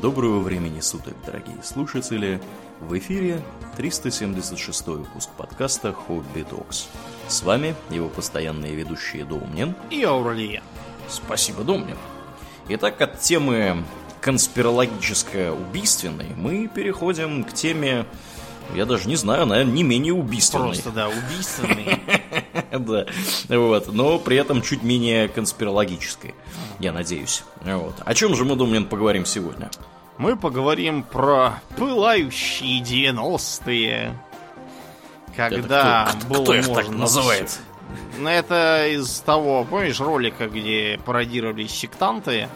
Доброго 0.00 0.40
времени 0.40 0.80
суток, 0.80 1.14
дорогие 1.26 1.58
слушатели! 1.62 2.40
В 2.80 2.96
эфире 2.96 3.42
376 3.76 4.86
выпуск 4.86 5.28
подкаста 5.36 5.92
«Хобби 5.92 6.46
Токс». 6.48 6.88
С 7.28 7.42
вами 7.42 7.74
его 7.90 8.08
постоянные 8.08 8.74
ведущие 8.74 9.26
Домнин 9.26 9.74
и 9.90 10.02
Ауралия. 10.02 10.62
Спасибо, 11.06 11.64
Домнин. 11.64 11.98
Итак, 12.70 12.98
от 13.02 13.20
темы 13.20 13.84
конспирологическо-убийственной 14.22 16.30
мы 16.34 16.66
переходим 16.66 17.44
к 17.44 17.52
теме, 17.52 18.06
я 18.74 18.86
даже 18.86 19.06
не 19.06 19.16
знаю, 19.16 19.44
наверное, 19.44 19.74
не 19.74 19.82
менее 19.82 20.14
убийственной. 20.14 20.68
Просто, 20.68 20.92
да, 20.92 21.08
убийственной. 21.08 22.00
Да, 22.70 23.04
вот, 23.48 23.92
но 23.92 24.20
при 24.20 24.36
этом 24.36 24.62
чуть 24.62 24.84
менее 24.84 25.26
конспирологической, 25.28 26.36
я 26.78 26.92
надеюсь. 26.92 27.42
Вот. 27.62 27.94
О 28.04 28.14
чем 28.14 28.36
же 28.36 28.44
мы, 28.44 28.54
Домнин, 28.54 28.86
поговорим 28.86 29.26
сегодня? 29.26 29.68
Мы 30.20 30.36
поговорим 30.36 31.02
про 31.02 31.62
пылающие 31.78 32.82
90-е. 32.82 34.14
Когда 35.34 36.10
Это 36.10 36.18
кто, 36.18 36.34
было 36.34 36.42
кто 36.42 36.54
их 36.56 36.68
можно 36.68 36.82
так 36.82 36.92
называет? 36.94 37.58
Ну, 38.18 38.28
это 38.28 38.86
из 38.88 39.20
того, 39.20 39.64
помнишь, 39.64 39.98
ролика, 39.98 40.46
где 40.48 41.00
пародировались 41.06 41.70
сектанты, 41.70 42.48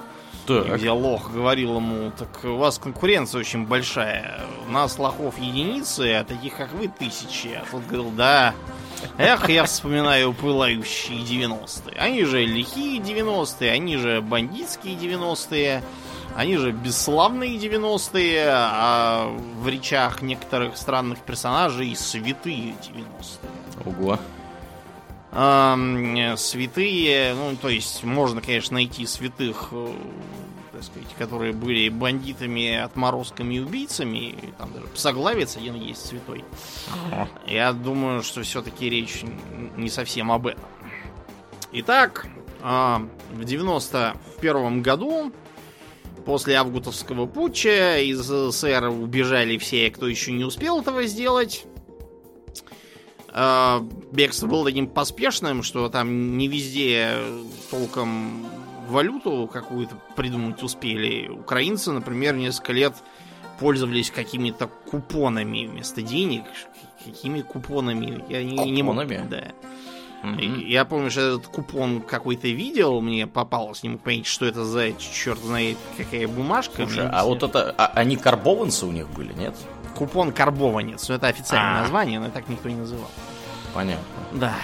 Так. 0.47 0.77
где 0.77 0.91
лох 0.91 1.33
говорил 1.33 1.77
ему, 1.77 2.11
так 2.11 2.45
у 2.45 2.57
вас 2.57 2.79
конкуренция 2.79 3.39
очень 3.39 3.65
большая. 3.67 4.43
У 4.69 4.71
нас 4.71 4.99
лохов 4.99 5.39
единицы, 5.39 6.13
а 6.17 6.25
таких, 6.25 6.59
как 6.59 6.71
вы, 6.75 6.89
тысячи. 6.89 7.49
А 7.49 7.65
тот 7.71 7.87
говорил, 7.87 8.11
да, 8.11 8.53
эх, 9.17 9.49
я 9.49 9.65
вспоминаю 9.65 10.35
пылающие 10.35 11.21
90-е. 11.21 11.97
Они 11.99 12.25
же 12.25 12.45
лихие 12.45 13.01
90-е, 13.01 13.71
они 13.71 13.97
же 13.97 14.21
бандитские 14.21 14.97
90-е, 14.97 15.83
они 16.37 16.57
же 16.57 16.73
бесславные 16.73 17.57
90-е, 17.57 18.47
а 18.49 19.29
в 19.61 19.69
речах 19.69 20.23
некоторых 20.23 20.77
странных 20.77 21.21
персонажей 21.21 21.95
святые 21.95 22.75
90-е. 22.83 23.87
Ого. 23.87 24.19
Ам, 25.33 26.15
э, 26.17 26.37
святые, 26.37 27.35
ну, 27.35 27.57
то 27.57 27.69
есть, 27.69 28.05
можно, 28.05 28.41
конечно, 28.41 28.75
найти 28.75 29.07
святых, 29.07 29.69
э, 29.73 29.93
так 30.73 30.85
сказать, 30.85 31.09
которые 31.19 31.53
были 31.53 31.89
бандитами, 31.89 32.77
отморозками 32.77 33.55
и 33.55 33.61
убийцами. 33.61 34.31
И 34.31 34.53
Там 34.59 34.73
даже 34.73 34.87
псоглавец 34.89 35.57
один 35.57 35.75
есть 35.75 36.07
святой. 36.07 36.45
Я 37.47 37.73
думаю, 37.73 38.23
что 38.23 38.43
все-таки 38.43 38.89
речь 38.89 39.23
не 39.77 39.89
совсем 39.89 40.31
об 40.31 40.47
этом. 40.47 40.65
Итак, 41.73 42.27
а, 42.63 43.03
в 43.33 43.45
91 43.45 44.83
году, 44.83 45.33
после 46.25 46.55
августовского 46.57 47.27
путча, 47.27 47.99
из 47.99 48.21
СССР 48.21 48.89
убежали 48.89 49.59
все, 49.59 49.91
кто 49.91 50.09
еще 50.09 50.33
не 50.33 50.45
успел 50.45 50.81
этого 50.81 51.05
сделать. 51.05 51.67
А, 53.37 53.85
Бегство 54.13 54.47
было 54.47 54.65
таким 54.65 54.87
поспешным, 54.87 55.63
что 55.63 55.89
там 55.89 56.39
не 56.39 56.49
везде 56.49 57.17
толком 57.71 58.47
валюту 58.89 59.49
какую-то 59.53 60.01
придумать 60.17 60.63
успели. 60.63 61.29
Украинцы, 61.29 61.91
например, 61.91 62.37
несколько 62.37 62.73
лет 62.73 62.95
пользовались 63.59 64.11
какими-то 64.11 64.69
купонами 64.69 65.67
вместо 65.67 66.03
денег. 66.03 66.45
Какими 67.05 67.41
купонами? 67.41 68.25
Я 68.29 68.43
не, 68.43 68.71
не 68.71 68.83
мог. 68.83 68.95
Купонами? 68.95 69.29
Да. 69.29 69.53
Я 70.67 70.85
помню, 70.85 71.11
что 71.11 71.21
этот 71.21 71.47
купон 71.49 72.01
какой-то 72.01 72.49
видел, 72.49 73.01
мне 73.01 73.27
попалось, 73.27 73.83
не 73.83 73.91
мог 73.91 74.01
понять, 74.01 74.27
что 74.27 74.47
это 74.47 74.65
за 74.65 74.93
черт 74.95 75.39
знает 75.41 75.77
какая 75.97 76.27
бумажка. 76.29 76.87
Слушай, 76.87 77.09
а 77.13 77.25
вот 77.25 77.43
это, 77.43 77.75
а- 77.77 77.93
они 77.95 78.17
карбованцы 78.17 78.87
у 78.87 78.93
них 78.93 79.09
были, 79.11 79.33
нет? 79.35 79.55
Купон 79.95 80.33
карбованец, 80.33 81.09
ну 81.09 81.15
это 81.15 81.29
официальное 81.29 81.79
А. 81.79 81.81
название, 81.83 82.19
но 82.21 82.31
так 82.31 82.49
никто 82.49 82.69
не 82.69 82.77
называл. 82.77 83.11
Понятно. 83.75 84.05
Да, 84.33 84.55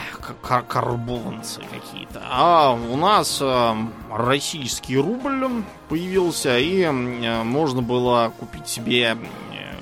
кар- 0.40 0.62
карбованцы 0.62 1.60
какие-то. 1.62 2.22
А 2.30 2.70
у 2.72 2.96
нас 2.96 3.38
э, 3.42 3.74
российский 4.12 4.96
рубль 4.96 5.64
появился, 5.88 6.58
и 6.58 6.82
э, 6.82 7.42
можно 7.42 7.82
было 7.82 8.32
купить 8.38 8.68
себе 8.68 9.16
э, 9.16 9.16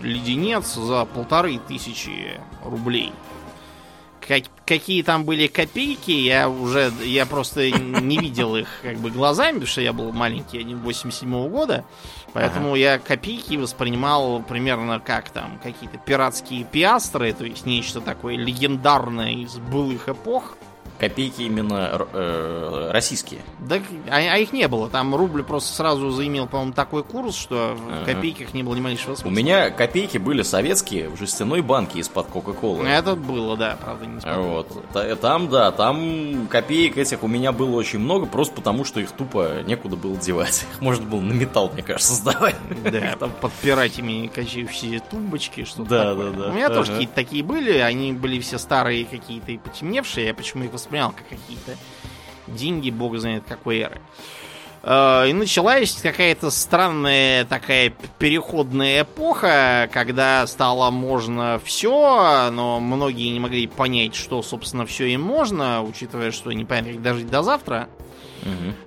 леденец 0.03 0.75
за 0.75 1.05
полторы 1.05 1.59
тысячи 1.69 2.41
рублей. 2.65 3.13
Как- 4.29 4.45
какие 4.67 5.03
там 5.03 5.25
были 5.25 5.47
копейки, 5.47 6.11
я 6.11 6.51
уже, 6.51 6.93
я 7.03 7.25
просто 7.25 7.71
не 7.71 8.19
видел 8.19 8.57
их 8.57 8.69
как 8.83 8.99
бы 8.99 9.11
глазами, 9.11 9.53
потому 9.55 9.67
что 9.67 9.81
я 9.81 9.95
был 9.95 10.13
маленький, 10.13 10.59
один 10.59 10.81
87 10.81 11.49
года, 11.49 11.87
поэтому 12.35 12.77
я 12.77 12.99
копейки 12.99 13.57
воспринимал 13.57 14.43
примерно 14.43 15.01
как 15.01 15.31
там 15.31 15.59
какие-то 15.63 15.97
пиратские 15.97 16.65
пиастры, 16.65 17.33
то 17.33 17.47
есть 17.47 17.65
нечто 17.65 18.03
такое 18.03 18.37
легендарное 18.37 19.33
из 19.33 19.57
былых 19.57 20.11
эпох. 20.11 20.58
Копейки 20.99 21.43
именно 21.43 22.07
э, 22.13 22.91
российские. 22.93 23.41
Да, 23.61 23.77
а, 24.11 24.17
а 24.17 24.37
их 24.39 24.53
не 24.53 24.67
было. 24.69 24.89
Там 24.89 25.15
рубль 25.15 25.43
просто 25.45 25.73
сразу 25.75 26.11
заимел, 26.11 26.47
по-моему, 26.47 26.73
такой 26.73 27.05
курс, 27.05 27.37
что 27.37 27.77
в 27.77 28.03
Ага. 28.03 28.15
копейках 28.15 28.53
не 28.55 28.63
было 28.63 28.75
ни 28.75 28.81
малейшего 28.81 29.13
У 29.13 29.17
смысла. 29.17 29.37
меня 29.37 29.71
копейки 29.71 30.19
были 30.19 30.43
советские 30.43 31.09
в 31.09 31.17
жестяной 31.17 31.63
банке 31.63 32.01
из-под 32.01 32.27
Кока-Колы. 32.27 32.87
Это 32.87 33.15
было, 33.15 33.57
да, 33.57 33.79
правда, 33.81 34.07
не. 34.07 34.19
Вот. 34.43 34.93
Та- 34.93 35.15
Там, 35.17 35.49
да, 35.49 35.71
там 35.73 36.49
копеек 36.49 36.97
этих 36.99 37.23
у 37.23 37.29
меня 37.29 37.53
было 37.53 37.77
очень 37.77 37.99
много, 38.01 38.27
просто 38.27 38.55
потому 38.57 38.85
что 38.85 39.01
их 39.01 39.13
тупо 39.13 39.63
некуда 39.67 39.97
было 39.97 40.17
девать. 40.17 40.67
Их 40.75 40.81
можно 40.81 41.07
было 41.07 41.21
на 41.21 41.33
металл, 41.33 41.71
мне 41.73 41.83
кажется, 41.83 42.15
сдавать. 42.15 42.57
Да, 42.85 43.17
там 43.21 43.31
под 43.41 43.53
пиратями 43.53 44.27
качающиеся 44.27 45.03
тумбочки, 45.11 45.65
что 45.65 45.85
Да, 45.85 46.11
такое. 46.11 46.31
да, 46.33 46.39
да. 46.45 46.49
У 46.51 46.53
меня 46.55 46.69
тоже 46.69 46.91
Ага. 46.91 46.93
какие-то 46.95 47.15
такие 47.15 47.43
были, 47.45 47.79
они 47.79 48.13
были 48.13 48.41
все 48.41 48.59
старые 48.59 49.05
какие-то 49.05 49.53
и 49.53 49.59
потемневшие, 49.59 50.27
я 50.27 50.35
почему 50.35 50.65
их 50.65 50.73
воспринял 50.89 51.11
как 51.13 51.29
какие-то 51.29 51.77
деньги, 52.47 52.91
бог 52.91 53.19
знает 53.19 53.45
какой 53.47 53.79
эры. 53.81 54.01
Э, 54.83 55.29
И 55.29 55.33
началась 55.35 55.93
какая-то 55.93 56.51
странная 56.51 57.45
такая 57.45 57.93
переходная 58.19 59.03
эпоха, 59.03 59.91
когда 59.93 60.47
стало 60.47 60.91
можно 60.91 61.61
все, 61.63 62.51
но 62.51 62.81
многие 62.81 63.29
не 63.29 63.41
могли 63.41 63.67
понять, 63.67 64.15
что, 64.15 64.43
собственно, 64.43 64.87
все 64.87 65.07
им 65.07 65.21
можно, 65.21 65.83
учитывая, 65.83 66.31
что 66.33 66.53
не 66.53 66.65
понятно, 66.65 66.93
как 66.95 67.03
дожить 67.03 67.31
до 67.31 67.43
завтра. 67.43 67.89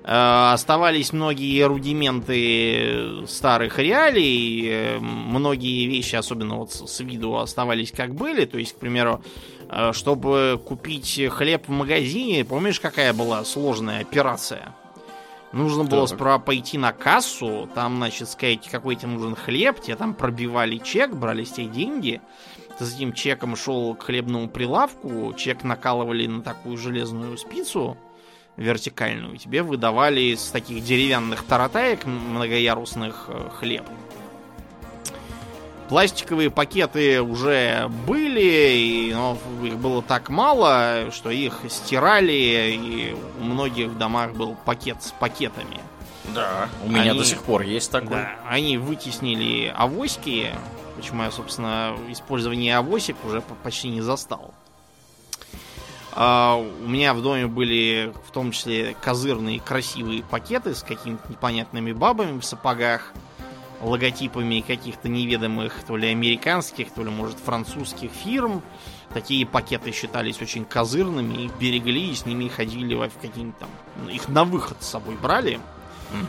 Э, 0.03 0.53
Оставались 0.53 1.13
многие 1.13 1.61
рудименты 1.67 3.27
старых 3.27 3.77
реалий, 3.77 4.67
э, 4.67 4.97
многие 4.99 5.85
вещи, 5.85 6.15
особенно 6.15 6.55
вот 6.55 6.71
с 6.71 6.99
виду, 7.01 7.37
оставались 7.37 7.91
как 7.91 8.15
были. 8.15 8.45
То 8.45 8.57
есть, 8.57 8.73
к 8.73 8.77
примеру, 8.79 9.21
чтобы 9.93 10.61
купить 10.65 11.21
хлеб 11.31 11.67
в 11.67 11.71
магазине, 11.71 12.43
помнишь, 12.43 12.79
какая 12.79 13.13
была 13.13 13.43
сложная 13.45 14.01
операция? 14.01 14.75
Нужно 15.53 15.83
было 15.83 16.07
Так. 16.07 16.15
справа 16.15 16.39
пойти 16.39 16.77
на 16.77 16.93
кассу, 16.93 17.69
там, 17.75 17.97
значит, 17.97 18.29
сказать, 18.29 18.69
какой 18.69 18.95
тебе 18.95 19.09
нужен 19.09 19.35
хлеб, 19.35 19.81
тебе 19.81 19.95
там 19.97 20.13
пробивали 20.13 20.77
чек, 20.77 21.13
брали 21.13 21.43
с 21.43 21.51
тебя 21.51 21.67
деньги, 21.67 22.21
ты 22.79 22.85
с 22.85 22.95
этим 22.95 23.11
чеком 23.13 23.57
шел 23.57 23.93
к 23.95 24.03
хлебному 24.03 24.47
прилавку, 24.47 25.33
чек 25.37 25.63
накалывали 25.63 26.25
на 26.25 26.41
такую 26.41 26.77
железную 26.77 27.37
спицу, 27.37 27.97
вертикальную, 28.55 29.37
тебе 29.37 29.61
выдавали 29.61 30.21
из 30.21 30.47
таких 30.51 30.83
деревянных 30.83 31.43
таратаек 31.43 32.05
многоярусных 32.05 33.25
э, 33.27 33.49
хлеб. 33.59 33.83
Пластиковые 35.91 36.49
пакеты 36.49 37.21
уже 37.21 37.89
были, 38.07 38.39
и, 38.77 39.13
но 39.13 39.37
их 39.61 39.75
было 39.75 40.01
так 40.01 40.29
мало, 40.29 41.11
что 41.11 41.29
их 41.29 41.59
стирали, 41.67 42.31
и 42.81 43.13
у 43.41 43.43
многих 43.43 43.89
в 43.89 43.97
домах 43.97 44.31
был 44.31 44.55
пакет 44.63 45.03
с 45.03 45.11
пакетами. 45.11 45.81
Да. 46.33 46.69
У 46.85 46.89
меня 46.89 47.11
Они- 47.11 47.19
до 47.19 47.25
сих 47.25 47.43
пор 47.43 47.63
есть 47.63 47.91
такой. 47.91 48.07
Да, 48.07 48.35
они 48.47 48.77
вытеснили 48.77 49.67
авоськи, 49.77 50.51
почему 50.95 51.23
я, 51.23 51.31
собственно, 51.31 51.93
использование 52.07 52.77
авосик 52.77 53.17
уже 53.25 53.41
по- 53.41 53.55
почти 53.55 53.89
не 53.89 53.99
застал. 53.99 54.53
А, 56.13 56.55
у 56.55 56.87
меня 56.87 57.13
в 57.13 57.21
доме 57.21 57.47
были 57.47 58.13
в 58.29 58.31
том 58.31 58.51
числе 58.53 58.95
козырные 59.01 59.59
красивые 59.59 60.23
пакеты 60.23 60.73
с 60.73 60.83
какими-то 60.83 61.27
непонятными 61.29 61.91
бабами 61.91 62.39
в 62.39 62.45
сапогах, 62.45 63.11
логотипами 63.81 64.61
каких-то 64.61 65.09
неведомых 65.09 65.83
то 65.85 65.97
ли 65.97 66.09
американских, 66.09 66.91
то 66.91 67.03
ли, 67.03 67.09
может, 67.09 67.37
французских 67.39 68.11
фирм. 68.11 68.61
Такие 69.13 69.45
пакеты 69.45 69.91
считались 69.91 70.41
очень 70.41 70.63
козырными, 70.63 71.45
их 71.45 71.51
берегли 71.57 72.11
и 72.11 72.15
с 72.15 72.25
ними 72.25 72.47
ходили 72.47 72.95
в 72.95 73.09
какие-нибудь 73.21 73.57
там... 73.59 73.69
ну, 74.03 74.09
Их 74.09 74.27
на 74.29 74.45
выход 74.45 74.77
с 74.81 74.87
собой 74.87 75.15
брали. 75.15 75.59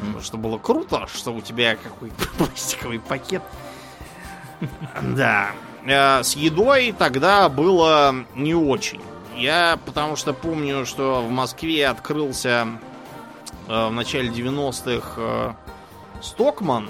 Потому 0.00 0.20
что 0.20 0.36
было 0.36 0.58
круто, 0.58 1.08
что 1.12 1.32
у 1.32 1.40
тебя 1.40 1.76
какой-то 1.76 2.28
пластиковый 2.38 3.00
пакет. 3.00 3.42
Да. 5.00 5.50
Э, 5.84 6.22
С 6.22 6.36
едой 6.36 6.94
тогда 6.96 7.48
было 7.48 8.14
не 8.34 8.54
очень. 8.54 9.00
Я 9.36 9.78
потому 9.84 10.16
что 10.16 10.32
помню, 10.32 10.86
что 10.86 11.22
в 11.22 11.30
Москве 11.30 11.88
открылся 11.88 12.68
э, 13.66 13.88
в 13.88 13.92
начале 13.92 14.28
90-х 14.28 15.14
э, 15.16 15.52
Стокман. 16.22 16.88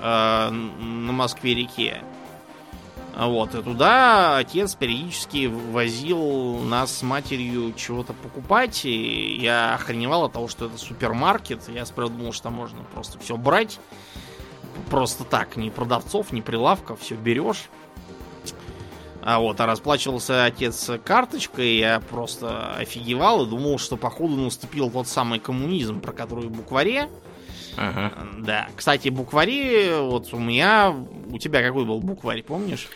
Э, 0.00 0.50
на 0.50 1.12
Москве-реке. 1.12 2.02
Вот, 3.16 3.54
и 3.54 3.62
туда 3.62 4.38
отец 4.38 4.74
периодически 4.74 5.46
возил 5.46 6.58
нас 6.60 6.98
с 6.98 7.02
матерью 7.02 7.74
чего-то 7.74 8.12
покупать, 8.12 8.84
и 8.84 9.36
я 9.36 9.74
охреневал 9.74 10.24
от 10.24 10.32
того, 10.32 10.48
что 10.48 10.66
это 10.66 10.78
супермаркет. 10.78 11.68
Я 11.68 11.84
сперва 11.84 12.08
думал, 12.08 12.32
что 12.32 12.44
там 12.44 12.54
можно 12.54 12.82
просто 12.94 13.18
все 13.18 13.36
брать. 13.36 13.78
Просто 14.88 15.24
так, 15.24 15.56
ни 15.56 15.70
продавцов, 15.70 16.32
ни 16.32 16.40
прилавков, 16.40 17.00
все 17.00 17.14
берешь. 17.14 17.68
А 19.22 19.38
вот, 19.38 19.60
а 19.60 19.66
расплачивался 19.66 20.44
отец 20.44 20.90
карточкой, 21.04 21.76
я 21.76 22.00
просто 22.00 22.74
офигевал 22.76 23.44
и 23.44 23.48
думал, 23.48 23.78
что 23.78 23.96
походу 23.96 24.36
наступил 24.36 24.90
тот 24.90 25.08
самый 25.08 25.38
коммунизм, 25.38 26.00
про 26.00 26.12
который 26.12 26.46
в 26.46 26.52
букваре. 26.52 27.10
Ага. 27.76 28.12
Да. 28.38 28.68
Кстати, 28.76 29.08
буквари, 29.08 30.00
вот 30.00 30.32
у 30.32 30.38
меня, 30.38 30.94
у 31.30 31.38
тебя 31.38 31.62
какой 31.62 31.84
был 31.84 32.00
букварь, 32.00 32.42
помнишь? 32.42 32.88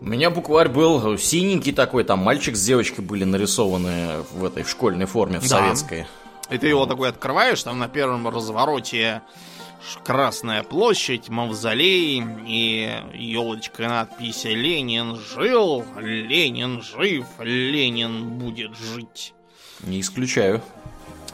У 0.00 0.04
меня 0.04 0.30
букварь 0.30 0.68
был 0.68 1.16
синенький 1.18 1.72
такой, 1.72 2.04
там 2.04 2.18
мальчик 2.20 2.56
с 2.56 2.64
девочкой 2.64 3.04
были 3.04 3.24
нарисованы 3.24 4.22
в 4.32 4.44
этой 4.44 4.62
в 4.62 4.70
школьной 4.70 5.06
форме, 5.06 5.38
в 5.38 5.42
Да. 5.42 5.58
советской. 5.58 6.06
И 6.50 6.58
ты 6.58 6.66
его 6.66 6.86
такой 6.86 7.08
открываешь, 7.08 7.62
там 7.62 7.78
на 7.78 7.88
первом 7.88 8.28
развороте 8.28 9.22
Красная 10.04 10.62
площадь, 10.62 11.28
мавзолей 11.28 12.22
и 12.46 12.90
елочка 13.14 13.88
надпись 13.88 14.44
«Ленин 14.44 15.16
жил, 15.16 15.84
Ленин 15.98 16.82
жив, 16.82 17.26
Ленин 17.40 18.38
будет 18.38 18.76
жить». 18.76 19.34
Не 19.80 20.00
исключаю. 20.00 20.62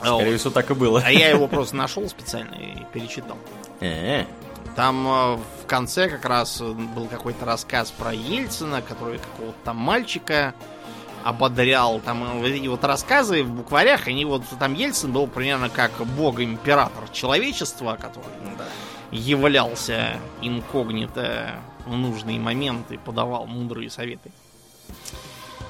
А. 0.00 0.14
Скорее 0.16 0.38
всего, 0.38 0.50
так 0.50 0.70
и 0.70 0.74
было. 0.74 1.02
А 1.04 1.10
я 1.10 1.30
его 1.30 1.48
просто 1.48 1.76
нашел 1.76 2.08
специально 2.08 2.54
и 2.54 2.84
перечитал. 2.92 3.36
Э, 3.80 4.24
Там 4.76 5.04
в 5.04 5.66
конце 5.66 6.08
как 6.08 6.24
раз 6.24 6.60
э, 6.60 6.64
был 6.70 7.06
какой-то 7.06 7.44
рассказ 7.44 7.90
про 7.90 8.12
Ельцина, 8.12 8.80
который 8.82 9.18
какого-то 9.18 9.58
там 9.64 9.76
мальчика 9.76 10.54
ободрял. 11.24 12.00
Там 12.00 12.22
э, 12.24 12.38
вот 12.38 12.46
эти 12.46 12.66
вот 12.68 12.84
рассказы 12.84 13.42
в 13.42 13.50
букварях, 13.50 14.06
они 14.06 14.24
вот 14.24 14.42
там 14.58 14.74
Ельцин 14.74 15.12
был 15.12 15.26
примерно 15.26 15.68
как 15.68 15.90
бог-император 16.16 17.08
человечества, 17.12 17.98
который 18.00 18.28
являлся 19.10 20.18
инкогнито 20.42 21.54
в 21.86 21.96
нужные 21.96 22.38
моменты, 22.38 22.98
подавал 22.98 23.46
мудрые 23.46 23.90
советы. 23.90 24.30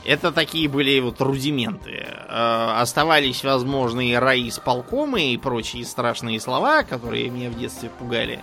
Это 0.08 0.32
такие 0.32 0.70
были 0.70 0.99
вот 1.00 1.20
рудименты. 1.20 2.06
Э, 2.28 2.81
Оставались 2.81 3.44
возможные 3.44 4.19
райисполкомы 4.19 5.34
и 5.34 5.37
прочие 5.37 5.84
страшные 5.84 6.40
слова, 6.40 6.82
которые 6.82 7.28
меня 7.28 7.50
в 7.50 7.58
детстве 7.58 7.90
пугали. 7.90 8.43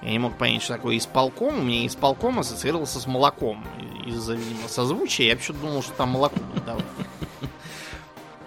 Я 0.00 0.10
не 0.12 0.18
мог 0.18 0.38
понять, 0.38 0.62
что 0.62 0.72
такое 0.72 0.96
исполком. 0.96 1.58
У 1.58 1.62
меня 1.62 1.86
исполком 1.86 2.38
ассоциировался 2.38 2.98
с 2.98 3.06
молоком. 3.06 3.62
Из-за, 4.06 4.36
видимо, 4.36 4.68
созвучия. 4.68 5.26
Я 5.26 5.36
почему-то 5.36 5.66
думал, 5.66 5.82
что 5.82 5.92
там 5.92 6.08
молоко 6.08 6.36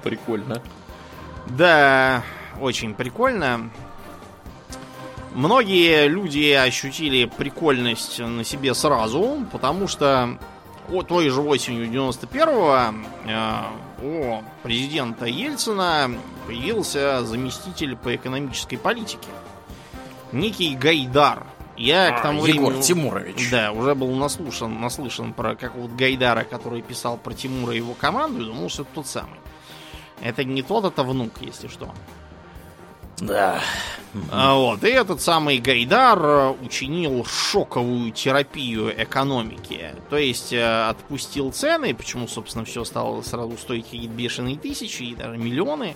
прикольно. 0.03 0.59
Да, 1.45 2.23
очень 2.59 2.95
прикольно. 2.95 3.69
Многие 5.35 6.07
люди 6.07 6.49
ощутили 6.53 7.25
прикольность 7.25 8.17
на 8.17 8.43
себе 8.43 8.73
сразу, 8.73 9.45
потому 9.51 9.87
что 9.87 10.39
о, 10.91 11.03
той 11.03 11.30
же 11.30 11.41
осенью 11.41 11.88
91-го 11.88 12.95
э, 13.25 14.03
у 14.03 14.44
президента 14.63 15.25
Ельцина 15.25 16.12
появился 16.47 17.24
заместитель 17.25 17.95
по 17.95 18.15
экономической 18.15 18.77
политике. 18.77 19.27
Некий 20.31 20.75
Гайдар. 20.75 21.45
Я 21.77 22.12
к 22.12 22.21
тому 22.21 22.44
А, 22.44 22.47
Егор 22.47 22.68
времени... 22.71 22.81
Тимурович. 22.81 23.50
Да, 23.51 23.71
уже 23.71 23.95
был 23.95 24.13
наслушан, 24.13 24.81
наслышан 24.81 25.33
про 25.33 25.56
какого-то 25.56 25.95
Гайдара, 25.95 26.44
который 26.44 26.81
писал 26.81 27.18
про 27.18 27.33
Тимура 27.33 27.74
и 27.74 27.77
его 27.77 27.94
команду, 27.94 28.42
и 28.42 28.45
думал, 28.45 28.69
что 28.69 28.81
это 28.81 28.92
тот 28.95 29.07
самый. 29.07 29.39
Это 30.21 30.44
не 30.44 30.62
тот, 30.62 30.83
это 30.83 31.03
внук, 31.03 31.31
если 31.39 31.68
что. 31.68 31.94
Да. 33.21 33.62
А 34.31 34.56
Вот, 34.56 34.83
и 34.83 34.89
этот 34.89 35.21
самый 35.21 35.60
Гайдар 35.60 36.19
э, 36.19 36.50
учинил 36.63 37.25
шоковую 37.25 38.12
терапию 38.12 38.92
экономики. 39.01 39.94
То 40.10 40.18
есть 40.18 40.51
э, 40.51 40.88
отпустил 40.89 41.51
цены, 41.51 41.94
почему, 41.94 42.27
собственно, 42.27 42.66
все 42.66 42.83
стало 42.83 43.21
сразу 43.21 43.56
стоить 43.57 43.86
какие-то 43.86 44.13
бешеные 44.13 44.57
тысячи 44.57 45.04
и 45.04 45.16
даже 45.16 45.38
миллионы. 45.38 45.95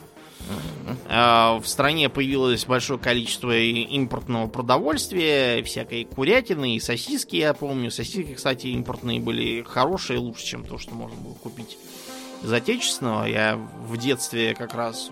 А, 1.07 1.59
В 1.59 1.67
стране 1.67 2.09
появилось 2.09 2.65
большое 2.65 2.99
количество 2.99 3.57
импортного 3.57 4.47
продовольствия, 4.47 5.63
всякой 5.63 6.03
курятины 6.03 6.75
и 6.75 6.79
сосиски, 6.79 7.37
я 7.37 7.53
помню. 7.53 7.89
Сосиски, 7.91 8.33
кстати, 8.33 8.67
импортные 8.67 9.19
были 9.19 9.63
хорошие, 9.63 10.19
лучше, 10.19 10.45
чем 10.45 10.65
то, 10.65 10.77
что 10.77 10.93
можно 10.93 11.19
было 11.19 11.33
купить 11.33 11.77
из 12.43 12.51
отечественного. 12.51 13.25
Я 13.25 13.55
в 13.55 13.97
детстве 13.97 14.53
как 14.53 14.73
раз 14.73 15.11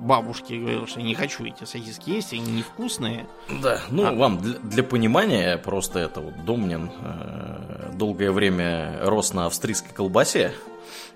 бабушке 0.00 0.58
говорил, 0.58 0.86
что 0.86 1.00
не 1.02 1.14
хочу 1.14 1.44
эти 1.44 1.64
сосиски 1.64 2.10
есть, 2.10 2.32
они 2.32 2.42
невкусные. 2.52 3.26
Да, 3.62 3.80
ну 3.90 4.06
А. 4.06 4.12
вам 4.12 4.38
для, 4.38 4.58
для 4.58 4.82
понимания, 4.82 5.56
просто 5.58 5.98
это 6.00 6.20
вот 6.20 6.44
Домнин 6.44 6.90
э, 7.02 7.90
долгое 7.94 8.30
время 8.32 8.98
рос 9.02 9.32
на 9.32 9.46
австрийской 9.46 9.92
колбасе. 9.92 10.52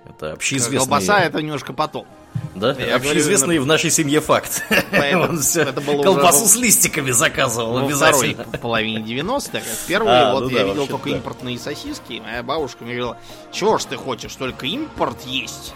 Это 0.08 0.32
общеизвестный... 0.32 0.78
Колбаса 0.78 1.20
это 1.20 1.42
немножко 1.42 1.72
потом. 1.72 2.06
Да, 2.54 2.72
Я 2.72 2.96
общеизвестный 2.96 3.46
говорю, 3.56 3.62
в 3.62 3.66
нашей 3.66 3.90
семье 3.90 4.20
факт. 4.20 4.62
Поэтому 4.90 5.25
Он 5.25 5.38
всё 5.40 5.62
это 5.62 5.80
было 5.80 5.94
уже 5.96 6.02
колбасу 6.04 6.42
во- 6.42 6.46
с 6.48 6.56
листиками 6.56 7.10
заказывал 7.10 7.72
Во 7.75 7.86
обязательно. 7.86 8.44
второй 8.44 8.58
половине 8.60 8.98
90-х. 9.00 9.60
В 9.88 10.06
А, 10.08 10.32
вот 10.34 10.44
ну 10.44 10.50
я 10.50 10.58
да, 10.58 10.64
видел 10.64 10.86
только 10.86 11.10
да. 11.10 11.16
импортные 11.16 11.58
сосиски. 11.58 12.22
Моя 12.25 12.42
бабушка 12.42 12.84
мне 12.84 12.94
говорила, 12.94 13.19
чего 13.52 13.76
ж 13.78 13.84
ты 13.84 13.96
хочешь, 13.96 14.34
только 14.36 14.66
импорт 14.66 15.20
есть? 15.26 15.75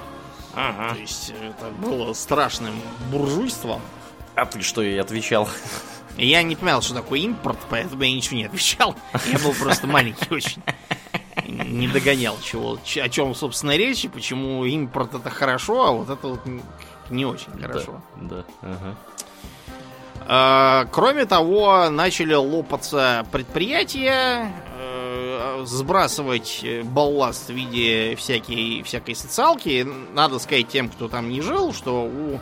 То 0.54 0.96
есть 0.98 1.30
это 1.30 1.70
было 1.70 2.12
страшным 2.12 2.74
буржуйством. 3.10 3.80
А 4.34 4.46
ты 4.46 4.62
что 4.62 4.82
ей 4.82 5.00
отвечал? 5.00 5.48
Я 6.16 6.42
не 6.42 6.56
понимал, 6.56 6.82
что 6.82 6.94
такое 6.94 7.20
импорт, 7.20 7.58
поэтому 7.70 8.02
я 8.02 8.12
ничего 8.12 8.36
не 8.36 8.44
отвечал. 8.44 8.94
Я 9.30 9.38
был 9.38 9.54
просто 9.54 9.86
маленький 9.86 10.32
очень. 10.32 10.62
Не 11.46 11.88
догонял, 11.88 12.38
чего, 12.42 12.78
о 13.02 13.08
чем, 13.08 13.34
собственно, 13.34 13.76
речь, 13.76 14.04
и 14.04 14.08
почему 14.08 14.64
импорт 14.64 15.14
это 15.14 15.30
хорошо, 15.30 15.86
а 15.86 15.92
вот 15.92 16.10
это 16.10 16.28
вот 16.28 16.40
не 17.10 17.24
очень 17.24 17.50
хорошо. 17.60 18.02
Да, 18.16 18.44
ага. 18.60 18.96
А, 20.26 20.86
Кроме 20.92 21.24
того, 21.24 21.90
начали 21.90 22.34
лопаться 22.34 23.26
предприятия, 23.32 24.52
э, 24.66 24.71
сбрасывать 25.64 26.60
э, 26.62 26.82
балласт 26.82 27.48
в 27.48 27.52
виде 27.52 28.16
всякой, 28.16 28.82
всякой 28.82 29.14
социалки. 29.14 29.86
Надо 30.14 30.38
сказать 30.38 30.68
тем, 30.68 30.88
кто 30.88 31.08
там 31.08 31.28
не 31.28 31.40
жил, 31.40 31.72
что 31.72 32.04
у 32.04 32.40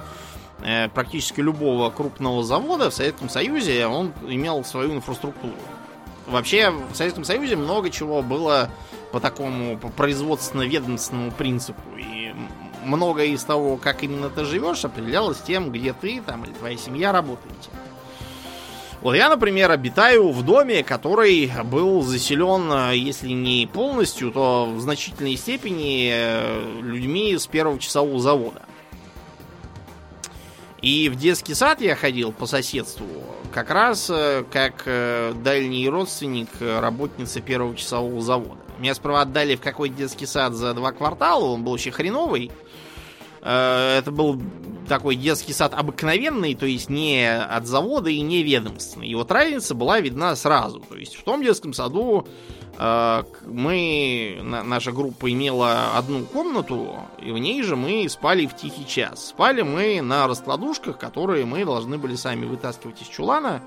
э, 0.64 0.88
практически 0.88 1.40
любого 1.40 1.90
крупного 1.90 2.42
завода 2.44 2.90
в 2.90 2.94
Советском 2.94 3.28
Союзе 3.28 3.86
он 3.86 4.12
имел 4.28 4.64
свою 4.64 4.94
инфраструктуру. 4.94 5.54
Вообще 6.26 6.70
в 6.70 6.94
Советском 6.94 7.24
Союзе 7.24 7.56
много 7.56 7.90
чего 7.90 8.22
было 8.22 8.70
по 9.12 9.20
такому 9.20 9.76
по 9.78 9.88
производственно-ведомственному 9.88 11.32
принципу. 11.32 11.82
И 11.98 12.32
многое 12.84 13.26
из 13.26 13.42
того, 13.42 13.76
как 13.76 14.02
именно 14.02 14.30
ты 14.30 14.44
живешь, 14.44 14.84
определялось 14.84 15.38
тем, 15.38 15.72
где 15.72 15.92
ты 15.92 16.22
там 16.24 16.44
или 16.44 16.52
твоя 16.52 16.76
семья 16.76 17.12
работаете. 17.12 17.70
Вот 19.02 19.14
я, 19.14 19.30
например, 19.30 19.70
обитаю 19.70 20.30
в 20.30 20.44
доме, 20.44 20.82
который 20.82 21.50
был 21.64 22.02
заселен, 22.02 22.70
э, 22.70 22.96
если 22.96 23.30
не 23.30 23.66
полностью, 23.66 24.30
то 24.30 24.66
в 24.66 24.80
значительной 24.80 25.36
степени 25.36 26.10
э, 26.12 26.80
людьми 26.82 27.36
с 27.36 27.46
первого 27.46 27.78
часового 27.78 28.20
завода. 28.20 28.62
И 30.82 31.08
в 31.08 31.16
детский 31.16 31.54
сад 31.54 31.80
я 31.80 31.96
ходил 31.96 32.32
по 32.32 32.44
соседству, 32.44 33.06
как 33.52 33.70
раз 33.70 34.10
э, 34.10 34.44
как 34.52 34.84
дальний 35.42 35.88
родственник 35.88 36.48
работницы 36.60 37.40
первого 37.40 37.74
часового 37.76 38.20
завода. 38.20 38.60
Меня 38.78 38.94
сперва 38.94 39.22
отдали 39.22 39.56
в 39.56 39.62
какой-то 39.62 39.94
детский 39.94 40.26
сад 40.26 40.52
за 40.52 40.74
два 40.74 40.92
квартала, 40.92 41.44
он 41.46 41.64
был 41.64 41.72
очень 41.72 41.92
хреновый. 41.92 42.50
Э, 43.42 43.98
Это 43.98 44.10
был 44.10 44.40
такой 44.88 45.14
детский 45.16 45.52
сад 45.52 45.72
обыкновенный, 45.74 46.54
то 46.54 46.66
есть 46.66 46.90
не 46.90 47.24
от 47.30 47.66
завода 47.66 48.10
и 48.10 48.20
не 48.20 48.42
ведомственный. 48.42 49.06
И 49.08 49.14
вот 49.14 49.30
разница 49.30 49.74
была 49.74 50.00
видна 50.00 50.34
сразу. 50.36 50.80
То 50.80 50.96
есть 50.96 51.14
в 51.16 51.22
том 51.22 51.42
детском 51.42 51.72
саду 51.72 52.26
э, 52.76 53.22
мы, 53.46 54.38
на- 54.42 54.64
наша 54.64 54.90
группа 54.92 55.30
имела 55.30 55.96
одну 55.96 56.24
комнату, 56.24 56.96
и 57.24 57.30
в 57.30 57.38
ней 57.38 57.62
же 57.62 57.76
мы 57.76 58.08
спали 58.08 58.46
в 58.46 58.56
тихий 58.56 58.86
час. 58.86 59.28
Спали 59.28 59.62
мы 59.62 60.00
на 60.02 60.26
раскладушках, 60.26 60.98
которые 60.98 61.44
мы 61.44 61.64
должны 61.64 61.98
были 61.98 62.16
сами 62.16 62.44
вытаскивать 62.46 63.00
из 63.00 63.06
чулана, 63.08 63.62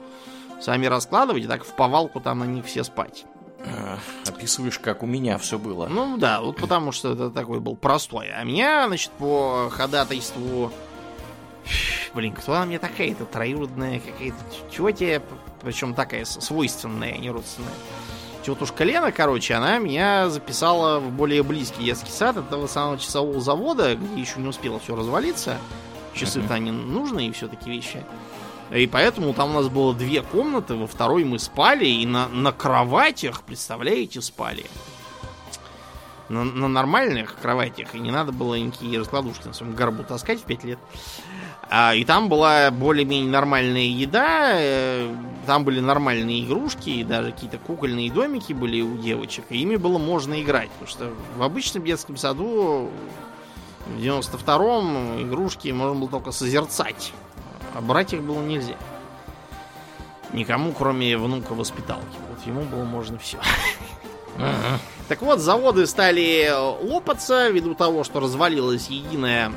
сами 0.61 0.87
раскладывать, 0.87 1.43
и 1.43 1.47
так 1.47 1.63
в 1.63 1.73
повалку 1.75 2.19
там 2.19 2.39
на 2.39 2.45
них 2.45 2.65
все 2.65 2.83
спать. 2.83 3.25
А, 3.65 3.97
Описываешь, 4.27 4.79
как 4.79 5.03
у 5.03 5.05
меня 5.05 5.37
все 5.37 5.57
было. 5.57 5.87
Ну 5.87 6.17
да, 6.17 6.41
вот 6.41 6.57
потому 6.57 6.91
что 6.91 7.13
это 7.13 7.29
такой 7.29 7.59
был 7.59 7.75
простой. 7.75 8.29
А 8.31 8.43
меня, 8.43 8.87
значит, 8.87 9.11
по 9.11 9.69
ходатайству 9.71 10.71
блин, 12.13 12.33
кто 12.33 12.53
она 12.53 12.65
мне 12.65 12.79
такая-то, 12.79 13.25
троюродная 13.25 13.99
какая-то 13.99 14.37
тетя, 14.71 15.21
причем 15.61 15.93
такая 15.93 16.25
свойственная, 16.25 17.17
не 17.17 17.29
родственная. 17.29 17.73
Тетушка 18.45 18.83
Лена, 18.83 19.11
короче, 19.11 19.53
она 19.53 19.77
меня 19.79 20.29
записала 20.29 20.99
в 20.99 21.11
более 21.11 21.43
близкий 21.43 21.85
детский 21.85 22.11
сад 22.11 22.35
этого 22.35 22.67
самого 22.67 22.97
часового 22.97 23.39
завода, 23.39 23.95
где 23.95 24.19
еще 24.21 24.39
не 24.39 24.47
успело 24.47 24.79
все 24.79 24.95
развалиться. 24.95 25.57
Часы-то 26.13 26.53
они 26.53 26.71
нужны 26.71 27.27
и 27.27 27.31
все-таки 27.31 27.71
вещи. 27.71 28.03
И 28.73 28.87
поэтому 28.87 29.33
там 29.33 29.51
у 29.51 29.61
нас 29.61 29.69
было 29.69 29.93
две 29.93 30.23
комнаты, 30.23 30.73
во 30.73 30.87
второй 30.87 31.23
мы 31.23 31.37
спали, 31.37 31.85
и 31.85 32.05
на, 32.07 32.27
на 32.27 32.51
кроватях, 32.51 33.43
представляете, 33.43 34.19
спали. 34.21 34.65
На, 36.29 36.43
на 36.43 36.67
нормальных 36.67 37.35
кроватях, 37.39 37.93
и 37.93 37.99
не 37.99 38.09
надо 38.09 38.31
было 38.31 38.55
никакие 38.55 38.97
раскладушки 38.97 39.47
на 39.47 39.53
своем 39.53 39.75
горбу 39.75 40.03
таскать 40.03 40.39
в 40.39 40.45
5 40.45 40.63
лет. 40.63 40.79
А, 41.69 41.93
и 41.93 42.03
там 42.03 42.29
была 42.29 42.71
более-менее 42.71 43.29
нормальная 43.29 43.85
еда, 43.85 44.53
э, 44.53 45.13
там 45.45 45.63
были 45.65 45.79
нормальные 45.79 46.43
игрушки, 46.43 46.89
и 46.89 47.03
даже 47.03 47.31
какие-то 47.31 47.59
кукольные 47.59 48.11
домики 48.11 48.53
были 48.53 48.81
у 48.81 48.97
девочек, 48.97 49.45
и 49.49 49.59
ими 49.59 49.75
было 49.75 49.99
можно 49.99 50.41
играть. 50.41 50.69
Потому 50.71 50.87
что 50.87 51.13
в 51.37 51.43
обычном 51.43 51.83
детском 51.83 52.17
саду 52.17 52.89
в 53.85 53.99
92-м 53.99 55.27
игрушки 55.27 55.69
можно 55.69 55.99
было 55.99 56.09
только 56.09 56.31
созерцать, 56.31 57.13
а 57.73 57.81
брать 57.81 58.13
их 58.13 58.21
было 58.23 58.41
нельзя. 58.41 58.75
Никому, 60.31 60.71
кроме 60.71 61.17
внука 61.17 61.53
воспиталки. 61.53 62.17
Вот 62.29 62.45
ему 62.45 62.61
было 62.61 62.83
можно 62.83 63.17
все. 63.17 63.37
Ага. 64.37 64.79
Так 65.09 65.21
вот, 65.21 65.39
заводы 65.39 65.85
стали 65.85 66.49
лопаться 66.81 67.49
ввиду 67.49 67.75
того, 67.75 68.05
что 68.05 68.21
развалилось 68.21 68.87
единое 68.87 69.51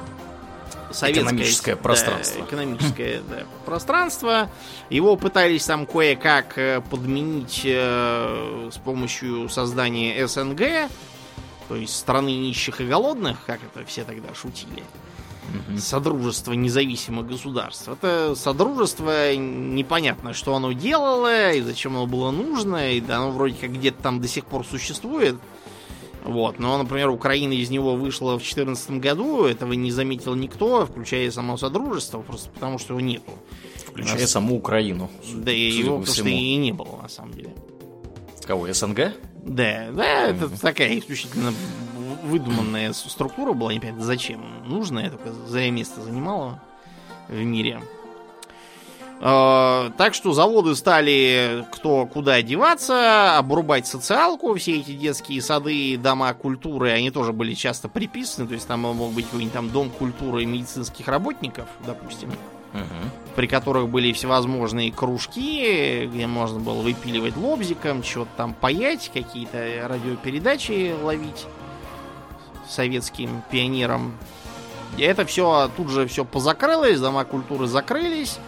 советское 0.91 1.23
Экономическое 1.23 1.77
да, 1.77 1.83
пространство. 1.83 2.41
экономическое 2.43 3.23
да, 3.31 3.45
пространство. 3.65 4.51
Его 4.91 5.17
пытались 5.17 5.65
там 5.65 5.87
кое-как 5.87 6.59
э, 6.59 6.81
подменить 6.91 7.63
э, 7.65 8.71
с 8.73 8.77
помощью 8.79 9.49
создания 9.49 10.27
СНГ, 10.27 10.91
то 11.69 11.77
есть 11.77 11.97
страны 11.97 12.37
нищих 12.37 12.81
и 12.81 12.87
голодных, 12.87 13.39
как 13.47 13.61
это 13.63 13.85
все 13.87 14.05
тогда 14.05 14.35
шутили. 14.35 14.83
Содружество 15.79 16.53
независимых 16.53 17.27
государств. 17.27 17.89
Это 17.89 18.35
содружество 18.37 19.35
непонятно, 19.35 20.33
что 20.33 20.55
оно 20.55 20.73
делало 20.73 21.53
и 21.53 21.61
зачем 21.63 21.97
оно 21.97 22.07
было 22.07 22.31
нужно. 22.31 22.93
И 22.93 23.01
оно 23.11 23.31
вроде 23.31 23.55
как 23.55 23.73
где-то 23.73 24.03
там 24.03 24.21
до 24.21 24.29
сих 24.29 24.45
пор 24.47 24.65
существует. 24.67 25.37
Вот. 26.25 26.59
Но, 26.59 26.77
например, 26.77 27.11
Украина 27.11 27.53
из 27.53 27.71
него 27.71 27.95
вышла 27.95 28.33
в 28.33 28.39
2014 28.39 28.91
году. 29.01 29.45
Этого 29.45 29.75
не 29.75 29.91
заметил 29.93 30.35
никто, 30.35 30.85
включая 30.87 31.31
само 31.31 31.57
Содружество, 31.57 32.21
просто 32.21 32.51
потому 32.51 32.79
что 32.79 32.95
его 32.95 33.01
нету. 33.01 33.31
Включая 33.87 34.21
Нас- 34.23 34.31
саму 34.31 34.57
Украину. 34.57 35.11
Да 35.35 35.53
и 35.53 35.71
его 35.71 35.99
просто 35.99 36.15
всему. 36.15 36.29
и 36.29 36.57
не 36.57 36.73
было, 36.73 36.99
на 37.03 37.09
самом 37.09 37.33
деле. 37.35 37.55
Кого, 38.45 38.73
СНГ? 38.73 39.13
Да, 39.45 39.89
да, 39.93 40.29
это 40.29 40.49
такая 40.61 40.99
исключительно 40.99 41.53
выдуманная 42.27 42.93
структура 42.93 43.53
была, 43.53 43.73
непонятно 43.73 44.05
зачем 44.05 44.43
нужная, 44.67 45.11
только 45.11 45.33
зря 45.33 45.71
место 45.71 46.03
занимала 46.03 46.61
в 47.29 47.35
мире. 47.35 47.81
Э, 49.21 49.91
Так 49.97 50.15
что 50.15 50.33
заводы 50.33 50.75
стали 50.77 51.65
кто 51.73 52.07
куда 52.07 52.43
деваться, 52.43 53.39
обрубать 53.39 53.87
социалку, 53.87 54.55
все 54.57 54.79
эти 54.79 54.93
детские 54.93 55.41
сады, 55.41 55.97
дома 55.97 56.35
культуры, 56.35 56.91
они 56.91 57.11
тоже 57.11 57.33
были 57.33 57.55
часто 57.55 57.89
приписаны, 57.89 58.47
то 58.47 58.55
есть 58.55 58.67
там 58.69 58.81
мог 58.81 59.13
быть 59.13 59.25
какой-нибудь 59.27 59.55
там 59.55 59.71
дом 59.71 59.91
культуры 59.91 60.45
медицинских 60.45 61.09
работников, 61.09 61.67
допустим, 61.87 62.31
при 63.37 63.47
которых 63.47 63.89
были 63.89 64.13
всевозможные 64.13 64.93
кружки, 64.93 66.07
где 66.13 66.27
можно 66.27 66.61
было 66.61 66.83
выпиливать 66.83 67.37
лобзиком, 67.37 68.03
что-то 68.03 68.31
там 68.37 68.53
паять, 68.53 69.11
какие-то 69.15 69.87
радиопередачи 69.89 70.95
ловить 71.03 71.47
советским 72.69 73.43
пионерам. 73.51 74.17
И 74.97 75.03
это 75.03 75.25
все 75.27 75.71
тут 75.77 75.89
же 75.91 76.07
все 76.07 76.25
позакрылось, 76.25 76.99
дома 77.01 77.25
культуры 77.25 77.67
закрылись. 77.67 78.39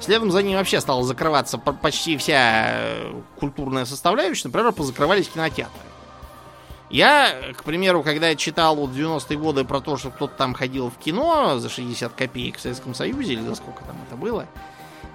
Следом 0.00 0.32
за 0.32 0.42
ним 0.42 0.56
вообще 0.58 0.80
стала 0.80 1.04
закрываться 1.04 1.58
по- 1.58 1.72
почти 1.72 2.16
вся 2.16 2.70
э, 2.72 3.12
культурная 3.38 3.84
составляющая. 3.84 4.48
Например, 4.48 4.72
позакрывались 4.72 5.28
кинотеатры. 5.28 5.80
Я, 6.90 7.52
к 7.56 7.64
примеру, 7.64 8.02
когда 8.02 8.34
читал 8.34 8.76
вот 8.76 8.90
в 8.90 8.96
90-е 8.98 9.38
годы 9.38 9.64
про 9.64 9.80
то, 9.80 9.96
что 9.96 10.10
кто-то 10.10 10.34
там 10.36 10.52
ходил 10.54 10.90
в 10.90 10.98
кино 11.02 11.58
за 11.58 11.68
60 11.70 12.12
копеек 12.12 12.58
в 12.58 12.60
Советском 12.60 12.94
Союзе, 12.94 13.34
или 13.34 13.40
за 13.42 13.54
сколько 13.54 13.82
там 13.84 13.96
это 14.06 14.16
было, 14.16 14.46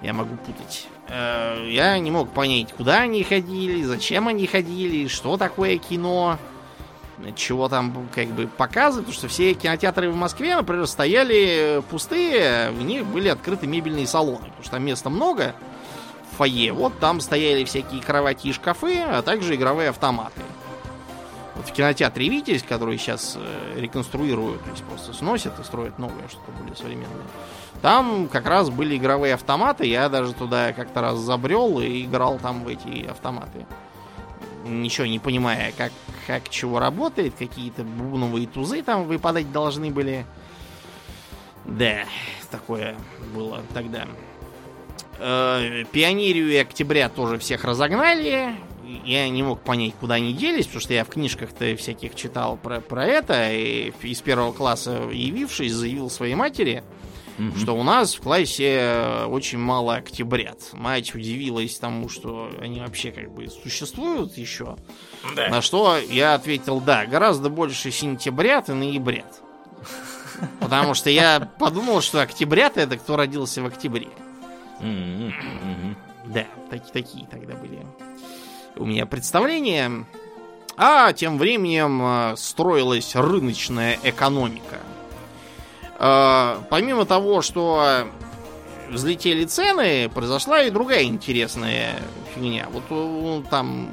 я 0.02 0.12
могу 0.12 0.36
путать. 0.36 0.86
э, 1.08 1.68
Я 1.70 1.96
не 1.98 2.10
мог 2.10 2.30
понять, 2.32 2.72
куда 2.72 3.00
они 3.00 3.22
ходили, 3.22 3.82
зачем 3.84 4.26
они 4.26 4.46
ходили, 4.46 5.06
что 5.06 5.36
такое 5.36 5.76
кино, 5.78 6.38
чего 7.36 7.68
там 7.68 8.08
как 8.14 8.28
бы 8.28 8.46
показывают, 8.46 9.06
потому 9.06 9.18
что 9.18 9.28
все 9.28 9.54
кинотеатры 9.54 10.10
в 10.10 10.16
Москве, 10.16 10.56
например, 10.56 10.86
стояли 10.86 11.82
пустые, 11.90 12.70
в 12.70 12.82
них 12.82 13.04
были 13.06 13.28
открыты 13.28 13.66
мебельные 13.66 14.06
салоны, 14.06 14.46
потому 14.46 14.62
что 14.62 14.70
там 14.72 14.84
места 14.84 15.10
много 15.10 15.54
в 16.32 16.36
фойе. 16.36 16.72
Вот 16.72 16.98
там 16.98 17.20
стояли 17.20 17.64
всякие 17.64 18.02
кровати 18.02 18.48
и 18.48 18.52
шкафы, 18.52 18.98
а 19.00 19.22
также 19.22 19.54
игровые 19.54 19.90
автоматы. 19.90 20.40
Вот 21.56 21.68
в 21.68 21.72
кинотеатре 21.72 22.28
Витязь, 22.28 22.62
который 22.62 22.98
сейчас 22.98 23.36
э, 23.36 23.80
реконструируют, 23.80 24.62
то 24.62 24.70
есть 24.70 24.84
просто 24.84 25.12
сносят 25.12 25.58
и 25.58 25.64
строят 25.64 25.98
новое, 25.98 26.28
что-то 26.28 26.52
более 26.52 26.76
современное. 26.76 27.26
Там 27.82 28.28
как 28.28 28.46
раз 28.46 28.70
были 28.70 28.96
игровые 28.96 29.34
автоматы, 29.34 29.86
я 29.86 30.08
даже 30.08 30.34
туда 30.34 30.72
как-то 30.72 31.00
раз 31.00 31.18
забрел 31.18 31.80
и 31.80 32.04
играл 32.04 32.38
там 32.38 32.62
в 32.62 32.68
эти 32.68 33.06
автоматы. 33.06 33.66
Ничего 34.68 35.06
не 35.06 35.18
понимая, 35.18 35.72
как, 35.76 35.92
как 36.26 36.48
чего 36.48 36.78
работает, 36.78 37.34
какие-то 37.38 37.84
бубновые 37.84 38.46
тузы 38.46 38.82
там 38.82 39.04
выпадать 39.04 39.50
должны 39.50 39.90
были. 39.90 40.26
Да, 41.64 42.04
такое 42.50 42.96
было 43.34 43.62
тогда. 43.74 44.06
Э, 45.18 45.84
Пионерию 45.90 46.50
и 46.50 46.56
Октября 46.56 47.08
тоже 47.08 47.38
всех 47.38 47.64
разогнали. 47.64 48.54
Я 49.04 49.28
не 49.28 49.42
мог 49.42 49.60
понять, 49.60 49.94
куда 50.00 50.14
они 50.14 50.32
делись, 50.32 50.66
потому 50.66 50.80
что 50.80 50.94
я 50.94 51.04
в 51.04 51.08
книжках-то 51.08 51.76
всяких 51.76 52.14
читал 52.14 52.56
про, 52.56 52.80
про 52.80 53.04
это. 53.04 53.52
И 53.52 53.92
из 54.02 54.20
первого 54.22 54.52
класса, 54.52 55.08
явившись, 55.12 55.72
заявил 55.72 56.08
своей 56.08 56.34
матери, 56.34 56.82
Что 57.56 57.76
у 57.76 57.82
нас 57.84 58.14
в 58.14 58.20
классе 58.20 58.78
э, 58.80 59.24
очень 59.26 59.58
мало 59.58 59.96
октябрят. 59.96 60.70
Мать 60.72 61.14
удивилась 61.14 61.78
тому, 61.78 62.08
что 62.08 62.50
они 62.60 62.80
вообще 62.80 63.12
как 63.12 63.32
бы 63.32 63.48
существуют 63.48 64.36
еще. 64.36 64.76
Да. 65.36 65.48
На 65.48 65.62
что 65.62 65.98
я 65.98 66.34
ответил, 66.34 66.80
да, 66.80 67.06
гораздо 67.06 67.48
больше 67.48 67.92
сентябрят 67.92 68.68
и 68.68 68.72
ноябрят. 68.72 69.40
Потому 70.60 70.94
что 70.94 71.10
я 71.10 71.48
подумал, 71.58 72.00
что 72.00 72.20
октябрят 72.20 72.76
это 72.76 72.96
кто 72.96 73.16
родился 73.16 73.62
в 73.62 73.66
октябре. 73.66 74.08
Да, 74.80 76.44
таки- 76.70 76.92
такие 76.92 77.26
тогда 77.28 77.54
были 77.54 77.86
у 78.76 78.84
меня 78.84 79.06
представления. 79.06 80.06
А 80.76 81.12
тем 81.12 81.38
временем 81.38 82.00
э, 82.02 82.36
строилась 82.36 83.16
рыночная 83.16 83.98
экономика. 84.04 84.78
Э, 85.98 86.58
Помимо 86.70 87.04
того, 87.04 87.42
что 87.42 88.06
взлетели 88.90 89.44
цены, 89.44 90.08
произошла 90.08 90.62
и 90.62 90.70
другая 90.70 91.04
интересная 91.04 91.96
фигня. 92.34 92.68
Вот 92.72 92.84
э, 92.90 93.42
там, 93.50 93.90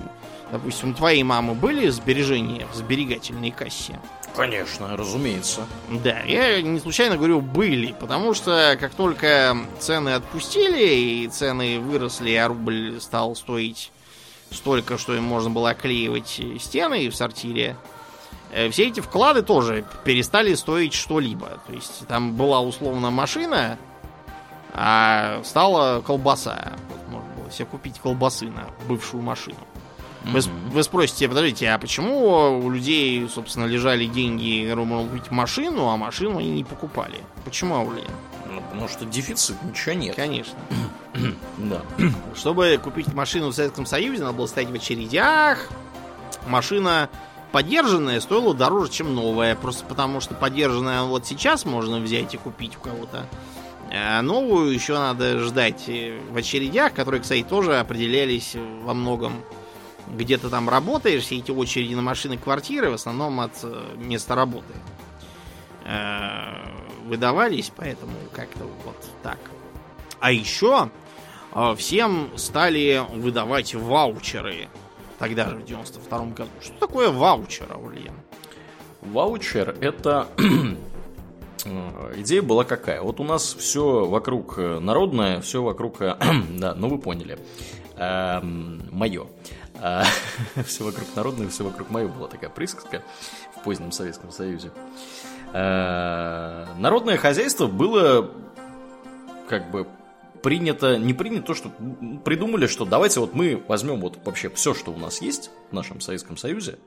допустим, 0.52 0.92
у 0.92 0.94
твоей 0.94 1.24
мамы 1.24 1.54
были 1.54 1.90
сбережения 1.90 2.68
в 2.72 2.76
сберегательной 2.76 3.52
кассе? 3.52 4.00
Конечно, 4.36 4.98
разумеется. 4.98 5.66
Да, 5.90 6.20
я 6.24 6.62
не 6.62 6.80
случайно 6.80 7.16
говорю 7.16 7.40
были, 7.40 7.96
потому 7.98 8.34
что 8.34 8.78
как 8.80 8.94
только 8.94 9.56
цены 9.80 10.10
отпустили 10.10 11.24
и 11.24 11.28
цены 11.30 11.80
выросли, 11.80 12.34
а 12.36 12.50
рубль 12.50 13.00
стал 13.00 13.36
стоить 13.36 13.92
столько, 14.52 14.98
что 14.98 15.16
им 15.16 15.24
можно 15.24 15.50
было 15.50 15.70
оклеивать 15.70 16.42
стены 16.60 17.10
в 17.10 17.16
сортире, 17.16 17.78
все 18.72 18.88
эти 18.88 19.00
вклады 19.00 19.42
тоже 19.42 19.86
перестали 20.04 20.54
стоить 20.56 20.94
что-либо. 20.94 21.60
То 21.68 21.74
есть 21.74 22.08
там 22.08 22.34
была 22.36 22.62
условно 22.62 23.12
машина, 23.12 23.78
а 24.74 25.42
стала 25.44 26.02
колбаса. 26.02 26.74
Вот 26.90 27.14
можно 27.14 27.30
было 27.36 27.52
себе 27.52 27.66
купить 27.66 28.00
колбасы 28.00 28.46
на 28.46 28.66
бывшую 28.88 29.24
машину. 29.24 29.58
Вы, 30.26 30.42
вы 30.72 30.84
спросите, 30.84 31.30
подождите, 31.30 31.70
а 31.70 31.78
почему 31.78 32.60
у 32.60 32.70
людей, 32.70 33.28
собственно, 33.30 33.66
лежали 33.66 34.06
деньги, 34.06 34.74
можно 34.74 35.08
купить 35.08 35.30
машину, 35.32 35.90
а 35.90 35.98
машину 35.98 36.40
они 36.40 36.50
не 36.50 36.64
покупали? 36.64 37.20
Почему, 37.44 37.76
Аулин? 37.76 38.08
Ну, 38.52 38.62
потому 38.62 38.88
что 38.88 39.06
дефицит, 39.06 39.56
ничего 39.64 39.94
нет. 39.94 40.16
Конечно. 40.16 40.58
Да. 41.58 41.82
Чтобы 42.36 42.78
купить 42.84 43.14
машину 43.14 43.48
в 43.48 43.54
Советском 43.54 43.86
Союзе, 43.86 44.24
надо 44.24 44.34
было 44.34 44.48
стоять 44.48 44.70
в 44.70 44.74
очередях. 44.74 45.70
Машина 46.48 47.10
подержанная 47.56 48.20
стоила 48.20 48.54
дороже, 48.54 48.92
чем 48.92 49.16
новая. 49.16 49.56
Просто 49.56 49.86
потому, 49.86 50.20
что 50.20 50.34
подержанная 50.34 51.04
вот 51.04 51.26
сейчас 51.26 51.64
можно 51.64 52.00
взять 52.00 52.34
и 52.34 52.38
купить 52.38 52.76
у 52.76 52.82
кого-то. 52.82 53.26
А 53.90 54.22
новую 54.22 54.74
еще 54.74 54.96
надо 54.96 55.40
ждать 55.40 55.88
э, 55.88 56.20
в 56.32 56.36
очередях, 56.36 56.94
которые, 56.94 57.22
кстати, 57.22 57.44
тоже 57.44 57.80
определялись 57.80 58.58
во 58.84 58.94
многом. 58.94 59.42
Где-то 60.10 60.50
там 60.50 60.68
работаешь, 60.68 61.24
все 61.24 61.38
эти 61.38 61.50
очереди 61.50 61.94
на 61.94 62.02
машины 62.02 62.38
квартиры 62.38 62.90
в 62.90 62.96
основном 62.96 63.40
от 63.40 63.54
э, 63.64 63.96
места 63.96 64.36
работы 64.36 64.74
выдавались, 67.06 67.72
поэтому 67.74 68.14
как-то 68.34 68.66
вот 68.84 68.98
так. 69.22 69.38
А 70.20 70.32
еще 70.32 70.90
всем 71.78 72.32
стали 72.38 73.06
выдавать 73.14 73.76
ваучеры 73.76 74.68
тогда 75.28 75.50
же, 75.50 75.58
в 75.58 75.66
92 75.66 76.20
году. 76.26 76.50
Что 76.62 76.74
такое 76.80 77.10
ваучер, 77.12 77.72
Аурлиен? 77.72 78.14
Ваучер 79.02 79.76
это 79.82 80.28
Э, 81.66 82.14
идея 82.18 82.42
была 82.42 82.64
какая? 82.64 83.02
Вот 83.02 83.20
у 83.20 83.24
нас 83.24 83.56
все 83.56 84.06
вокруг 84.06 84.58
э, 84.58 84.80
народное, 84.80 85.42
все 85.42 85.64
вокруг... 85.64 86.02
Э, 86.02 86.16
да, 86.58 86.76
ну 86.76 86.90
вы 86.90 86.98
поняли. 87.00 87.38
Эм, 87.98 88.88
мое. 88.92 89.28
Все 90.66 90.86
вокруг 90.86 91.06
народное, 91.16 91.50
все 91.50 91.66
вокруг 91.66 91.90
мое 91.90 92.08
была 92.08 92.30
такая 92.30 92.50
присказка 92.50 93.04
в 93.58 93.64
позднем 93.64 93.92
Советском 93.92 94.32
Союзе. 94.32 94.72
Народное 95.52 97.18
хозяйство 97.18 97.68
было 97.68 98.32
как 99.50 99.70
бы 99.72 99.86
принято, 100.46 101.00
не 101.00 101.16
принято 101.16 101.48
то, 101.48 101.54
что 101.56 101.72
придумали, 102.24 102.68
что 102.68 102.86
давайте 102.86 103.20
вот 103.20 103.34
мы 103.34 103.64
возьмем 103.68 104.00
вот 104.00 104.20
вообще 104.24 104.52
все, 104.52 104.76
что 104.76 104.92
у 104.92 104.98
нас 104.98 105.20
есть 105.20 105.50
в 105.72 105.74
нашем 105.74 106.02
Советском 106.02 106.38
Союзе, 106.38 106.78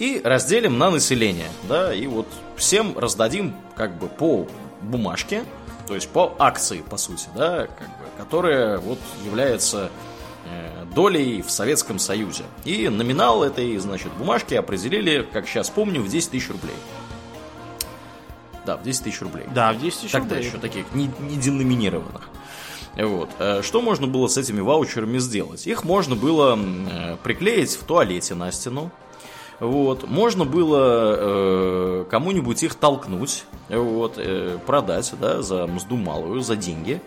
и 0.00 0.20
разделим 0.24 0.76
на 0.76 0.90
население, 0.90 1.46
да, 1.68 1.94
и 1.94 2.08
вот 2.08 2.26
всем 2.56 2.98
раздадим 2.98 3.54
как 3.76 3.96
бы 3.96 4.08
по 4.08 4.48
бумажке, 4.82 5.44
то 5.86 5.94
есть 5.94 6.08
по 6.08 6.34
акции, 6.40 6.82
по 6.82 6.96
сути, 6.96 7.28
да, 7.36 7.68
как 7.68 7.86
бы, 7.86 8.04
которая 8.18 8.78
вот 8.78 8.98
является 9.24 9.88
э, 10.50 10.84
долей 10.92 11.42
в 11.42 11.50
Советском 11.52 12.00
Союзе. 12.00 12.42
И 12.64 12.88
номинал 12.88 13.44
этой, 13.44 13.78
значит, 13.78 14.10
бумажки 14.14 14.54
определили, 14.54 15.24
как 15.32 15.46
сейчас 15.46 15.70
помню, 15.70 16.02
в 16.02 16.08
10 16.08 16.32
тысяч 16.32 16.50
рублей. 16.50 16.74
Да, 18.66 18.76
в 18.76 18.82
10 18.82 19.04
тысяч 19.04 19.20
рублей. 19.20 19.44
Да, 19.54 19.72
в 19.72 19.80
10 19.80 20.00
тысяч 20.00 20.10
Тогда 20.10 20.34
рублей. 20.34 20.48
еще 20.48 20.58
таких 20.58 20.92
не, 20.92 21.08
не 21.20 21.36
деноминированных. 21.36 22.30
Вот. 22.96 23.30
Э, 23.38 23.62
что 23.62 23.80
можно 23.80 24.06
было 24.06 24.26
с 24.26 24.36
этими 24.36 24.60
ваучерами 24.60 25.18
сделать? 25.18 25.66
Их 25.66 25.84
можно 25.84 26.16
было 26.16 26.58
э, 26.58 27.16
приклеить 27.22 27.76
в 27.76 27.84
туалете 27.84 28.34
на 28.34 28.50
стену, 28.52 28.90
вот. 29.60 30.08
Можно 30.08 30.44
было 30.44 31.16
э, 31.18 32.04
кому-нибудь 32.10 32.62
их 32.62 32.74
толкнуть, 32.74 33.44
вот, 33.68 34.14
э, 34.16 34.58
продать 34.66 35.12
да, 35.20 35.42
за 35.42 35.66
мзду 35.66 35.96
малую, 35.96 36.40
за 36.40 36.56
деньги. 36.56 37.00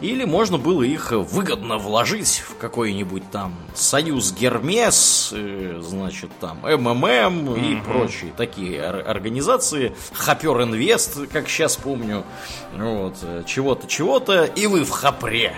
Или 0.00 0.24
можно 0.24 0.58
было 0.58 0.82
их 0.82 1.12
выгодно 1.12 1.78
вложить 1.78 2.42
в 2.46 2.58
какой-нибудь 2.58 3.30
там 3.30 3.54
Союз 3.74 4.32
Гермес, 4.32 5.30
э, 5.32 5.80
значит, 5.82 6.30
там 6.38 6.58
МММ 6.62 7.54
и 7.54 7.80
прочие 7.80 8.32
такие 8.36 8.82
организации. 8.82 9.96
Хапер 10.12 10.62
Инвест, 10.62 11.28
как 11.32 11.48
сейчас 11.48 11.76
помню. 11.76 12.24
Вот, 12.76 13.16
э, 13.22 13.44
чего-то, 13.46 13.86
чего-то, 13.86 14.44
и 14.44 14.66
вы 14.66 14.84
в 14.84 14.90
хапре. 14.90 15.56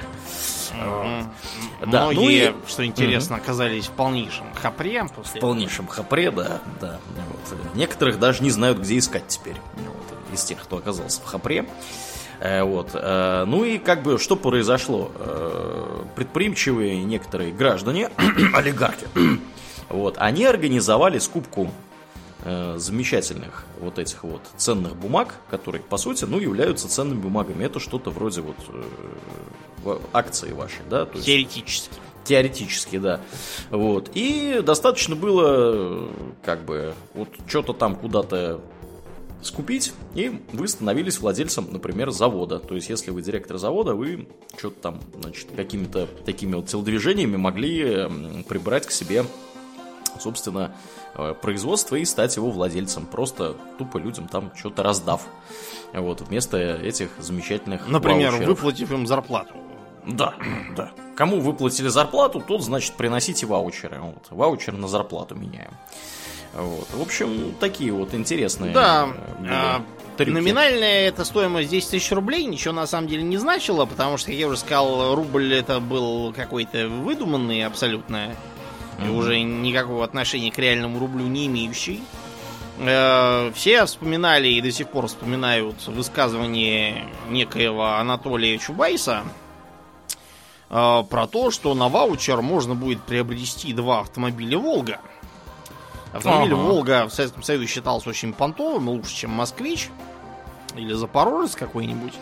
Да, 1.80 2.04
Многие, 2.04 2.50
ну 2.50 2.59
и... 2.59 2.68
что 2.68 2.85
интересно, 2.85 3.37
угу. 3.37 3.42
оказались 3.42 3.87
в 3.87 3.92
полнейшем 3.92 4.47
хапре. 4.54 5.04
После 5.14 5.38
в 5.38 5.40
полнейшем 5.40 5.88
хапре, 5.88 6.30
да. 6.30 6.61
да. 6.80 7.00
Вот. 7.16 7.75
Некоторых 7.75 8.18
даже 8.18 8.42
не 8.42 8.50
знают, 8.50 8.78
где 8.78 8.99
искать 8.99 9.26
теперь. 9.28 9.57
Вот, 9.76 10.35
из 10.35 10.45
тех, 10.45 10.62
кто 10.62 10.76
оказался 10.76 11.21
в 11.21 11.25
хапре. 11.25 11.61
Э, 11.61 12.07
вот. 12.40 12.90
Э, 12.95 13.45
ну 13.47 13.64
и 13.64 13.78
как 13.78 14.02
бы 14.02 14.18
что 14.18 14.37
произошло? 14.37 15.11
Э, 15.16 16.04
предприимчивые 16.14 17.02
некоторые 17.04 17.52
граждане, 17.52 18.11
олигархи, 18.54 19.07
вот, 19.88 20.16
они 20.18 20.44
организовали 20.44 21.18
скупку 21.18 21.70
э, 22.44 22.77
замечательных 22.79 23.64
вот 23.81 23.98
этих 23.98 24.22
вот 24.24 24.42
ценных 24.57 24.96
бумаг, 24.96 25.35
которые, 25.51 25.83
по 25.83 25.96
сути, 25.96 26.24
ну, 26.24 26.38
являются 26.38 26.88
ценными 26.88 27.20
бумагами. 27.20 27.64
Это 27.64 27.81
что-то 27.81 28.11
вроде 28.11 28.40
вот 28.42 28.57
э, 29.85 29.98
акции 30.12 30.53
вашей, 30.53 30.83
да? 30.88 31.07
То 31.07 31.20
Теоретически. 31.20 31.88
Есть, 31.88 32.01
теоретически, 32.24 32.98
да. 32.98 33.20
Вот. 33.70 34.11
И 34.14 34.61
достаточно 34.64 35.16
было, 35.16 36.09
как 36.44 36.64
бы, 36.64 36.94
вот 37.14 37.29
что-то 37.46 37.72
там 37.72 37.96
куда-то 37.96 38.61
скупить, 39.42 39.92
и 40.14 40.40
вы 40.53 40.68
становились 40.68 41.20
владельцем, 41.20 41.68
например, 41.70 42.11
завода. 42.11 42.59
То 42.59 42.74
есть, 42.74 42.88
если 42.88 43.11
вы 43.11 43.22
директор 43.22 43.59
завода, 43.59 43.94
вы 43.94 44.29
что-то 44.57 44.81
там, 44.81 45.01
значит, 45.20 45.48
какими-то 45.55 46.09
такими 46.24 46.55
вот 46.55 46.66
телодвижениями 46.66 47.37
могли 47.37 48.09
прибрать 48.48 48.87
к 48.87 48.90
себе, 48.90 49.24
собственно, 50.18 50.74
Э, 51.18 51.35
производство 51.35 51.96
и 51.96 52.05
стать 52.05 52.37
его 52.37 52.51
владельцем, 52.51 53.05
просто 53.05 53.57
тупо 53.77 53.98
людям 53.98 54.29
там 54.29 54.53
что-то 54.55 54.85
раздав. 54.85 55.22
Вот, 55.92 56.20
вместо 56.20 56.59
этих 56.59 57.11
замечательных 57.18 57.88
Например, 57.88 58.31
ваучеров. 58.31 58.48
выплатив 58.48 58.92
им 58.92 59.05
зарплату. 59.05 59.55
Да, 60.07 60.35
да. 60.77 60.92
Кому 61.16 61.40
выплатили 61.40 61.88
зарплату, 61.88 62.40
тот, 62.40 62.62
значит, 62.62 62.94
приносите 62.94 63.46
ваучеры. 63.46 63.98
Вот, 64.01 64.27
ваучер 64.31 64.74
на 64.74 64.87
зарплату 64.87 65.35
меняем. 65.35 65.72
Вот. 66.54 66.88
В 66.92 67.02
общем, 67.02 67.54
такие 67.61 67.92
вот 67.92 68.14
интересные. 68.14 68.72
Да. 68.72 69.08
А, 69.48 69.82
номинальная 70.18 71.08
эта 71.08 71.24
стоимость 71.24 71.70
10 71.70 71.90
тысяч 71.90 72.11
рублей 72.11 72.44
ничего 72.46 72.74
на 72.74 72.87
самом 72.87 73.08
деле 73.08 73.22
не 73.22 73.37
значило, 73.37 73.84
потому 73.87 74.16
что, 74.16 74.28
как 74.28 74.37
я 74.37 74.48
уже 74.48 74.58
сказал, 74.58 75.14
рубль 75.14 75.54
это 75.54 75.80
был 75.80 76.32
какой-то 76.32 76.88
выдуманный 76.88 77.64
абсолютно 77.64 78.34
mm-hmm. 78.98 79.16
уже 79.16 79.40
никакого 79.40 80.04
отношения 80.04 80.50
к 80.50 80.58
реальному 80.58 80.98
рублю 80.98 81.26
не 81.26 81.46
имеющий. 81.46 82.02
Э, 82.78 83.50
все 83.54 83.84
вспоминали 83.87 84.48
и 84.48 84.61
до 84.61 84.70
сих 84.70 84.88
пор 84.88 85.08
вспоминают 85.08 85.87
высказывание 85.87 87.08
некоего 87.28 87.94
Анатолия 87.94 88.56
Чубайса 88.58 89.24
э, 90.70 91.02
про 91.08 91.26
то, 91.26 91.50
что 91.50 91.74
на 91.74 91.88
ваучер 91.88 92.40
можно 92.40 92.74
будет 92.74 93.02
приобрести 93.02 93.72
два 93.72 94.00
автомобиля 94.00 94.58
Волга. 94.58 95.00
Автомобиль 96.18 96.54
ага. 96.54 96.61
Волга 96.61 97.09
в 97.09 97.12
Советском 97.12 97.42
Союзе 97.42 97.66
считался 97.66 98.11
очень 98.11 98.33
понтовым, 98.33 98.88
лучше, 98.88 99.14
чем 99.14 99.31
Москвич 99.31 99.88
или 100.76 100.92
Запорожец 100.92 101.57
какой-нибудь. 101.57 102.14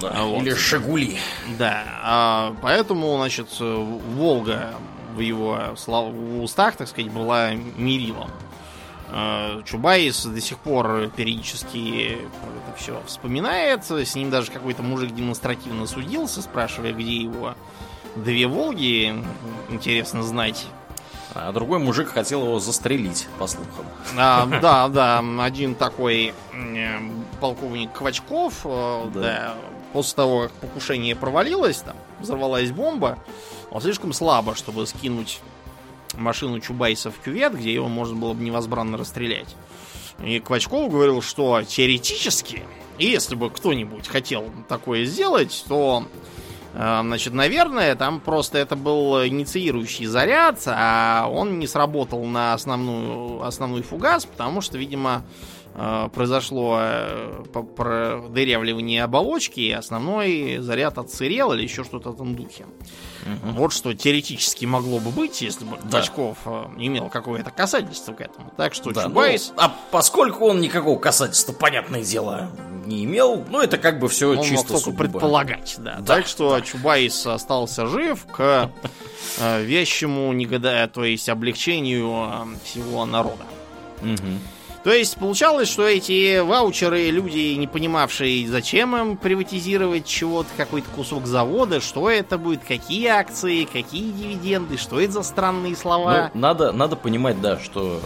Да, 0.00 0.24
вот. 0.24 0.42
Или 0.42 0.54
Шагули. 0.54 1.18
Да, 1.58 1.84
а, 2.02 2.56
поэтому, 2.60 3.16
значит, 3.16 3.48
Волга 3.58 4.74
в 5.14 5.20
его 5.20 5.58
устах, 6.42 6.76
так 6.76 6.88
сказать, 6.88 7.10
была 7.10 7.52
мерилом. 7.54 8.30
Э, 9.10 9.62
Чубайс 9.64 10.24
до 10.24 10.40
сих 10.40 10.58
пор 10.58 11.10
периодически 11.16 12.18
это 12.18 12.76
все 12.76 13.00
вспоминает. 13.06 13.84
С 13.90 14.14
ним 14.14 14.30
даже 14.30 14.50
какой-то 14.50 14.82
мужик 14.82 15.14
демонстративно 15.14 15.86
судился, 15.86 16.42
спрашивая, 16.42 16.92
где 16.92 17.16
его 17.16 17.54
две 18.16 18.46
Волги. 18.46 19.14
Интересно 19.70 20.22
знать. 20.22 20.66
А 21.34 21.52
другой 21.52 21.78
мужик 21.78 22.08
хотел 22.08 22.42
его 22.44 22.58
застрелить, 22.58 23.28
по 23.38 23.46
слухам. 23.46 23.86
А, 24.16 24.46
да, 24.62 24.88
да. 24.88 25.22
Один 25.42 25.74
такой 25.74 26.34
полковник 27.40 27.92
Квачков, 27.92 28.54
э, 28.64 29.10
да. 29.14 29.20
да, 29.20 29.54
после 29.92 30.16
того, 30.16 30.42
как 30.42 30.52
покушение 30.52 31.14
провалилось, 31.14 31.78
там 31.78 31.96
взорвалась 32.20 32.70
бомба, 32.70 33.18
он 33.70 33.80
слишком 33.80 34.12
слабо, 34.12 34.54
чтобы 34.54 34.86
скинуть 34.86 35.40
машину 36.14 36.60
Чубайса 36.60 37.10
в 37.10 37.18
кювет, 37.18 37.54
где 37.56 37.72
его 37.72 37.88
можно 37.88 38.16
было 38.16 38.32
бы 38.32 38.42
невозбранно 38.42 38.96
расстрелять. 38.96 39.54
И 40.22 40.40
Квачков 40.40 40.90
говорил, 40.90 41.22
что 41.22 41.62
теоретически, 41.62 42.64
если 42.98 43.36
бы 43.36 43.50
кто-нибудь 43.50 44.08
хотел 44.08 44.50
такое 44.68 45.04
сделать, 45.04 45.64
то, 45.68 46.04
значит, 46.78 47.34
наверное, 47.34 47.96
там 47.96 48.20
просто 48.20 48.58
это 48.58 48.76
был 48.76 49.26
инициирующий 49.26 50.06
заряд, 50.06 50.62
а 50.66 51.28
он 51.28 51.58
не 51.58 51.66
сработал 51.66 52.24
на 52.24 52.54
основную, 52.54 53.42
основной 53.42 53.82
фугас, 53.82 54.26
потому 54.26 54.60
что, 54.60 54.78
видимо, 54.78 55.24
произошло 56.12 56.78
э, 56.80 57.44
продырявливание 57.52 59.04
оболочки, 59.04 59.60
и 59.60 59.70
основной 59.70 60.58
заряд 60.58 60.98
отсырел 60.98 61.52
или 61.52 61.62
еще 61.62 61.84
что-то 61.84 62.10
в 62.10 62.14
этом 62.14 62.34
духе. 62.34 62.66
Угу. 63.22 63.52
Вот 63.52 63.72
что 63.72 63.94
теоретически 63.94 64.64
могло 64.64 64.98
бы 64.98 65.10
быть, 65.10 65.40
если 65.42 65.64
бы 65.64 65.76
да. 65.82 65.98
Бачков 65.98 66.38
э, 66.46 66.64
имел 66.78 67.08
какое-то 67.08 67.50
касательство 67.50 68.12
к 68.12 68.20
этому. 68.20 68.52
Так 68.56 68.74
что 68.74 68.90
да, 68.90 69.04
Чубайс... 69.04 69.52
Ну, 69.54 69.62
а 69.62 69.76
поскольку 69.90 70.46
он 70.46 70.60
никакого 70.60 70.98
касательства, 70.98 71.52
понятное 71.52 72.02
дело, 72.02 72.50
не 72.86 73.04
имел, 73.04 73.44
ну 73.48 73.60
это 73.60 73.78
как 73.78 73.98
бы 73.98 74.08
все 74.08 74.30
он 74.30 74.42
чисто 74.42 74.72
мог 74.72 74.82
только 74.82 74.98
предполагать, 74.98 75.76
да. 75.78 75.96
да. 76.00 76.16
Так 76.16 76.26
что 76.26 76.56
да. 76.56 76.60
Чубайс 76.62 77.26
остался 77.26 77.86
жив 77.86 78.24
к 78.26 78.70
э, 79.38 79.62
вещему 79.62 80.32
негодая, 80.32 80.88
то 80.88 81.04
есть 81.04 81.28
облегчению 81.28 82.30
э, 82.30 82.64
всего 82.64 83.04
народа. 83.04 83.44
Угу. 84.00 84.57
То 84.88 84.94
есть 84.94 85.18
получалось, 85.18 85.68
что 85.68 85.86
эти 85.86 86.38
ваучеры, 86.38 87.10
люди, 87.10 87.56
не 87.56 87.66
понимавшие, 87.66 88.48
зачем 88.48 88.96
им 88.96 89.16
приватизировать 89.18 90.06
чего-то, 90.06 90.48
какой-то 90.56 90.88
кусок 90.88 91.26
завода, 91.26 91.82
что 91.82 92.08
это 92.08 92.38
будет, 92.38 92.64
какие 92.66 93.08
акции, 93.08 93.68
какие 93.70 94.10
дивиденды, 94.12 94.78
что 94.78 94.98
это 94.98 95.12
за 95.12 95.22
странные 95.24 95.76
слова. 95.76 96.30
Ну, 96.32 96.40
надо, 96.40 96.72
надо 96.72 96.96
понимать, 96.96 97.38
да, 97.42 97.58
что 97.58 98.00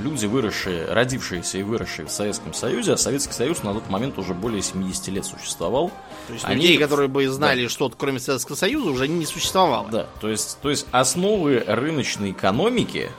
люди, 0.00 0.26
выросшие, 0.26 0.86
родившиеся 0.86 1.58
и 1.58 1.64
выросшие 1.64 2.06
в 2.06 2.12
Советском 2.12 2.54
Союзе, 2.54 2.92
а 2.92 2.96
Советский 2.96 3.32
Союз 3.32 3.64
на 3.64 3.74
тот 3.74 3.90
момент 3.90 4.16
уже 4.16 4.32
более 4.32 4.62
70 4.62 5.08
лет 5.08 5.24
существовал. 5.24 5.90
То 6.28 6.34
есть 6.34 6.44
они, 6.44 6.62
людей, 6.62 6.78
которые 6.78 7.08
бы 7.08 7.28
знали 7.28 7.64
да. 7.64 7.68
что-то, 7.68 7.96
кроме 7.98 8.20
Советского 8.20 8.54
Союза, 8.54 8.90
уже 8.90 9.08
не 9.08 9.26
существовало. 9.26 9.88
Да, 9.90 10.06
то 10.20 10.28
есть, 10.28 10.58
то 10.62 10.70
есть 10.70 10.86
основы 10.92 11.64
рыночной 11.66 12.30
экономики 12.30 13.10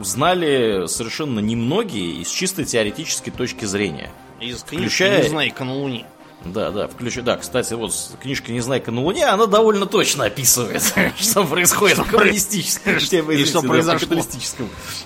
знали 0.00 0.86
совершенно 0.86 1.40
немногие 1.40 2.22
из 2.22 2.28
чисто 2.28 2.64
теоретической 2.64 3.32
точки 3.32 3.64
зрения. 3.64 4.10
Из 4.40 4.62
книжки 4.62 4.86
включая... 4.86 5.24
«Незнайка 5.24 5.64
на 5.64 5.74
Луне». 5.74 6.06
Да, 6.44 6.70
да, 6.70 6.86
включая. 6.86 7.24
Да, 7.24 7.36
кстати, 7.36 7.74
вот 7.74 7.92
книжка 8.22 8.52
«Незнайка 8.52 8.92
на 8.92 9.02
Луне», 9.02 9.26
она 9.26 9.46
довольно 9.46 9.86
точно 9.86 10.26
описывает, 10.26 10.82
что 11.18 11.44
происходит 11.44 11.98
в 11.98 12.08
коммунистическом 12.08 12.96
И 13.32 13.44
что 13.44 13.60
произошло. 13.62 14.22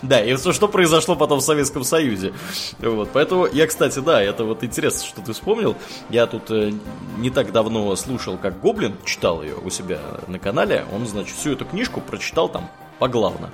Да, 0.03 0.23
и 0.23 0.37
что, 0.37 0.53
что 0.53 0.69
произошло 0.69 1.17
потом 1.17 1.41
в 1.41 1.43
Советском 1.43 1.85
Союзе. 1.85 2.35
Вот, 2.81 3.09
поэтому 3.13 3.47
я, 3.47 3.67
кстати, 3.67 4.01
да, 4.01 4.23
это 4.23 4.45
вот 4.45 4.63
интересно, 4.63 5.07
что 5.07 5.23
ты 5.23 5.33
вспомнил. 5.33 5.75
Я 6.11 6.27
тут 6.27 6.51
э, 6.51 6.73
не 7.17 7.31
так 7.31 7.51
давно 7.51 7.97
слушал, 7.97 8.37
как 8.37 8.61
Гоблин 8.61 8.95
читал 9.07 9.43
ее 9.43 9.55
у 9.57 9.71
себя 9.71 10.01
на 10.29 10.39
канале. 10.39 10.85
Он, 10.93 11.07
значит, 11.07 11.35
всю 11.35 11.53
эту 11.53 11.65
книжку 11.65 12.03
прочитал 12.03 12.51
там 12.51 12.71
поглавно. 12.99 13.51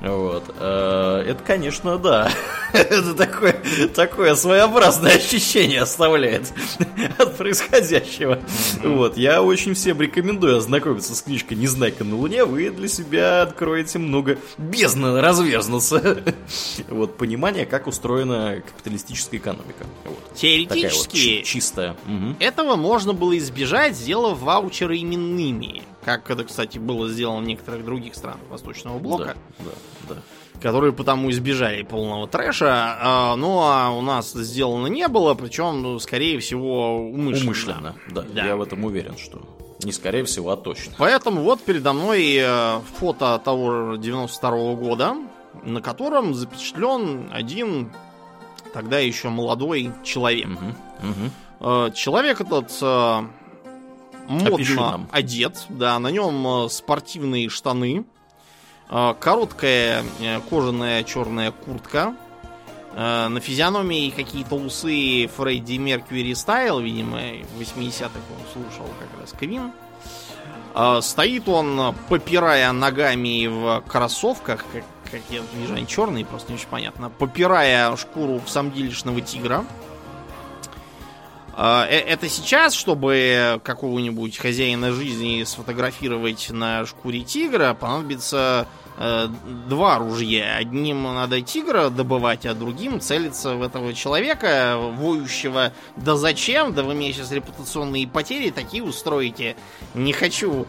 Вот. 0.00 0.44
Э, 0.58 1.24
это, 1.26 1.42
конечно, 1.42 1.98
да. 1.98 2.30
Это 2.72 3.14
такое, 3.14 3.60
такое 3.94 4.34
своеобразное 4.34 5.16
ощущение 5.16 5.82
оставляет 5.82 6.52
от 7.18 7.36
происходящего. 7.36 8.40
Вот. 8.82 9.16
Я 9.16 9.42
очень 9.42 9.74
всем 9.74 10.00
рекомендую 10.00 10.58
ознакомиться 10.58 11.14
с 11.14 11.22
книжкой 11.22 11.56
«Незнайка 11.56 12.04
на 12.04 12.16
Луне». 12.16 12.44
Вы 12.44 12.70
для 12.70 12.88
себя 12.88 13.42
откроете 13.42 13.98
много 13.98 14.38
бездны 14.58 15.20
разверзнуться. 15.20 16.22
Вот. 16.88 17.16
Понимание, 17.16 17.66
как 17.66 17.86
устроена 17.86 18.62
капиталистическая 18.66 19.38
экономика. 19.38 19.84
Вот. 20.04 20.34
Теоретически 20.34 21.38
вот 21.38 21.46
чистая. 21.46 21.96
Этого 22.38 22.76
можно 22.76 23.12
было 23.12 23.36
избежать, 23.38 23.96
сделав 23.96 24.38
ваучеры 24.40 24.98
именными. 24.98 25.82
Как 26.06 26.30
это, 26.30 26.44
кстати, 26.44 26.78
было 26.78 27.08
сделано 27.08 27.40
в 27.40 27.48
некоторых 27.48 27.84
других 27.84 28.14
странах 28.14 28.38
Восточного 28.48 29.00
блока. 29.00 29.36
Да, 29.58 29.64
да, 30.08 30.14
да 30.14 30.20
которые 30.62 30.94
потому 30.94 31.30
избежали 31.30 31.82
полного 31.82 32.26
трэша. 32.26 32.96
А, 32.98 33.36
ну 33.36 33.58
а 33.60 33.90
у 33.90 34.00
нас 34.00 34.32
сделано 34.32 34.86
не 34.86 35.06
было, 35.06 35.34
причем, 35.34 35.82
ну, 35.82 35.98
скорее 35.98 36.38
всего, 36.38 36.96
умышленно. 37.10 37.44
Умышленно, 37.44 37.94
да, 38.08 38.22
да. 38.22 38.46
Я 38.46 38.56
в 38.56 38.62
этом 38.62 38.82
уверен, 38.84 39.18
что 39.18 39.42
не 39.84 39.92
скорее 39.92 40.24
всего, 40.24 40.50
а 40.50 40.56
точно. 40.56 40.94
Поэтому 40.96 41.42
вот 41.42 41.60
передо 41.60 41.92
мной 41.92 42.36
э, 42.38 42.80
фото 42.98 43.38
того 43.44 43.96
92 43.96 44.50
-го 44.50 44.76
года, 44.76 45.16
на 45.62 45.82
котором 45.82 46.34
запечатлен 46.34 47.28
один 47.32 47.92
тогда 48.72 48.98
еще 48.98 49.28
молодой 49.28 49.90
человек. 50.04 50.48
Угу, 50.48 51.10
угу. 51.10 51.90
Человек 51.92 52.40
этот 52.40 52.70
модно 54.28 55.06
одет, 55.10 55.66
да, 55.68 55.98
на 55.98 56.10
нем 56.10 56.46
э, 56.46 56.68
спортивные 56.68 57.48
штаны, 57.48 58.04
э, 58.88 59.14
короткая 59.18 60.04
э, 60.20 60.40
кожаная 60.48 61.04
черная 61.04 61.52
куртка, 61.52 62.14
на 62.94 63.40
физиономии 63.40 64.08
какие-то 64.08 64.54
усы 64.54 65.26
Фредди 65.36 65.76
Меркьюри 65.76 66.32
стайл, 66.32 66.80
видимо, 66.80 67.18
в 67.18 67.60
80-х 67.60 68.08
он 68.08 68.52
слушал 68.54 68.86
как 68.98 69.20
раз 69.20 69.32
Квин. 69.38 69.70
Стоит 71.02 71.46
он, 71.46 71.94
попирая 72.08 72.72
ногами 72.72 73.48
в 73.48 73.84
кроссовках, 73.86 74.64
как, 74.72 74.84
как 75.12 75.20
я 75.28 75.42
вижу, 75.52 75.74
они 75.74 75.86
черные, 75.86 76.24
просто 76.24 76.52
не 76.52 76.56
очень 76.56 76.68
понятно, 76.68 77.10
попирая 77.10 77.94
шкуру 77.96 78.40
самдилишного 78.46 79.20
тигра. 79.20 79.66
А, 81.58 81.86
э, 81.86 81.98
это 82.00 82.28
сейчас, 82.28 82.74
чтобы 82.74 83.62
какого-нибудь 83.64 84.36
хозяина 84.36 84.92
жизни 84.92 85.42
сфотографировать 85.44 86.50
на 86.50 86.84
шкуре 86.84 87.22
тигра, 87.22 87.72
понадобится 87.72 88.68
э, 88.98 89.28
два 89.66 89.98
ружья. 89.98 90.56
Одним 90.56 91.04
надо 91.04 91.40
тигра 91.40 91.88
добывать, 91.88 92.44
а 92.44 92.52
другим 92.52 93.00
целиться 93.00 93.54
в 93.54 93.62
этого 93.62 93.94
человека, 93.94 94.76
воющего. 94.76 95.72
Да 95.96 96.16
зачем? 96.16 96.74
Да 96.74 96.82
вы 96.82 96.92
мне 96.92 97.14
сейчас 97.14 97.32
репутационные 97.32 98.06
потери 98.06 98.50
такие 98.50 98.84
устроите. 98.84 99.56
Не 99.94 100.12
хочу. 100.12 100.66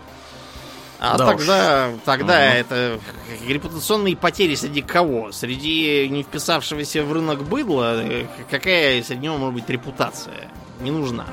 А 0.99 1.17
да 1.17 1.27
тогда, 1.27 1.89
уж. 1.93 2.01
тогда 2.05 2.37
угу. 2.37 2.57
это 2.57 2.99
репутационные 3.47 4.15
потери 4.15 4.55
среди 4.55 4.81
кого? 4.81 5.31
Среди 5.31 6.07
не 6.09 6.23
вписавшегося 6.23 7.03
в 7.03 7.13
рынок 7.13 7.43
быдла? 7.43 8.01
Э, 8.03 8.25
какая 8.49 9.03
среди 9.03 9.25
него 9.25 9.37
может 9.37 9.53
быть 9.53 9.69
репутация? 9.69 10.49
не 10.79 10.91
нужна. 10.91 11.25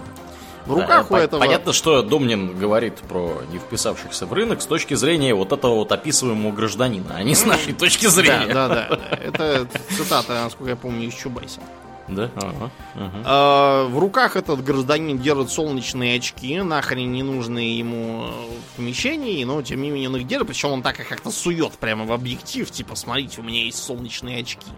В 0.66 0.72
руках 0.72 1.08
да, 1.10 1.14
у 1.14 1.18
этого... 1.18 1.40
Понятно, 1.40 1.72
что 1.74 2.02
Домнин 2.02 2.56
говорит 2.56 2.96
про 3.00 3.42
не 3.52 3.58
вписавшихся 3.58 4.24
в 4.24 4.32
рынок 4.32 4.62
с 4.62 4.66
точки 4.66 4.94
зрения 4.94 5.34
вот 5.34 5.52
этого 5.52 5.74
вот 5.74 5.92
описываемого 5.92 6.52
гражданина, 6.52 7.16
а 7.16 7.22
не 7.22 7.34
с 7.34 7.44
нашей 7.44 7.74
точки 7.74 8.06
зрения. 8.06 8.46
Да, 8.46 8.68
да, 8.68 8.88
да. 8.88 9.16
Это 9.22 9.68
цитата, 9.90 10.32
насколько 10.44 10.70
я 10.70 10.76
помню, 10.76 11.08
из 11.08 11.14
Чубайса. 11.14 11.60
Да? 12.08 12.30
Ага, 12.36 12.70
ага. 12.94 13.22
А, 13.24 13.88
в 13.88 13.98
руках 13.98 14.36
этот 14.36 14.62
гражданин 14.62 15.18
держит 15.18 15.50
солнечные 15.50 16.16
очки, 16.16 16.60
нахрен 16.60 17.10
не 17.10 17.22
нужные 17.22 17.78
ему 17.78 18.26
в 18.72 18.76
помещении, 18.76 19.42
но 19.44 19.62
тем 19.62 19.80
не 19.80 19.90
менее 19.90 20.10
он 20.10 20.16
их 20.16 20.26
держит, 20.26 20.48
причем 20.48 20.72
он 20.72 20.82
так 20.82 21.00
и 21.00 21.04
как-то 21.04 21.30
сует 21.30 21.72
прямо 21.72 22.04
в 22.04 22.12
объектив, 22.12 22.70
типа, 22.70 22.94
смотрите, 22.94 23.40
у 23.40 23.44
меня 23.44 23.64
есть 23.64 23.82
солнечные 23.82 24.40
очки. 24.40 24.70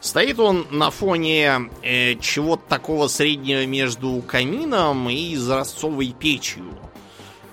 Стоит 0.00 0.38
он 0.38 0.66
на 0.70 0.90
фоне 0.90 1.70
э, 1.82 2.16
чего-то 2.16 2.62
такого 2.68 3.08
среднего 3.08 3.64
между 3.64 4.22
камином 4.26 5.08
и 5.08 5.32
изразцовой 5.32 6.12
печью. 6.12 6.78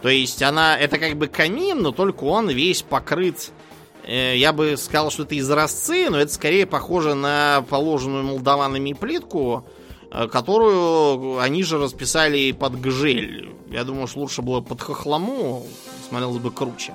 То 0.01 0.09
есть 0.09 0.43
она, 0.43 0.77
это 0.77 0.97
как 0.97 1.15
бы 1.15 1.27
камин, 1.27 1.81
но 1.81 1.91
только 1.91 2.25
он 2.25 2.49
весь 2.49 2.81
покрыт 2.81 3.51
э, 3.51 3.70
я 4.11 4.51
бы 4.51 4.75
сказал, 4.77 5.11
что 5.11 5.23
это 5.23 5.37
изразцы, 5.37 6.09
но 6.09 6.19
это 6.19 6.33
скорее 6.33 6.65
похоже 6.65 7.13
на 7.13 7.63
положенную 7.69 8.23
молдаванами 8.23 8.93
плитку, 8.93 9.65
э, 10.11 10.27
которую 10.27 11.39
они 11.39 11.63
же 11.63 11.77
расписали 11.77 12.51
под 12.51 12.79
гжель. 12.79 13.49
Я 13.69 13.83
думаю, 13.83 14.07
что 14.07 14.19
лучше 14.19 14.41
было 14.41 14.61
под 14.61 14.81
хохлому, 14.81 15.65
смотрелось 16.09 16.39
бы 16.39 16.51
круче. 16.51 16.93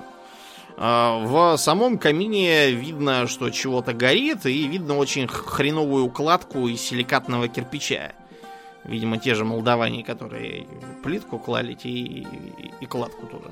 А, 0.79 1.19
в 1.25 1.57
самом 1.57 1.97
камине 1.99 2.73
видно, 2.73 3.27
что 3.27 3.49
чего-то 3.51 3.95
горит, 3.95 4.45
и 4.45 4.67
видно 4.67 4.99
очень 4.99 5.27
хреновую 5.27 6.05
укладку 6.05 6.69
из 6.69 6.83
силикатного 6.83 7.49
кирпича. 7.49 8.13
Видимо, 8.85 9.19
те 9.19 9.35
же 9.35 9.45
молдаване, 9.45 10.05
которые 10.05 10.67
плитку 11.03 11.39
клали, 11.39 11.77
и, 11.83 11.89
и, 11.89 12.27
и 12.81 12.87
кладку 12.87 13.27
тоже. 13.27 13.51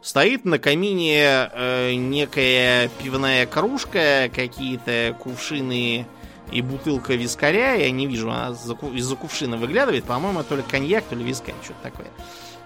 Стоит 0.00 0.44
на 0.44 0.58
камине 0.58 1.50
э, 1.52 1.94
некая 1.94 2.88
пивная 3.02 3.46
кружка, 3.46 4.30
какие-то 4.34 5.16
кувшины 5.18 6.06
и 6.52 6.62
бутылка 6.62 7.14
вискаря. 7.14 7.74
Я 7.74 7.90
не 7.90 8.06
вижу, 8.06 8.30
она 8.30 8.50
из-за 8.94 9.16
кувшина 9.16 9.56
выглядывает. 9.56 10.04
По-моему, 10.04 10.42
то 10.44 10.56
ли 10.56 10.62
коньяк, 10.62 11.04
то 11.04 11.16
ли 11.16 11.24
вискарь, 11.24 11.54
что-то 11.62 11.90
такое. 11.90 12.08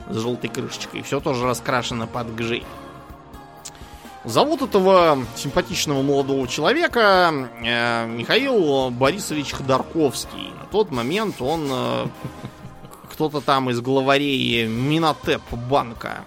С 0.08 0.16
желтой 0.16 0.50
крышечкой. 0.50 1.02
Все 1.02 1.20
тоже 1.20 1.44
раскрашено 1.46 2.06
под 2.06 2.34
гжей. 2.34 2.64
Зовут 4.24 4.62
этого 4.62 5.18
симпатичного 5.34 6.02
молодого 6.02 6.46
человека 6.46 7.32
э, 7.64 8.06
Михаил 8.06 8.90
Борисович 8.90 9.52
Ходорковский. 9.52 10.52
На 10.60 10.66
тот 10.70 10.92
момент 10.92 11.40
он 11.40 11.66
э, 11.68 12.06
кто-то 13.10 13.40
там 13.40 13.70
из 13.70 13.80
главарей 13.80 14.68
Минотеп 14.68 15.42
банка. 15.68 16.24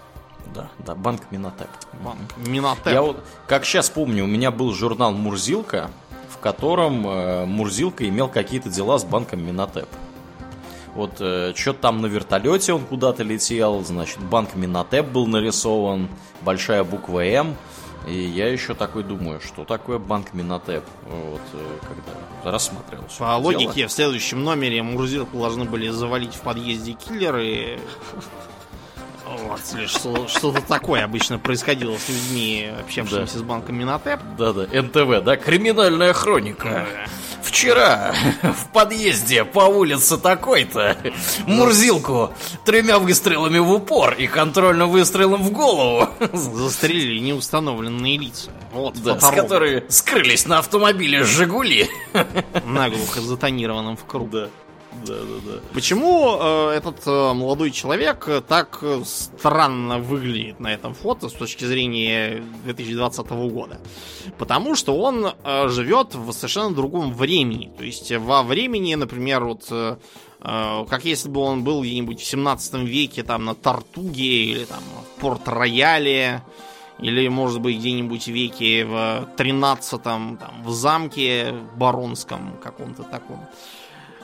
Да, 0.56 0.70
да, 0.80 0.96
банк 0.96 1.22
Минотеп. 1.32 1.68
Банк 2.02 2.20
Минотеп. 2.38 2.88
Я 2.88 3.02
вот, 3.02 3.24
как 3.48 3.66
сейчас 3.66 3.90
помню, 3.90 4.24
у 4.24 4.28
меня 4.28 4.52
был 4.52 4.72
журнал 4.74 5.12
Мурзилка, 5.12 5.92
в 6.30 6.38
котором 6.38 7.06
э, 7.08 7.46
Мурзилка 7.46 8.08
имел 8.08 8.30
какие-то 8.30 8.70
дела 8.70 8.98
с 8.98 9.04
банком 9.04 9.46
Минотеп. 9.46 9.90
Вот 10.94 11.18
э, 11.20 11.54
что-то 11.56 11.80
там 11.80 12.02
на 12.02 12.06
вертолете 12.06 12.72
он 12.72 12.86
куда-то 12.86 13.24
летел, 13.24 13.84
значит, 13.84 14.20
банк 14.20 14.56
Минотеп 14.56 15.06
был 15.08 15.28
нарисован, 15.28 16.08
большая 16.42 16.86
буква 16.86 17.26
М. 17.26 17.56
И 18.08 18.14
я 18.14 18.52
еще 18.52 18.76
такой 18.76 19.04
думаю, 19.04 19.42
что 19.42 19.66
такое 19.66 19.98
банк 19.98 20.34
Минотеп, 20.34 20.84
вот, 21.10 21.42
э, 21.54 21.78
когда 21.82 22.52
рассматривал. 22.52 23.06
По 23.20 23.36
логике, 23.36 23.74
дело. 23.74 23.88
в 23.90 23.92
следующем 23.92 24.44
номере 24.44 24.84
Мурзилку 24.84 25.38
должны 25.38 25.66
были 25.66 25.90
завалить 25.90 26.36
в 26.36 26.42
подъезде 26.42 26.94
киллеры. 26.94 27.80
Вот, 29.26 30.30
что-то 30.30 30.62
такое 30.62 31.04
обычно 31.04 31.40
происходило 31.40 31.98
с 31.98 32.10
людьми, 32.10 32.72
общавшимися 32.80 33.34
да. 33.34 33.40
с 33.40 33.42
банком 33.42 33.76
Минотеп. 33.78 34.20
Да-да, 34.38 34.68
НТВ, 34.82 35.24
да, 35.24 35.36
криминальная 35.36 36.14
хроника. 36.14 36.70
Да. 36.70 37.10
Вчера 37.46 38.14
в 38.42 38.68
подъезде 38.74 39.46
по 39.46 39.62
улице 39.62 40.18
такой-то 40.18 40.98
Мурзилку 41.46 42.34
тремя 42.66 42.98
выстрелами 42.98 43.60
в 43.60 43.72
упор 43.72 44.14
и 44.14 44.28
контрольным 44.28 44.90
выстрелом 44.90 45.44
в 45.44 45.52
голову 45.52 46.10
Застрелили 46.34 47.20
неустановленные 47.20 48.18
лица. 48.18 48.52
Вот, 48.74 48.96
да, 49.02 49.20
с 49.20 49.32
которые 49.32 49.86
скрылись 49.90 50.46
на 50.48 50.58
автомобиле 50.60 51.24
«Жигули». 51.24 51.88
наглухо 52.66 53.22
затонированным 53.22 53.96
в 53.96 54.06
круг. 54.06 54.30
Да, 54.32 54.50
да, 55.06 55.14
да, 55.16 55.52
да. 55.52 55.60
Почему 55.74 56.38
э, 56.40 56.70
этот 56.72 57.06
э, 57.06 57.34
молодой 57.34 57.72
человек 57.72 58.28
э, 58.28 58.42
так 58.42 58.80
э, 58.82 59.02
странно 59.06 60.00
выглядит 60.00 60.60
на 60.60 60.74
этом 60.74 60.94
фото 60.94 61.30
с 61.30 61.34
точки 61.34 61.66
зрения 61.66 62.44
2020 62.64 63.30
года? 63.52 63.80
Потому 64.38 64.76
что 64.76 64.98
он 64.98 65.34
э, 65.44 65.68
живет 65.70 66.16
в 66.16 66.32
совершенно 66.32 66.74
другом 66.74 67.14
времени. 67.14 67.72
То 67.78 67.84
есть 67.84 68.12
э, 68.12 68.20
во 68.20 68.44
времени, 68.44 68.96
например, 68.96 69.44
вот 69.44 69.68
э, 69.72 69.98
как 70.42 71.06
если 71.06 71.30
бы 71.30 71.42
он 71.42 71.64
был 71.64 71.82
где-нибудь 71.82 72.22
в 72.22 72.26
17 72.26 72.76
веке 72.84 73.24
там 73.24 73.46
на 73.46 73.56
Тартуге 73.56 74.44
или 74.46 74.66
там 74.66 74.84
в 75.18 75.20
Порт-Рояле 75.20 76.44
или, 77.00 77.28
может 77.28 77.62
быть, 77.62 77.78
где-нибудь 77.78 78.26
в 78.26 78.32
веке 78.32 78.86
в 78.86 79.28
13-м, 79.38 80.38
там, 80.38 80.64
в 80.64 80.72
замке 80.72 81.54
баронском 81.76 82.58
каком-то 82.64 83.04
таком. 83.04 83.42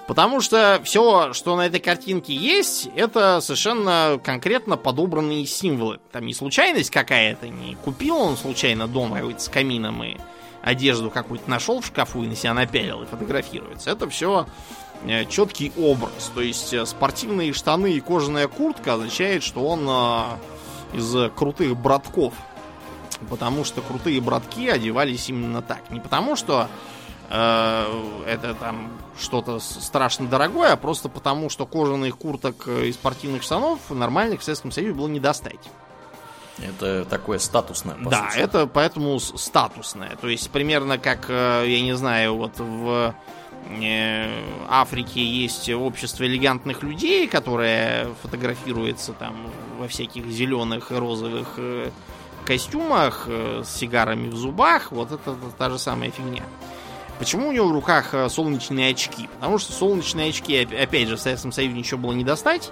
Потому 0.08 0.42
что 0.42 0.82
все, 0.84 1.34
что 1.34 1.56
на 1.56 1.68
этой 1.68 1.80
картинке 1.80 2.34
есть, 2.34 2.90
это 2.96 3.40
совершенно 3.40 4.20
конкретно 4.24 4.76
подобранные 4.76 5.46
символы. 5.46 6.00
Там 6.12 6.26
не 6.26 6.34
случайность 6.34 6.90
какая-то, 6.90 7.48
не 7.48 7.76
купил 7.76 8.18
он 8.18 8.36
случайно 8.36 8.88
дома 8.88 9.22
с 9.38 9.48
камином 9.48 10.04
и 10.04 10.18
одежду 10.62 11.10
какую-то 11.10 11.50
нашел 11.50 11.82
в 11.82 11.86
шкафу 11.86 12.24
и 12.24 12.28
на 12.28 12.36
себя 12.36 12.54
напялил 12.54 13.04
и 13.04 13.06
фотографируется. 13.06 13.92
Это 13.92 14.10
все 14.10 14.46
четкий 15.30 15.72
образ. 15.78 16.32
То 16.34 16.42
есть 16.42 16.74
э, 16.74 16.86
спортивные 16.86 17.54
штаны 17.54 17.94
и 17.94 18.00
кожаная 18.00 18.48
куртка 18.48 18.94
означает, 18.94 19.44
что 19.44 19.66
он 19.66 19.88
э, 19.88 20.98
из 20.98 21.32
крутых 21.36 21.76
братков. 21.78 22.34
Потому 23.30 23.64
что 23.64 23.82
крутые 23.82 24.20
братки 24.22 24.68
одевались 24.68 25.30
именно 25.30 25.62
так. 25.62 25.90
Не 25.90 26.00
потому 26.00 26.36
что 26.36 26.68
э, 26.68 26.68
это 27.32 28.56
там 28.60 28.92
что-то 29.22 29.60
страшно 29.60 30.28
дорогое, 30.28 30.74
а 30.74 30.78
просто 30.78 31.10
потому, 31.10 31.50
что 31.50 31.66
кожаных 31.66 32.18
курток 32.18 32.68
э, 32.68 32.88
и 32.88 32.92
спортивных 32.92 33.44
штанов 33.44 33.80
нормальных 33.90 34.42
в 34.42 34.44
Советском 34.44 34.72
Союзе 34.72 34.94
было 34.94 35.08
не 35.08 35.20
достать. 35.20 35.60
Это 36.58 37.06
такое 37.06 37.40
статусное, 37.40 37.96
да, 38.00 38.30
сути. 38.30 38.42
это 38.42 38.68
поэтому 38.68 39.20
статусное. 39.20 40.16
То 40.18 40.28
есть 40.28 40.50
примерно 40.52 40.98
как, 40.98 41.26
э, 41.30 41.66
я 41.68 41.82
не 41.82 41.94
знаю, 41.96 42.36
вот 42.36 42.60
в 42.60 43.16
э, 43.70 44.44
Африке 44.70 45.24
есть 45.24 45.70
общество 45.70 46.26
элегантных 46.26 46.84
людей, 46.84 47.28
которое 47.28 48.10
фотографируется 48.22 49.14
там 49.14 49.36
во 49.80 49.88
всяких 49.88 50.28
зеленых 50.28 50.92
и 50.92 50.96
розовых 50.96 51.48
э, 51.58 51.90
костюмах 52.46 53.26
э, 53.28 53.64
с 53.66 53.70
сигарами 53.74 54.30
в 54.30 54.36
зубах. 54.36 54.92
Вот 54.92 55.12
это, 55.12 55.36
та 55.58 55.70
же 55.70 55.80
самая 55.80 56.12
фигня. 56.12 56.44
Почему 57.22 57.50
у 57.50 57.52
него 57.52 57.68
в 57.68 57.72
руках 57.72 58.16
э, 58.16 58.30
солнечные 58.30 58.90
очки? 58.94 59.30
Потому 59.36 59.60
что 59.60 59.74
солнечные 59.74 60.32
очки, 60.32 60.64
оп- 60.64 60.74
опять 60.74 61.08
же, 61.08 61.18
в 61.18 61.20
Советском 61.20 61.52
Союзе 61.52 61.76
ничего 61.78 62.00
было 62.00 62.14
не 62.14 62.24
достать. 62.24 62.72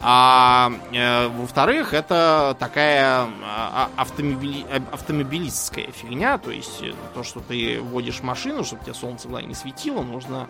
А 0.00 0.72
э, 0.92 1.28
во-вторых, 1.28 1.94
это 1.94 2.56
такая 2.58 3.28
а, 3.44 3.88
а, 3.96 4.02
автомобили- 4.02 4.66
автомобилистская 4.90 5.86
фигня. 5.92 6.36
То 6.38 6.50
есть 6.50 6.82
э, 6.82 6.94
то, 7.14 7.22
что 7.22 7.38
ты 7.38 7.80
водишь 7.80 8.22
машину, 8.22 8.64
чтобы 8.64 8.82
тебе 8.82 8.94
солнце 8.94 9.28
в 9.28 9.40
не 9.40 9.54
светило, 9.54 10.02
нужно 10.02 10.48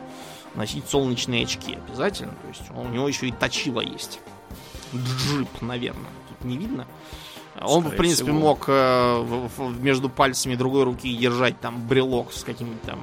носить 0.55 0.89
солнечные 0.89 1.45
очки 1.45 1.75
обязательно. 1.75 2.33
То 2.41 2.49
есть 2.49 2.63
у 2.75 2.89
него 2.89 3.07
еще 3.07 3.29
и 3.29 3.33
точила 3.33 3.83
есть. 3.83 4.19
Джип, 4.95 5.61
наверное. 5.61 6.11
Тут 6.31 6.43
не 6.47 6.57
видно. 6.57 6.87
Он, 7.63 7.85
в 7.85 7.97
принципе, 7.97 8.25
всего. 8.31 8.39
мог 8.39 8.65
э, 8.69 9.49
между 9.81 10.09
пальцами 10.09 10.55
другой 10.55 10.85
руки 10.85 11.15
держать 11.17 11.61
там 11.61 11.87
брелок 11.87 12.33
с 12.33 12.43
каким-нибудь 12.45 12.83
там 12.83 13.01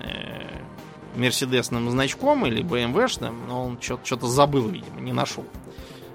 э, 0.00 0.60
мерседесным 1.16 1.90
значком 1.90 2.46
или 2.46 2.62
БМВшным, 2.62 3.46
но 3.48 3.64
он 3.64 3.78
что-то 3.80 4.26
забыл, 4.26 4.68
видимо, 4.68 5.00
не 5.00 5.12
нашел. 5.12 5.44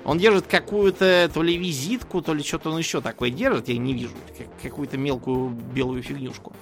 Он 0.04 0.20
держит 0.20 0.46
какую-то 0.46 1.30
то 1.34 1.42
ли 1.42 1.58
визитку, 1.58 2.22
то 2.22 2.34
ли 2.34 2.44
что-то 2.44 2.70
он 2.70 2.78
еще 2.78 3.02
такое 3.02 3.32
держит, 3.32 3.70
я 3.70 3.78
не 3.78 3.94
вижу. 3.94 4.14
как- 4.38 4.48
Какую-то 4.62 4.98
мелкую 4.98 5.50
белую 5.50 6.04
фигнюшку. 6.04 6.54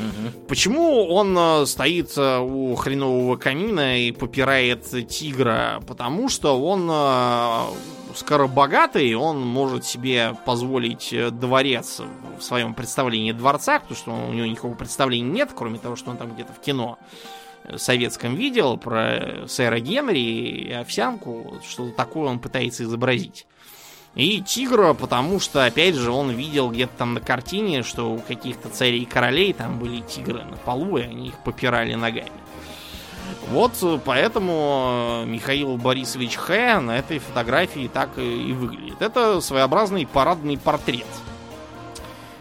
Мгм. 0.00 0.32
Почему 0.48 1.06
он 1.06 1.36
э, 1.36 1.66
стоит 1.66 2.16
у 2.16 2.74
хренового 2.74 3.36
камина 3.36 4.00
и 4.00 4.12
попирает 4.12 4.86
тигра? 5.08 5.82
Потому 5.86 6.28
что 6.28 6.60
он 6.60 6.88
э, 6.90 8.14
скоробогатый, 8.16 9.14
он 9.14 9.40
может 9.40 9.84
себе 9.84 10.36
позволить 10.44 11.12
э, 11.12 11.30
дворец 11.30 12.00
в 12.38 12.42
своем 12.42 12.74
представлении 12.74 13.32
дворца, 13.32 13.78
потому 13.80 13.96
что 13.96 14.10
у 14.12 14.32
него 14.32 14.46
никакого 14.46 14.74
представления 14.74 15.30
нет, 15.30 15.50
кроме 15.54 15.78
того, 15.78 15.96
что 15.96 16.10
он 16.10 16.16
там 16.16 16.32
где-то 16.34 16.52
в 16.52 16.60
кино 16.60 16.98
советском 17.76 18.34
видел 18.36 18.78
про 18.78 19.46
сэра 19.46 19.80
Генри 19.80 20.18
и 20.18 20.72
овсянку, 20.72 21.60
что-то 21.68 21.94
такое 21.94 22.30
он 22.30 22.38
пытается 22.38 22.84
изобразить. 22.84 23.46
И 24.16 24.40
тигра, 24.42 24.92
потому 24.92 25.38
что, 25.38 25.64
опять 25.64 25.94
же, 25.94 26.10
он 26.10 26.30
видел 26.30 26.70
где-то 26.70 26.92
там 26.98 27.14
на 27.14 27.20
картине, 27.20 27.82
что 27.84 28.10
у 28.12 28.18
каких-то 28.18 28.68
царей 28.68 29.02
и 29.02 29.06
королей 29.06 29.52
там 29.52 29.78
были 29.78 30.00
тигры 30.00 30.42
на 30.44 30.56
полу, 30.56 30.98
и 30.98 31.02
они 31.02 31.28
их 31.28 31.38
попирали 31.44 31.94
ногами. 31.94 32.32
Вот 33.48 33.72
э, 33.82 33.98
поэтому 34.04 35.22
э, 35.22 35.26
Михаил 35.26 35.76
Борисович 35.76 36.36
Х. 36.36 36.80
на 36.80 36.98
этой 36.98 37.20
фотографии 37.20 37.88
так 37.92 38.10
и 38.18 38.52
выглядит. 38.52 39.00
Это 39.00 39.40
своеобразный 39.40 40.06
парадный 40.06 40.58
портрет. 40.58 41.06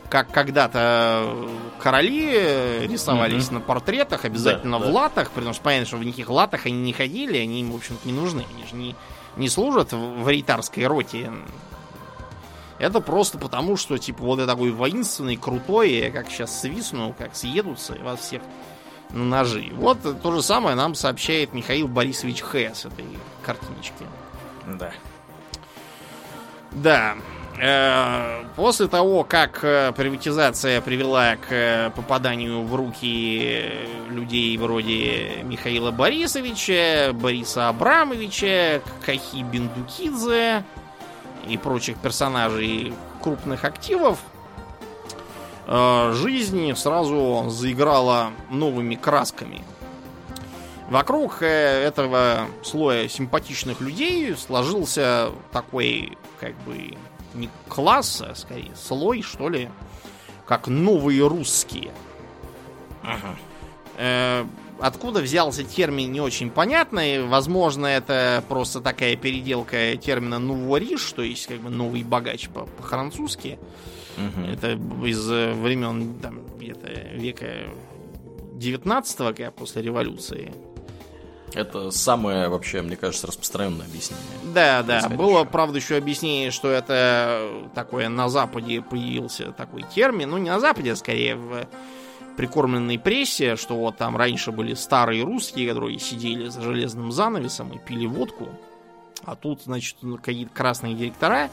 Как 0.09 0.31
когда-то 0.31 1.21
э, 1.23 1.47
короли 1.79 2.87
рисовались 2.87 3.45
Мгм. 3.47 3.55
на 3.55 3.61
портретах, 3.61 4.25
обязательно 4.25 4.79
Да, 4.79 4.85
в 4.85 4.87
да. 4.87 4.93
латах, 4.93 5.29
потому 5.31 5.53
что 5.53 5.61
понятно, 5.61 5.85
что 5.85 5.97
в 5.97 6.03
никаких 6.03 6.29
латах 6.31 6.65
они 6.65 6.79
не 6.81 6.93
ходили, 6.93 7.37
они 7.37 7.61
им, 7.61 7.71
в 7.71 7.75
общем-то, 7.75 8.07
не 8.07 8.13
нужны. 8.13 8.43
Они 8.55 8.67
же 8.67 8.75
не, 8.75 8.95
не 9.39 9.49
служат 9.49 9.93
в 9.93 10.23
варитарской 10.23 10.85
роте. 10.85 11.31
Это 12.77 13.01
просто 13.01 13.37
потому, 13.37 13.75
что, 13.77 13.97
типа, 13.97 14.23
вот 14.23 14.39
я 14.39 14.45
такой 14.45 14.71
воинственный, 14.71 15.35
крутой, 15.35 15.91
я 15.93 16.11
как 16.11 16.29
сейчас 16.29 16.61
свистну, 16.61 17.15
как 17.17 17.35
съедутся, 17.35 17.95
и 17.95 18.03
вас 18.03 18.19
всех 18.19 18.41
на 19.09 19.23
ножи. 19.23 19.71
Вот 19.73 19.97
то 20.21 20.31
же 20.31 20.41
самое 20.41 20.75
нам 20.75 20.93
сообщает 20.95 21.53
Михаил 21.53 21.87
Борисович 21.87 22.41
Х. 22.41 22.59
с 22.75 22.85
этой 22.85 23.05
картиночки. 23.41 24.05
Да. 24.77 24.91
Да. 26.71 27.15
Э, 27.61 28.45
После 28.55 28.87
того, 28.87 29.23
как 29.23 29.63
э, 29.63 29.91
приватизация 29.93 30.81
привела 30.81 31.35
к 31.35 31.51
э, 31.51 31.91
попаданию 31.95 32.63
в 32.63 32.73
руки 32.75 33.71
людей 34.09 34.57
вроде 34.57 35.43
Михаила 35.43 35.91
Борисовича, 35.91 37.11
Бориса 37.13 37.69
Абрамовича, 37.69 38.81
Кахи 39.05 39.43
Бендукидзе 39.43 40.63
и 41.47 41.57
прочих 41.57 41.97
персонажей 41.97 42.93
крупных 43.21 43.65
активов, 43.65 44.19
жизнь 45.67 46.73
сразу 46.75 47.45
заиграла 47.49 48.31
новыми 48.49 48.95
красками. 48.95 49.63
Вокруг 50.89 51.41
этого 51.41 52.47
слоя 52.63 53.07
симпатичных 53.07 53.79
людей 53.81 54.35
сложился 54.35 55.31
такой, 55.51 56.17
как 56.39 56.55
бы, 56.63 56.97
не 57.33 57.49
класс, 57.67 58.21
а 58.25 58.35
скорее 58.35 58.71
слой, 58.75 59.21
что 59.21 59.49
ли, 59.49 59.69
как 60.45 60.67
новые 60.67 61.27
русские. 61.27 61.91
Э, 63.97 64.45
Откуда 64.81 65.19
взялся 65.19 65.65
термин, 65.65 66.09
не 66.09 66.21
очень 66.21 66.49
понятно. 66.49 66.99
и, 67.01 67.19
Возможно, 67.21 67.85
это 67.85 68.41
просто 68.47 68.79
такая 68.79 69.17
переделка 69.17 69.97
термина 69.97 70.39
«нувориш», 70.39 71.11
то 71.11 71.21
есть 71.21 71.47
как 71.47 71.59
бы 71.59 71.69
новый 71.69 72.03
богач 72.03 72.47
по- 72.47 72.65
по-французски. 72.65 73.59
Мгм. 74.15 74.45
Это 74.45 74.79
из 75.05 75.29
э, 75.29 75.51
времен 75.51 76.17
там, 76.21 76.39
где-то 76.57 76.87
века 77.13 77.47
19 78.53 79.17
когда 79.17 79.51
после 79.51 79.81
революции. 79.81 80.53
Это 81.53 81.91
самое, 81.91 82.49
вообще, 82.49 82.81
мне 82.81 82.95
кажется, 82.95 83.27
распространенное 83.27 83.85
объяснение. 83.85 84.25
Да, 84.53 84.83
да. 84.83 85.09
Было, 85.09 85.43
правда, 85.43 85.77
еще 85.77 85.95
объяснение, 85.95 86.51
что 86.51 86.69
это 86.69 87.49
такое 87.73 88.09
на 88.09 88.29
Западе 88.29 88.81
появился 88.81 89.51
такой 89.51 89.83
термин. 89.83 90.29
Ну, 90.29 90.37
не 90.37 90.49
на 90.49 90.59
Западе, 90.59 90.91
а 90.91 90.95
скорее 90.95 91.35
в 91.35 91.67
прикормленной 92.37 92.97
прессе, 92.97 93.55
что 93.55 93.75
вот 93.75 93.97
там 93.97 94.15
раньше 94.15 94.51
были 94.51 94.73
старые 94.73 95.23
русские, 95.23 95.67
которые 95.67 95.99
сидели 95.99 96.47
за 96.47 96.61
железным 96.61 97.11
занавесом 97.11 97.71
и 97.73 97.77
пили 97.77 98.05
водку. 98.05 98.47
А 99.25 99.35
тут, 99.35 99.61
значит, 99.63 99.97
ну, 100.01 100.17
какие-то 100.17 100.51
красные 100.53 100.95
директора. 100.95 101.49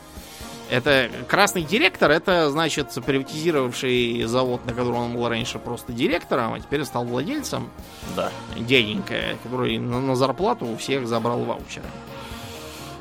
Это 0.68 1.10
красный 1.28 1.62
директор, 1.62 2.10
это, 2.10 2.50
значит, 2.50 2.92
приватизировавший 3.04 4.24
завод, 4.24 4.66
на 4.66 4.72
котором 4.72 4.96
он 4.96 5.14
был 5.14 5.28
раньше 5.28 5.60
просто 5.60 5.92
директором, 5.92 6.54
а 6.54 6.60
теперь 6.60 6.84
стал 6.84 7.04
владельцем. 7.04 7.70
Да. 8.16 8.32
Дяденька, 8.56 9.36
который 9.44 9.78
на, 9.78 10.00
на 10.00 10.16
зарплату 10.16 10.66
у 10.66 10.76
всех 10.76 11.06
забрал 11.06 11.44
ваучеры. 11.44 11.86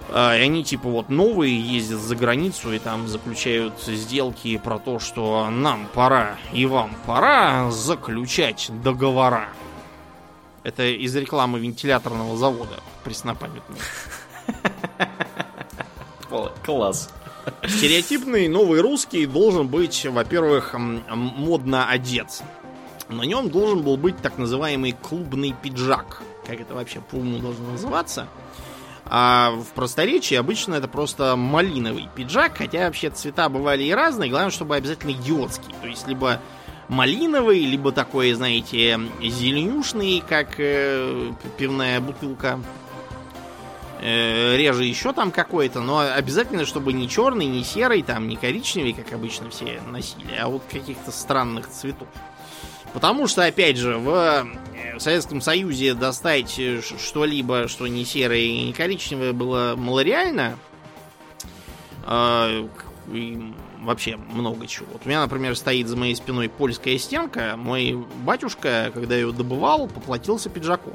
А, 0.10 0.38
и 0.38 0.42
они 0.42 0.64
типа 0.64 0.88
вот 0.90 1.10
новые 1.10 1.60
ездят 1.60 2.00
за 2.00 2.16
границу 2.16 2.72
и 2.72 2.80
там 2.80 3.08
заключают 3.08 3.82
сделки 3.82 4.58
про 4.58 4.78
то, 4.78 5.00
что 5.00 5.50
нам 5.50 5.88
пора 5.94 6.38
и 6.54 6.66
вам 6.66 6.96
пора 7.06 7.72
заключать 7.72 8.70
договора. 8.84 9.50
Это 10.64 10.84
из 10.86 11.16
рекламы 11.16 11.60
вентиляторного 11.60 12.38
завода 12.38 12.80
преснопамятный. 13.04 13.78
Класс. 16.66 17.10
Стереотипный 17.68 18.48
новый 18.48 18.82
русский 18.82 19.26
должен 19.26 19.68
быть, 19.68 20.06
во-первых, 20.06 20.76
модно 20.76 21.88
одет. 21.88 22.42
На 23.10 23.22
нем 23.22 23.50
должен 23.50 23.84
был 23.84 23.98
быть 23.98 24.18
так 24.18 24.38
называемый 24.38 24.94
клубный 24.94 25.54
пиджак. 25.62 26.24
Как 26.46 26.60
это 26.60 26.74
вообще 26.74 27.02
по-уму 27.02 27.40
должно 27.40 27.72
называться? 27.72 28.28
А 29.06 29.52
в 29.52 29.68
просторечии 29.76 30.36
обычно 30.36 30.76
это 30.76 30.88
просто 30.88 31.36
малиновый 31.36 32.10
пиджак, 32.16 32.58
хотя 32.58 32.86
вообще 32.86 33.12
цвета 33.12 33.50
бывали 33.50 33.84
и 33.84 33.92
разные, 33.92 34.32
главное, 34.32 34.50
чтобы 34.50 34.76
обязательно 34.76 35.12
идиотский. 35.12 35.76
То 35.82 35.88
есть 35.88 36.08
либо 36.08 36.40
малиновый, 36.88 37.60
либо 37.66 37.92
такой, 37.92 38.34
знаете, 38.34 39.00
зеленюшный, 39.22 40.24
как 40.28 40.56
э, 40.58 41.32
пивная 41.58 42.02
бутылка. 42.02 42.60
Э, 44.02 44.58
реже 44.58 44.84
еще 44.86 45.14
там 45.14 45.32
какой-то, 45.32 45.80
но 45.82 46.00
обязательно, 46.00 46.66
чтобы 46.66 46.94
не 46.94 47.08
черный, 47.08 47.46
не 47.46 47.64
серый, 47.64 48.04
там, 48.04 48.28
не 48.28 48.36
коричневый, 48.36 48.94
как 48.94 49.14
обычно 49.14 49.50
все 49.50 49.82
носили, 49.90 50.36
а 50.40 50.48
вот 50.48 50.64
каких-то 50.70 51.12
странных 51.12 51.70
цветов. 51.70 52.08
Потому 52.94 53.28
что, 53.28 53.44
опять 53.46 53.78
же, 53.78 53.98
в, 53.98 54.10
э, 54.10 55.00
Советском 55.00 55.42
Союзе 55.42 55.94
достать 55.94 56.60
что-либо, 57.00 57.68
что 57.68 57.88
не 57.88 58.06
серое 58.06 58.40
и 58.40 58.66
не 58.66 58.74
коричневое, 58.74 59.34
было 59.34 59.76
малореально. 59.78 60.58
Э, 62.06 62.68
и 63.12 63.54
вообще 63.82 64.18
много 64.18 64.68
чего. 64.68 64.88
Вот 64.94 65.02
у 65.06 65.10
меня, 65.10 65.22
например, 65.22 65.56
стоит 65.56 65.88
за 65.88 65.96
моей 65.96 66.16
спиной 66.16 66.50
польская 66.50 66.98
стенка. 66.98 67.56
Мой 67.58 68.04
батюшка, 68.24 68.92
когда 68.94 69.16
ее 69.16 69.32
добывал, 69.32 69.88
поплатился 69.88 70.50
пиджаком. 70.50 70.94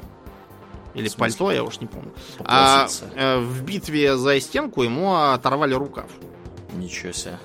Или 0.93 1.09
пальто, 1.09 1.51
я 1.51 1.63
уж 1.63 1.79
не 1.79 1.87
помню. 1.87 2.11
А 2.39 2.87
э, 3.15 3.39
в 3.39 3.63
битве 3.63 4.17
за 4.17 4.39
стенку 4.39 4.83
ему 4.83 5.15
оторвали 5.15 5.73
рукав. 5.73 6.09
Ничего 6.73 7.11
себе. 7.11 7.37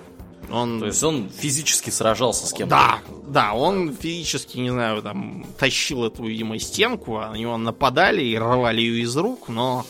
Он... 0.50 0.78
То 0.78 0.86
есть 0.86 1.02
он 1.02 1.28
физически 1.28 1.90
сражался 1.90 2.46
с 2.46 2.52
кем-то? 2.52 2.76
Да, 2.76 2.98
да, 3.26 3.54
он 3.54 3.94
физически, 3.94 4.58
не 4.58 4.70
знаю, 4.70 5.02
там, 5.02 5.44
тащил 5.58 6.04
эту, 6.04 6.24
видимо, 6.24 6.58
стенку, 6.58 7.18
а 7.18 7.30
на 7.30 7.34
него 7.34 7.56
нападали 7.56 8.22
и 8.22 8.38
рвали 8.38 8.80
ее 8.80 9.02
из 9.02 9.16
рук, 9.16 9.48
но 9.48 9.84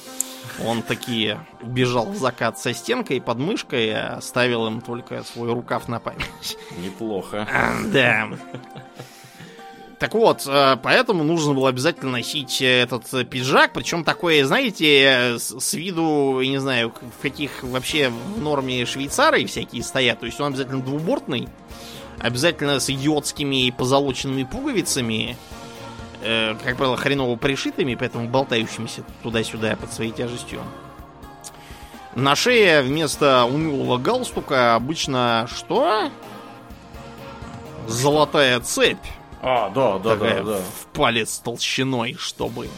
он 0.64 0.82
такие 0.82 1.46
убежал 1.60 2.06
в 2.06 2.16
закат 2.16 2.58
со 2.58 2.72
стенкой 2.72 3.20
под 3.20 3.38
мышкой 3.38 3.94
оставил 3.94 4.66
им 4.66 4.80
только 4.80 5.22
свой 5.24 5.52
рукав 5.52 5.88
на 5.88 6.00
память. 6.00 6.56
Неплохо. 6.78 7.46
Да. 7.92 8.28
Так 9.98 10.12
вот, 10.12 10.46
э, 10.46 10.76
поэтому 10.82 11.24
нужно 11.24 11.54
было 11.54 11.70
обязательно 11.70 12.12
носить 12.12 12.60
этот 12.60 13.28
пиджак, 13.30 13.72
причем 13.72 14.04
такой, 14.04 14.42
знаете, 14.42 15.36
с 15.38 15.72
виду, 15.72 16.38
я 16.40 16.50
не 16.50 16.58
знаю, 16.58 16.92
в 17.18 17.22
каких 17.22 17.62
вообще 17.62 18.10
в 18.10 18.42
норме 18.42 18.84
швейцары 18.84 19.46
всякие 19.46 19.82
стоят, 19.82 20.20
то 20.20 20.26
есть 20.26 20.38
он 20.38 20.48
обязательно 20.48 20.82
двубортный, 20.82 21.48
обязательно 22.18 22.78
с 22.78 22.90
идиотскими 22.90 23.70
позолоченными 23.70 24.44
пуговицами, 24.44 25.38
э, 26.22 26.54
как 26.62 26.76
правило, 26.76 26.98
хреново 26.98 27.36
пришитыми, 27.36 27.94
поэтому 27.94 28.28
болтающимися 28.28 29.02
туда-сюда 29.22 29.76
под 29.76 29.94
своей 29.94 30.10
тяжестью. 30.10 30.60
На 32.14 32.34
шее 32.34 32.82
вместо 32.82 33.44
унылого 33.44 33.96
галстука 33.98 34.74
обычно 34.74 35.46
что? 35.54 36.10
Золотая 37.86 38.60
цепь. 38.60 38.96
А, 39.48 39.70
да, 39.70 39.98
да, 39.98 40.10
такая 40.16 40.42
да, 40.42 40.54
да. 40.54 40.58
в 40.58 40.86
палец 40.92 41.38
толщиной, 41.38 42.16
чтобы... 42.18 42.68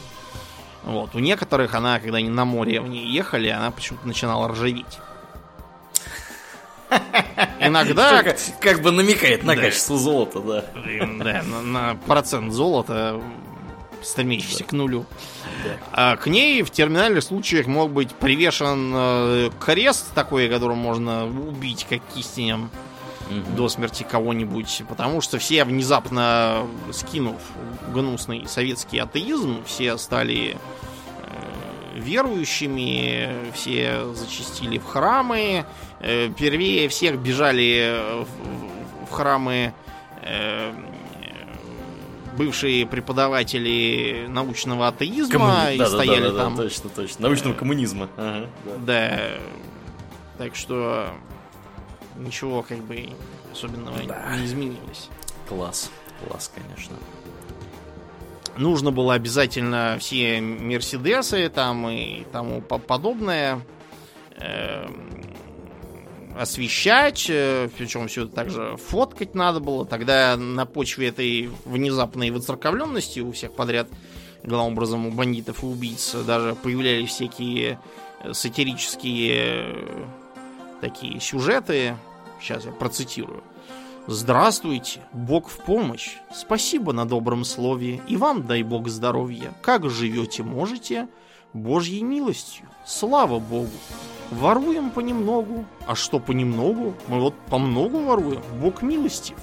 Вот. 0.84 1.14
У 1.14 1.18
некоторых 1.18 1.74
она, 1.74 1.98
когда 1.98 2.18
они 2.18 2.28
на 2.28 2.44
море 2.44 2.82
в 2.82 2.88
ней 2.88 3.06
ехали, 3.06 3.48
она 3.48 3.70
почему-то 3.70 4.06
начинала 4.06 4.48
ржаветь. 4.48 4.98
Иногда... 7.60 8.22
Как, 8.22 8.36
как 8.60 8.82
бы 8.82 8.90
намекает 8.90 9.44
на 9.44 9.56
Да. 9.56 9.62
качество 9.62 9.96
золота, 9.96 10.40
да. 10.40 10.64
Да, 10.74 11.42
на, 11.42 11.62
на 11.62 11.94
процент 12.06 12.52
золота, 12.52 13.18
стремящийся 14.02 14.64
к 14.64 14.72
нулю. 14.72 15.06
А 15.92 16.16
к 16.16 16.26
ней 16.26 16.62
в 16.62 16.70
терминальных 16.70 17.24
случаях 17.24 17.66
мог 17.66 17.92
быть 17.92 18.14
привешен 18.14 18.92
э, 18.94 19.50
крест 19.58 20.12
такой, 20.14 20.50
которым 20.50 20.76
можно 20.76 21.24
убить 21.24 21.86
как 21.88 22.00
кистенем 22.14 22.70
Мгм. 23.30 23.56
до 23.56 23.68
смерти 23.68 24.06
кого-нибудь, 24.08 24.82
потому 24.88 25.20
что 25.20 25.38
все 25.38 25.64
внезапно 25.64 26.66
скинув 26.92 27.36
гнусный 27.92 28.46
советский 28.48 28.98
атеизм, 28.98 29.64
все 29.64 29.96
стали 29.98 30.56
э, 31.22 31.98
верующими, 31.98 33.52
все 33.54 34.06
зачастили 34.14 34.78
в 34.78 34.84
храмы, 34.84 35.64
э, 36.00 36.30
первее 36.38 36.88
всех 36.88 37.18
бежали 37.18 38.00
в, 38.24 39.06
в- 39.06 39.10
храмы 39.12 39.72
э, 40.22 40.72
бывшие 42.36 42.86
преподаватели 42.86 44.26
научного 44.28 44.88
атеизма 44.88 45.34
Коммуни- 45.38 45.74
и 45.74 45.78
да, 45.78 45.84
да, 45.84 45.90
да, 45.90 45.96
стояли 45.96 46.22
да, 46.22 46.30
да, 46.32 46.38
там. 46.44 46.56
точно, 46.56 46.90
точно. 46.90 47.22
Научного 47.22 47.54
коммунизма. 47.54 48.08
Ага, 48.16 48.46
да. 48.64 48.72
Да. 48.86 49.20
Так 50.44 50.54
что 50.54 51.08
ничего 52.18 52.62
как 52.62 52.78
бы 52.78 53.08
особенного 53.52 53.98
Да. 54.06 54.36
не 54.36 54.44
изменилось. 54.46 55.08
Класс. 55.48 55.90
Класс, 56.26 56.50
конечно. 56.54 56.96
Нужно 58.56 58.90
было 58.90 59.14
обязательно 59.14 59.96
все 60.00 60.40
Мерседесы 60.40 61.48
там 61.48 61.88
и 61.88 62.24
тому 62.32 62.60
по- 62.60 62.78
подобное 62.78 63.60
эм, 64.40 65.22
освещать, 66.36 67.26
э, 67.28 67.68
причем 67.76 68.08
все 68.08 68.24
это 68.24 68.34
также 68.34 68.76
фоткать 68.76 69.34
надо 69.34 69.60
было. 69.60 69.84
Тогда 69.86 70.36
на 70.36 70.66
почве 70.66 71.08
этой 71.08 71.50
внезапной 71.64 72.30
выцерковленности 72.30 73.20
у 73.20 73.32
всех 73.32 73.52
подряд, 73.54 73.88
главным 74.44 74.72
образом 74.74 75.06
у 75.06 75.10
бандитов 75.12 75.62
и 75.62 75.66
убийц, 75.66 76.14
даже 76.26 76.54
появлялись 76.56 77.10
всякие 77.10 77.78
э, 78.24 78.32
сатирические 78.32 79.34
э, 79.36 80.04
такие 80.80 81.20
сюжеты. 81.20 81.96
Сейчас 82.40 82.64
я 82.64 82.72
процитирую. 82.72 83.42
Здравствуйте, 84.06 85.00
Бог 85.12 85.48
в 85.48 85.58
помощь. 85.58 86.16
Спасибо 86.34 86.92
на 86.92 87.06
добром 87.06 87.44
слове. 87.44 88.00
И 88.08 88.16
вам 88.16 88.46
дай 88.46 88.62
Бог 88.62 88.88
здоровья. 88.88 89.52
Как 89.60 89.88
живете, 89.90 90.42
можете? 90.42 91.08
Божьей 91.52 92.02
милостью. 92.02 92.66
Слава 92.86 93.38
Богу. 93.38 93.70
Воруем 94.30 94.90
понемногу. 94.90 95.64
А 95.86 95.94
что 95.94 96.20
понемногу? 96.20 96.94
Мы 97.08 97.20
вот 97.20 97.34
помногу 97.50 97.98
воруем. 98.00 98.42
Бог 98.60 98.82
милостив. 98.82 99.36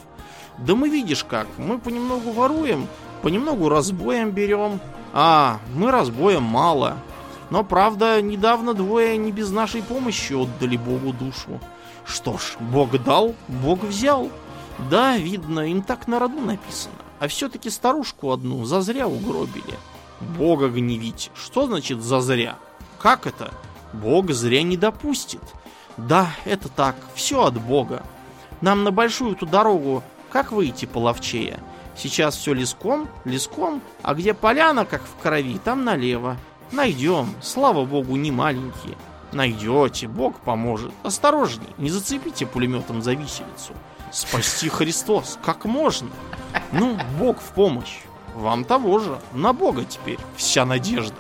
Да 0.58 0.76
мы 0.76 0.90
видишь 0.90 1.24
как, 1.24 1.48
мы 1.58 1.78
понемногу 1.78 2.32
воруем, 2.32 2.88
понемногу 3.22 3.68
разбоем 3.68 4.32
берем. 4.32 4.80
А, 5.14 5.60
мы 5.76 5.92
разбоем 5.92 6.44
мало. 6.44 6.98
Но, 7.50 7.64
правда, 7.64 8.22
недавно 8.22 8.74
двое 8.74 9.18
не 9.18 9.32
без 9.32 9.52
нашей 9.52 9.82
помощи 9.82 10.34
отдали 10.34 10.78
Богу 10.78 11.14
душу. 11.14 11.60
Что 12.06 12.38
ж, 12.38 12.56
Бог 12.60 13.02
дал, 13.04 13.36
Бог 13.48 13.84
взял. 13.84 14.30
Да, 14.90 15.18
видно, 15.18 15.72
им 15.72 15.82
так 15.82 16.08
на 16.08 16.20
роду 16.20 16.40
написано. 16.40 16.96
А 17.20 17.28
все-таки 17.28 17.70
старушку 17.70 18.32
одну 18.32 18.66
зазря 18.66 19.08
угробили. 19.08 19.78
Бога 20.38 20.70
гневить. 20.70 21.32
Что 21.36 21.68
значит 21.68 22.02
зазря? 22.02 22.58
Как 23.00 23.28
это? 23.28 23.54
Бог 23.94 24.32
зря 24.32 24.64
не 24.64 24.78
допустит. 24.78 25.42
Да, 25.98 26.30
это 26.44 26.68
так, 26.68 26.96
все 27.14 27.44
от 27.46 27.60
Бога. 27.62 28.04
Нам 28.62 28.84
на 28.84 28.92
большую 28.92 29.34
эту 29.34 29.46
дорогу 29.46 30.04
как 30.36 30.52
выйти 30.52 30.86
половчее? 30.86 31.60
Сейчас 31.96 32.36
все 32.36 32.54
леском, 32.54 33.08
леском, 33.24 33.82
а 34.02 34.14
где 34.14 34.34
поляна, 34.34 34.84
как 34.84 35.02
в 35.02 35.22
крови, 35.22 35.58
там 35.64 35.86
налево. 35.86 36.36
Найдем, 36.72 37.34
слава 37.42 37.86
богу, 37.86 38.16
не 38.16 38.32
маленькие. 38.32 38.98
Найдете, 39.32 40.08
Бог 40.08 40.40
поможет. 40.40 40.92
Осторожней, 41.04 41.70
не 41.78 41.90
зацепите 41.90 42.46
пулеметом 42.46 43.02
за 43.02 43.14
виселицу. 43.14 43.74
Спасти 44.12 44.70
Христос, 44.70 45.38
как 45.44 45.66
можно? 45.66 46.10
Ну, 46.72 46.98
Бог 47.20 47.42
в 47.42 47.52
помощь. 47.52 48.00
Вам 48.34 48.64
того 48.64 49.00
же. 49.00 49.20
На 49.34 49.54
Бога 49.54 49.84
теперь 49.86 50.20
вся 50.36 50.66
надежда. 50.66 51.16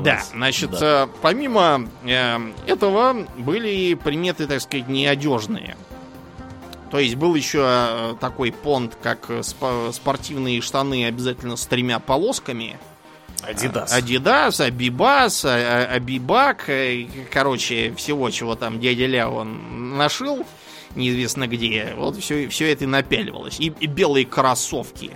Да, 0.00 0.20
значит, 0.32 0.70
да. 0.70 1.04
Э, 1.04 1.08
помимо 1.20 1.86
э, 2.04 2.38
этого 2.66 3.26
были 3.36 3.94
приметы, 3.94 4.46
так 4.46 4.60
сказать, 4.60 4.88
неодежные. 4.88 5.76
То 6.92 6.98
есть 6.98 7.14
был 7.14 7.34
еще 7.34 7.64
э, 7.64 8.14
такой 8.20 8.52
понт, 8.52 8.98
как 9.02 9.30
спортивные 9.42 10.60
штаны 10.60 11.06
обязательно 11.06 11.56
с 11.56 11.66
тремя 11.66 11.98
полосками. 11.98 12.78
Адидас. 13.42 13.92
Адидас, 13.94 14.60
Абибас, 14.60 15.44
Абибак, 15.46 16.68
короче, 17.30 17.94
всего, 17.96 18.28
чего 18.28 18.56
там 18.56 18.78
дядя 18.78 19.06
Ля 19.06 19.30
он 19.30 19.96
нашил, 19.96 20.44
неизвестно 20.94 21.48
где. 21.48 21.94
Вот 21.96 22.18
все, 22.18 22.46
все 22.48 22.70
это 22.70 22.84
и 22.84 22.86
напяливалось. 22.86 23.58
И, 23.58 23.72
и 23.80 23.86
белые 23.86 24.26
кроссовки. 24.26 25.12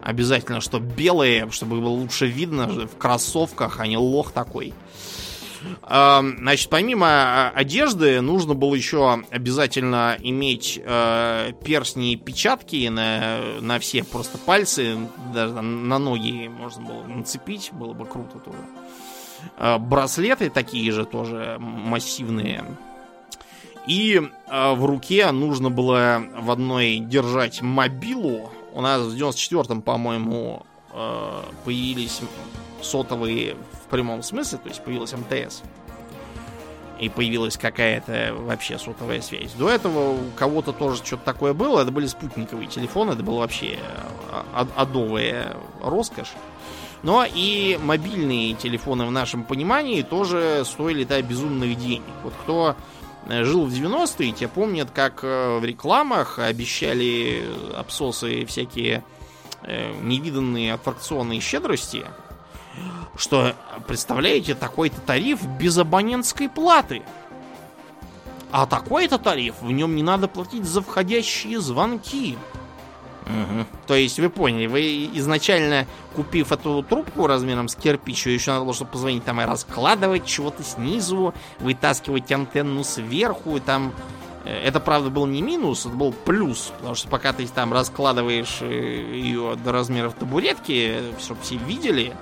Обязательно, 0.00 0.62
что 0.62 0.80
белые, 0.80 1.50
чтобы 1.50 1.78
было 1.78 1.90
лучше 1.90 2.26
видно 2.26 2.68
в 2.68 2.96
кроссовках, 2.96 3.80
а 3.80 3.86
не 3.86 3.98
лох 3.98 4.32
такой. 4.32 4.72
Значит, 5.86 6.68
помимо 6.70 7.06
а, 7.06 7.52
одежды, 7.54 8.20
нужно 8.20 8.54
было 8.54 8.74
еще 8.74 9.22
обязательно 9.30 10.16
иметь 10.20 10.80
э, 10.82 11.52
перстни 11.64 12.12
и 12.12 12.16
печатки 12.16 12.88
на, 12.88 13.60
на 13.60 13.78
все 13.78 14.02
просто 14.04 14.38
пальцы, 14.38 14.96
даже 15.32 15.60
на 15.60 15.98
ноги 15.98 16.48
можно 16.48 16.84
было 16.84 17.02
нацепить, 17.04 17.70
было 17.72 17.92
бы 17.92 18.04
круто 18.04 18.38
тоже. 18.38 18.58
Э, 19.58 19.78
браслеты 19.78 20.50
такие 20.50 20.90
же 20.92 21.04
тоже 21.04 21.56
массивные. 21.60 22.64
И 23.86 24.20
э, 24.20 24.74
в 24.74 24.84
руке 24.84 25.30
нужно 25.30 25.70
было 25.70 26.22
в 26.38 26.50
одной 26.50 26.98
держать 26.98 27.62
мобилу. 27.62 28.50
У 28.72 28.80
нас 28.80 29.02
в 29.02 29.14
94-м, 29.14 29.82
по-моему, 29.82 30.66
появились 31.64 32.20
сотовые 32.82 33.56
в 33.86 33.90
прямом 33.90 34.22
смысле, 34.22 34.58
то 34.58 34.68
есть 34.68 34.82
появилась 34.82 35.12
МТС. 35.12 35.62
И 36.98 37.08
появилась 37.10 37.58
какая-то 37.58 38.34
вообще 38.34 38.78
сотовая 38.78 39.20
связь. 39.20 39.52
До 39.52 39.68
этого 39.68 40.12
у 40.12 40.30
кого-то 40.34 40.72
тоже 40.72 41.04
что-то 41.04 41.24
такое 41.24 41.52
было. 41.52 41.82
Это 41.82 41.90
были 41.90 42.06
спутниковые 42.06 42.68
телефоны, 42.68 43.12
это 43.12 43.22
было 43.22 43.40
вообще 43.40 43.78
а, 44.30 44.66
адовая 44.76 45.56
роскошь. 45.82 46.32
Но 47.02 47.24
и 47.24 47.78
мобильные 47.82 48.54
телефоны 48.54 49.04
в 49.04 49.10
нашем 49.10 49.44
понимании 49.44 50.02
тоже 50.02 50.62
стоили 50.64 51.04
да, 51.04 51.20
безумных 51.20 51.78
денег. 51.78 52.02
Вот 52.24 52.32
кто 52.42 52.76
э, 53.28 53.44
жил 53.44 53.66
в 53.66 53.70
90-е, 53.70 54.32
те 54.32 54.48
помнят, 54.48 54.90
как 54.90 55.20
э, 55.22 55.58
в 55.58 55.64
рекламах 55.64 56.38
обещали 56.38 57.44
обсосы 57.76 58.46
всякие 58.46 59.04
э, 59.62 59.92
невиданные 60.00 60.72
аттракционные 60.72 61.40
щедрости 61.40 62.06
что, 63.16 63.54
представляете, 63.86 64.54
такой-то 64.54 65.00
тариф 65.00 65.44
без 65.58 65.78
абонентской 65.78 66.48
платы. 66.48 67.02
А 68.52 68.66
такой-то 68.66 69.18
тариф, 69.18 69.56
в 69.60 69.70
нем 69.72 69.96
не 69.96 70.02
надо 70.02 70.28
платить 70.28 70.64
за 70.64 70.80
входящие 70.80 71.60
звонки. 71.60 72.38
Угу. 73.26 73.66
То 73.88 73.94
есть, 73.94 74.20
вы 74.20 74.30
поняли, 74.30 74.66
вы 74.66 75.10
изначально, 75.14 75.86
купив 76.14 76.52
эту 76.52 76.82
трубку 76.84 77.26
размером 77.26 77.68
с 77.68 77.74
кирпич, 77.74 78.26
еще 78.26 78.52
надо 78.52 78.64
было, 78.64 78.74
чтобы 78.74 78.92
позвонить 78.92 79.24
там 79.24 79.40
и 79.40 79.44
раскладывать 79.44 80.26
чего-то 80.26 80.62
снизу, 80.62 81.34
вытаскивать 81.58 82.30
антенну 82.30 82.84
сверху, 82.84 83.56
и 83.56 83.60
там... 83.60 83.92
Э, 84.44 84.68
это, 84.68 84.78
правда, 84.78 85.10
был 85.10 85.26
не 85.26 85.42
минус, 85.42 85.86
это 85.86 85.96
был 85.96 86.12
плюс, 86.12 86.72
потому 86.78 86.94
что 86.94 87.08
пока 87.08 87.32
ты 87.32 87.46
там 87.48 87.72
раскладываешь 87.72 88.58
э, 88.60 89.10
ее 89.12 89.56
до 89.56 89.72
размеров 89.72 90.14
табуретки, 90.14 91.02
чтобы 91.18 91.42
все 91.42 91.56
видели, 91.56 92.14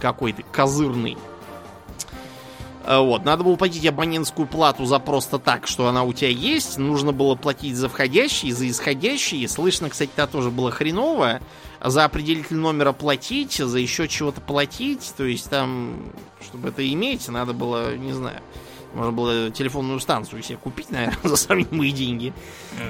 какой 0.00 0.32
то 0.32 0.42
козырный. 0.52 1.16
А, 2.86 3.00
вот, 3.00 3.24
надо 3.24 3.42
было 3.42 3.56
платить 3.56 3.84
абонентскую 3.84 4.46
плату 4.46 4.84
за 4.84 5.00
просто 5.00 5.38
так, 5.38 5.66
что 5.66 5.88
она 5.88 6.04
у 6.04 6.12
тебя 6.12 6.30
есть. 6.30 6.78
Нужно 6.78 7.12
было 7.12 7.34
платить 7.34 7.76
за 7.76 7.88
входящие, 7.88 8.54
за 8.54 8.68
исходящие. 8.68 9.48
Слышно, 9.48 9.90
кстати, 9.90 10.10
это 10.16 10.26
тоже 10.28 10.50
было 10.50 10.70
хреново. 10.70 11.40
За 11.84 12.04
определитель 12.04 12.56
номера 12.56 12.92
платить, 12.92 13.54
за 13.54 13.78
еще 13.78 14.06
чего-то 14.06 14.40
платить. 14.40 15.12
То 15.16 15.24
есть 15.24 15.50
там, 15.50 15.96
чтобы 16.40 16.68
это 16.68 16.88
иметь, 16.92 17.28
надо 17.28 17.52
было, 17.52 17.96
не 17.96 18.12
знаю, 18.12 18.40
можно 18.94 19.12
было 19.12 19.50
телефонную 19.50 19.98
станцию 19.98 20.42
себе 20.42 20.58
купить, 20.58 20.90
наверное, 20.90 21.18
за 21.24 21.36
сравнимые 21.36 21.90
деньги 21.90 22.32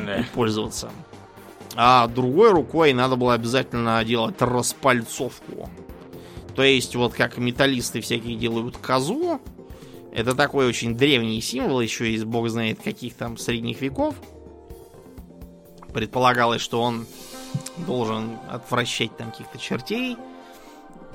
да. 0.05 0.19
и 0.19 0.25
пользоваться. 0.25 0.91
А 1.75 2.07
другой 2.07 2.53
рукой 2.53 2.93
надо 2.93 3.17
было 3.17 3.35
обязательно 3.35 4.03
делать 4.05 4.41
распальцовку. 4.41 5.71
То 6.57 6.63
есть, 6.63 6.97
вот 6.97 7.13
как 7.13 7.37
металлисты 7.37 8.01
всякие 8.01 8.37
делают 8.37 8.79
козу, 8.79 9.41
это 10.11 10.35
такой 10.35 10.67
очень 10.67 10.97
древний 10.97 11.43
символ, 11.43 11.83
еще 11.83 12.11
из 12.11 12.25
бог 12.25 12.49
знает 12.49 12.81
каких 12.83 13.15
там 13.15 13.37
средних 13.37 13.83
веков. 13.83 14.15
Предполагалось, 15.93 16.63
что 16.63 16.81
он 16.81 17.07
должен 17.87 18.39
отвращать 18.51 19.15
там 19.19 19.31
каких-то 19.31 19.59
чертей, 19.59 20.17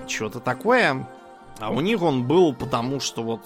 что-то 0.07 0.39
такое. 0.39 1.07
А 1.59 1.71
у 1.71 1.81
них 1.81 2.03
он 2.03 2.27
был 2.27 2.53
потому, 2.53 2.99
что 2.99 3.23
вот 3.23 3.41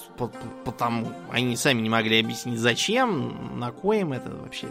потому 0.65 1.07
они 1.31 1.55
сами 1.55 1.81
не 1.81 1.89
могли 1.89 2.19
объяснить 2.19 2.59
зачем, 2.59 3.57
на 3.59 3.71
коем 3.71 4.11
это 4.11 4.29
вообще. 4.29 4.67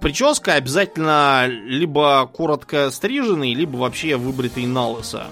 Прическа 0.00 0.54
обязательно 0.54 1.46
либо 1.46 2.26
коротко 2.32 2.90
стриженный, 2.90 3.54
либо 3.54 3.76
вообще 3.76 4.16
выбритый 4.16 4.66
на 4.66 4.88
лысо. 4.88 5.26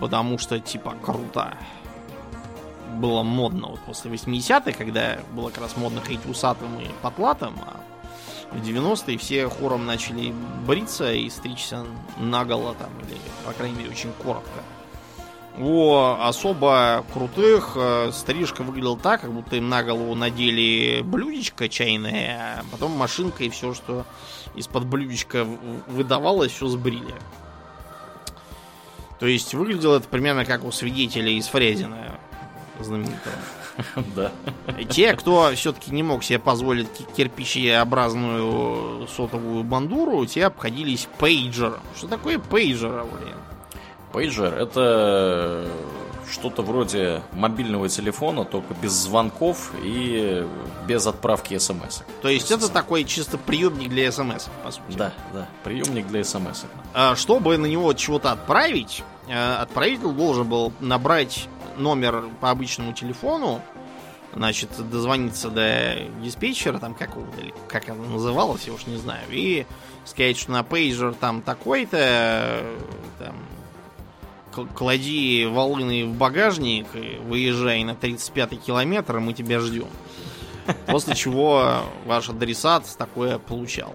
Потому 0.00 0.38
что, 0.38 0.58
типа, 0.60 0.94
круто. 1.02 1.56
Было 2.96 3.22
модно 3.22 3.68
вот 3.68 3.80
после 3.80 4.10
80-х, 4.10 4.72
когда 4.72 5.18
было 5.32 5.50
как 5.50 5.62
раз 5.62 5.76
модно 5.76 6.00
ходить 6.00 6.24
усатым 6.26 6.78
и 6.78 6.86
потлатым, 7.02 7.54
а 7.66 7.80
в 8.52 8.62
90-е 8.62 9.18
все 9.18 9.48
хором 9.48 9.84
начали 9.84 10.32
бриться 10.66 11.12
и 11.12 11.28
стричься 11.28 11.84
наголо 12.18 12.74
там, 12.74 12.90
или, 13.00 13.18
по 13.44 13.52
крайней 13.52 13.78
мере, 13.78 13.90
очень 13.90 14.12
коротко. 14.22 14.62
У 15.56 15.94
особо 15.94 17.04
крутых 17.12 17.74
э, 17.76 18.10
стрижка 18.12 18.62
выглядела 18.62 18.98
так, 18.98 19.20
как 19.20 19.32
будто 19.32 19.54
им 19.54 19.68
на 19.68 19.84
голову 19.84 20.16
надели 20.16 21.00
блюдечко 21.02 21.68
чайное, 21.68 22.58
а 22.58 22.64
потом 22.72 22.90
машинка 22.92 23.44
и 23.44 23.50
все, 23.50 23.72
что 23.72 24.04
из-под 24.56 24.86
блюдечка 24.86 25.46
выдавалось, 25.86 26.50
все 26.50 26.66
сбрили. 26.66 27.14
То 29.18 29.26
есть 29.26 29.54
выглядело 29.54 29.96
это 29.96 30.08
примерно 30.08 30.44
как 30.44 30.64
у 30.64 30.72
свидетелей 30.72 31.38
из 31.38 31.46
Фрезина 31.48 32.18
знаменитого. 32.80 33.34
Да. 34.14 34.30
Те, 34.88 35.14
кто 35.14 35.50
все-таки 35.56 35.90
не 35.90 36.04
мог 36.04 36.22
себе 36.22 36.38
позволить 36.38 36.86
кирпичеобразную 37.16 39.08
сотовую 39.08 39.64
бандуру, 39.64 40.24
те 40.26 40.46
обходились 40.46 41.08
пейджером. 41.18 41.80
Что 41.96 42.06
такое 42.06 42.38
пейджер, 42.38 42.98
Аулин? 42.98 43.34
Пейджер 44.12 44.54
это 44.54 45.66
что-то 46.30 46.62
вроде 46.62 47.22
мобильного 47.32 47.88
телефона, 47.88 48.44
только 48.44 48.74
без 48.74 48.92
звонков 48.92 49.72
и 49.82 50.46
без 50.86 51.06
отправки 51.06 51.58
смс. 51.58 52.02
То 52.22 52.28
есть 52.28 52.50
это 52.50 52.68
такой 52.68 53.04
чисто 53.04 53.38
приемник 53.38 53.88
для 53.90 54.10
смс, 54.10 54.48
по 54.64 54.70
сути. 54.70 54.96
Да, 54.96 55.12
да, 55.32 55.48
приемник 55.62 56.06
для 56.06 56.24
смс. 56.24 56.64
А, 56.92 57.16
чтобы 57.16 57.56
на 57.58 57.66
него 57.66 57.92
чего-то 57.92 58.32
отправить, 58.32 59.02
э, 59.28 59.54
отправитель 59.54 60.12
должен 60.12 60.48
был 60.48 60.72
набрать 60.80 61.48
номер 61.76 62.24
по 62.40 62.50
обычному 62.50 62.92
телефону, 62.92 63.60
значит, 64.34 64.70
дозвониться 64.90 65.50
до 65.50 65.96
диспетчера, 66.22 66.78
там 66.78 66.94
как, 66.94 67.10
как 67.68 67.84
это 67.84 67.94
называлось, 67.94 68.66
я 68.66 68.72
уж 68.72 68.86
не 68.86 68.96
знаю, 68.96 69.24
и 69.30 69.66
сказать, 70.04 70.36
что 70.36 70.52
на 70.52 70.62
пейджер 70.62 71.14
там 71.14 71.42
такой-то, 71.42 72.62
там, 73.18 73.36
клади 74.74 75.46
волыны 75.46 76.04
в 76.06 76.14
багажник 76.16 76.86
и 76.94 77.18
выезжай 77.18 77.84
на 77.84 77.92
35-й 77.92 78.56
километр, 78.56 79.20
мы 79.20 79.32
тебя 79.32 79.60
ждем. 79.60 79.88
После 80.86 81.14
чего 81.14 81.82
ваш 82.06 82.28
адресат 82.28 82.84
такое 82.96 83.38
получал. 83.38 83.94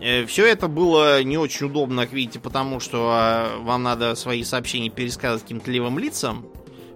Э, 0.00 0.26
Все 0.26 0.46
это 0.46 0.68
было 0.68 1.22
не 1.22 1.38
очень 1.38 1.66
удобно, 1.66 2.02
как 2.02 2.12
видите, 2.12 2.40
потому 2.40 2.80
что 2.80 3.10
а, 3.12 3.58
вам 3.58 3.82
надо 3.82 4.14
свои 4.14 4.42
сообщения 4.44 4.90
пересказывать 4.90 5.42
каким-то 5.42 5.70
левым 5.70 5.98
лицам. 5.98 6.46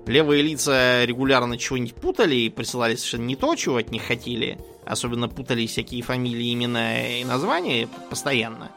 Левые 0.07 0.43
лица 0.43 1.05
регулярно 1.05 1.59
чего-нибудь 1.59 1.95
путали 1.95 2.37
и 2.37 2.49
присылали 2.51 2.95
совершенно 2.95 3.24
не 3.24 3.37
то, 3.37 3.55
чего 3.57 3.77
от 3.77 3.91
них 3.91 4.03
хотели. 4.05 4.59
Особенно 4.85 5.29
путали 5.29 5.66
всякие 5.66 6.03
фамилии, 6.03 6.55
имена 6.55 7.18
и 7.18 7.24
названия 7.24 7.89
постоянно. 8.09 8.70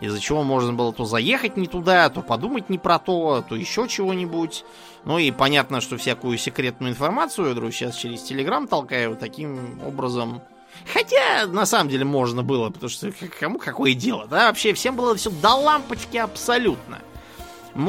Из-за 0.00 0.18
чего 0.18 0.42
можно 0.42 0.72
было 0.72 0.92
то 0.92 1.04
заехать 1.04 1.58
не 1.58 1.66
туда, 1.66 2.08
то 2.08 2.22
подумать 2.22 2.70
не 2.70 2.78
про 2.78 2.98
то, 2.98 3.44
то 3.46 3.54
еще 3.54 3.86
чего-нибудь. 3.86 4.64
Ну 5.04 5.18
и 5.18 5.30
понятно, 5.30 5.82
что 5.82 5.98
всякую 5.98 6.38
секретную 6.38 6.92
информацию, 6.92 7.54
говорю, 7.54 7.70
сейчас 7.70 7.96
через 7.96 8.22
Телеграм 8.22 8.66
толкаю 8.66 9.14
таким 9.16 9.80
образом. 9.86 10.40
Хотя, 10.92 11.46
на 11.46 11.66
самом 11.66 11.90
деле, 11.90 12.04
можно 12.04 12.42
было, 12.42 12.70
потому 12.70 12.88
что 12.88 13.12
кому 13.38 13.58
какое 13.58 13.92
дело, 13.92 14.26
да? 14.26 14.46
Вообще, 14.46 14.72
всем 14.72 14.96
было 14.96 15.14
все 15.16 15.28
до 15.30 15.54
лампочки 15.54 16.16
абсолютно. 16.16 16.98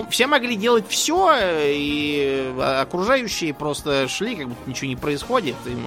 все 0.10 0.28
могли 0.28 0.58
делать 0.58 0.86
все, 0.90 1.34
и 1.38 2.54
окружающие 2.60 3.54
просто 3.54 4.10
шли, 4.10 4.36
как 4.36 4.50
будто 4.50 4.70
ничего 4.70 4.90
не 4.90 4.96
происходит. 4.98 5.56
И, 5.66 5.78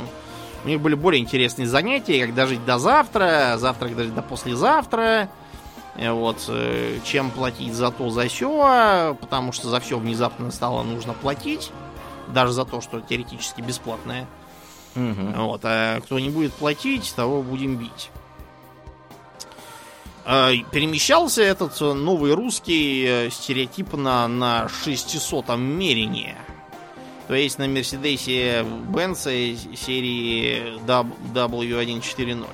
у 0.65 0.69
них 0.69 0.81
были 0.81 0.95
более 0.95 1.21
интересные 1.21 1.69
занятия, 1.69 2.25
как 2.25 2.35
дожить 2.35 2.65
до 2.65 2.79
завтра, 2.79 3.57
завтрак 3.59 3.95
дожить 3.95 4.15
до 4.15 4.23
послезавтра. 4.23 5.29
Э, 5.97 6.13
вот, 6.13 6.45
э, 6.49 6.99
чем 7.05 7.31
платить 7.31 7.75
за 7.75 7.91
то, 7.91 8.11
за 8.11 8.29
все, 8.29 9.17
потому 9.21 9.53
что 9.53 9.69
за 9.69 9.81
все 9.81 9.99
внезапно 9.99 10.51
стало 10.51 10.83
нужно 10.83 11.13
платить, 11.13 11.71
даже 12.29 12.53
за 12.53 12.65
то, 12.65 12.81
что 12.81 13.01
теоретически 13.01 13.61
бесплатное. 13.61 14.27
Угу. 14.97 15.45
Вот, 15.45 15.61
а 15.65 16.01
кто 16.01 16.19
не 16.19 16.31
будет 16.31 16.53
платить, 16.55 17.15
того 17.15 17.43
будем 17.43 17.77
бить. 17.77 18.11
А, 20.25 20.53
перемещался 20.73 21.43
этот 21.43 21.79
новый 21.81 22.33
русский 22.33 23.05
э, 23.07 23.31
стереотипно 23.31 24.27
на 24.27 24.67
600-м 24.85 25.61
мерении. 25.61 26.35
То 27.29 27.35
есть 27.35 27.59
на 27.59 27.67
Мерседесе 27.69 28.65
Бенце 28.89 29.57
серии 29.77 30.79
W140. 30.87 32.47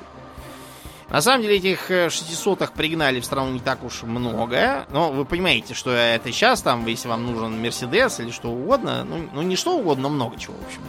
На 1.11 1.21
самом 1.21 1.43
деле 1.43 1.57
этих 1.57 1.91
600-х 1.91 2.73
пригнали 2.73 3.19
в 3.19 3.25
страну 3.25 3.51
не 3.51 3.59
так 3.59 3.83
уж 3.83 4.05
много. 4.05 4.87
Но 4.91 5.11
вы 5.11 5.25
понимаете, 5.25 5.75
что 5.75 5.91
это 5.91 6.31
сейчас 6.31 6.63
там, 6.63 6.87
если 6.87 7.09
вам 7.09 7.27
нужен 7.27 7.61
Мерседес 7.61 8.21
или 8.21 8.31
что 8.31 8.51
угодно. 8.51 9.05
Ну, 9.05 9.29
ну 9.33 9.43
не 9.43 9.57
что 9.57 9.77
угодно, 9.77 10.05
но 10.05 10.09
много 10.11 10.39
чего, 10.39 10.55
в 10.55 10.65
общем. 10.65 10.81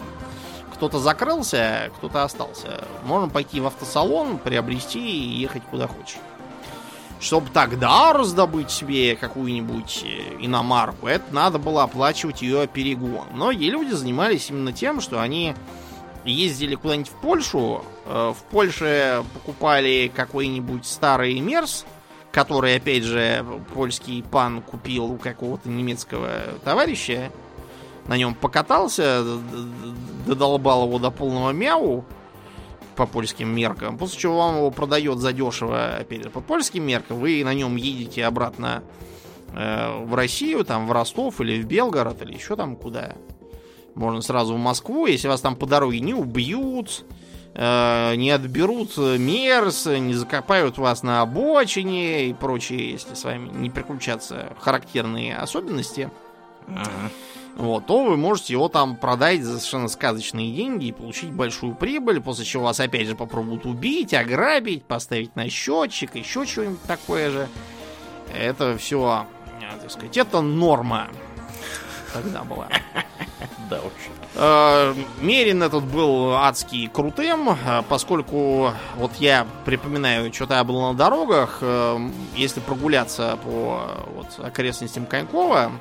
Кто-то 0.75 0.99
закрылся, 0.99 1.91
кто-то 1.97 2.23
остался. 2.23 2.85
Можно 3.03 3.29
пойти 3.29 3.59
в 3.59 3.65
автосалон, 3.65 4.37
приобрести 4.37 4.99
и 4.99 5.39
ехать 5.41 5.63
куда 5.69 5.87
хочешь. 5.87 6.19
Чтобы 7.19 7.49
тогда 7.51 8.13
раздобыть 8.13 8.71
себе 8.71 9.15
какую-нибудь 9.15 10.03
э, 10.03 10.37
иномарку, 10.39 11.05
это 11.05 11.31
надо 11.31 11.59
было 11.59 11.83
оплачивать 11.83 12.41
ее 12.41 12.67
перегон. 12.67 13.27
Многие 13.31 13.69
люди 13.69 13.91
занимались 13.91 14.49
именно 14.49 14.73
тем, 14.73 15.01
что 15.01 15.21
они 15.21 15.53
ездили 16.25 16.75
куда-нибудь 16.75 17.09
в 17.09 17.15
Польшу, 17.15 17.83
э, 18.05 18.33
в 18.35 18.43
Польше 18.49 19.23
покупали 19.33 20.11
какой-нибудь 20.13 20.85
старый 20.85 21.39
Мерс, 21.39 21.85
который, 22.31 22.75
опять 22.75 23.03
же, 23.03 23.45
польский 23.73 24.23
пан 24.23 24.61
купил 24.61 25.11
у 25.11 25.17
какого-то 25.17 25.67
немецкого 25.69 26.29
товарища, 26.63 27.31
на 28.07 28.17
нем 28.17 28.35
покатался, 28.35 29.23
додолбал 30.25 30.87
его 30.87 30.97
до 30.97 31.11
полного 31.11 31.51
мяу, 31.51 32.05
по 32.95 33.05
польским 33.05 33.49
меркам. 33.49 33.97
После 33.97 34.19
чего 34.19 34.37
вам 34.37 34.57
его 34.57 34.71
продает 34.71 35.19
задешево, 35.19 35.97
опять 35.97 36.23
же, 36.23 36.29
по 36.29 36.41
польским 36.41 36.85
меркам. 36.85 37.19
Вы 37.19 37.43
на 37.43 37.53
нем 37.53 37.75
едете 37.75 38.25
обратно 38.25 38.83
э, 39.53 40.03
в 40.03 40.13
Россию, 40.13 40.65
там, 40.65 40.87
в 40.87 40.91
Ростов 40.91 41.41
или 41.41 41.61
в 41.61 41.65
Белгород, 41.65 42.21
или 42.21 42.33
еще 42.33 42.55
там 42.55 42.75
куда. 42.75 43.15
Можно 43.95 44.21
сразу 44.21 44.55
в 44.55 44.59
Москву, 44.59 45.05
если 45.05 45.27
вас 45.27 45.41
там 45.41 45.55
по 45.55 45.65
дороге 45.65 45.99
не 45.99 46.13
убьют, 46.13 47.03
э, 47.53 48.15
не 48.15 48.31
отберут 48.31 48.97
мерз, 48.97 49.85
не 49.85 50.13
закопают 50.13 50.77
вас 50.77 51.03
на 51.03 51.21
обочине 51.21 52.27
и 52.29 52.33
прочие, 52.33 52.91
если 52.91 53.13
с 53.13 53.23
вами 53.23 53.49
не 53.49 53.69
приключатся 53.69 54.53
характерные 54.59 55.35
особенности. 55.35 56.09
Uh-huh 56.67 57.09
вот, 57.55 57.85
то 57.85 58.03
вы 58.03 58.17
можете 58.17 58.53
его 58.53 58.69
там 58.69 58.95
продать 58.95 59.43
за 59.43 59.57
совершенно 59.57 59.87
сказочные 59.87 60.51
деньги 60.53 60.85
и 60.87 60.91
получить 60.91 61.31
большую 61.31 61.75
прибыль, 61.75 62.21
после 62.21 62.45
чего 62.45 62.63
вас 62.63 62.79
опять 62.79 63.07
же 63.07 63.15
попробуют 63.15 63.65
убить, 63.65 64.13
ограбить, 64.13 64.85
поставить 64.85 65.35
на 65.35 65.49
счетчик, 65.49 66.15
еще 66.15 66.45
что-нибудь 66.45 66.81
такое 66.83 67.29
же. 67.29 67.47
Это 68.33 68.77
все, 68.77 69.27
так 69.81 69.91
сказать, 69.91 70.17
это 70.17 70.41
норма 70.41 71.09
тогда 72.13 72.43
была. 72.43 72.69
Да 73.69 73.79
уж. 73.79 73.91
Э, 74.35 74.93
Мерин 75.19 75.63
этот 75.63 75.83
был 75.83 76.33
адский 76.33 76.87
крутым, 76.87 77.49
э, 77.49 77.83
поскольку 77.89 78.73
вот 78.95 79.11
я 79.19 79.45
припоминаю, 79.65 80.33
что-то 80.33 80.55
я 80.55 80.63
был 80.63 80.81
на 80.81 80.93
дорогах, 80.93 81.59
э, 81.61 82.09
если 82.35 82.59
прогуляться 82.59 83.37
по 83.43 83.81
вот, 84.15 84.27
окрестностям 84.45 85.05
Конькова, 85.05 85.71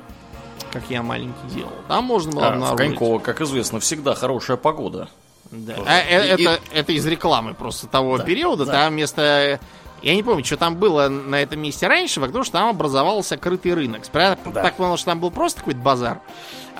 как 0.71 0.83
я 0.89 1.03
маленький 1.03 1.47
делал. 1.53 1.73
Там 1.87 2.05
можно 2.05 2.31
было 2.31 2.47
а, 2.47 2.53
обнаружить. 2.53 2.73
В 2.73 2.77
Коньково, 2.77 3.19
как 3.19 3.41
известно, 3.41 3.79
всегда 3.79 4.15
хорошая 4.15 4.57
погода. 4.57 5.09
Да. 5.51 5.75
А, 5.85 5.99
и, 5.99 6.13
это, 6.13 6.41
и... 6.41 6.59
это 6.73 6.91
из 6.93 7.05
рекламы 7.05 7.53
просто 7.53 7.87
того 7.87 8.17
да, 8.17 8.23
периода. 8.23 8.65
Да. 8.65 8.71
Там 8.71 8.93
вместо... 8.93 9.59
Я 10.01 10.15
не 10.15 10.23
помню, 10.23 10.43
что 10.43 10.57
там 10.57 10.77
было 10.77 11.09
на 11.09 11.35
этом 11.41 11.59
месте 11.59 11.87
раньше, 11.87 12.19
потому 12.19 12.43
что 12.43 12.53
там 12.53 12.69
образовался 12.69 13.37
крытый 13.37 13.75
рынок. 13.75 14.01
Да. 14.11 14.35
Так 14.35 14.75
понял, 14.75 14.97
что 14.97 15.07
там 15.07 15.19
был 15.19 15.29
просто 15.29 15.59
какой-то 15.59 15.79
базар. 15.79 16.21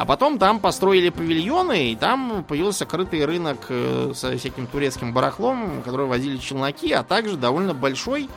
А 0.01 0.05
потом 0.05 0.39
там 0.39 0.59
построили 0.59 1.09
павильоны, 1.09 1.91
и 1.91 1.95
там 1.95 2.43
появился 2.47 2.87
крытый 2.87 3.23
рынок 3.23 3.67
э, 3.69 4.13
со 4.15 4.35
всяким 4.35 4.65
турецким 4.65 5.13
барахлом, 5.13 5.83
который 5.83 6.07
возили 6.07 6.37
челноки, 6.37 6.91
а 6.91 7.03
также 7.03 7.37
довольно 7.37 7.75
большой 7.75 8.27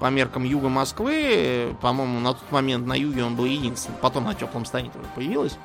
по 0.00 0.06
меркам 0.06 0.44
юга 0.44 0.70
Москвы, 0.70 1.76
по-моему, 1.82 2.20
на 2.20 2.32
тот 2.32 2.50
момент 2.50 2.86
на 2.86 2.94
юге 2.94 3.22
он 3.22 3.36
был 3.36 3.44
единственный, 3.44 3.98
потом 4.00 4.24
на 4.24 4.34
теплом 4.34 4.64
стане 4.64 4.88
тоже 4.88 5.04
появилось, 5.14 5.58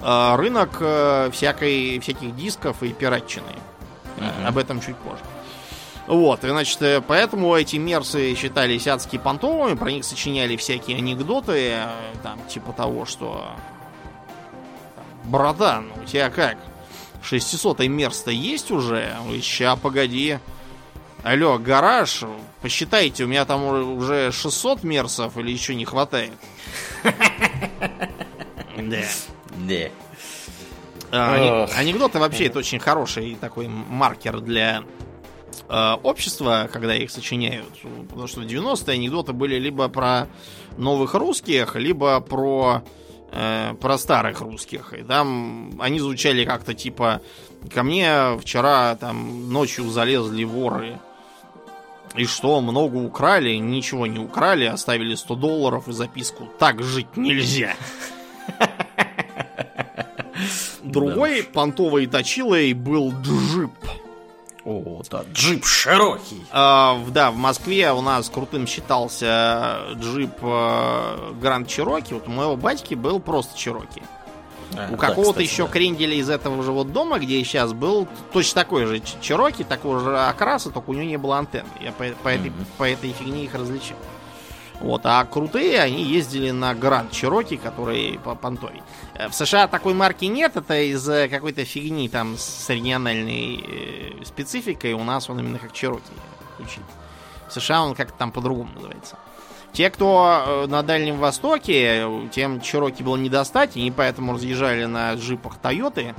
а, 0.00 0.36
рынок 0.36 0.78
э, 0.80 1.30
всякой, 1.30 2.00
всяких 2.00 2.34
дисков 2.34 2.82
и 2.82 2.92
пиратчины. 2.92 3.44
Uh-huh. 4.16 4.48
Об 4.48 4.58
этом 4.58 4.80
чуть 4.80 4.96
позже. 4.96 5.22
Вот, 6.08 6.42
и, 6.42 6.48
значит, 6.48 6.82
э, 6.82 7.00
поэтому 7.00 7.54
эти 7.54 7.76
мерсы 7.76 8.34
считались 8.34 8.88
адски 8.88 9.16
понтовыми, 9.16 9.76
про 9.76 9.92
них 9.92 10.04
сочиняли 10.04 10.56
всякие 10.56 10.96
анекдоты, 10.96 11.52
э, 11.52 11.88
там, 12.24 12.40
типа 12.48 12.72
того, 12.72 13.06
что... 13.06 13.46
Братан, 15.24 15.90
у 16.02 16.06
тебя 16.06 16.30
как? 16.30 16.58
600-й 17.22 17.88
мерс-то 17.88 18.30
есть 18.30 18.70
уже? 18.70 19.16
Ща, 19.42 19.76
погоди. 19.76 20.38
Алло, 21.22 21.58
гараж, 21.58 22.22
посчитайте, 22.60 23.24
у 23.24 23.26
меня 23.26 23.46
там 23.46 23.64
уже 23.96 24.30
600 24.30 24.84
мерсов 24.84 25.38
или 25.38 25.50
еще 25.50 25.74
не 25.74 25.84
хватает? 25.84 26.32
Да. 28.76 29.02
Да. 29.56 29.88
А, 31.12 31.68
анекдоты 31.76 32.18
вообще 32.18 32.46
это 32.46 32.58
очень 32.58 32.80
хороший 32.80 33.36
такой 33.40 33.68
маркер 33.68 34.40
для 34.40 34.82
э, 35.68 35.92
общества, 36.02 36.68
когда 36.72 36.94
их 36.96 37.10
сочиняют. 37.10 37.70
Потому 38.08 38.26
что 38.26 38.40
в 38.40 38.44
90-е 38.44 38.94
анекдоты 38.94 39.32
были 39.32 39.56
либо 39.60 39.88
про 39.88 40.26
новых 40.76 41.14
русских, 41.14 41.76
либо 41.76 42.20
про, 42.20 42.82
э, 43.34 43.74
про 43.80 43.98
старых 43.98 44.40
русских. 44.40 44.94
И 44.94 45.02
там 45.02 45.72
они 45.80 46.00
звучали 46.00 46.44
как-то 46.44 46.74
типа 46.74 47.20
Ко 47.72 47.82
мне 47.82 48.36
вчера 48.38 48.94
там 48.96 49.50
ночью 49.50 49.88
залезли 49.88 50.44
воры 50.44 50.98
и 52.14 52.26
что, 52.26 52.60
много 52.60 52.96
украли? 52.96 53.54
Ничего 53.54 54.06
не 54.06 54.20
украли, 54.20 54.66
оставили 54.66 55.16
100 55.16 55.34
долларов 55.34 55.88
и 55.88 55.92
записку 55.92 56.48
«Так 56.58 56.82
жить 56.82 57.16
нельзя». 57.16 57.74
Другой 60.82 61.42
да. 61.42 61.48
понтовой 61.52 62.06
точилой 62.06 62.72
был 62.72 63.12
джип. 63.22 63.72
О, 64.64 65.02
да, 65.10 65.24
джип 65.32 65.64
широкий. 65.66 66.42
А, 66.50 66.98
да, 67.08 67.30
в 67.30 67.36
Москве 67.36 67.92
у 67.92 68.00
нас 68.00 68.30
крутым 68.30 68.66
считался 68.66 69.80
джип 69.94 70.40
Гранд 70.40 71.68
Чироки. 71.68 72.14
Вот 72.14 72.28
у 72.28 72.30
моего 72.30 72.56
батьки 72.56 72.94
был 72.94 73.20
просто 73.20 73.58
Чироки. 73.58 74.02
А, 74.76 74.88
У 74.90 74.96
какого-то 74.96 75.42
еще 75.42 75.66
да. 75.66 75.72
кренделя 75.72 76.14
из 76.14 76.30
этого 76.30 76.62
же 76.62 76.72
вот 76.72 76.92
дома, 76.92 77.18
где 77.18 77.38
я 77.38 77.44
сейчас 77.44 77.72
был, 77.72 78.08
точно 78.32 78.62
такой 78.62 78.86
же 78.86 79.00
Чироки, 79.20 79.64
такого 79.64 80.00
же 80.00 80.18
окраса, 80.18 80.70
только 80.70 80.90
у 80.90 80.92
него 80.94 81.04
не 81.04 81.16
было 81.16 81.38
антенны. 81.38 81.68
Я 81.80 81.92
по, 81.92 82.04
по, 82.22 82.28
этой, 82.28 82.48
mm-hmm. 82.50 82.66
по 82.78 82.84
этой 82.84 83.12
фигне 83.12 83.44
их 83.44 83.54
различил. 83.54 83.96
Вот, 84.80 85.02
а 85.04 85.24
крутые 85.24 85.80
они 85.80 86.02
ездили 86.02 86.50
на 86.50 86.74
Гранд 86.74 87.12
Чироки, 87.12 87.56
который 87.56 88.18
по 88.22 88.34
понтой. 88.34 88.82
Э, 89.14 89.28
в 89.28 89.34
США 89.34 89.68
такой 89.68 89.94
марки 89.94 90.24
нет, 90.26 90.56
это 90.56 90.78
из 90.80 91.04
какой-то 91.30 91.64
фигни 91.64 92.08
там 92.08 92.36
с 92.36 92.68
региональной 92.68 93.64
э, 93.66 94.24
спецификой. 94.24 94.92
У 94.92 95.04
нас 95.04 95.30
он 95.30 95.40
именно 95.40 95.58
как 95.58 95.72
Чироки 95.72 96.02
звучит. 96.58 96.82
В 97.48 97.52
США 97.52 97.84
он 97.84 97.94
как-то 97.94 98.18
там 98.18 98.32
по-другому 98.32 98.70
называется. 98.74 99.16
Те, 99.72 99.90
кто 99.90 100.44
э, 100.46 100.66
на 100.66 100.82
Дальнем 100.82 101.18
Востоке, 101.18 102.06
тем 102.32 102.60
Чироки 102.60 103.02
было 103.02 103.16
не 103.16 103.28
достать, 103.28 103.76
и 103.76 103.90
поэтому 103.90 104.34
разъезжали 104.34 104.84
на 104.84 105.14
джипах 105.14 105.56
Тойоты. 105.58 106.14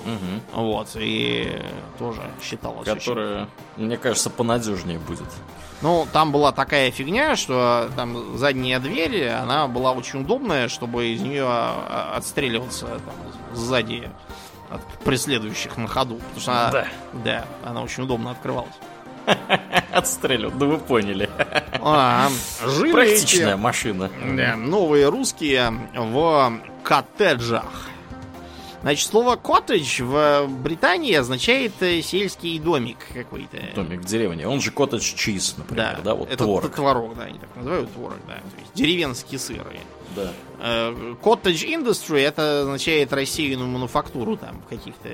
Угу. 0.00 0.62
Вот, 0.62 0.88
и 0.94 1.60
тоже 1.98 2.22
считалось. 2.42 2.86
Которая, 2.86 3.42
очень... 3.76 3.86
мне 3.86 3.96
кажется, 3.96 4.30
понадежнее 4.30 4.98
будет. 4.98 5.28
Ну, 5.82 6.06
там 6.12 6.30
была 6.30 6.52
такая 6.52 6.90
фигня, 6.90 7.36
что 7.36 7.90
там 7.96 8.36
задняя 8.36 8.78
дверь, 8.80 9.28
она 9.28 9.66
была 9.66 9.92
очень 9.92 10.20
удобная, 10.20 10.68
чтобы 10.68 11.08
из 11.08 11.20
нее 11.22 11.44
а, 11.46 12.14
отстреливаться 12.16 12.86
там, 12.86 13.54
сзади 13.54 14.10
от 14.70 14.82
преследующих 15.04 15.76
на 15.78 15.88
ходу. 15.88 16.16
Потому 16.16 16.40
что 16.40 16.52
она, 16.52 16.70
да. 16.70 16.86
да, 17.24 17.44
она 17.64 17.82
очень 17.82 18.02
удобно 18.02 18.32
открывалась. 18.32 18.74
Отстреливал, 19.92 20.52
да 20.52 20.66
вы 20.66 20.78
поняли. 20.78 21.30
А, 21.80 22.28
жили 22.64 22.92
Практичная 22.92 23.54
эти, 23.54 23.60
машина. 23.60 24.10
да, 24.36 24.56
новые 24.56 25.08
русские 25.08 25.72
в 25.94 26.60
коттеджах. 26.82 27.64
Значит, 28.82 29.08
слово 29.08 29.36
коттедж 29.36 30.00
в 30.02 30.46
Британии 30.48 31.14
означает 31.14 31.72
э, 31.80 32.00
сельский 32.00 32.58
домик 32.58 32.96
какой-то. 33.12 33.58
Домик 33.74 34.00
в 34.00 34.04
деревне. 34.04 34.48
Он 34.48 34.60
же 34.60 34.70
коттедж 34.70 35.14
чиз, 35.14 35.54
например, 35.58 36.00
да, 36.02 36.14
вот 36.14 36.28
это 36.28 36.44
творог. 36.44 36.74
творог, 36.74 37.16
да, 37.16 37.24
они 37.24 37.38
так 37.38 37.54
называют 37.56 37.92
творог, 37.92 38.16
да. 38.26 38.34
То 38.34 38.60
есть 38.60 38.72
деревенские 38.74 39.38
сыры. 39.38 39.80
Да. 40.16 40.32
Э, 40.60 41.14
Cottage 41.22 41.66
industry 41.66 42.20
это 42.20 42.62
означает 42.62 43.12
рассеянную 43.12 43.68
мануфактуру 43.68 44.36
там 44.36 44.60
в 44.62 44.68
каких-то 44.68 45.08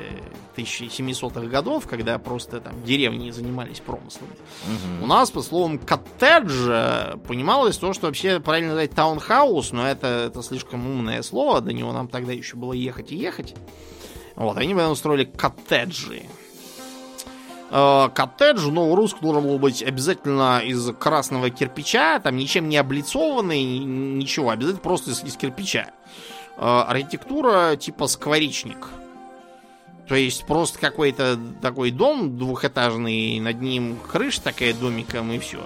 1700-х 0.57 1.47
годов, 1.47 1.86
когда 1.86 2.18
просто 2.18 2.61
там 2.61 2.82
деревни 2.84 3.30
занимались 3.30 3.80
промыслами. 3.80 4.32
У 5.03 5.07
нас 5.07 5.30
по 5.30 5.42
словом 5.42 5.78
коттедж 5.78 7.16
понималось 7.26 7.76
то, 7.76 7.92
что 7.92 8.07
вообще 8.07 8.40
правильно 8.40 8.68
называть 8.70 8.92
таунхаус, 8.92 9.72
но 9.72 9.86
это, 9.86 10.07
это 10.07 10.42
слишком 10.42 10.86
умное 10.86 11.22
слово, 11.22 11.61
до 11.61 11.72
него 11.72 11.92
нам 11.92 12.09
тогда 12.09 12.32
еще 12.32 12.57
было 12.57 12.72
ехать 12.72 13.12
и 13.12 13.16
ехать. 13.16 13.55
Вот, 14.36 14.57
они 14.59 14.74
поэтому 14.74 14.97
строили 14.97 15.24
коттеджи. 15.24 16.22
Э, 17.71 18.09
Коттедж, 18.14 18.69
ну, 18.71 18.95
русский 18.95 19.21
должен 19.21 19.45
был 19.45 19.59
быть 19.59 19.83
обязательно 19.83 20.61
из 20.61 20.93
красного 20.99 21.51
кирпича, 21.51 22.21
там 22.21 22.37
ничем 22.37 22.69
не 22.69 22.77
облицованный, 22.77 23.62
ни- 23.62 24.19
ничего, 24.19 24.51
обязательно 24.51 24.83
просто 24.83 25.11
из, 25.11 25.25
из 25.25 25.37
кирпича. 25.37 25.91
Э, 26.57 26.85
Архитектура 26.87 27.77
типа 27.77 28.07
скворечник. 28.07 28.89
То 30.09 30.14
есть 30.14 30.47
просто 30.47 30.79
какой-то 30.79 31.37
такой 31.61 31.91
дом 31.91 32.39
двухэтажный, 32.39 33.41
над 33.41 33.61
ним 33.61 33.99
крыша 34.11 34.41
такая 34.41 34.73
домиком 34.73 35.33
и 35.33 35.39
все. 35.41 35.59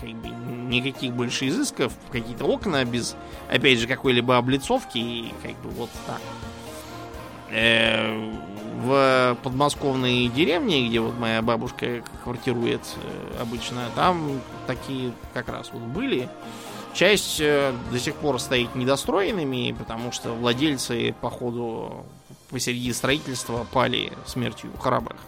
Как 0.00 0.10
бы 0.10 0.28
никаких 0.68 1.12
больше 1.12 1.46
изысков, 1.48 1.92
какие-то 2.10 2.44
окна 2.44 2.84
без, 2.84 3.14
опять 3.48 3.78
же, 3.78 3.86
какой-либо 3.86 4.36
облицовки 4.36 4.98
и 4.98 5.32
как 5.42 5.52
бы 5.62 5.70
вот 5.70 5.90
так. 6.06 6.20
Э, 7.50 8.32
в 8.78 9.36
подмосковной 9.42 10.28
деревне, 10.28 10.88
где 10.88 11.00
вот 11.00 11.18
моя 11.18 11.42
бабушка 11.42 12.02
квартирует 12.22 12.80
э, 12.96 13.40
обычно, 13.42 13.84
там 13.94 14.40
такие 14.66 15.12
как 15.34 15.48
раз 15.48 15.70
вот 15.72 15.82
были. 15.82 16.28
Часть 16.94 17.40
э, 17.40 17.72
до 17.90 17.98
сих 17.98 18.14
пор 18.14 18.40
стоит 18.40 18.74
недостроенными, 18.74 19.74
потому 19.78 20.12
что 20.12 20.32
владельцы, 20.32 21.14
по 21.20 21.30
ходу 21.30 22.06
посреди 22.50 22.92
строительства 22.92 23.66
пали 23.72 24.12
смертью 24.26 24.70
храбрых. 24.78 25.18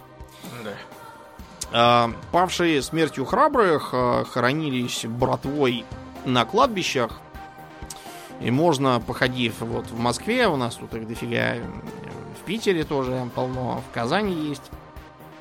А, 1.73 2.11
Павшие 2.31 2.81
смертью 2.81 3.25
храбрых 3.25 3.91
а, 3.93 4.25
хоронились 4.25 5.05
братвой 5.05 5.85
на 6.25 6.45
кладбищах. 6.45 7.21
И 8.41 8.49
можно, 8.49 8.99
походив 8.99 9.59
вот 9.59 9.87
в 9.87 9.99
Москве, 9.99 10.47
у 10.47 10.55
нас 10.55 10.75
тут 10.75 10.93
их 10.95 11.07
дофига, 11.07 11.55
э, 11.55 11.61
в 12.41 12.45
Питере 12.45 12.83
тоже 12.83 13.29
полно, 13.35 13.83
в 13.89 13.93
Казани 13.93 14.49
есть. 14.49 14.63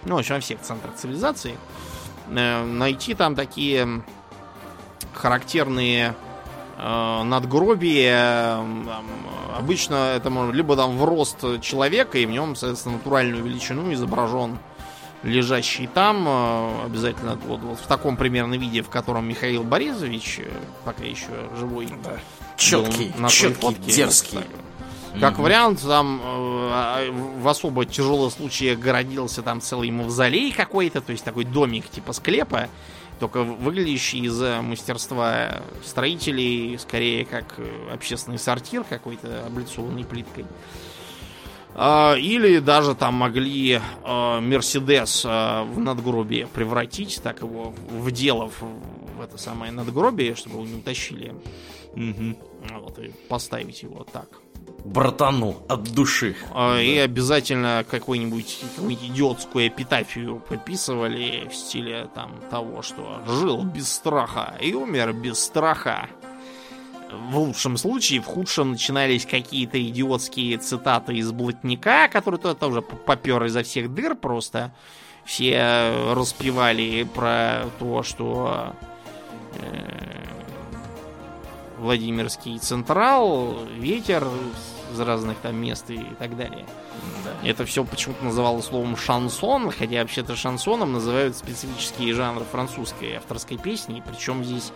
Ну, 0.04 0.16
в 0.16 0.18
общем, 0.18 0.34
во 0.36 0.40
всех 0.40 0.60
центрах 0.60 0.94
цивилизации. 0.96 1.56
э, 2.28 2.64
Найти 2.64 3.14
там 3.14 3.34
такие 3.34 4.02
характерные 5.12 6.14
э, 6.78 7.22
э, 8.06 8.64
обычно 9.58 10.14
это 10.16 10.30
может 10.30 10.54
либо 10.54 10.76
там 10.76 10.96
в 10.96 11.04
рост 11.04 11.38
человека, 11.60 12.18
и 12.18 12.26
в 12.26 12.30
нем, 12.30 12.56
соответственно, 12.56 12.96
натуральную 12.96 13.44
величину 13.44 13.92
изображен 13.92 14.58
лежащий 15.22 15.86
там, 15.86 16.24
э, 16.26 16.84
обязательно 16.86 17.36
вот, 17.46 17.60
вот 17.60 17.78
в 17.78 17.86
таком 17.86 18.16
примерно 18.16 18.54
виде, 18.54 18.82
в 18.82 18.88
котором 18.88 19.28
Михаил 19.28 19.64
Борисович, 19.64 20.40
пока 20.84 21.04
еще 21.04 21.28
живой, 21.58 21.88
Четкий, 22.56 23.12
на 23.18 23.28
той 23.28 23.36
четкий, 23.36 23.60
фотке. 23.60 23.92
дерзкий. 23.92 24.38
Так, 24.38 24.46
Как 25.18 25.38
вариант, 25.38 25.82
там 25.82 26.20
э, 26.22 27.10
в 27.10 27.48
особо 27.48 27.84
тяжелых 27.84 28.32
случаях 28.32 28.78
городился 28.78 29.42
там 29.42 29.60
целый 29.60 29.90
мавзолей 29.90 30.52
какой-то, 30.52 31.00
то 31.00 31.12
есть 31.12 31.24
такой 31.24 31.44
домик 31.44 31.88
типа 31.88 32.12
склепа, 32.12 32.68
только 33.18 33.42
выглядящий 33.42 34.20
из 34.20 34.40
мастерства 34.62 35.62
строителей 35.84 36.78
скорее 36.78 37.24
как 37.24 37.54
э, 37.58 37.92
общественный 37.92 38.38
сортир 38.38 38.84
какой-то, 38.84 39.46
облицованный 39.46 40.04
плиткой. 40.04 40.46
А, 41.74 42.14
Или 42.16 42.58
даже 42.58 42.94
там 42.94 43.14
могли 43.14 43.80
э, 44.04 44.40
Мерседес 44.40 45.24
э, 45.24 45.62
в 45.64 45.78
надгробие 45.78 46.46
превратить, 46.46 47.20
так 47.22 47.42
его 47.42 47.74
вделав 47.90 48.52
в 48.60 49.20
это 49.20 49.38
самое 49.38 49.70
надгробие, 49.70 50.34
чтобы 50.34 50.56
его 50.56 50.66
не 50.66 50.74
утащили. 50.74 51.34
Вот, 51.94 52.98
и 52.98 53.12
поставить 53.28 53.82
его 53.82 54.04
так. 54.04 54.39
Братану 54.84 55.62
от 55.68 55.82
души. 55.94 56.36
А, 56.52 56.78
И 56.80 56.96
обязательно 56.98 57.84
какую-нибудь 57.88 58.58
какую-нибудь 58.76 59.04
идиотскую 59.10 59.68
эпитафию 59.68 60.40
подписывали 60.48 61.48
в 61.48 61.54
стиле 61.54 62.08
там 62.14 62.32
того, 62.50 62.82
что 62.82 63.20
жил 63.26 63.62
без 63.64 63.92
страха 63.92 64.54
и 64.60 64.72
умер 64.72 65.12
без 65.12 65.38
страха. 65.38 66.08
В 67.12 67.38
лучшем 67.38 67.76
случае, 67.76 68.20
в 68.20 68.26
худшем 68.26 68.72
начинались 68.72 69.26
какие-то 69.26 69.82
идиотские 69.82 70.58
цитаты 70.58 71.16
из 71.16 71.32
блатника, 71.32 72.08
который 72.08 72.38
то 72.38 72.54
тоже 72.54 72.82
попер 72.82 73.44
изо 73.44 73.62
всех 73.62 73.92
дыр 73.92 74.14
просто. 74.14 74.72
Все 75.24 75.92
распевали 76.14 77.06
про 77.14 77.64
то, 77.78 78.02
что 78.02 78.74
э, 79.54 80.24
Владимирский 81.80 82.58
Централ, 82.58 83.64
ветер 83.76 84.28
из 84.92 85.00
разных 85.00 85.38
там 85.38 85.56
мест 85.56 85.90
и 85.90 86.04
так 86.18 86.36
далее. 86.36 86.66
Это 87.42 87.64
все 87.64 87.84
почему-то 87.84 88.24
называлось 88.24 88.66
словом 88.66 88.96
шансон, 88.96 89.70
хотя 89.70 90.00
вообще-то 90.00 90.36
шансоном 90.36 90.92
называют 90.92 91.36
специфические 91.36 92.12
жанры 92.12 92.44
французской 92.44 93.14
авторской 93.14 93.56
песни. 93.56 94.02
Причем 94.06 94.44
здесь 94.44 94.72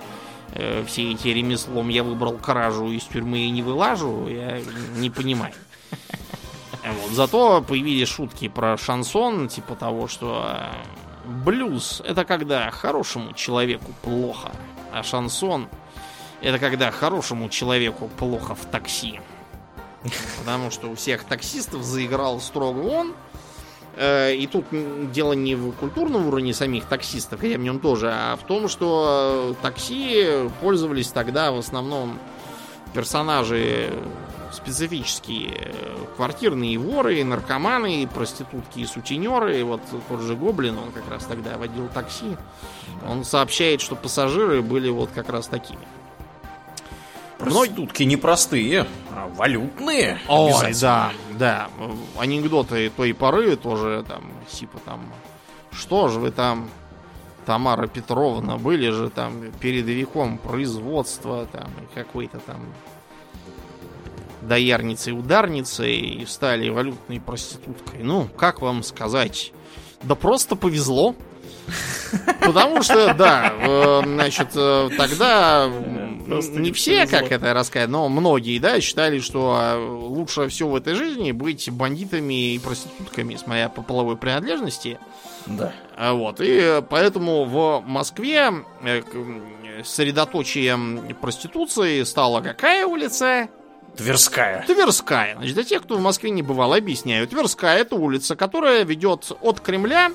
э, 0.53 0.83
все 0.87 1.13
эти 1.13 1.29
ремеслом 1.29 1.89
я 1.89 2.03
выбрал 2.03 2.39
кражу 2.39 2.87
из 2.87 3.05
тюрьмы 3.05 3.41
и 3.41 3.51
не 3.51 3.63
вылажу, 3.63 4.27
я 4.29 4.61
не 4.97 5.11
понимаю. 5.11 5.53
Вот. 6.85 7.13
Зато 7.13 7.63
появились 7.63 8.09
шутки 8.09 8.49
про 8.49 8.77
шансон, 8.77 9.49
типа 9.49 9.75
того, 9.75 10.07
что 10.07 10.47
э, 10.47 10.71
блюз 11.45 12.03
это 12.05 12.25
когда 12.25 12.71
хорошему 12.71 13.33
человеку 13.35 13.93
плохо, 14.03 14.53
а 14.93 15.03
шансон 15.03 15.69
это 16.41 16.59
когда 16.59 16.91
хорошему 16.91 17.49
человеку 17.49 18.09
плохо 18.18 18.55
в 18.55 18.64
такси. 18.66 19.20
Потому 20.39 20.70
что 20.70 20.89
у 20.89 20.95
всех 20.95 21.24
таксистов 21.24 21.82
заиграл 21.82 22.41
строго 22.41 22.80
он. 22.80 23.14
Э, 23.97 24.35
И 24.35 24.47
тут 24.47 24.66
дело 25.12 25.32
не 25.32 25.55
в 25.55 25.72
культурном 25.72 26.26
уровне 26.26 26.53
самих 26.53 26.85
таксистов, 26.87 27.41
хотя 27.41 27.57
в 27.57 27.61
нем 27.61 27.80
тоже, 27.80 28.11
а 28.12 28.37
в 28.37 28.45
том, 28.47 28.68
что 28.68 29.57
такси 29.62 30.49
пользовались 30.61 31.09
тогда 31.09 31.53
в 31.53 31.59
основном 31.59 32.18
персонажи 32.93 33.93
специфические. 34.53 35.53
э, 35.57 35.97
Квартирные 36.16 36.78
воры, 36.78 37.24
наркоманы, 37.24 38.09
проститутки 38.12 38.80
и 38.80 38.87
сутенеры. 38.87 39.64
Вот 39.64 39.80
тот 40.09 40.20
же 40.20 40.37
Гоблин, 40.37 40.78
он 40.78 40.93
как 40.93 41.09
раз 41.11 41.24
тогда 41.24 41.57
водил 41.57 41.89
такси. 41.89 42.37
Он 43.09 43.24
сообщает, 43.24 43.80
что 43.80 43.97
пассажиры 43.97 44.62
были 44.62 44.91
вот 44.91 45.11
как 45.14 45.28
раз 45.28 45.49
такими. 45.49 45.87
Проститутки 47.45 48.03
непростые, 48.03 48.87
а 49.11 49.29
валютные. 49.29 50.19
Ой, 50.29 50.75
да, 50.81 51.13
да. 51.33 51.69
Анекдоты 52.19 52.91
той 52.91 53.15
поры 53.15 53.57
тоже 53.57 54.05
там, 54.09 54.25
типа 54.51 54.79
там, 54.85 55.13
что 55.73 56.09
же 56.09 56.21
вы 56.21 56.31
там, 56.31 56.69
Тамара 57.47 57.87
Петровна, 57.87 58.57
были 58.57 58.91
же 58.91 59.11
там 59.11 59.53
передовиком 59.61 60.39
производства, 60.39 61.47
там, 61.47 61.71
какой-то 61.95 62.39
там 62.39 62.61
доярницей, 64.43 65.13
ударницей, 65.19 65.97
и 65.97 66.27
стали 66.27 66.69
валютной 66.69 67.21
проституткой. 67.21 68.03
Ну, 68.03 68.29
как 68.37 68.61
вам 68.61 68.83
сказать? 68.83 69.53
Да 70.03 70.15
просто 70.15 70.57
повезло. 70.57 71.15
Потому 72.41 72.83
что, 72.83 73.15
да, 73.15 73.53
э, 73.59 74.01
значит, 74.05 74.49
э, 74.55 74.91
тогда 74.97 75.71
Просто 76.27 76.59
не 76.59 76.73
все, 76.73 77.01
повезло. 77.01 77.19
как 77.19 77.33
это 77.33 77.55
рассказать, 77.55 77.89
но 77.89 78.09
многие, 78.09 78.59
да, 78.59 78.81
считали, 78.81 79.19
что 79.21 79.59
э, 79.61 79.79
лучше 79.79 80.49
все 80.49 80.67
в 80.67 80.75
этой 80.75 80.95
жизни 80.95 81.33
быть 81.33 81.71
бандитами 81.71 82.55
и 82.55 82.59
проститутками, 82.59 83.37
смотря 83.37 83.69
по 83.69 83.83
половой 83.83 84.17
принадлежности. 84.17 84.99
Да. 85.47 85.73
А 85.97 86.15
Вот, 86.15 86.41
и 86.41 86.83
поэтому 86.89 87.45
в 87.45 87.83
Москве 87.87 88.53
э, 88.83 89.03
средоточием 89.85 91.15
проституции 91.21 92.03
стала 92.05 92.41
какая 92.41 92.87
улица? 92.87 93.49
Тверская. 93.97 94.65
Тверская. 94.67 95.37
Значит, 95.37 95.55
для 95.55 95.65
тех, 95.65 95.83
кто 95.83 95.97
в 95.97 96.01
Москве 96.01 96.31
не 96.31 96.43
бывал, 96.43 96.73
объясняю. 96.73 97.29
Тверская 97.29 97.79
это 97.79 97.95
улица, 97.95 98.35
которая 98.35 98.85
ведет 98.85 99.31
от 99.41 99.61
Кремля 99.61 100.11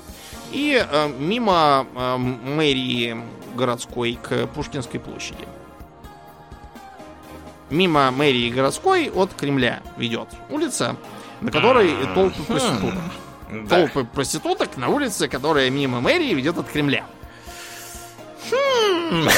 и 0.52 0.84
э, 0.88 1.08
мимо 1.18 1.86
э, 1.94 2.16
мэрии 2.16 3.16
городской 3.54 4.18
к 4.22 4.46
Пушкинской 4.48 5.00
площади. 5.00 5.46
Мимо 7.70 8.10
мэрии 8.10 8.50
городской 8.50 9.10
от 9.10 9.32
Кремля 9.34 9.80
ведет 9.96 10.28
улица, 10.48 10.96
на 11.40 11.50
которой 11.50 11.94
толпы 12.14 12.42
проституток. 12.42 13.00
Да. 13.50 13.76
Толпы 13.76 14.04
проституток 14.04 14.76
на 14.76 14.88
улице, 14.88 15.28
которая 15.28 15.70
мимо 15.70 16.00
мэрии 16.00 16.34
ведет 16.34 16.58
от 16.58 16.68
Кремля. 16.68 17.04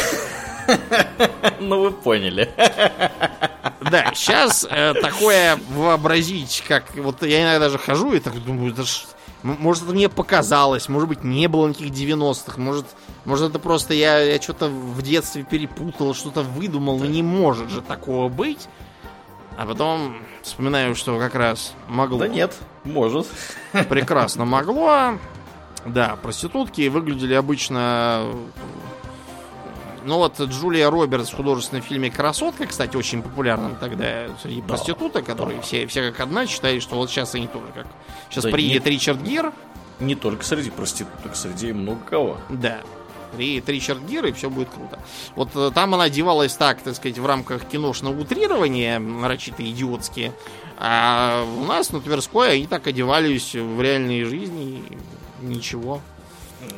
Ну, 1.58 1.80
вы 1.80 1.90
поняли. 1.90 2.48
Да, 3.80 4.12
сейчас 4.14 4.64
э, 4.68 4.94
такое 4.94 5.58
вообразить, 5.70 6.62
как 6.66 6.94
вот 6.94 7.22
я 7.22 7.42
иногда 7.42 7.58
даже 7.66 7.78
хожу 7.78 8.12
и 8.12 8.20
так 8.20 8.42
думаю, 8.44 8.72
это 8.72 8.84
ж, 8.84 9.04
может 9.42 9.84
это 9.84 9.92
мне 9.92 10.08
показалось, 10.08 10.88
может 10.88 11.08
быть 11.08 11.24
не 11.24 11.48
было 11.48 11.68
никаких 11.68 11.90
90-х, 11.90 12.60
может, 12.60 12.86
может 13.24 13.50
это 13.50 13.58
просто 13.58 13.94
я, 13.94 14.18
я 14.18 14.40
что-то 14.40 14.68
в 14.68 15.02
детстве 15.02 15.42
перепутал, 15.42 16.14
что-то 16.14 16.42
выдумал, 16.42 16.98
но 16.98 17.06
не 17.06 17.22
может 17.22 17.70
же 17.70 17.82
такого 17.82 18.28
быть. 18.28 18.68
А 19.56 19.66
потом 19.66 20.16
вспоминаю, 20.42 20.94
что 20.94 21.18
как 21.18 21.34
раз 21.34 21.74
могло. 21.88 22.18
Да 22.18 22.28
нет, 22.28 22.56
может. 22.84 23.26
прекрасно 23.88 24.44
могло. 24.44 25.18
Да, 25.84 26.16
проститутки 26.22 26.88
выглядели 26.88 27.34
обычно... 27.34 28.26
Ну 30.04 30.18
вот 30.18 30.40
Джулия 30.40 30.90
Робертс 30.90 31.30
в 31.30 31.36
художественном 31.36 31.82
фильме 31.82 32.10
«Красотка», 32.10 32.66
кстати, 32.66 32.96
очень 32.96 33.22
популярным 33.22 33.76
тогда 33.76 34.28
среди 34.42 34.60
Да, 34.60 34.68
проституток, 34.68 35.24
которые 35.24 35.60
все, 35.62 35.86
все 35.86 36.10
как 36.10 36.20
одна 36.20 36.46
считали, 36.46 36.80
что 36.80 36.96
вот 36.96 37.10
сейчас 37.10 37.34
они 37.34 37.46
тоже 37.46 37.66
как... 37.74 37.86
Сейчас 38.30 38.44
Да 38.44 38.50
приедет 38.50 38.84
нет. 38.84 38.94
Ричард 38.94 39.22
Гир, 39.22 39.52
Не 40.00 40.14
только 40.14 40.44
среди 40.44 40.70
проституток, 40.70 41.36
среди 41.36 41.72
много 41.72 42.00
кого. 42.08 42.38
да, 42.48 42.80
приедет 43.36 43.68
Ричард 43.68 44.02
Гир, 44.04 44.26
и 44.26 44.32
все 44.32 44.50
будет 44.50 44.68
круто. 44.70 44.98
Вот 45.36 45.50
э, 45.54 45.70
там 45.74 45.94
она 45.94 46.04
одевалась 46.04 46.54
так, 46.54 46.82
так 46.82 46.94
сказать, 46.94 47.18
в 47.18 47.26
рамках 47.26 47.64
киношного 47.64 48.20
утрирования, 48.20 48.98
нарочито 48.98 49.68
идиотские, 49.68 50.32
а 50.78 51.44
у 51.58 51.64
нас 51.64 51.92
на 51.92 52.00
Тверской 52.00 52.54
они 52.54 52.66
так 52.66 52.86
одевались 52.86 53.54
в 53.54 53.80
реальной 53.80 54.24
жизни, 54.24 54.82
и 55.40 55.44
ничего. 55.44 56.00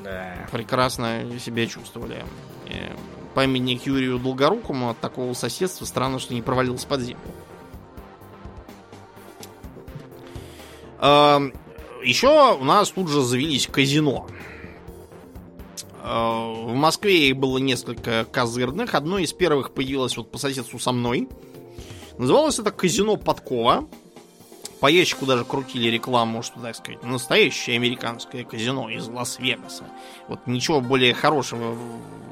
Да. 0.03 0.47
прекрасно 0.51 1.25
себя 1.39 1.67
чувствовали. 1.67 2.25
Памятник 3.35 3.85
Юрию 3.87 4.19
Долгорукому 4.19 4.91
от 4.91 5.01
такого 5.01 5.33
соседства 5.35 5.85
странно, 5.85 6.19
что 6.19 6.35
не 6.35 6.43
провалился 6.43 6.87
под 6.87 7.01
землю. 7.01 7.21
Эм, 11.01 11.53
Еще 12.03 12.57
у 12.59 12.65
нас 12.65 12.91
тут 12.91 13.09
же 13.09 13.23
завелись 13.23 13.67
казино. 13.67 14.27
Э, 16.03 16.65
В 16.67 16.75
Москве 16.75 17.29
их 17.29 17.37
было 17.37 17.59
несколько 17.59 18.25
козырных. 18.25 18.95
Одно 18.95 19.19
из 19.19 19.33
первых 19.33 19.73
появилось 19.73 20.17
вот 20.17 20.31
по 20.31 20.39
соседству 20.39 20.79
со 20.79 20.93
мной. 20.93 21.29
Называлось 22.19 22.59
это 22.59 22.71
казино 22.71 23.17
Подкова. 23.17 23.89
По 24.81 24.87
ящику 24.89 25.25
даже 25.27 25.45
крутили 25.45 25.89
рекламу, 25.89 26.43
что, 26.43 26.61
так 26.61 26.77
сказать, 26.77 27.03
настоящее 27.03 27.77
американское 27.77 28.45
казино 28.45 28.91
из 28.91 29.09
Лас-Вегаса. 29.09 29.85
Вот 30.29 30.47
ничего 30.47 30.81
более 30.81 31.15
хорошего 31.15 31.73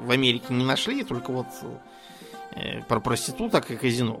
в- 0.05 0.11
Америке 0.11 0.45
не 0.49 0.65
нашли, 0.65 1.03
только 1.03 1.31
вот 1.31 1.47
э, 2.55 2.81
про 2.87 2.99
проституток 2.99 3.71
и 3.71 3.75
казино. 3.77 4.19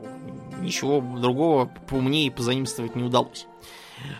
Ничего 0.61 1.01
другого 1.01 1.65
поумнее 1.89 2.31
позаимствовать 2.31 2.95
не 2.95 3.03
удалось. 3.03 3.47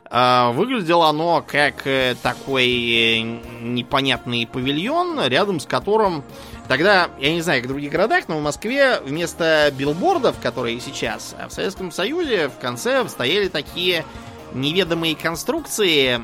А, 0.05 0.51
Выглядело 0.51 1.07
оно 1.09 1.43
как 1.45 1.87
э, 1.87 2.15
такой 2.21 2.67
э, 2.67 3.21
непонятный 3.61 4.45
павильон, 4.45 5.19
рядом 5.27 5.59
с 5.59 5.65
которым 5.65 6.23
тогда, 6.67 7.09
я 7.19 7.33
не 7.33 7.41
знаю, 7.41 7.61
как 7.61 7.69
в 7.69 7.73
других 7.73 7.91
городах, 7.91 8.25
но 8.27 8.37
в 8.37 8.41
Москве 8.41 8.99
вместо 8.99 9.71
билбордов, 9.77 10.35
которые 10.41 10.79
сейчас, 10.79 11.35
а 11.39 11.47
в 11.47 11.53
Советском 11.53 11.91
Союзе 11.91 12.49
в 12.49 12.57
конце 12.59 13.07
стояли 13.07 13.47
такие 13.47 14.05
неведомые 14.53 15.15
конструкции 15.15 16.21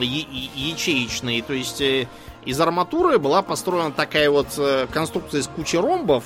ячеечные. 0.00 1.42
То 1.42 1.52
есть 1.52 1.80
э, 1.80 2.08
из 2.44 2.60
арматуры 2.60 3.18
была 3.18 3.42
построена 3.42 3.92
такая 3.92 4.30
вот 4.30 4.48
э, 4.56 4.86
конструкция 4.92 5.40
из 5.40 5.48
кучи 5.48 5.76
ромбов, 5.76 6.24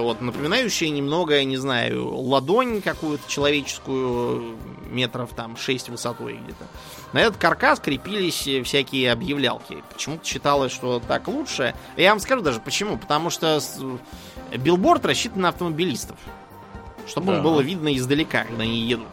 вот, 0.00 0.20
напоминающая 0.20 0.88
немного, 0.88 1.34
я 1.36 1.44
не 1.44 1.56
знаю, 1.58 2.08
ладонь 2.16 2.80
какую-то 2.82 3.28
человеческую, 3.28 4.56
метров 4.90 5.30
там 5.34 5.56
6 5.56 5.88
высотой 5.90 6.34
где-то. 6.42 6.64
На 7.12 7.20
этот 7.20 7.36
каркас 7.36 7.80
крепились 7.80 8.46
э, 8.46 8.62
всякие 8.62 9.12
объявлялки. 9.12 9.82
Почему-то 9.92 10.24
считалось, 10.24 10.72
что 10.72 11.00
так 11.06 11.28
лучше. 11.28 11.74
Я 11.96 12.10
вам 12.10 12.20
скажу 12.20 12.42
даже 12.42 12.60
почему. 12.60 12.96
Потому 12.98 13.30
что 13.30 13.60
с- 13.60 13.78
билборд 14.56 15.04
рассчитан 15.04 15.42
на 15.42 15.48
автомобилистов. 15.50 16.16
Чтобы 17.06 17.34
Да. 17.36 17.40
было 17.42 17.60
видно 17.60 17.94
издалека, 17.94 18.44
когда 18.44 18.64
они 18.64 18.80
едут. 18.80 19.06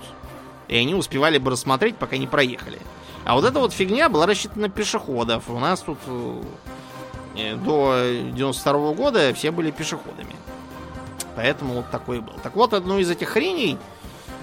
И 0.67 0.75
они 0.77 0.95
успевали 0.95 1.37
бы 1.37 1.51
рассмотреть, 1.51 1.95
пока 1.97 2.17
не 2.17 2.25
проехали. 2.27 2.79
А 3.25 3.35
вот 3.35 3.45
эта 3.45 3.59
вот 3.59 3.73
фигня 3.73 4.09
была 4.09 4.25
рассчитана 4.25 4.63
на 4.63 4.69
пешеходов. 4.69 5.49
У 5.49 5.59
нас 5.59 5.81
тут 5.81 5.99
э, 7.37 7.55
до 7.57 7.95
92 8.33 8.93
года 8.93 9.33
все 9.33 9.51
были 9.51 9.71
пешеходами. 9.71 10.35
Поэтому 11.35 11.75
вот 11.75 11.89
такой 11.89 12.21
был. 12.21 12.33
Так 12.41 12.55
вот, 12.55 12.73
одну 12.73 12.99
из 12.99 13.09
этих 13.09 13.29
хреней, 13.29 13.77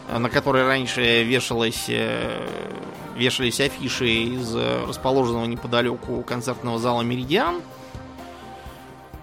э, 0.09 0.19
на 0.19 0.29
которой 0.29 0.65
раньше 0.67 1.23
вешалось, 1.23 1.87
э, 1.89 2.47
вешались 3.17 3.61
афиши 3.61 4.09
из 4.09 4.55
э, 4.55 4.85
расположенного 4.87 5.45
неподалеку 5.47 6.23
концертного 6.23 6.79
зала 6.79 7.03
«Меридиан», 7.03 7.63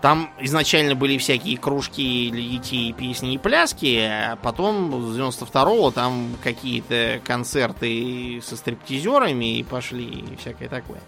там 0.01 0.29
изначально 0.39 0.93
были 0.93 1.17
всякие 1.17 1.57
кружки 1.57 2.29
для 2.31 2.41
детей, 2.41 2.93
песни 2.93 3.33
и 3.33 3.37
пляски, 3.37 3.97
а 3.97 4.37
потом 4.41 5.11
с 5.11 5.17
92-го 5.17 5.91
там 5.91 6.35
какие-то 6.43 7.19
концерты 7.23 8.39
со 8.45 8.55
стриптизерами 8.55 9.57
и 9.57 9.63
пошли, 9.63 10.05
и 10.05 10.35
всякое 10.35 10.69
такое. 10.69 11.01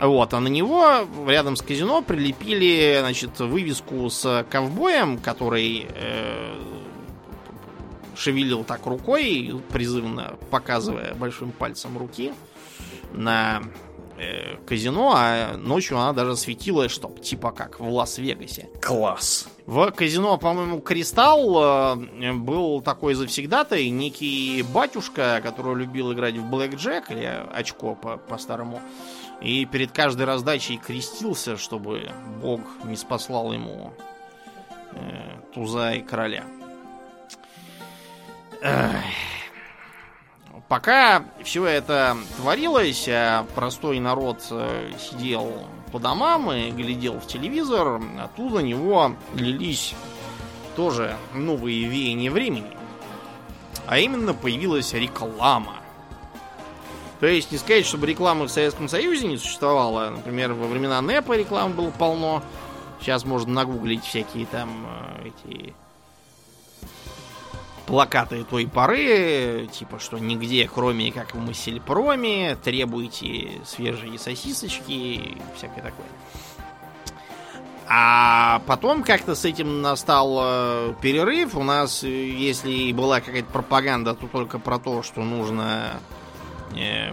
Вот, 0.00 0.32
а 0.32 0.40
на 0.40 0.48
него 0.48 1.06
рядом 1.26 1.56
с 1.56 1.62
казино 1.62 2.00
прилепили, 2.02 2.98
значит, 3.00 3.38
вывеску 3.38 4.08
с 4.08 4.46
ковбоем, 4.48 5.18
который 5.18 5.86
э, 5.94 6.54
шевелил 8.16 8.64
так 8.64 8.86
рукой, 8.86 9.60
призывно 9.70 10.36
показывая 10.50 11.14
большим 11.14 11.52
пальцем 11.52 11.98
руки 11.98 12.32
на 13.12 13.62
э, 14.18 14.56
казино, 14.66 15.12
а 15.14 15.56
ночью 15.56 15.98
она 15.98 16.12
даже 16.12 16.36
светилась, 16.36 16.92
чтоб 16.92 17.20
типа 17.20 17.50
как 17.50 17.78
в 17.80 17.88
Лас-Вегасе. 17.88 18.68
Класс. 18.80 19.48
В 19.66 19.90
казино, 19.90 20.36
по-моему, 20.38 20.80
Кристалл 20.80 21.94
э, 21.94 22.32
был 22.32 22.80
такой 22.80 23.14
завсегдатай, 23.14 23.88
некий 23.90 24.64
батюшка, 24.72 25.40
который 25.42 25.76
любил 25.76 26.12
играть 26.12 26.36
в 26.36 26.44
Блэк 26.48 26.76
Джек, 26.76 27.10
или 27.10 27.46
очко 27.52 27.94
по- 27.94 28.16
по-старому, 28.16 28.80
и 29.40 29.64
перед 29.64 29.92
каждой 29.92 30.26
раздачей 30.26 30.76
крестился, 30.76 31.56
чтобы 31.56 32.10
Бог 32.42 32.60
не 32.84 32.96
спаслал 32.96 33.52
ему 33.52 33.92
э, 34.92 35.38
туза 35.54 35.92
и 35.92 36.02
короля. 36.02 36.44
Пока 40.68 41.24
все 41.42 41.64
это 41.64 42.16
творилось, 42.36 43.08
а 43.08 43.44
простой 43.56 43.98
народ 43.98 44.46
э, 44.50 44.92
сидел 45.00 45.64
по 45.90 45.98
домам 45.98 46.52
и 46.52 46.70
глядел 46.70 47.18
в 47.18 47.26
телевизор, 47.26 48.00
оттуда 48.22 48.56
на 48.56 48.60
него 48.60 49.16
лились 49.34 49.94
тоже 50.76 51.16
новые 51.34 51.86
веяния 51.86 52.30
времени. 52.30 52.76
А 53.86 53.98
именно 53.98 54.32
появилась 54.32 54.92
реклама. 54.92 55.79
То 57.20 57.26
есть 57.26 57.52
не 57.52 57.58
сказать, 57.58 57.84
чтобы 57.84 58.06
рекламы 58.06 58.46
в 58.46 58.50
Советском 58.50 58.88
Союзе 58.88 59.28
не 59.28 59.36
существовало. 59.36 60.08
Например, 60.10 60.54
во 60.54 60.66
времена 60.66 61.00
НЭПа 61.02 61.36
рекламы 61.36 61.74
было 61.74 61.90
полно. 61.90 62.42
Сейчас 63.00 63.24
можно 63.24 63.52
нагуглить 63.52 64.04
всякие 64.04 64.46
там 64.46 64.86
э, 65.20 65.28
эти 65.28 65.74
плакаты 67.86 68.44
той 68.44 68.66
поры, 68.66 69.68
типа, 69.72 69.98
что 69.98 70.18
нигде, 70.18 70.68
кроме 70.72 71.12
как 71.12 71.34
в 71.34 71.38
Массельпроме, 71.38 72.56
требуйте 72.56 73.50
свежие 73.66 74.18
сосисочки 74.18 74.92
и 74.92 75.42
всякое 75.56 75.82
такое. 75.82 76.06
А 77.86 78.62
потом 78.66 79.02
как-то 79.02 79.34
с 79.34 79.44
этим 79.44 79.82
настал 79.82 80.38
э, 80.40 80.94
перерыв. 81.02 81.56
У 81.56 81.64
нас, 81.64 82.04
э, 82.04 82.08
если 82.08 82.92
была 82.92 83.20
какая-то 83.20 83.50
пропаганда, 83.50 84.14
то 84.14 84.26
только 84.26 84.58
про 84.58 84.78
то, 84.78 85.02
что 85.02 85.22
нужно 85.22 86.00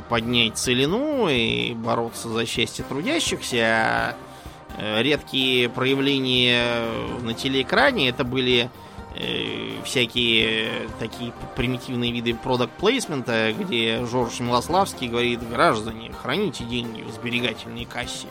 поднять 0.10 0.58
целину 0.58 1.28
и 1.30 1.74
бороться 1.74 2.30
за 2.30 2.46
счастье 2.46 2.86
трудящихся. 2.88 3.58
А 3.64 4.16
э, 4.78 5.02
редкие 5.02 5.70
проявления 5.70 6.86
на 7.22 7.34
телеэкране 7.34 8.10
это 8.10 8.24
были 8.24 8.70
э, 9.16 9.82
всякие 9.84 10.70
такие 11.00 11.34
примитивные 11.56 12.12
виды 12.12 12.34
продукт 12.34 12.74
плейсмента, 12.74 13.54
где 13.58 14.06
Жорж 14.06 14.40
Милославский 14.40 15.08
говорит, 15.08 15.48
граждане, 15.48 16.12
храните 16.12 16.64
деньги 16.64 17.02
в 17.02 17.12
сберегательной 17.12 17.86
кассе. 17.86 18.28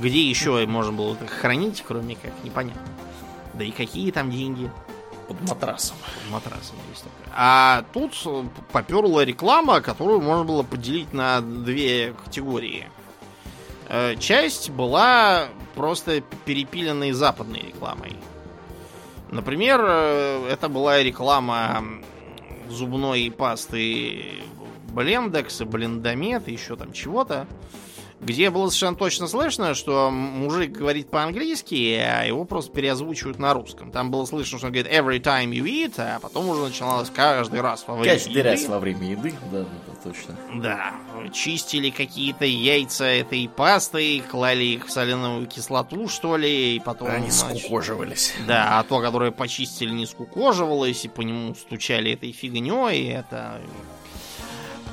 Где 0.00 0.22
еще 0.28 0.66
можно 0.66 0.92
было 0.92 1.14
их 1.14 1.30
хранить, 1.30 1.84
кроме 1.86 2.16
как, 2.16 2.32
непонятно. 2.42 2.80
Да 3.52 3.64
и 3.64 3.70
какие 3.70 4.10
там 4.12 4.30
деньги? 4.30 4.70
Под 5.30 5.40
матрасом. 5.48 5.96
Матрасом 6.28 6.74
есть 6.90 7.04
такое. 7.04 7.32
А 7.32 7.84
тут 7.92 8.12
поперла 8.72 9.24
реклама, 9.24 9.80
которую 9.80 10.20
можно 10.20 10.44
было 10.44 10.64
поделить 10.64 11.12
на 11.12 11.40
две 11.40 12.14
категории. 12.24 12.90
Э, 13.88 14.16
часть 14.16 14.70
была 14.70 15.46
просто 15.76 16.20
перепиленной 16.44 17.12
западной 17.12 17.60
рекламой. 17.68 18.16
Например, 19.30 19.80
э, 19.84 20.48
это 20.50 20.68
была 20.68 21.00
реклама 21.00 21.84
зубной 22.68 23.30
пасты 23.30 24.42
Блендекс 24.88 25.60
и 25.60 25.64
Блендомет, 25.64 26.48
еще 26.48 26.74
там 26.74 26.92
чего-то 26.92 27.46
где 28.20 28.50
было 28.50 28.68
совершенно 28.68 28.96
точно 28.96 29.26
слышно, 29.26 29.74
что 29.74 30.10
мужик 30.10 30.72
говорит 30.72 31.10
по-английски, 31.10 31.96
а 31.96 32.24
его 32.24 32.44
просто 32.44 32.72
переозвучивают 32.72 33.38
на 33.38 33.54
русском. 33.54 33.90
Там 33.90 34.10
было 34.10 34.26
слышно, 34.26 34.58
что 34.58 34.66
он 34.66 34.72
говорит 34.72 34.92
every 34.92 35.20
time 35.20 35.50
you 35.50 35.64
eat, 35.64 35.94
а 35.96 36.20
потом 36.20 36.48
уже 36.48 36.62
начиналось 36.62 37.10
каждый 37.10 37.60
раз 37.60 37.84
во 37.86 37.94
время 37.94 38.14
каждый 38.14 38.30
еды. 38.30 38.42
Каждый 38.42 38.62
раз 38.62 38.68
во 38.68 38.78
время 38.78 39.10
еды, 39.10 39.34
да, 39.50 39.60
да, 39.60 39.94
точно. 40.04 40.36
Да, 40.54 40.94
чистили 41.32 41.90
какие-то 41.90 42.44
яйца 42.44 43.04
этой 43.04 43.48
пастой, 43.48 44.20
клали 44.20 44.64
их 44.64 44.86
в 44.86 44.90
соляную 44.90 45.46
кислоту, 45.46 46.08
что 46.08 46.36
ли, 46.36 46.76
и 46.76 46.80
потом... 46.80 47.08
Они 47.08 47.30
значит, 47.30 47.62
скукоживались. 47.62 48.34
Да, 48.46 48.78
а 48.78 48.84
то, 48.84 49.00
которое 49.00 49.30
почистили, 49.30 49.90
не 49.90 50.06
скукоживалось, 50.06 51.04
и 51.04 51.08
по 51.08 51.22
нему 51.22 51.54
стучали 51.54 52.12
этой 52.12 52.32
фигней, 52.32 53.10
это 53.12 53.60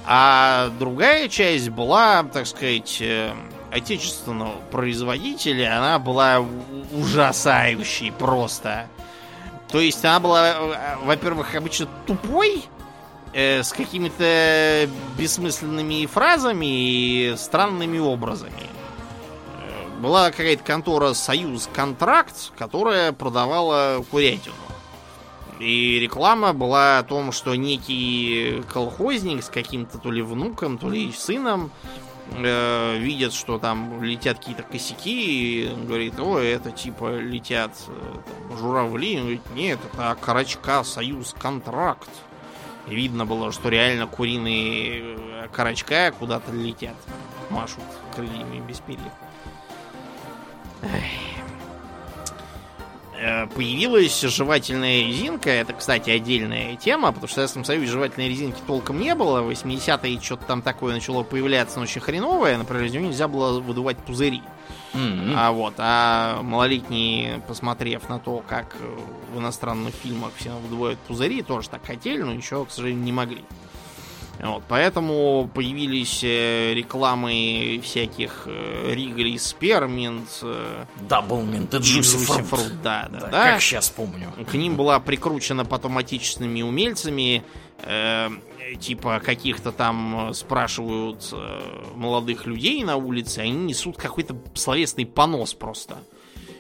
а 0.09 0.69
другая 0.79 1.27
часть 1.27 1.69
была, 1.69 2.23
так 2.23 2.47
сказать, 2.47 2.99
э, 3.01 3.33
отечественного 3.71 4.53
производителя. 4.71 5.77
Она 5.77 5.99
была 5.99 6.45
ужасающей 6.93 8.13
просто. 8.13 8.87
То 9.67 9.81
есть 9.81 10.03
она 10.05 10.21
была, 10.21 10.47
э, 10.47 10.95
во-первых, 11.03 11.53
обычно 11.55 11.89
тупой, 12.05 12.63
э, 13.33 13.63
с 13.63 13.73
какими-то 13.73 14.89
бессмысленными 15.17 16.05
фразами 16.05 16.65
и 16.65 17.35
странными 17.37 17.99
образами. 17.99 18.63
Была 19.99 20.31
какая-то 20.31 20.63
контора 20.63 21.13
Союз 21.13 21.67
Контракт, 21.73 22.53
которая 22.57 23.11
продавала 23.11 24.05
курятину. 24.09 24.55
И 25.59 25.99
реклама 25.99 26.53
была 26.53 26.99
о 26.99 27.03
том, 27.03 27.31
что 27.31 27.55
некий 27.55 28.63
колхозник 28.71 29.43
с 29.43 29.49
каким-то 29.49 29.97
то 29.97 30.11
ли 30.11 30.21
внуком, 30.21 30.77
то 30.77 30.89
ли 30.89 31.11
сыном 31.11 31.71
э, 32.31 32.97
видят, 32.97 33.33
что 33.33 33.57
там 33.57 34.03
летят 34.03 34.37
какие-то 34.37 34.63
косяки, 34.63 35.63
и 35.63 35.75
говорит, 35.75 36.19
о, 36.19 36.37
это 36.37 36.71
типа 36.71 37.17
летят 37.17 37.71
э, 37.87 38.13
там, 38.49 38.57
журавли. 38.57 39.15
Он 39.15 39.21
говорит, 39.21 39.41
нет, 39.55 39.79
это 39.93 40.15
карачка, 40.21 40.83
союз, 40.83 41.33
контракт. 41.39 42.09
И 42.87 42.95
видно 42.95 43.25
было, 43.25 43.51
что 43.51 43.69
реально 43.69 44.05
куриные 44.05 45.15
э, 45.17 45.47
карачка 45.51 46.11
куда-то 46.11 46.51
летят, 46.51 46.95
машут 47.49 47.83
крыльями 48.15 48.59
без 48.67 48.79
перьев. 48.79 49.01
Эх. 50.83 51.36
Э, 53.19 53.47
появилась 53.47 54.21
жевательная 54.21 55.01
резинка. 55.01 55.49
Это, 55.49 55.73
кстати, 55.73 56.09
отдельная 56.09 56.75
тема, 56.75 57.11
потому 57.11 57.27
что 57.27 57.35
в 57.35 57.35
Советском 57.35 57.65
Союзе 57.65 57.91
жевательной 57.91 58.29
резинки 58.29 58.59
толком 58.67 58.99
не 58.99 59.15
было. 59.15 59.41
В 59.41 59.49
80-е 59.49 60.21
что-то 60.21 60.45
там 60.45 60.61
такое 60.61 60.93
начало 60.93 61.23
появляться, 61.23 61.77
но 61.77 61.83
очень 61.83 62.01
хреновое. 62.01 62.57
Например, 62.57 62.85
из 62.85 62.91
нее 62.91 63.01
нельзя 63.01 63.27
было 63.27 63.59
выдувать 63.59 63.97
пузыри. 63.97 64.43
Mm-hmm. 64.93 65.33
А 65.35 65.51
вот, 65.51 65.73
а 65.77 66.41
малолетние, 66.43 67.41
посмотрев 67.47 68.07
на 68.09 68.19
то, 68.19 68.43
как 68.47 68.75
в 69.33 69.39
иностранных 69.39 69.93
фильмах 69.93 70.31
все 70.37 70.51
выдувают 70.51 70.99
пузыри, 70.99 71.41
тоже 71.41 71.69
так 71.69 71.85
хотели, 71.85 72.21
но 72.21 72.33
ничего, 72.33 72.65
к 72.65 72.71
сожалению, 72.71 73.03
не 73.03 73.11
могли. 73.11 73.43
Вот, 74.39 74.63
поэтому 74.67 75.49
появились 75.53 76.23
э, 76.23 76.73
рекламы 76.73 77.79
всяких 77.83 78.43
э, 78.45 78.93
Ригли 78.93 79.37
Сперминт, 79.37 80.43
Даблминт 81.09 81.73
и 81.73 81.77
Джуси 81.77 82.17
Фрут. 82.17 82.81
Да, 82.83 83.07
да, 83.11 83.19
да, 83.19 83.27
да. 83.27 83.43
Как 83.53 83.61
сейчас 83.61 83.89
помню. 83.89 84.31
К 84.49 84.53
ним 84.53 84.75
была 84.75 84.99
прикручена 84.99 85.65
потом 85.65 85.97
отечественными 85.97 86.61
умельцами 86.61 87.43
э, 87.79 88.29
типа 88.79 89.21
каких-то 89.23 89.71
там 89.71 90.33
спрашивают 90.33 91.29
э, 91.31 91.61
молодых 91.95 92.45
людей 92.45 92.83
на 92.83 92.95
улице, 92.97 93.39
они 93.39 93.65
несут 93.65 93.97
какой-то 93.97 94.37
словесный 94.53 95.05
понос 95.05 95.53
просто 95.53 95.97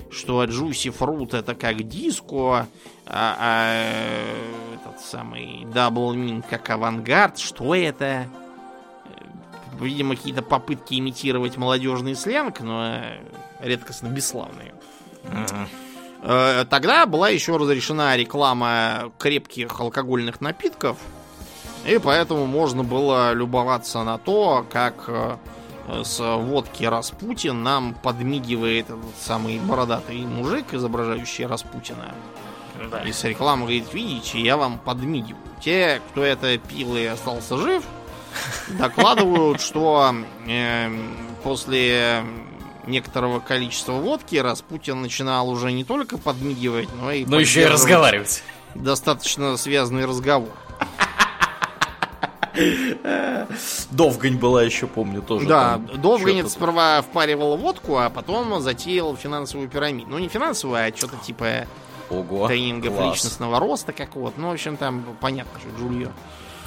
что 0.09 0.43
Juicy 0.43 0.97
Fruit 0.97 1.37
это 1.37 1.53
как 1.53 1.87
диско, 1.87 2.67
а, 3.09 3.35
а 3.39 4.75
этот 4.75 4.99
самый 5.01 5.63
Double 5.63 6.15
Mint 6.15 6.45
как 6.49 6.69
авангард. 6.69 7.37
Что 7.37 7.73
это? 7.73 8.27
Видимо, 9.79 10.15
какие-то 10.15 10.41
попытки 10.41 10.99
имитировать 10.99 11.57
молодежный 11.57 12.15
сленг, 12.15 12.61
но 12.61 12.99
редкостно 13.59 14.07
бесславные. 14.07 14.73
Uh-huh. 15.23 16.65
Тогда 16.65 17.05
была 17.05 17.29
еще 17.29 17.57
разрешена 17.57 18.17
реклама 18.17 19.11
крепких 19.19 19.79
алкогольных 19.79 20.41
напитков, 20.41 20.97
и 21.85 21.99
поэтому 21.99 22.47
можно 22.47 22.83
было 22.83 23.33
любоваться 23.33 24.03
на 24.03 24.17
то, 24.17 24.65
как 24.69 25.05
э, 25.07 25.37
с 26.03 26.19
водки 26.19 26.83
Распутин 26.83 27.63
нам 27.63 27.93
подмигивает 27.93 28.89
этот 28.89 29.15
самый 29.19 29.59
бородатый 29.59 30.25
мужик, 30.25 30.73
изображающий 30.73 31.45
Распутина. 31.45 32.13
Да. 32.91 33.01
И 33.01 33.11
с 33.11 33.23
рекламы 33.23 33.63
говорит, 33.63 33.93
видите, 33.93 34.39
я 34.39 34.57
вам 34.57 34.79
подмигиваю. 34.79 35.41
Те, 35.61 36.01
кто 36.09 36.23
это 36.23 36.57
пил 36.57 36.95
и 36.95 37.05
остался 37.05 37.57
жив, 37.57 37.83
докладывают, 38.79 39.61
что 39.61 40.13
э, 40.47 40.89
после 41.43 42.23
некоторого 42.85 43.39
количества 43.39 43.93
водки 43.93 44.35
Распутин 44.37 45.01
начинал 45.01 45.49
уже 45.49 45.71
не 45.71 45.83
только 45.83 46.17
подмигивать, 46.17 46.89
но 46.99 47.11
и... 47.11 47.25
Но 47.25 47.39
еще 47.39 47.61
и 47.61 47.65
разговаривать. 47.65 48.43
Достаточно 48.75 49.57
связанный 49.57 50.05
разговор. 50.05 50.49
Довгань 53.91 54.37
была 54.37 54.63
еще, 54.63 54.87
помню, 54.87 55.21
тоже. 55.21 55.47
Да, 55.47 55.77
Довгань 55.77 56.47
сперва 56.49 57.01
впаривал 57.01 57.57
водку, 57.57 57.97
а 57.97 58.09
потом 58.09 58.61
затеял 58.61 59.15
финансовую 59.15 59.69
пирамиду. 59.69 60.11
Ну, 60.11 60.17
не 60.19 60.27
финансовую, 60.27 60.79
а 60.79 60.95
что-то 60.95 61.17
типа 61.17 61.67
Ого, 62.09 62.47
тренингов 62.47 62.95
класс. 62.95 63.15
личностного 63.15 63.59
роста 63.59 63.91
какого-то. 63.91 64.39
Ну, 64.39 64.49
в 64.49 64.51
общем, 64.53 64.77
там 64.77 65.03
понятно, 65.19 65.59
что 65.59 65.69
Джульо. 65.77 66.11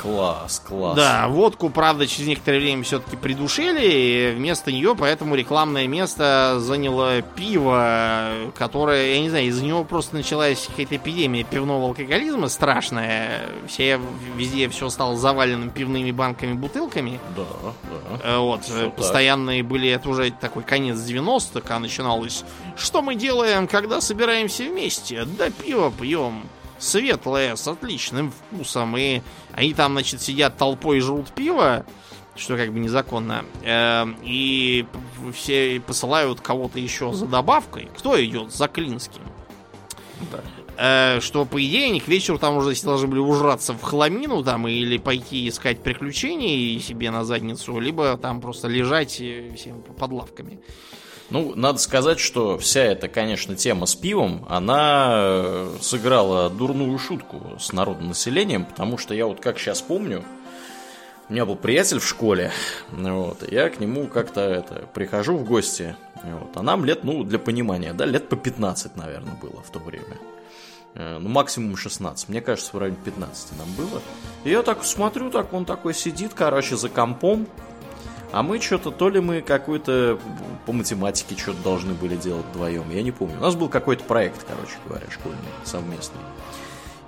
Класс, 0.01 0.63
класс. 0.67 0.97
Да, 0.97 1.29
водку, 1.29 1.69
правда, 1.69 2.07
через 2.07 2.29
некоторое 2.29 2.59
время 2.59 2.83
все-таки 2.85 3.17
придушили, 3.17 3.85
и 3.85 4.35
вместо 4.35 4.73
нее 4.73 4.97
поэтому 4.99 5.35
рекламное 5.35 5.87
место 5.87 6.57
заняло 6.59 7.21
пиво, 7.21 8.31
которое, 8.57 9.15
я 9.15 9.21
не 9.21 9.29
знаю, 9.29 9.47
из-за 9.47 9.63
него 9.63 9.85
просто 9.85 10.17
началась 10.17 10.67
какая-то 10.67 10.97
эпидемия 10.97 11.45
пивного 11.45 11.89
алкоголизма 11.89 12.49
страшная. 12.49 13.43
Все, 13.69 14.01
везде 14.37 14.69
все 14.71 14.89
стало 14.89 15.17
заваленным 15.17 15.71
пивными 15.71 16.13
банками, 16.13 16.55
бутылками. 16.55 17.21
Да, 17.37 17.43
да. 17.63 18.21
Э, 18.25 18.39
вот, 18.39 18.65
все 18.65 18.91
постоянные 18.91 19.63
так. 19.63 19.71
были, 19.71 19.91
это 19.91 20.09
уже 20.09 20.31
такой 20.31 20.63
конец 20.63 20.97
90-х, 20.97 21.77
а 21.77 21.79
начиналось, 21.79 22.45
что 22.77 23.03
мы 23.03 23.17
делаем, 23.17 23.67
когда 23.67 24.01
собираемся 24.01 24.65
вместе? 24.65 25.25
Да 25.25 25.51
пиво 25.51 25.93
пьем 25.93 26.45
светлое, 26.81 27.55
с 27.55 27.69
отличным 27.69 28.33
вкусом. 28.33 28.97
И 28.97 29.23
они 29.53 29.75
там, 29.75 29.93
значит, 29.93 30.21
сидят 30.21 30.57
толпой 30.57 30.99
и 30.99 31.01
жрут 31.01 31.31
пиво, 31.31 31.87
что 32.35 32.57
как 32.57 32.73
бы 32.73 32.81
незаконно. 32.81 33.45
Э, 33.63 34.07
и 34.25 34.87
все 35.35 35.81
посылают 35.81 36.41
кого-то 36.41 36.81
еще 36.81 37.13
за 37.13 37.27
добавкой. 37.27 37.89
Кто 37.97 38.23
идет? 38.23 38.53
За 38.53 38.67
Клинским. 38.67 39.23
Да. 40.33 40.41
Э, 40.83 41.21
что, 41.21 41.45
по 41.45 41.63
идее, 41.63 41.89
они 41.89 42.01
к 42.01 42.09
вечеру 42.09 42.39
там 42.39 42.57
уже 42.57 42.75
должны 42.83 43.07
были 43.07 43.21
ужраться 43.21 43.75
в 43.75 43.83
хламину 43.83 44.43
там 44.43 44.67
или 44.67 44.97
пойти 44.97 45.47
искать 45.47 45.83
приключений 45.83 46.81
себе 46.81 47.11
на 47.11 47.25
задницу, 47.25 47.79
либо 47.79 48.17
там 48.17 48.41
просто 48.41 48.67
лежать 48.67 49.13
всем 49.13 49.83
под 49.83 50.11
лавками. 50.11 50.61
Ну, 51.31 51.55
надо 51.55 51.79
сказать, 51.79 52.19
что 52.19 52.59
вся 52.59 52.83
эта, 52.83 53.09
конечно, 53.09 53.55
тема 53.55 53.87
с 53.87 53.95
пивом, 53.95 54.45
она 54.49 55.11
э, 55.13 55.77
сыграла 55.81 56.51
дурную 56.51 56.99
шутку 56.99 57.57
с 57.59 57.73
народным 57.73 58.09
населением, 58.09 58.65
потому 58.65 58.99
что 58.99 59.15
я 59.15 59.27
вот 59.27 59.41
как 59.41 59.59
сейчас 59.59 59.81
помню, 59.81 60.25
у 61.29 61.33
меня 61.33 61.47
был 61.47 61.55
приятель 61.55 62.01
в 62.01 62.07
школе, 62.07 62.51
вот, 62.91 63.45
и 63.49 63.55
я 63.55 63.71
к 63.71 63.79
нему 63.79 64.09
как-то 64.09 64.41
это, 64.41 64.89
прихожу 64.93 65.37
в 65.37 65.45
гости, 65.45 65.95
вот, 66.25 66.57
а 66.57 66.63
нам 66.63 66.85
лет, 66.85 67.05
ну, 67.05 67.23
для 67.23 67.39
понимания, 67.39 67.93
да, 67.93 68.07
лет 68.07 68.29
по 68.29 68.37
15, 68.37 68.97
наверное, 68.97 69.35
было 69.41 69.63
в 69.63 69.71
то 69.71 69.79
время. 69.79 70.19
Э, 70.95 71.19
ну, 71.19 71.29
максимум 71.29 71.77
16. 71.77 72.29
Мне 72.29 72.41
кажется, 72.41 72.77
в 72.77 72.79
районе 72.79 72.99
15 73.05 73.59
нам 73.59 73.69
было. 73.75 74.03
И 74.45 74.51
я 74.51 74.63
так 74.63 74.85
смотрю, 74.85 75.31
так 75.31 75.53
он 75.53 75.65
такой 75.65 75.95
сидит, 75.95 76.33
короче, 76.35 76.77
за 76.77 76.89
компом. 76.89 77.47
А 78.33 78.43
мы 78.43 78.61
что-то, 78.61 78.91
то 78.91 79.09
ли 79.09 79.21
мы 79.21 79.41
какой-то 79.41 80.19
по 80.67 80.73
математике 80.73 81.37
что-то 81.37 81.63
должны 81.63 81.95
были 81.95 82.17
делать 82.17 82.47
вдвоем, 82.53 82.91
я 82.91 83.03
не 83.03 83.11
помню. 83.11 83.37
У 83.39 83.43
нас 83.43 83.55
был 83.57 83.69
какой-то 83.69 84.05
проект, 84.05 84.45
короче 84.47 84.75
говоря, 84.87 85.07
школьный, 85.11 85.39
совместный. 85.65 86.21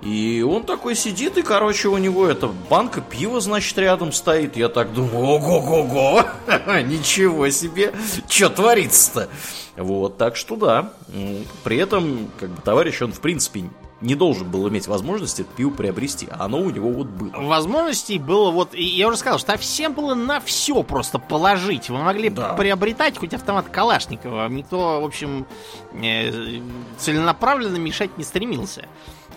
И 0.01 0.45
он 0.45 0.65
такой 0.65 0.95
сидит, 0.95 1.37
и, 1.37 1.43
короче, 1.43 1.87
у 1.87 1.97
него 1.97 2.27
эта 2.27 2.47
банка 2.47 2.99
пива, 2.99 3.39
значит, 3.39 3.77
рядом 3.77 4.11
стоит. 4.11 4.57
Я 4.57 4.67
так 4.67 4.93
думаю, 4.93 5.25
ого-го-го, 5.25 6.25
ничего 6.81 7.49
себе, 7.49 7.93
что 8.27 8.49
творится-то? 8.49 9.29
Вот, 9.77 10.17
так 10.17 10.35
что 10.35 10.57
да. 10.57 10.93
При 11.63 11.77
этом, 11.77 12.29
как 12.37 12.49
бы, 12.49 12.61
товарищ, 12.61 13.01
он, 13.01 13.13
в 13.13 13.21
принципе, 13.21 13.69
не 14.03 14.15
должен 14.15 14.49
был 14.49 14.67
иметь 14.69 14.87
возможности 14.87 15.41
это 15.41 15.51
пиво 15.55 15.71
приобрести, 15.71 16.27
а 16.29 16.45
оно 16.45 16.59
у 16.59 16.69
него 16.69 16.91
вот 16.91 17.07
было. 17.07 17.41
Возможностей 17.41 18.19
было 18.19 18.51
вот, 18.51 18.73
я 18.73 19.07
уже 19.07 19.17
сказал, 19.17 19.39
что 19.39 19.57
всем 19.57 19.93
было 19.93 20.13
на 20.13 20.39
все 20.41 20.83
просто 20.83 21.19
положить. 21.19 21.89
Вы 21.89 21.97
могли 21.99 22.29
да. 22.29 22.53
приобретать 22.53 23.17
хоть 23.17 23.33
автомат 23.33 23.69
Калашникова, 23.69 24.47
никто, 24.49 25.01
в 25.01 25.05
общем, 25.05 25.47
э, 25.93 26.59
целенаправленно 26.97 27.77
мешать 27.77 28.17
не 28.17 28.23
стремился. 28.23 28.85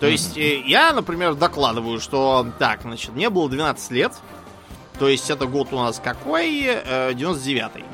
То 0.00 0.06
есть 0.06 0.36
mm-hmm. 0.36 0.64
я, 0.66 0.92
например, 0.92 1.34
докладываю, 1.34 2.00
что 2.00 2.46
так, 2.58 2.82
значит, 2.82 3.14
мне 3.14 3.30
было 3.30 3.48
12 3.48 3.90
лет, 3.92 4.12
то 4.98 5.08
есть 5.08 5.30
это 5.30 5.46
год 5.46 5.68
у 5.72 5.76
нас 5.76 6.00
какой? 6.02 6.64
99-й. 6.64 7.84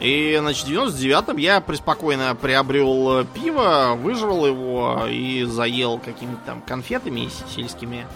Э, 0.00 0.04
и, 0.06 0.36
значит, 0.38 0.66
в 0.66 0.70
99-м 0.70 1.36
я 1.36 1.60
преспокойно 1.60 2.34
приобрел 2.34 3.24
пиво, 3.26 3.96
выжрал 3.96 4.46
его 4.46 5.06
и 5.08 5.44
заел 5.44 5.98
какими-то 5.98 6.40
там 6.46 6.62
конфетами 6.62 7.28
сельскими. 7.54 8.06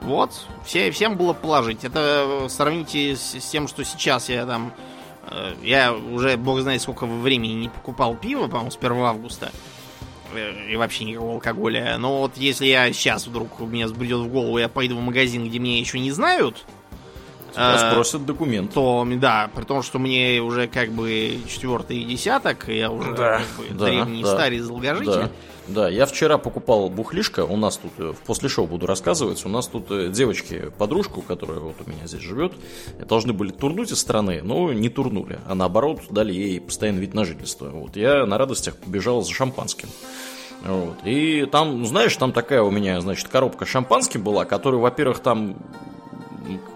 Вот, 0.00 0.32
все, 0.64 0.90
всем 0.90 1.16
было 1.16 1.34
положить. 1.34 1.84
Это 1.84 2.46
сравните 2.48 3.16
с, 3.16 3.38
с 3.38 3.50
тем, 3.50 3.68
что 3.68 3.84
сейчас 3.84 4.28
я 4.28 4.46
там... 4.46 4.72
Э, 5.26 5.54
я 5.62 5.92
уже, 5.92 6.36
бог 6.36 6.60
знает, 6.60 6.80
сколько 6.82 7.06
времени 7.06 7.52
не 7.52 7.68
покупал 7.68 8.14
пиво, 8.14 8.48
по-моему, 8.48 8.70
с 8.70 8.76
1 8.76 8.92
августа. 9.02 9.52
Э, 10.32 10.70
и 10.70 10.76
вообще 10.76 11.04
никакого 11.04 11.34
алкоголя. 11.34 11.96
Но 11.98 12.20
вот 12.20 12.36
если 12.36 12.66
я 12.66 12.92
сейчас 12.92 13.26
вдруг 13.26 13.60
мне 13.60 13.86
сбредет 13.88 14.20
в 14.20 14.28
голову, 14.28 14.58
я 14.58 14.68
пойду 14.68 14.96
в 14.96 15.00
магазин, 15.00 15.46
где 15.46 15.58
меня 15.58 15.78
еще 15.78 15.98
не 15.98 16.12
знают, 16.12 16.64
Тебя 17.52 17.90
спросят 17.90 18.24
документ. 18.26 18.72
То, 18.72 19.06
да, 19.16 19.50
при 19.54 19.64
том, 19.64 19.82
что 19.82 19.98
мне 19.98 20.40
уже 20.40 20.66
как 20.68 20.90
бы 20.90 21.38
четвертый 21.48 22.04
десяток, 22.04 22.68
я 22.68 22.90
уже 22.90 23.14
да, 23.14 23.38
как 23.38 23.66
бы 23.66 23.74
да, 23.74 23.84
древний 23.86 24.22
да, 24.22 24.34
старый 24.34 24.60
долгожитель. 24.60 25.12
Да. 25.12 25.30
Да, 25.68 25.88
я 25.88 26.06
вчера 26.06 26.36
покупал 26.36 26.88
бухлишко, 26.88 27.44
у 27.44 27.56
нас 27.56 27.76
тут, 27.76 27.92
э, 27.98 28.12
после 28.26 28.48
шоу 28.48 28.66
буду 28.66 28.86
рассказывать, 28.86 29.44
у 29.46 29.48
нас 29.48 29.68
тут 29.68 29.86
э, 29.90 30.08
девочки, 30.08 30.72
подружку, 30.78 31.22
которая 31.22 31.60
вот 31.60 31.76
у 31.86 31.88
меня 31.88 32.06
здесь 32.06 32.22
живет, 32.22 32.52
должны 33.06 33.32
были 33.32 33.50
турнуть 33.52 33.92
из 33.92 34.00
страны, 34.00 34.40
но 34.42 34.72
не 34.72 34.88
турнули, 34.88 35.38
а 35.46 35.54
наоборот 35.54 36.00
дали 36.10 36.32
ей 36.32 36.60
постоянный 36.60 37.00
вид 37.00 37.14
на 37.14 37.24
жительство. 37.24 37.68
Вот, 37.68 37.94
я 37.94 38.26
на 38.26 38.36
радостях 38.36 38.76
побежал 38.76 39.22
за 39.22 39.32
шампанским. 39.32 39.88
Вот. 40.64 40.96
И 41.04 41.46
там, 41.50 41.86
знаешь, 41.86 42.16
там 42.16 42.32
такая 42.32 42.62
у 42.62 42.70
меня, 42.70 43.00
значит, 43.00 43.28
коробка 43.28 43.64
шампанским 43.64 44.22
была, 44.22 44.44
которая, 44.44 44.80
во-первых, 44.80 45.20
там 45.20 45.56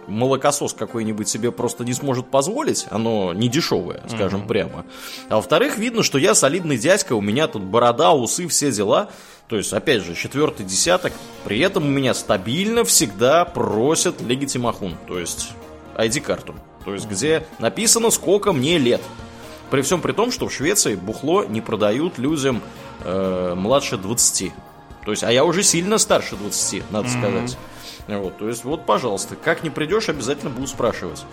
молокосос 0.07 0.75
какой-нибудь 0.75 1.29
себе 1.29 1.51
просто 1.51 1.85
не 1.85 1.95
сможет 1.95 2.27
позволить, 2.27 2.87
оно 2.91 3.33
не 3.33 3.49
дешевое, 3.49 4.03
скажем 4.09 4.43
mm-hmm. 4.43 4.47
прямо. 4.47 4.85
А 5.29 5.37
во-вторых, 5.37 5.79
видно, 5.79 6.03
что 6.03 6.19
я 6.19 6.35
солидный 6.35 6.79
дядька, 6.79 7.15
у 7.15 7.21
меня 7.21 7.49
тут 7.49 7.63
борода, 7.63 8.13
усы, 8.13 8.47
все 8.49 8.71
дела. 8.71 9.09
То 9.49 9.57
есть, 9.57 9.73
опять 9.73 10.03
же, 10.03 10.15
четвертый 10.15 10.65
десяток. 10.65 11.13
При 11.45 11.59
этом 11.59 11.85
у 11.85 11.91
меня 11.91 12.15
стабильно 12.15 12.85
всегда 12.85 13.45
просят 13.45 14.21
легитимахун, 14.23 14.97
то 15.07 15.19
есть 15.19 15.51
ID-карту. 15.97 16.55
То 16.85 16.95
есть, 16.95 17.07
где 17.07 17.47
написано, 17.59 18.11
сколько 18.11 18.53
мне 18.53 18.79
лет. 18.79 19.03
При 19.71 19.83
всем 19.83 20.01
при 20.01 20.13
том, 20.13 20.31
что 20.31 20.49
в 20.49 20.53
Швеции 20.53 20.95
бухло 20.95 21.45
не 21.45 21.61
продают 21.61 22.19
людям 22.19 22.63
э, 23.03 23.55
младше 23.57 23.97
20. 23.97 24.53
То 25.05 25.11
есть, 25.11 25.23
а 25.25 25.33
я 25.33 25.45
уже 25.45 25.63
сильно 25.63 25.99
старше 25.99 26.37
20, 26.37 26.91
надо 26.91 27.09
mm-hmm. 27.09 27.19
сказать. 27.19 27.59
Вот, 28.07 28.37
то 28.37 28.49
есть, 28.49 28.65
вот, 28.65 28.85
пожалуйста, 28.85 29.37
как 29.37 29.63
не 29.63 29.71
придешь, 29.71 30.09
обязательно 30.09 30.51
буду 30.51 30.67
спрашивать. 30.67 31.25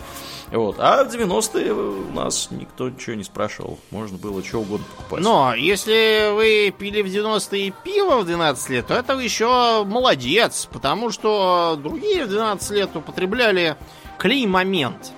Вот. 0.51 0.77
А 0.79 1.03
в 1.03 1.07
90-е 1.07 1.73
у 1.73 2.11
нас 2.13 2.49
никто 2.51 2.89
ничего 2.89 3.15
не 3.15 3.23
спрашивал. 3.23 3.79
Можно 3.89 4.17
было 4.17 4.43
что 4.43 4.59
угодно 4.59 4.85
покупать. 4.97 5.23
Но 5.23 5.53
если 5.55 6.33
вы 6.33 6.73
пили 6.77 7.01
в 7.01 7.07
90-е 7.07 7.73
пиво 7.83 8.19
в 8.19 8.25
12 8.25 8.69
лет, 8.69 8.87
то 8.87 8.93
это 8.93 9.15
вы 9.15 9.23
еще 9.23 9.83
молодец, 9.85 10.67
потому 10.71 11.09
что 11.09 11.79
другие 11.81 12.25
в 12.25 12.29
12 12.29 12.71
лет 12.71 12.95
употребляли 12.95 13.77
клей-момент. 14.17 15.11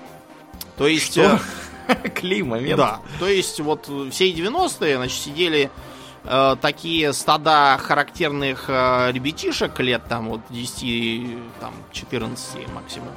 То 0.77 0.87
есть... 0.87 1.13
Что? 1.13 1.39
Э, 1.87 2.09
клей-момент? 2.09 2.77
Да. 2.77 2.99
То 3.19 3.27
есть 3.27 3.59
вот 3.59 3.89
все 4.11 4.31
90-е, 4.31 4.97
значит, 4.97 5.19
сидели 5.19 5.71
э, 6.23 6.55
такие 6.61 7.13
стада 7.13 7.77
характерных 7.81 8.65
э, 8.67 9.11
ребятишек 9.11 9.79
лет 9.79 10.03
там 10.07 10.29
вот 10.29 10.41
10, 10.49 11.37
там 11.59 11.73
14 11.91 12.67
максимум. 12.73 13.09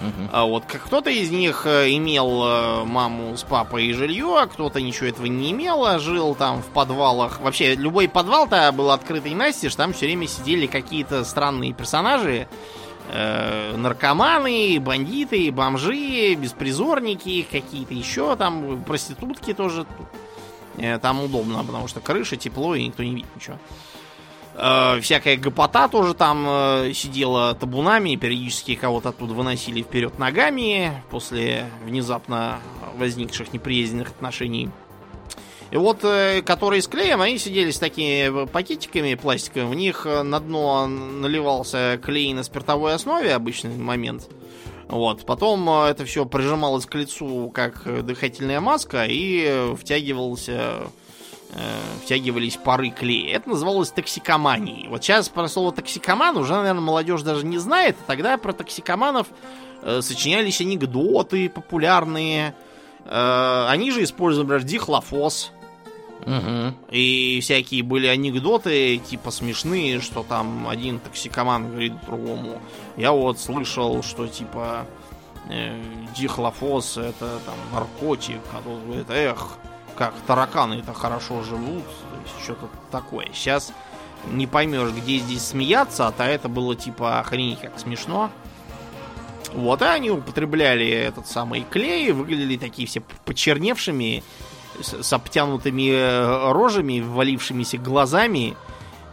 Uh-huh. 0.00 0.28
А 0.32 0.44
вот 0.46 0.64
кто-то 0.66 1.10
из 1.10 1.30
них 1.30 1.66
э, 1.66 1.90
имел 1.90 2.42
э, 2.42 2.84
маму 2.84 3.36
с 3.36 3.42
папой 3.42 3.86
и 3.86 3.92
жилье, 3.92 4.38
а 4.40 4.46
кто-то 4.46 4.80
ничего 4.80 5.08
этого 5.08 5.26
не 5.26 5.50
имел, 5.52 5.84
а 5.84 5.98
жил 5.98 6.34
там 6.34 6.62
в 6.62 6.66
подвалах. 6.66 7.40
Вообще, 7.40 7.74
любой 7.74 8.08
подвал-то 8.08 8.72
был 8.72 8.92
открытый 8.92 9.34
настежь, 9.34 9.74
там 9.74 9.92
все 9.92 10.06
время 10.06 10.26
сидели 10.26 10.66
какие-то 10.66 11.22
странные 11.24 11.74
персонажи, 11.74 12.48
э, 13.12 13.76
наркоманы, 13.76 14.80
бандиты, 14.80 15.52
бомжи, 15.52 16.34
беспризорники, 16.34 17.46
какие-то 17.50 17.92
еще 17.92 18.36
там, 18.36 18.82
проститутки 18.84 19.52
тоже. 19.52 19.84
Э, 20.78 20.98
там 20.98 21.22
удобно, 21.22 21.62
потому 21.64 21.88
что 21.88 22.00
крыша, 22.00 22.36
тепло, 22.36 22.74
и 22.74 22.86
никто 22.86 23.02
не 23.02 23.14
видит 23.14 23.36
ничего. 23.36 23.58
Э, 24.54 25.00
всякая 25.00 25.36
гопота 25.36 25.88
тоже 25.88 26.14
там 26.14 26.46
э, 26.48 26.92
сидела 26.94 27.54
табунами, 27.54 28.16
периодически 28.16 28.74
кого-то 28.74 29.10
оттуда 29.10 29.34
выносили 29.34 29.82
вперед 29.82 30.18
ногами 30.18 31.02
после 31.10 31.66
внезапно 31.84 32.60
возникших 32.96 33.52
неприязненных 33.52 34.08
отношений. 34.08 34.70
И 35.70 35.76
вот, 35.76 36.04
которые 36.44 36.82
с 36.82 36.88
клеем, 36.88 37.20
они 37.20 37.38
сидели 37.38 37.70
с 37.70 37.78
такими 37.78 38.44
пакетиками 38.46 39.14
пластиковыми, 39.14 39.70
в 39.70 39.74
них 39.76 40.04
на 40.04 40.40
дно 40.40 40.88
наливался 40.88 41.96
клей 42.02 42.34
на 42.34 42.42
спиртовой 42.42 42.94
основе, 42.94 43.32
обычный 43.32 43.76
момент– 43.76 44.28
вот. 44.90 45.24
Потом 45.24 45.68
э, 45.68 45.88
это 45.88 46.04
все 46.04 46.26
прижималось 46.26 46.86
к 46.86 46.94
лицу 46.94 47.50
как 47.54 48.04
дыхательная 48.04 48.60
маска 48.60 49.06
и 49.08 49.74
втягивался 49.76 50.90
э, 51.52 51.80
втягивались 52.04 52.56
пары 52.56 52.90
клея. 52.90 53.36
Это 53.36 53.50
называлось 53.50 53.90
токсикоманией. 53.90 54.88
Вот 54.88 55.02
сейчас 55.02 55.28
про 55.28 55.48
слово 55.48 55.72
токсикоман 55.72 56.36
уже, 56.36 56.54
наверное, 56.54 56.80
молодежь 56.80 57.22
даже 57.22 57.46
не 57.46 57.58
знает. 57.58 57.96
Тогда 58.06 58.36
про 58.36 58.52
токсикоманов 58.52 59.28
э, 59.82 60.00
сочинялись 60.02 60.60
анекдоты 60.60 61.48
популярные. 61.48 62.54
Э, 63.04 63.66
они 63.68 63.90
же 63.90 64.02
использовали, 64.02 64.46
например, 64.46 64.64
дихлофос. 64.66 65.52
Угу. 66.26 66.74
И 66.90 67.40
всякие 67.42 67.82
были 67.82 68.06
анекдоты, 68.06 68.98
типа 68.98 69.30
смешные, 69.30 70.00
что 70.00 70.22
там 70.22 70.68
один 70.68 70.98
токсикоман 70.98 71.70
говорит 71.70 71.94
другому. 72.06 72.60
Я 72.96 73.12
вот 73.12 73.38
слышал, 73.38 74.02
что 74.02 74.26
типа 74.26 74.86
э, 75.48 75.80
дихлофос 76.16 76.98
это 76.98 77.38
там 77.46 77.54
наркотик, 77.72 78.40
а 78.52 78.62
тут 78.62 78.84
говорит, 78.84 79.10
эх, 79.10 79.58
как 79.96 80.14
тараканы 80.26 80.74
это 80.74 80.94
хорошо 80.94 81.42
живут, 81.42 81.84
то 81.84 82.20
есть 82.22 82.44
что-то 82.44 82.68
такое. 82.90 83.28
Сейчас 83.32 83.72
не 84.30 84.46
поймешь, 84.46 84.90
где 84.90 85.18
здесь 85.18 85.42
смеяться, 85.42 86.06
а 86.06 86.12
то 86.12 86.24
это 86.24 86.48
было 86.48 86.76
типа 86.76 87.20
охренеть 87.20 87.60
как 87.60 87.78
смешно. 87.78 88.30
Вот, 89.52 89.82
и 89.82 89.84
они 89.84 90.10
употребляли 90.10 90.86
этот 90.88 91.26
самый 91.26 91.66
клей, 91.68 92.12
выглядели 92.12 92.56
такие 92.56 92.86
все 92.86 93.02
почерневшими, 93.24 94.22
с 94.80 95.12
обтянутыми 95.12 95.90
э, 95.90 96.52
рожами, 96.52 97.00
ввалившимися 97.00 97.78
глазами, 97.78 98.56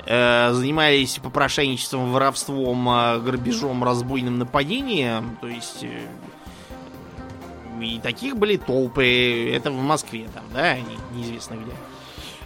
э, 0.05 0.53
занимались 0.53 1.19
попрошайничеством, 1.19 2.11
воровством, 2.11 2.89
э, 2.89 3.19
грабежом, 3.19 3.83
разбойным 3.83 4.37
нападением. 4.37 5.37
То 5.41 5.47
есть 5.47 5.85
и 7.81 7.99
таких 7.99 8.37
были 8.37 8.57
толпы. 8.57 9.51
Это 9.53 9.71
в 9.71 9.81
Москве 9.81 10.27
там, 10.33 10.43
да, 10.53 10.77
неизвестно 11.13 11.55
где. 11.55 11.71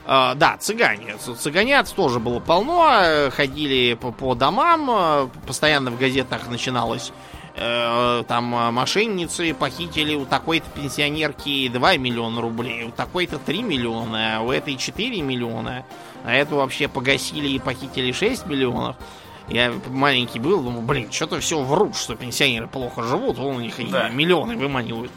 Uh, 0.03 0.33
да, 0.35 0.57
цыгане. 0.57 1.15
Цыганят 1.17 1.93
тоже 1.95 2.19
было 2.19 2.39
полно. 2.39 3.29
Ходили 3.31 3.93
по 3.93 4.33
домам. 4.33 5.29
Постоянно 5.45 5.91
в 5.91 5.97
газетах 5.99 6.49
начиналось 6.49 7.13
э, 7.55 8.23
там 8.27 8.43
мошенницы 8.43 9.53
похитили 9.53 10.15
у 10.15 10.25
такой-то 10.25 10.69
пенсионерки 10.69 11.67
2 11.67 11.97
миллиона 11.97 12.41
рублей, 12.41 12.85
у 12.85 12.91
такой-то 12.91 13.37
3 13.39 13.63
миллиона, 13.63 14.37
а 14.37 14.41
у 14.41 14.51
этой 14.51 14.75
4 14.75 15.21
миллиона, 15.21 15.85
а 16.23 16.33
эту 16.33 16.55
вообще 16.55 16.87
погасили 16.87 17.47
и 17.47 17.59
похитили 17.59 18.11
6 18.11 18.45
миллионов. 18.45 18.95
Я 19.47 19.73
маленький 19.89 20.39
был, 20.39 20.61
думаю, 20.61 20.81
блин, 20.81 21.11
что-то 21.11 21.39
все 21.39 21.61
врут, 21.61 21.95
что 21.97 22.15
пенсионеры 22.15 22.67
плохо 22.67 23.03
живут, 23.03 23.37
вон 23.37 23.57
у 23.57 23.59
них 23.59 23.75
да. 23.91 24.09
миллионы 24.09 24.55
выманивают. 24.55 25.11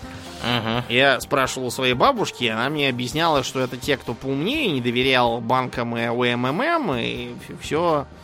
Uh-huh. 0.44 0.82
Я 0.88 1.20
спрашивал 1.20 1.68
у 1.68 1.70
своей 1.70 1.94
бабушки, 1.94 2.44
она 2.44 2.68
мне 2.68 2.88
объясняла, 2.88 3.42
что 3.42 3.60
это 3.60 3.76
те, 3.76 3.96
кто 3.96 4.12
поумнее, 4.12 4.70
не 4.70 4.80
доверял 4.80 5.40
банкам 5.40 5.96
и 5.96 6.08
УММ, 6.08 6.94
и 6.96 7.34
все 7.60 8.06
э, 8.10 8.23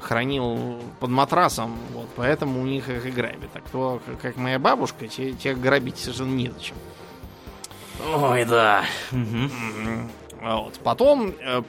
хранил 0.00 0.80
под 1.00 1.10
матрасом, 1.10 1.76
вот, 1.92 2.08
поэтому 2.16 2.60
у 2.60 2.64
них 2.64 2.88
их 2.88 3.06
и 3.06 3.10
грабят. 3.10 3.50
А 3.54 3.60
кто, 3.60 4.00
как 4.20 4.36
моя 4.36 4.58
бабушка, 4.58 5.08
те, 5.08 5.32
тех 5.32 5.60
грабить 5.60 5.98
совершенно 5.98 6.34
незачем. 6.34 6.74
Ой, 8.14 8.44
да. 8.44 8.84
Угу. 9.12 9.50
Вот. 10.42 10.80
Потом 10.82 11.32
э, 11.40 11.62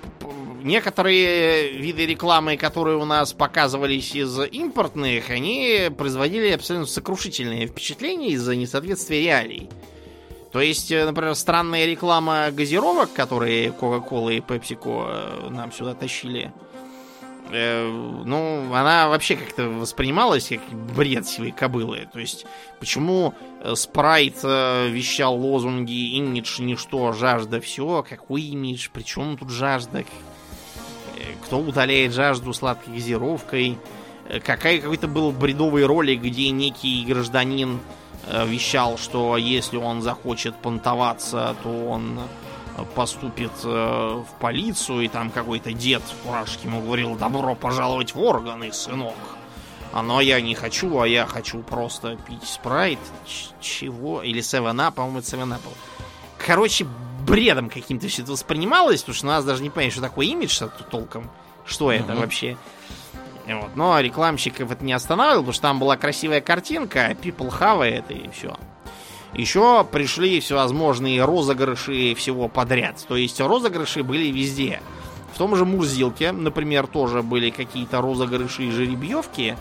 некоторые 0.64 1.74
виды 1.74 2.08
рекламы, 2.08 2.58
которые 2.58 2.98
у 2.98 3.06
нас 3.06 3.32
показывались 3.32 4.16
из 4.16 4.40
импортных, 4.40 5.30
они 5.30 5.92
производили 5.96 6.50
абсолютно 6.50 6.88
сокрушительные 6.88 7.68
впечатления 7.68 8.30
из-за 8.30 8.56
несоответствия 8.56 9.22
реалий. 9.22 9.70
То 10.52 10.60
есть, 10.60 10.92
э, 10.92 11.06
например, 11.06 11.36
странная 11.36 11.86
реклама 11.86 12.50
газировок, 12.52 13.14
которые 13.14 13.70
Coca-Cola 13.70 14.34
и 14.34 14.40
PepsiCo 14.40 15.06
э, 15.08 15.50
нам 15.52 15.72
сюда 15.72 15.94
тащили, 15.94 16.46
э, 16.46 16.73
ну, 17.50 18.74
она 18.74 19.10
вообще 19.10 19.36
как-то 19.36 19.70
воспринималась 19.70 20.50
как 20.50 20.62
бред 20.96 21.28
сивой 21.28 21.52
кобылы. 21.52 22.08
То 22.12 22.20
есть, 22.20 22.46
почему 22.80 23.34
э, 23.62 23.76
Спрайт 23.76 24.40
э, 24.44 24.90
вещал 24.90 25.36
лозунги 25.36 26.18
«Имидж, 26.18 26.62
ничто, 26.62 27.12
жажда, 27.14 27.60
все». 27.60 28.06
Какой 28.08 28.42
имидж? 28.42 28.90
Причем 28.92 29.38
тут 29.38 29.50
жажда? 29.50 30.00
Э, 30.00 30.04
кто 31.44 31.60
утоляет 31.60 32.14
жажду 32.14 32.54
сладкой 32.54 32.94
газировкой? 32.96 33.78
Э, 34.30 34.40
какая, 34.40 34.80
какой-то 34.80 35.08
был 35.08 35.32
бредовый 35.32 35.86
ролик, 35.86 36.22
где 36.22 36.50
некий 36.50 37.04
гражданин 37.06 37.80
э, 38.28 38.48
вещал, 38.48 38.98
что 38.98 39.38
если 39.38 39.78
он 39.78 40.02
захочет 40.02 40.56
понтоваться, 40.56 41.56
то 41.64 41.70
он 41.70 42.20
поступит 42.96 43.52
э, 43.64 43.68
в 43.68 44.40
полицию, 44.40 45.02
и 45.02 45.08
там 45.08 45.30
какой-то 45.30 45.74
дед 45.74 46.02
Фуражки 46.24 46.66
ему 46.66 46.82
говорил, 46.82 47.16
добро 47.16 47.56
пожаловать 47.56 48.16
в 48.16 48.22
органы, 48.22 48.72
сынок. 48.72 49.16
А 49.92 50.02
но 50.02 50.22
я 50.22 50.42
не 50.42 50.56
хочу, 50.56 51.00
а 51.00 51.08
я 51.08 51.28
хочу 51.28 51.60
просто 51.62 52.18
пить 52.28 52.44
спрайт. 52.44 53.00
Ч- 53.28 53.50
чего? 53.62 54.24
Или 54.24 54.42
7 54.42 54.64
по-моему, 54.92 55.20
это 55.20 55.28
7 55.28 55.54
Короче, 56.40 56.88
бредом 57.26 57.70
каким-то 57.70 58.08
все 58.08 58.24
это 58.24 58.32
воспринималось, 58.32 59.02
потому 59.02 59.16
что 59.16 59.26
нас 59.28 59.46
даже 59.46 59.62
не 59.62 59.70
понять, 59.70 59.94
что 59.94 60.02
такое 60.02 60.26
имидж 60.26 60.62
толком. 60.90 61.30
Что 61.66 61.92
это 61.92 62.14
uh-huh. 62.14 62.20
вообще? 62.20 62.58
Вот. 63.48 63.76
Но 63.76 64.00
рекламщиков 64.00 64.72
это 64.72 64.84
не 64.84 64.94
останавливал, 64.94 65.42
потому 65.44 65.54
что 65.54 65.62
там 65.62 65.80
была 65.80 65.96
красивая 65.96 66.42
картинка, 66.42 67.12
people 67.12 67.52
have 67.60 67.84
это 67.84 68.14
и 68.14 68.30
все. 68.30 68.58
Еще 69.36 69.84
пришли 69.92 70.40
всевозможные 70.40 71.24
розыгрыши 71.26 72.14
всего 72.16 72.48
подряд. 72.48 73.04
То 73.08 73.16
есть 73.16 73.40
розыгрыши 73.40 74.04
были 74.04 74.28
везде. 74.28 74.82
В 75.34 75.38
том 75.38 75.56
же 75.56 75.66
Мурзилке, 75.66 76.32
например, 76.32 76.86
тоже 76.86 77.24
были 77.24 77.50
какие-то 77.50 78.02
розыгрыши 78.02 78.66
и 78.66 78.72
жеребьевки. 78.72 79.58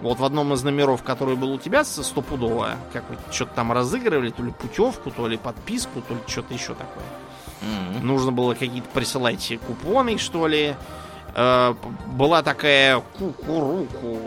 Вот 0.00 0.18
в 0.18 0.24
одном 0.24 0.52
из 0.52 0.64
номеров, 0.64 1.04
который 1.04 1.36
был 1.36 1.52
у 1.52 1.58
тебя 1.58 1.84
стопудово, 1.84 2.72
как 2.92 3.08
вы 3.08 3.16
что-то 3.32 3.54
там 3.54 3.72
разыгрывали, 3.72 4.30
то 4.30 4.42
ли 4.42 4.50
путевку, 4.50 5.12
то 5.12 5.28
ли 5.28 5.36
подписку, 5.36 6.00
то 6.00 6.14
ли 6.14 6.20
что-то 6.26 6.52
еще 6.52 6.74
такое. 6.74 7.04
Mm-hmm. 7.62 8.02
Нужно 8.02 8.32
было 8.32 8.54
какие-то 8.54 8.88
присылать 8.92 9.52
купоны, 9.66 10.18
что 10.18 10.48
ли. 10.48 10.74
Э, 11.36 11.74
была 12.06 12.42
такая 12.42 13.00
кукуруку. 13.16 14.18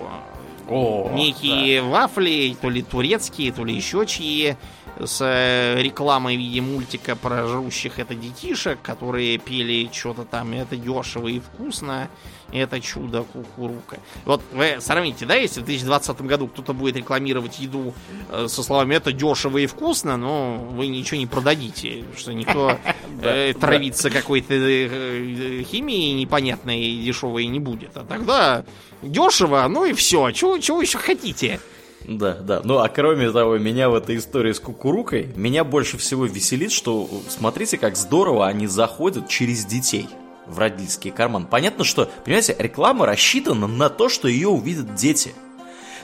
О, 0.69 1.11
Некие 1.13 1.81
да. 1.81 1.88
вафли, 1.88 2.55
то 2.59 2.69
ли 2.69 2.81
турецкие, 2.81 3.51
то 3.51 3.63
ли 3.63 3.73
еще 3.73 4.05
чьи 4.05 4.57
с 5.00 5.22
э, 5.22 5.82
рекламой 5.82 6.36
в 6.36 6.39
виде 6.39 6.62
мультика 6.62 7.16
про 7.16 7.48
жрущих 7.48 8.00
это 8.00 8.16
детишек, 8.16 8.82
которые 8.82 9.38
пели 9.38 9.89
что-то 9.91 10.24
там, 10.24 10.54
это 10.54 10.76
дешево 10.76 11.28
и 11.28 11.39
вкусно, 11.39 12.10
это 12.52 12.80
чудо 12.80 13.24
кукурука. 13.24 14.00
Вот 14.26 14.41
вы 14.54 14.78
сравните, 14.80 15.26
да, 15.26 15.36
если 15.36 15.62
в 15.62 15.66
2020 15.66 16.22
году 16.22 16.48
кто-то 16.48 16.74
будет 16.74 16.98
рекламировать 16.98 17.60
еду 17.60 17.93
э, 18.30 18.48
со 18.48 18.64
словами 18.64 18.95
это 18.95 19.12
дешево 19.12 19.58
и 19.58 19.68
вкусно, 19.68 20.18
но 20.18 20.56
вы 20.72 20.88
ничего 20.88 21.18
не 21.20 21.28
продадите, 21.28 22.04
что 22.16 22.34
никто 22.34 22.78
э, 23.22 23.54
травиться 23.54 24.10
какой-то 24.10 24.54
химией 24.54 26.14
непонятной 26.14 26.82
и 26.82 27.04
дешевой 27.04 27.45
не 27.48 27.60
будет. 27.60 27.95
А 27.98 28.04
тогда 28.04 28.64
дешево, 29.02 29.68
ну 29.68 29.86
и 29.86 29.93
все. 29.93 30.32
Чего, 30.32 30.58
чего 30.60 30.82
еще 30.82 30.98
хотите? 30.98 31.60
Да, 32.08 32.36
да. 32.36 32.62
Ну, 32.64 32.80
а 32.80 32.88
кроме 32.88 33.32
того, 33.32 33.58
меня 33.58 33.89
в 33.89 33.95
этой 33.95 34.18
истории 34.18 34.53
с 34.53 34.60
кукурукой, 34.60 35.30
меня 35.36 35.64
больше 35.64 35.97
всего 35.97 36.26
веселит, 36.26 36.72
что, 36.72 37.10
смотрите, 37.28 37.78
как 37.78 37.97
здорово 37.97 38.47
они 38.47 38.68
заходят 38.68 39.28
через 39.28 39.66
детей 39.66 40.08
в 40.45 40.58
родительский 40.58 41.12
карман. 41.12 41.45
Понятно, 41.45 41.84
что, 41.84 42.10
понимаете, 42.24 42.55
реклама 42.58 43.05
рассчитана 43.05 43.68
на 43.68 43.89
то, 43.89 44.08
что 44.08 44.30
ее 44.30 44.47
увидят 44.47 44.95
дети. 44.95 45.34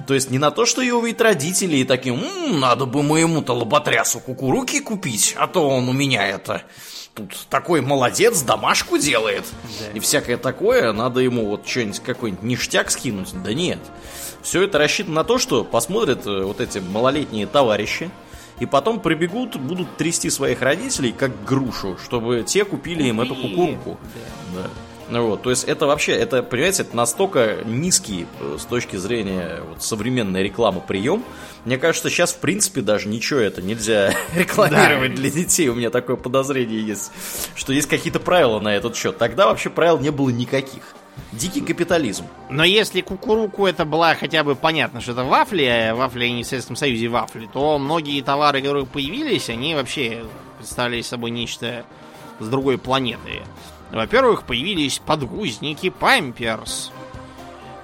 То 0.06 0.14
есть 0.14 0.30
не 0.30 0.40
на 0.40 0.52
то, 0.52 0.66
что 0.66 0.82
ее 0.82 0.96
увидят 0.96 1.22
родители 1.22 1.78
и 1.78 1.84
такие, 1.86 2.16
м-м, 2.16 2.60
надо 2.60 2.86
бы 2.86 3.02
моему-то 3.04 3.54
лоботрясу 3.54 4.20
кукуруки 4.20 4.82
купить, 4.82 5.36
а 5.38 5.48
то 5.48 5.70
он 5.70 5.88
у 5.88 5.94
меня 5.94 6.28
это 6.28 6.64
тут 7.14 7.46
такой 7.50 7.82
молодец, 7.82 8.42
домашку 8.42 8.98
делает. 8.98 9.46
Да. 9.80 9.92
И 9.94 10.00
всякое 10.00 10.38
такое, 10.38 10.92
надо 10.94 11.20
ему 11.20 11.46
вот 11.46 11.68
что-нибудь 11.68 12.00
какой-нибудь 12.00 12.44
ништяк 12.44 12.92
скинуть. 12.92 13.30
Да 13.44 13.54
нет. 13.54 13.80
Все 14.44 14.64
это 14.64 14.78
рассчитано 14.78 15.16
на 15.16 15.24
то, 15.24 15.38
что 15.38 15.64
посмотрят 15.64 16.28
э, 16.28 16.44
вот 16.44 16.60
эти 16.60 16.80
малолетние 16.80 17.48
товарищи, 17.48 18.12
и 18.60 18.66
потом 18.66 19.00
прибегут, 19.00 19.56
будут 19.56 19.98
трясти 19.98 20.30
своих 20.30 20.62
родителей 20.62 21.12
как 21.12 21.44
грушу, 21.44 21.98
чтобы 22.04 22.44
те 22.46 22.66
купили 22.66 22.98
Купи. 22.98 23.10
им 23.10 23.22
эту 23.22 23.36
кукурку. 23.36 23.98
Да. 24.54 24.62
да. 24.62 24.70
Ну 25.10 25.28
вот, 25.28 25.42
то 25.42 25.50
есть 25.50 25.66
это 25.66 25.86
вообще, 25.86 26.14
это, 26.14 26.42
понимаете, 26.42 26.84
это 26.84 26.96
настолько 26.96 27.58
низкий 27.66 28.26
э, 28.40 28.58
с 28.60 28.66
точки 28.66 28.96
зрения 28.96 29.62
вот, 29.68 29.84
современной 29.84 30.44
рекламы 30.44 30.82
прием. 30.82 31.24
Мне 31.66 31.78
кажется, 31.78 32.10
сейчас 32.10 32.34
в 32.34 32.40
принципе 32.40 32.82
даже 32.82 33.08
ничего 33.08 33.40
это 33.40 33.62
нельзя 33.62 34.14
рекламировать 34.36 35.12
да. 35.12 35.18
для 35.18 35.30
детей. 35.30 35.68
У 35.70 35.76
меня 35.76 35.90
такое 35.90 36.16
подозрение 36.16 36.82
есть, 36.86 37.12
что 37.56 37.74
есть 37.74 37.88
какие-то 37.88 38.20
правила 38.20 38.60
на 38.60 38.76
этот 38.76 38.96
счет. 38.96 39.18
Тогда 39.18 39.48
вообще 39.48 39.70
правил 39.70 40.00
не 40.00 40.10
было 40.10 40.30
никаких. 40.30 40.84
Дикий 41.32 41.62
капитализм. 41.62 42.26
Но 42.50 42.64
если 42.64 43.02
кукуруку 43.02 43.66
это 43.66 43.86
была 43.86 44.14
хотя 44.16 44.44
бы 44.44 44.56
понятно, 44.56 45.02
что 45.02 45.14
это 45.14 45.24
вафли, 45.24 45.64
а 45.64 45.96
вафли 45.96 46.28
не 46.28 46.44
в 46.44 46.48
Советском 46.48 46.76
Союзе 46.76 47.08
вафли, 47.08 47.50
то 47.52 47.80
многие 47.80 48.22
товары, 48.22 48.62
которые 48.62 48.86
появились, 48.86 49.50
они 49.50 49.74
вообще 49.74 50.24
представляли 50.58 51.02
собой 51.02 51.32
нечто 51.32 51.86
с 52.40 52.48
другой 52.48 52.78
планеты. 52.78 53.42
Во-первых, 53.92 54.44
появились 54.44 55.00
подгузники 55.00 55.90
Памперс, 55.90 56.92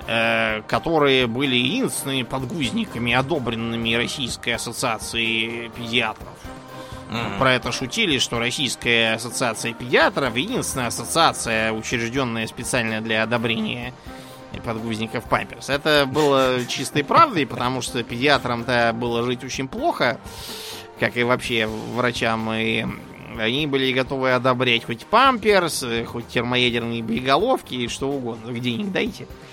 э, 0.07 0.61
которые 0.67 1.27
были 1.27 1.55
единственными 1.55 2.23
подгузниками, 2.23 3.13
одобренными 3.13 3.93
Российской 3.93 4.51
ассоциацией 4.51 5.69
педиатров. 5.69 6.34
Mm-hmm. 7.10 7.40
Про 7.40 7.53
это 7.53 7.72
шутили, 7.72 8.19
что 8.19 8.38
Российская 8.40 9.15
ассоциация 9.15 9.73
педиатров 9.73 10.36
единственная 10.36 10.88
ассоциация, 10.88 11.72
учрежденная 11.72 12.45
специально 12.45 13.02
для 13.02 13.23
одобрения 13.23 13.94
подгузников 14.64 15.23
Памперс. 15.26 15.69
Это 15.69 16.06
было 16.06 16.65
чистой 16.68 17.03
правдой, 17.03 17.45
потому 17.48 17.81
что 17.81 18.03
педиатрам-то 18.03 18.94
было 18.95 19.23
жить 19.23 19.44
очень 19.44 19.68
плохо, 19.68 20.19
как 20.99 21.18
и 21.18 21.23
вообще 21.23 21.68
врачам, 21.68 22.52
и 22.53 22.86
они 23.40 23.68
были 23.68 23.91
готовы 23.91 24.34
одобрять 24.34 24.86
хоть 24.86 25.06
памперс, 25.06 25.86
хоть 26.07 26.27
термоядерные 26.27 27.03
боеголовки 27.03 27.88
что 27.88 28.10
угодно. 28.10 28.52
Вы 28.52 28.60
денег 28.60 28.91
дайте. 28.91 29.23
Э, 29.23 29.48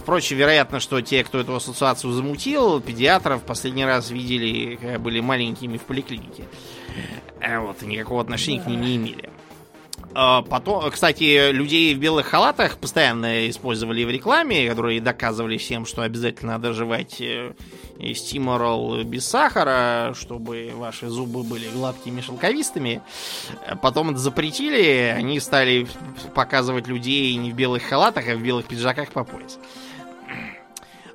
впрочем, 0.00 0.36
вероятно, 0.36 0.80
что 0.80 1.00
те, 1.00 1.24
кто 1.24 1.38
эту 1.38 1.54
ассоциацию 1.54 2.12
замутил, 2.12 2.80
педиатров 2.80 3.42
последний 3.42 3.84
раз 3.84 4.10
видели, 4.10 4.76
когда 4.76 4.98
были 4.98 5.20
маленькими 5.20 5.76
в 5.76 5.82
поликлинике. 5.82 6.44
Э, 7.40 7.58
вот, 7.60 7.82
никакого 7.82 8.20
отношения 8.20 8.60
к 8.60 8.66
ним 8.66 8.80
не 8.80 8.96
имели. 8.96 9.30
А 10.14 10.42
потом, 10.42 10.90
кстати, 10.90 11.50
людей 11.50 11.94
в 11.94 11.98
белых 11.98 12.26
халатах 12.26 12.78
постоянно 12.78 13.48
использовали 13.48 14.04
в 14.04 14.10
рекламе, 14.10 14.68
которые 14.68 15.00
доказывали 15.00 15.58
всем, 15.58 15.86
что 15.86 16.02
обязательно 16.02 16.52
надо 16.52 16.72
жевать 16.72 17.22
э, 17.98 18.14
стиморол 18.14 19.02
без 19.04 19.26
сахара, 19.26 20.14
чтобы 20.14 20.72
ваши 20.74 21.08
зубы 21.08 21.42
были 21.42 21.68
гладкими, 21.68 22.20
шелковистыми. 22.20 23.02
Потом 23.82 24.10
это 24.10 24.18
запретили, 24.18 25.14
они 25.16 25.40
стали 25.40 25.86
показывать 26.34 26.86
людей 26.86 27.34
не 27.36 27.52
в 27.52 27.54
белых 27.54 27.82
халатах, 27.82 28.28
а 28.28 28.34
в 28.34 28.42
белых 28.42 28.66
пиджаках 28.66 29.10
по 29.10 29.24
пояс. 29.24 29.58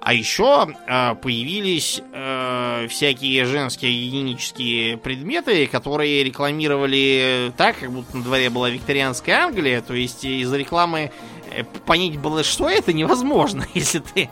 А 0.05 0.14
еще 0.14 0.68
э, 0.85 1.15
появились 1.15 2.01
э, 2.11 2.88
всякие 2.89 3.45
женские 3.45 3.93
гигиенические 3.93 4.97
предметы, 4.97 5.65
которые 5.65 6.26
рекламировали 6.26 7.53
так, 7.55 7.80
как 7.80 7.89
будто 7.89 8.18
на 8.18 8.22
дворе 8.22 8.49
была 8.49 8.69
викторианская 8.69 9.45
Англия. 9.45 9.81
То 9.81 9.93
есть 9.93 10.26
из 10.26 10.51
рекламы 10.51 11.10
э, 11.51 11.64
понять 11.85 12.18
было, 12.18 12.43
что 12.43 12.68
это 12.68 12.91
невозможно, 12.91 13.65
если 13.73 13.99
ты 13.99 14.30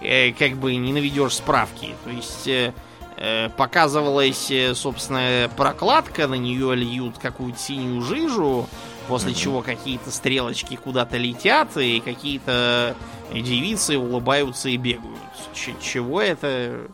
э, 0.00 0.32
как 0.32 0.56
бы 0.56 0.74
не 0.76 0.92
наведешь 0.92 1.34
справки. 1.34 1.94
То 2.04 2.10
есть 2.10 2.46
э, 2.46 2.72
э, 3.16 3.48
показывалась, 3.50 4.50
э, 4.50 4.74
собственно, 4.74 5.50
прокладка, 5.56 6.26
на 6.26 6.34
нее 6.34 6.74
льют 6.74 7.18
какую-то 7.18 7.58
синюю 7.58 8.02
жижу, 8.02 8.68
после 9.08 9.32
mm-hmm. 9.32 9.42
чего 9.42 9.62
какие-то 9.62 10.10
стрелочки 10.10 10.76
куда-то 10.76 11.16
летят, 11.16 11.76
и 11.76 12.00
какие-то 12.00 12.94
девицы 13.32 13.98
улыбаются 13.98 14.68
и 14.68 14.76
бегают. 14.76 15.18
Ч- 15.54 15.74
чего 15.82 16.20
это? 16.20 16.88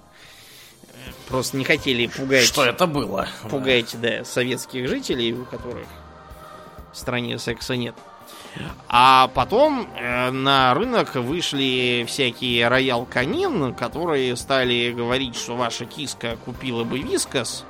Просто 1.28 1.56
не 1.56 1.64
хотели 1.64 2.06
пугать... 2.06 2.44
Что 2.44 2.64
это 2.64 2.86
было? 2.86 3.28
Пугать, 3.50 3.94
да, 4.00 4.18
да 4.18 4.24
советских 4.24 4.88
жителей, 4.88 5.32
у 5.32 5.44
которых 5.44 5.86
в 6.92 6.96
стране 6.96 7.38
секса 7.38 7.76
нет. 7.76 7.94
А 8.88 9.28
потом 9.34 9.88
э, 9.96 10.30
на 10.30 10.74
рынок 10.74 11.16
вышли 11.16 12.04
всякие 12.06 12.68
роял 12.68 13.04
канин, 13.04 13.74
которые 13.74 14.36
стали 14.36 14.92
говорить, 14.92 15.36
что 15.36 15.56
ваша 15.56 15.84
киска 15.84 16.36
купила 16.44 16.84
бы 16.84 17.00
вискас. 17.00 17.64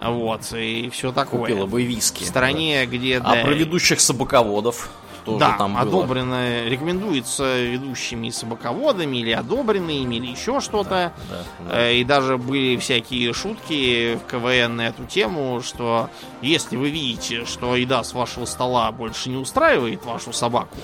Вот, 0.00 0.52
и 0.52 0.90
все 0.90 1.12
такое. 1.12 1.40
Купила 1.40 1.66
бы 1.66 1.82
виски. 1.82 2.24
В 2.24 2.26
стране, 2.26 2.84
да. 2.84 2.96
где... 2.96 3.18
А 3.18 3.36
да, 3.36 3.42
про 3.42 3.52
ведущих 3.52 4.00
собаководов 4.00 4.90
тоже 5.24 5.38
да, 5.38 5.52
там 5.58 5.72
было. 5.72 5.82
одобрено, 5.82 6.64
рекомендуется 6.64 7.62
ведущими 7.62 8.30
собаководами 8.30 9.18
или 9.18 9.30
одобренными, 9.32 10.16
или 10.16 10.26
еще 10.26 10.60
что-то. 10.60 11.12
Да, 11.30 11.36
да, 11.60 11.70
да. 11.70 11.90
И 11.90 12.04
даже 12.04 12.38
были 12.38 12.76
всякие 12.76 13.32
шутки 13.32 14.16
в 14.16 14.30
КВН 14.30 14.76
на 14.76 14.88
эту 14.88 15.04
тему, 15.04 15.60
что 15.62 16.10
если 16.40 16.76
вы 16.76 16.90
видите, 16.90 17.44
что 17.44 17.76
еда 17.76 18.04
с 18.04 18.12
вашего 18.12 18.44
стола 18.44 18.90
больше 18.92 19.30
не 19.30 19.36
устраивает 19.36 20.04
вашу 20.04 20.32
собаку, 20.32 20.76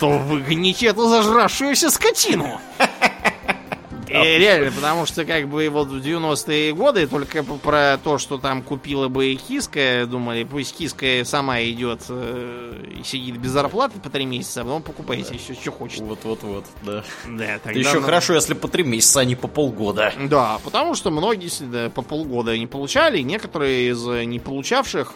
то 0.00 0.10
выгоните 0.10 0.86
эту 0.86 1.08
зажравшуюся 1.08 1.90
скотину. 1.90 2.60
И 4.08 4.38
реально, 4.38 4.70
потому 4.70 5.06
что 5.06 5.24
как 5.24 5.48
бы 5.48 5.68
вот 5.68 5.88
в 5.88 5.96
90-е 5.96 6.72
годы 6.72 7.06
только 7.06 7.42
про 7.42 7.98
то, 8.02 8.18
что 8.18 8.38
там 8.38 8.62
купила 8.62 9.08
бы 9.08 9.34
киска, 9.34 10.06
думали, 10.06 10.44
пусть 10.44 10.76
киска 10.76 11.24
сама 11.24 11.62
идет 11.62 12.02
э, 12.08 12.84
и 12.98 13.02
сидит 13.02 13.38
без 13.38 13.50
зарплаты 13.50 13.98
по 14.00 14.10
три 14.10 14.26
месяца, 14.26 14.60
а 14.60 14.64
потом 14.64 14.82
покупайте 14.82 15.30
да. 15.30 15.34
еще, 15.34 15.54
что 15.54 15.72
хочет. 15.72 16.00
Вот-вот-вот, 16.00 16.64
да. 16.84 17.04
Да, 17.26 17.58
тогда... 17.62 17.78
Еще 17.78 17.94
ну... 17.94 18.02
хорошо, 18.02 18.34
если 18.34 18.54
по 18.54 18.68
три 18.68 18.84
месяца, 18.84 19.20
а 19.20 19.24
не 19.24 19.34
по 19.34 19.48
полгода. 19.48 20.12
Да, 20.18 20.60
потому 20.64 20.94
что 20.94 21.10
многие 21.10 21.50
да, 21.64 21.90
по 21.90 22.02
полгода 22.02 22.56
не 22.56 22.66
получали, 22.66 23.20
некоторые 23.20 23.90
из 23.90 24.04
не 24.04 24.38
получавших 24.38 25.14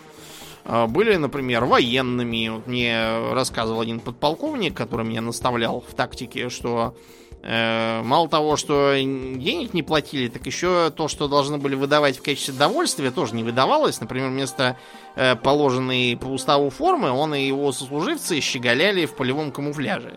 э, 0.65 0.87
были, 0.87 1.17
например, 1.17 1.65
военными. 1.65 2.49
Вот 2.49 2.67
мне 2.67 3.33
рассказывал 3.33 3.81
один 3.81 4.01
подполковник, 4.01 4.75
который 4.75 5.07
меня 5.07 5.21
наставлял 5.21 5.85
в 5.87 5.95
тактике, 5.95 6.49
что 6.49 6.95
мало 7.43 8.29
того, 8.29 8.57
что 8.57 8.95
денег 8.95 9.73
не 9.73 9.83
платили, 9.83 10.29
так 10.29 10.45
еще 10.45 10.91
то, 10.91 11.09
что 11.09 11.27
должны 11.27 11.57
были 11.57 11.75
выдавать 11.75 12.19
в 12.19 12.23
качестве 12.23 12.53
довольствия, 12.55 13.11
тоже 13.11 13.35
не 13.35 13.43
выдавалось. 13.43 14.01
Например, 14.01 14.29
вместо 14.29 14.77
э, 15.17 15.37
положенной 15.37 16.19
по 16.21 16.27
уставу 16.27 16.69
формы, 16.69 17.11
он 17.11 17.35
и 17.35 17.47
его 17.47 17.73
сослуживцы 17.73 18.41
щеголяли 18.41 19.07
в 19.07 19.15
полевом 19.15 19.53
камуфляже. 19.53 20.17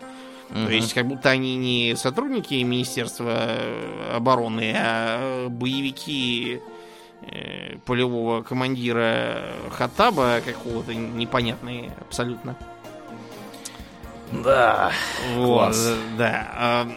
Uh-huh. 0.49 0.65
То 0.65 0.71
есть, 0.73 0.93
как 0.93 1.07
будто 1.07 1.29
они 1.29 1.55
не 1.55 1.95
сотрудники 1.95 2.55
Министерства 2.55 3.31
э, 3.47 4.15
обороны, 4.15 4.73
а 4.75 5.47
боевики 5.47 6.59
э, 7.21 7.77
полевого 7.85 8.43
командира 8.43 9.43
Хаттаба 9.71 10.41
какого-то 10.45 10.93
непонятные 10.93 11.91
абсолютно. 12.01 12.57
Да. 14.31 14.91
Вот, 15.35 15.67
класс. 15.67 15.95
Да. 16.17 16.87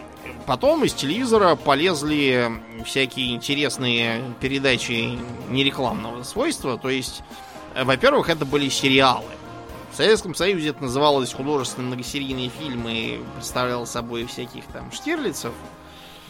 Потом 0.47 0.85
из 0.85 0.93
телевизора 0.93 1.57
полезли 1.57 2.49
всякие 2.85 3.35
интересные 3.35 4.23
передачи 4.39 5.19
нерекламного 5.49 6.23
свойства. 6.23 6.77
То 6.77 6.87
есть, 6.87 7.21
э, 7.75 7.83
во-первых, 7.83 8.29
это 8.29 8.45
были 8.45 8.69
сериалы. 8.69 9.25
В 9.91 9.97
Советском 9.97 10.33
Союзе 10.35 10.69
это 10.69 10.83
называлось 10.83 11.33
художественные 11.33 11.87
многосерийные 11.87 12.47
фильмы, 12.47 13.19
представлял 13.35 13.85
собой 13.85 14.25
всяких 14.25 14.63
там 14.67 14.89
штирлицев. 14.93 15.51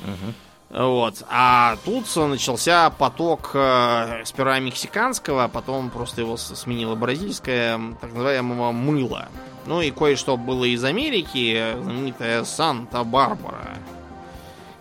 Угу. 0.03 0.79
Вот. 0.83 1.23
А 1.29 1.77
тут 1.85 2.07
начался 2.15 2.89
поток 2.89 3.51
э, 3.53 4.23
сперва 4.25 4.57
мексиканского, 4.57 5.43
а 5.43 5.47
потом 5.47 5.91
просто 5.91 6.21
его 6.21 6.37
сменило 6.37 6.95
бразильское, 6.95 7.79
так 8.01 8.11
называемого 8.13 8.71
мыла. 8.71 9.27
Ну 9.67 9.79
и 9.79 9.91
кое-что 9.91 10.37
было 10.37 10.63
из 10.63 10.83
Америки, 10.83 11.75
знаменитая 11.83 12.43
Санта-Барбара 12.45 13.77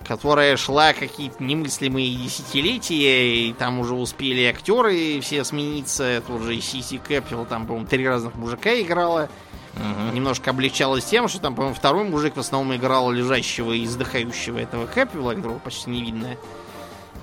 которая 0.06 0.56
шла 0.56 0.92
какие-то 0.92 1.42
немыслимые 1.42 2.14
десятилетия, 2.14 3.48
и 3.48 3.52
там 3.52 3.80
уже 3.80 3.94
успели 3.94 4.44
актеры 4.44 5.20
все 5.20 5.44
смениться. 5.44 6.22
Тут 6.26 6.42
же 6.42 6.60
Сиси 6.60 6.98
Кэппел, 6.98 7.44
там, 7.44 7.66
по-моему, 7.66 7.86
три 7.86 8.06
разных 8.06 8.34
мужика 8.36 8.70
играла. 8.80 9.28
Угу. 9.74 10.14
Немножко 10.14 10.50
облегчалось 10.50 11.04
тем, 11.04 11.28
что 11.28 11.40
там, 11.40 11.54
по-моему, 11.54 11.74
второй 11.74 12.04
мужик 12.04 12.36
в 12.36 12.40
основном 12.40 12.76
играл 12.76 13.10
лежащего 13.10 13.72
и 13.72 13.84
издыхающего 13.84 14.58
этого 14.58 14.86
Кэппела, 14.86 15.34
которого 15.34 15.58
почти 15.58 15.90
не 15.90 16.02
видно, 16.02 16.36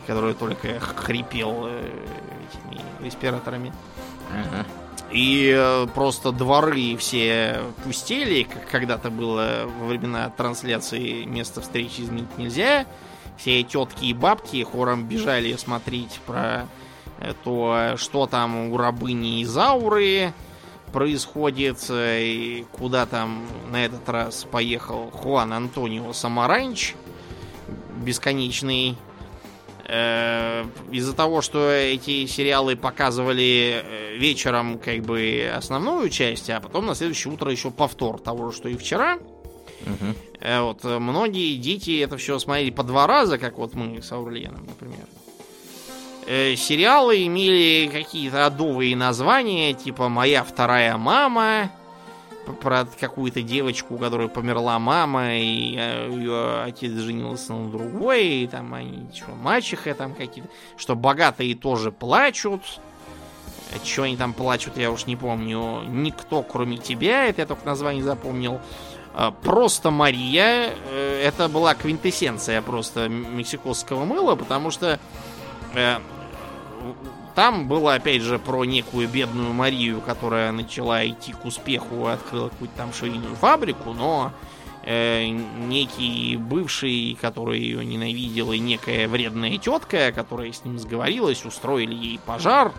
который 0.06 0.34
только 0.34 0.80
хрипел 0.80 1.66
э, 1.68 1.90
этими 2.52 2.82
респираторами. 3.04 3.74
Угу. 4.30 4.83
И 5.14 5.54
э, 5.56 5.86
просто 5.94 6.32
дворы 6.32 6.98
все 6.98 7.62
пустели, 7.84 8.44
как 8.44 8.68
когда-то 8.68 9.12
было 9.12 9.66
во 9.80 9.86
времена 9.86 10.30
трансляции 10.32 11.24
места 11.26 11.62
встречи 11.62 12.02
изменить 12.02 12.36
нельзя. 12.38 12.88
Все 13.38 13.62
тетки 13.64 14.06
и 14.06 14.14
бабки 14.14 14.64
хором 14.64 15.08
бежали 15.08 15.56
смотреть 15.56 16.20
про 16.26 16.68
то, 17.44 17.94
что 17.96 18.26
там 18.26 18.72
у 18.72 18.78
рабыни 18.78 19.44
Изауры 19.44 20.34
происходит, 20.92 21.86
и 21.90 22.66
куда 22.72 23.06
там 23.06 23.46
на 23.72 23.86
этот 23.86 24.08
раз 24.10 24.46
поехал 24.50 25.10
Хуан 25.12 25.54
Антонио 25.54 26.12
Самаранч, 26.14 26.96
бесконечный 27.98 28.98
Э, 29.13 29.13
из-за 29.86 31.14
того, 31.14 31.42
что 31.42 31.70
эти 31.70 32.26
сериалы 32.26 32.76
показывали 32.78 33.84
э, 33.84 34.18
вечером 34.18 34.80
как 34.80 35.02
бы 35.02 35.52
основную 35.54 36.10
часть, 36.10 36.50
а 36.50 36.62
потом 36.62 36.86
на 36.86 36.96
следующее 36.96 37.34
утро 37.34 37.52
еще 37.52 37.70
повтор 37.70 38.20
того, 38.20 38.52
что 38.52 38.70
и 38.70 38.78
вчера. 38.78 39.18
Угу. 39.82 40.16
Вот 40.62 40.84
многие 40.84 41.58
дети 41.58 42.02
это 42.02 42.16
все 42.18 42.40
смотрели 42.40 42.70
по 42.70 42.84
два 42.84 43.08
раза, 43.08 43.38
как 43.38 43.58
вот 43.58 43.74
мы 43.74 44.02
с 44.02 44.12
Аурленом, 44.12 44.66
например. 44.66 45.06
Сериалы 46.58 47.26
имели 47.26 47.90
какие-то 47.92 48.46
адовые 48.46 48.96
названия, 48.96 49.74
типа 49.74 50.08
«Моя 50.08 50.46
вторая 50.46 50.96
мама», 50.98 51.72
про 52.62 52.86
какую-то 53.00 53.42
девочку, 53.42 53.96
у 53.96 53.98
которой 53.98 54.30
померла 54.30 54.80
мама, 54.80 55.38
и 55.38 55.76
э, 55.78 56.10
ее 56.12 56.64
отец 56.64 56.92
женился 56.92 57.54
на 57.54 57.70
другой, 57.70 58.26
и 58.26 58.48
там 58.48 58.74
они, 58.74 59.08
что, 59.14 59.32
мачеха 59.32 59.94
там 59.94 60.14
какие-то, 60.14 60.50
что 60.78 60.96
богатые 60.96 61.56
тоже 61.56 61.92
плачут. 61.92 62.62
Чего 63.84 64.06
они 64.06 64.18
там 64.18 64.34
плачут, 64.34 64.78
я 64.78 64.92
уж 64.92 65.08
не 65.08 65.16
помню. 65.16 65.82
Никто, 65.88 66.44
кроме 66.44 66.78
тебя, 66.78 67.26
это 67.26 67.42
я 67.42 67.48
только 67.48 67.66
название 67.66 68.04
запомнил. 68.04 68.60
А, 69.16 69.32
просто 69.32 69.92
Мария, 69.92 70.74
э, 70.90 71.22
это 71.24 71.48
была 71.48 71.76
квинтэссенция 71.76 72.62
просто 72.62 73.10
мексикосского 73.10 74.06
мыла, 74.06 74.36
потому 74.36 74.72
что 74.72 75.00
э, 75.76 75.98
там 77.36 77.68
было, 77.68 77.96
опять 77.96 78.22
же, 78.22 78.38
про 78.38 78.64
некую 78.64 79.08
бедную 79.08 79.54
Марию, 79.54 80.02
которая 80.02 80.52
начала 80.52 81.06
идти 81.06 81.34
к 81.34 81.46
успеху, 81.46 82.08
открыла 82.08 82.50
какую-то 82.50 82.76
там 82.78 82.94
швейную 82.94 83.36
фабрику, 83.36 83.94
но 83.94 84.32
э, 84.84 85.28
некий 85.28 86.38
бывший, 86.38 87.18
который 87.20 87.60
ее 87.60 87.84
ненавидел, 87.84 88.52
и 88.52 88.60
некая 88.60 89.08
вредная 89.08 89.58
тетка, 89.58 90.12
которая 90.12 90.52
с 90.52 90.64
ним 90.64 90.78
сговорилась, 90.78 91.44
устроили 91.44 91.96
ей 91.96 92.20
пожар, 92.24 92.72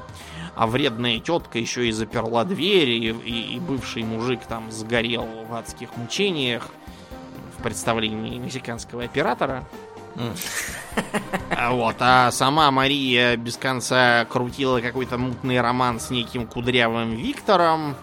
а 0.55 0.67
вредная 0.69 1.19
тетка 1.19 1.59
еще 1.59 1.89
и 1.89 1.93
заперла 1.93 2.45
дверь, 2.45 2.91
и, 2.91 3.09
и, 3.09 3.57
и 3.57 3.59
бывший 3.59 4.05
мужик 4.05 4.41
там 4.47 4.71
сгорел 4.71 5.27
в 5.49 5.55
адских 5.55 5.97
мучениях 5.97 6.69
в 7.59 7.63
представлении 7.63 8.39
мексиканского 8.39 9.03
оператора. 9.03 9.67
вот, 11.71 11.97
а 12.01 12.31
сама 12.31 12.71
Мария 12.71 13.37
без 13.37 13.57
конца 13.57 14.25
крутила 14.27 14.81
какой-то 14.81 15.19
мутный 15.19 15.61
роман 15.61 16.01
с 16.01 16.11
неким 16.11 16.47
кудрявым 16.47 17.15
Виктором. 17.15 17.97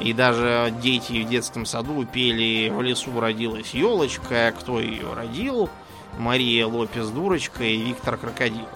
И 0.00 0.12
даже 0.12 0.74
дети 0.82 1.22
в 1.22 1.28
детском 1.28 1.66
саду 1.66 2.04
пели 2.04 2.68
«В 2.68 2.82
лесу 2.82 3.20
родилась 3.20 3.74
елочка», 3.74 4.52
кто 4.58 4.80
ее 4.80 5.12
родил. 5.14 5.70
Мария 6.18 6.66
Лопес 6.66 7.08
Дурочка 7.10 7.62
и 7.62 7.76
Виктор 7.76 8.16
Крокодил. 8.16 8.68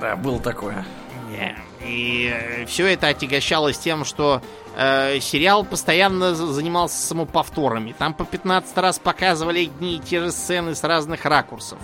Да, 0.00 0.16
было 0.16 0.38
такое. 0.38 0.84
Yeah. 1.30 1.56
И 1.84 2.64
все 2.66 2.86
это 2.86 3.08
отягощалось 3.08 3.78
тем, 3.78 4.04
что 4.04 4.42
э, 4.78 5.18
сериал 5.20 5.64
постоянно 5.64 6.34
занимался 6.34 7.04
самоповторами. 7.04 7.94
Там 7.98 8.14
по 8.14 8.24
15 8.24 8.76
раз 8.78 8.98
показывали 8.98 9.64
одни 9.64 9.96
и 9.96 9.98
те 9.98 10.20
же 10.20 10.30
сцены 10.30 10.74
с 10.74 10.84
разных 10.84 11.24
ракурсов. 11.24 11.78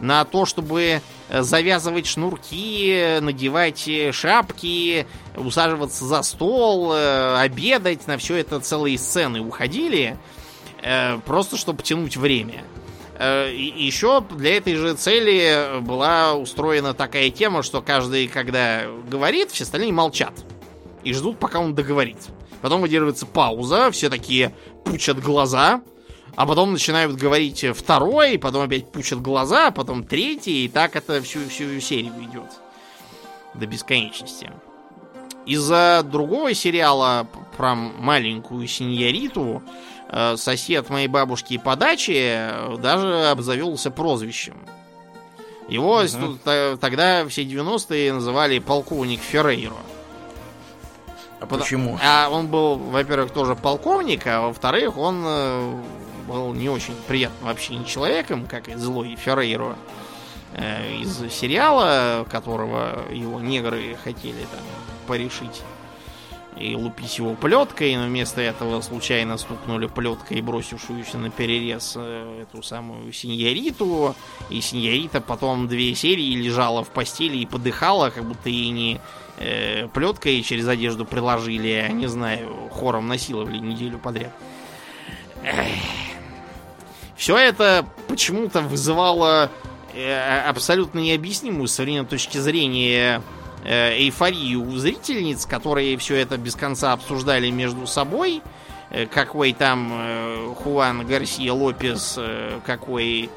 На 0.00 0.24
то, 0.24 0.46
чтобы 0.46 1.02
э, 1.28 1.42
завязывать 1.42 2.06
шнурки, 2.06 3.18
надевать 3.20 3.86
э, 3.86 4.12
шапки, 4.12 5.06
усаживаться 5.36 6.06
за 6.06 6.22
стол, 6.22 6.94
э, 6.94 7.36
обедать, 7.36 8.06
на 8.06 8.16
все 8.16 8.36
это 8.36 8.58
целые 8.60 8.96
сцены 8.96 9.40
уходили, 9.40 10.16
э, 10.82 11.18
просто 11.26 11.58
чтобы 11.58 11.82
тянуть 11.82 12.16
время. 12.16 12.64
Э, 13.18 13.52
и 13.52 13.84
еще 13.84 14.22
для 14.22 14.56
этой 14.56 14.76
же 14.76 14.94
цели 14.94 15.82
была 15.82 16.32
устроена 16.32 16.94
такая 16.94 17.28
тема, 17.28 17.62
что 17.62 17.82
каждый, 17.82 18.28
когда 18.28 18.84
говорит, 19.10 19.50
все 19.50 19.64
остальные 19.64 19.92
молчат. 19.92 20.32
И 21.04 21.12
ждут, 21.12 21.38
пока 21.38 21.60
он 21.60 21.74
договорит. 21.74 22.18
Потом 22.60 22.82
выдерживается 22.82 23.26
пауза, 23.26 23.90
все 23.90 24.10
такие 24.10 24.54
пучат 24.84 25.20
глаза, 25.20 25.82
а 26.36 26.46
потом 26.46 26.72
начинают 26.72 27.16
говорить 27.16 27.64
второй, 27.74 28.38
потом 28.38 28.64
опять 28.64 28.90
пучат 28.92 29.20
глаза, 29.20 29.70
потом 29.70 30.04
третий, 30.04 30.64
и 30.64 30.68
так 30.68 30.96
это 30.96 31.22
всю, 31.22 31.48
всю 31.48 31.80
серию 31.80 32.12
идет. 32.22 32.50
До 33.54 33.66
бесконечности. 33.66 34.52
Из-за 35.46 36.02
другого 36.04 36.52
сериала 36.54 37.26
про 37.56 37.74
маленькую 37.74 38.68
синьориту 38.68 39.62
Э, 40.12 40.36
сосед 40.36 40.90
моей 40.90 41.06
бабушки 41.06 41.56
по 41.56 41.76
даче 41.76 42.50
э, 42.50 42.76
даже 42.78 43.26
обзавелся 43.28 43.92
прозвищем. 43.92 44.56
Его 45.68 45.98
угу. 45.98 46.38
тогда 46.80 47.24
все 47.28 47.44
90-е 47.44 48.12
называли 48.12 48.58
полковник 48.58 49.20
Феррейро. 49.20 49.76
А 51.40 51.46
почему? 51.46 51.98
А 52.02 52.28
он 52.30 52.48
был, 52.48 52.76
во-первых, 52.76 53.32
тоже 53.32 53.56
полковник, 53.56 54.26
а 54.26 54.42
во-вторых, 54.42 54.98
он 54.98 55.22
э, 55.24 55.82
был 56.28 56.52
не 56.52 56.68
очень 56.68 56.94
приятным 57.08 57.48
вообще 57.48 57.76
не 57.76 57.86
человеком, 57.86 58.46
как 58.46 58.68
и 58.68 58.74
злой 58.74 59.16
Феррейро 59.16 59.76
из 60.52 61.32
сериала, 61.32 62.26
которого 62.28 63.04
его 63.12 63.38
негры 63.38 63.96
хотели 64.02 64.40
там 64.40 64.60
порешить 65.06 65.62
и 66.60 66.74
лупить 66.74 67.18
его 67.18 67.34
плеткой, 67.34 67.96
но 67.96 68.06
вместо 68.06 68.40
этого 68.40 68.80
случайно 68.80 69.38
стукнули 69.38 69.86
плеткой, 69.86 70.40
бросившуюся 70.42 71.18
на 71.18 71.30
перерез 71.30 71.94
э, 71.96 72.42
эту 72.42 72.62
самую 72.62 73.12
синьориту. 73.12 74.14
И 74.50 74.60
синьорита 74.60 75.20
потом 75.20 75.68
две 75.68 75.94
серии 75.94 76.34
лежала 76.34 76.84
в 76.84 76.88
постели 76.88 77.38
и 77.38 77.46
подыхала, 77.46 78.10
как 78.10 78.24
будто 78.24 78.50
ей 78.50 78.70
не 78.70 79.00
э, 79.40 79.88
плеткой 79.88 80.42
через 80.42 80.68
одежду 80.68 81.04
приложили, 81.04 81.88
не 81.92 82.06
знаю, 82.06 82.68
хором 82.70 83.08
насиловали 83.08 83.58
неделю 83.58 83.98
подряд. 83.98 84.32
Все 87.16 87.36
это 87.36 87.84
почему-то 88.06 88.60
вызывало 88.60 89.50
э, 89.94 90.40
абсолютно 90.46 91.00
необъяснимую 91.00 91.66
с 91.66 91.72
современной 91.72 92.06
точки 92.06 92.38
зрения 92.38 93.20
Э, 93.62 93.94
эйфорию 93.94 94.66
у 94.66 94.76
зрительниц, 94.76 95.44
которые 95.44 95.96
все 95.98 96.16
это 96.16 96.38
без 96.38 96.54
конца 96.54 96.92
обсуждали 96.92 97.50
между 97.50 97.86
собой. 97.86 98.42
Э, 98.90 99.06
какой 99.06 99.52
там 99.52 99.90
э, 99.92 100.54
Хуан 100.56 101.06
Гарсия 101.06 101.52
Лопес, 101.52 102.18
какой 102.64 103.30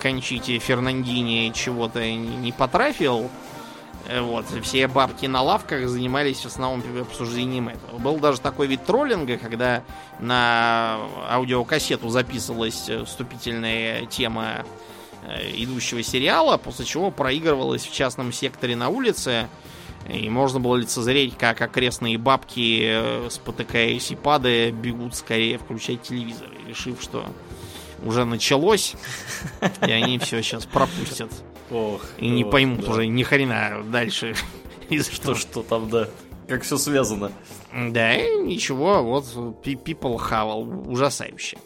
Кончите 0.00 0.58
Фернандини 0.58 1.52
чего-то 1.54 2.02
не 2.10 2.50
потрафил. 2.50 3.30
Вот, 4.20 4.46
все 4.62 4.86
бабки 4.86 5.26
на 5.26 5.42
лавках 5.42 5.88
занимались 5.88 6.40
в 6.40 6.46
основном 6.46 6.82
обсуждением 7.00 7.68
этого. 7.68 7.98
Был 7.98 8.18
даже 8.18 8.40
такой 8.40 8.66
вид 8.68 8.84
троллинга, 8.84 9.36
когда 9.36 9.82
на 10.20 10.98
аудиокассету 11.28 12.08
записывалась 12.08 12.88
вступительная 13.04 14.06
тема 14.06 14.64
Э, 15.28 15.50
идущего 15.56 16.02
сериала, 16.04 16.56
после 16.56 16.84
чего 16.84 17.10
проигрывалось 17.10 17.84
в 17.84 17.92
частном 17.92 18.32
секторе 18.32 18.76
на 18.76 18.90
улице, 18.90 19.48
и 20.08 20.28
можно 20.28 20.60
было 20.60 20.76
лицезреть, 20.76 21.36
как 21.36 21.60
окрестные 21.60 22.16
бабки, 22.16 22.82
э, 22.84 23.28
спотыкаясь 23.30 24.12
и 24.12 24.14
падая, 24.14 24.70
бегут 24.70 25.16
скорее 25.16 25.58
включать 25.58 26.02
телевизор, 26.02 26.48
решив, 26.68 27.02
что 27.02 27.26
уже 28.04 28.24
началось, 28.24 28.94
и 29.84 29.90
они 29.90 30.20
все 30.20 30.42
сейчас 30.42 30.64
пропустят. 30.64 31.32
Ох, 31.70 32.04
и 32.18 32.28
не 32.28 32.44
ох, 32.44 32.50
поймут 32.50 32.84
да. 32.84 32.92
уже 32.92 33.06
ни 33.06 33.22
хрена 33.22 33.82
дальше. 33.90 34.34
Что, 35.10 35.34
что 35.34 35.62
там, 35.62 35.90
да. 35.90 36.08
Как 36.46 36.62
все 36.62 36.76
связано. 36.76 37.32
Да, 37.72 38.16
ничего, 38.16 39.02
вот 39.02 39.24
people 39.64 40.16
хавал, 40.16 40.62
ужасающе. 40.88 41.58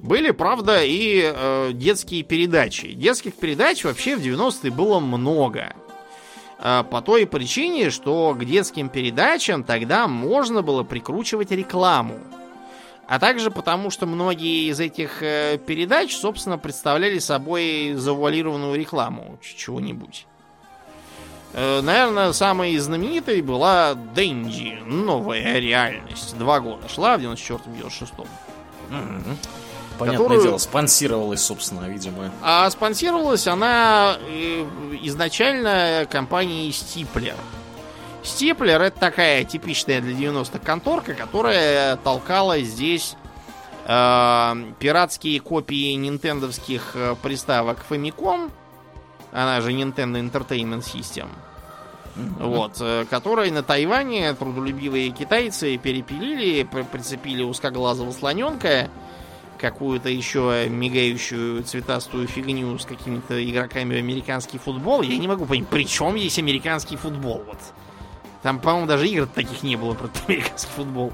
Были, 0.00 0.30
правда, 0.30 0.84
и 0.84 1.32
э, 1.34 1.70
детские 1.72 2.22
передачи. 2.22 2.92
Детских 2.92 3.34
передач 3.34 3.82
вообще 3.82 4.16
в 4.16 4.20
90-е 4.20 4.70
было 4.70 5.00
много. 5.00 5.74
Э, 6.58 6.84
по 6.88 7.00
той 7.00 7.26
причине, 7.26 7.90
что 7.90 8.36
к 8.38 8.44
детским 8.44 8.88
передачам 8.88 9.64
тогда 9.64 10.06
можно 10.06 10.62
было 10.62 10.82
прикручивать 10.82 11.50
рекламу. 11.50 12.20
А 13.08 13.18
также 13.20 13.50
потому, 13.50 13.90
что 13.90 14.06
многие 14.06 14.68
из 14.68 14.80
этих 14.80 15.22
э, 15.22 15.58
передач, 15.58 16.16
собственно, 16.16 16.58
представляли 16.58 17.20
собой 17.20 17.94
завуалированную 17.94 18.74
рекламу 18.74 19.38
чего-нибудь. 19.40 20.26
Э, 21.52 21.80
наверное, 21.82 22.32
самой 22.32 22.76
знаменитой 22.78 23.42
была 23.42 23.94
Дэнди. 23.94 24.80
Новая 24.84 25.58
реальность. 25.60 26.36
Два 26.36 26.58
года 26.60 26.88
шла 26.88 27.16
в 27.16 27.20
94-96. 27.20 27.60
Mm-hmm. 28.90 29.36
Понятное 29.98 30.18
которую... 30.18 30.42
дело, 30.42 30.58
спонсировалась, 30.58 31.40
собственно, 31.40 31.88
видимо. 31.88 32.30
А 32.42 32.68
спонсировалась 32.70 33.46
она 33.46 34.16
э, 34.20 34.66
изначально 35.02 36.06
компанией 36.10 36.72
Стиплер. 36.72 37.36
Стиплер 38.26 38.82
это 38.82 38.98
такая 38.98 39.44
типичная 39.44 40.00
для 40.00 40.12
90-х 40.12 40.58
конторка, 40.58 41.14
которая 41.14 41.96
толкала 41.96 42.58
здесь 42.58 43.14
э, 43.86 44.54
пиратские 44.80 45.40
копии 45.40 45.94
нинтендовских 45.94 46.96
э, 46.96 47.14
приставок 47.22 47.84
Famicom, 47.88 48.50
она 49.32 49.60
же 49.60 49.70
Nintendo 49.70 50.20
Entertainment 50.20 50.82
System. 50.82 51.28
Mm-hmm. 52.16 52.48
Вот, 52.48 52.76
э, 52.80 53.04
которые 53.08 53.52
на 53.52 53.62
Тайване 53.62 54.34
трудолюбивые 54.34 55.10
китайцы 55.10 55.76
перепилили, 55.76 56.64
прицепили 56.64 57.44
узкоглазого 57.44 58.10
слоненка 58.10 58.90
какую-то 59.56 60.08
еще 60.08 60.66
мигающую 60.68 61.62
цветастую 61.62 62.26
фигню 62.26 62.76
с 62.78 62.84
какими-то 62.84 63.42
игроками 63.48 63.94
в 63.94 63.98
американский 63.98 64.58
футбол. 64.58 65.02
Я 65.02 65.16
не 65.16 65.28
могу 65.28 65.46
понять, 65.46 65.68
при 65.68 65.86
чем 65.86 66.18
здесь 66.18 66.38
американский 66.38 66.96
футбол? 66.96 67.42
Вот. 67.46 67.58
Там, 68.42 68.58
по-моему, 68.60 68.86
даже 68.86 69.08
игр 69.08 69.26
таких 69.26 69.62
не 69.62 69.76
было 69.76 69.94
про 69.94 70.08
американский 70.28 70.70
футбол. 70.74 71.12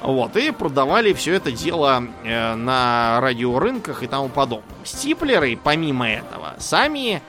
Вот, 0.00 0.36
и 0.36 0.50
продавали 0.50 1.12
все 1.12 1.34
это 1.34 1.52
дело 1.52 2.04
э, 2.24 2.54
на 2.54 3.20
радиорынках 3.20 4.02
и 4.02 4.06
тому 4.06 4.28
подобное. 4.28 4.74
Стиплеры, 4.84 5.58
помимо 5.62 6.08
этого, 6.08 6.54
сами 6.58 7.22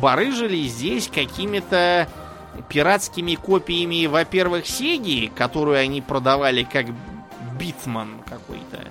барыжили 0.00 0.66
здесь 0.66 1.08
какими-то 1.08 2.08
пиратскими 2.68 3.34
копиями, 3.34 4.06
во-первых, 4.06 4.66
Сеги, 4.66 5.30
которую 5.34 5.78
они 5.78 6.02
продавали 6.02 6.64
как 6.64 6.86
Битман 7.58 8.20
какой-то. 8.28 8.84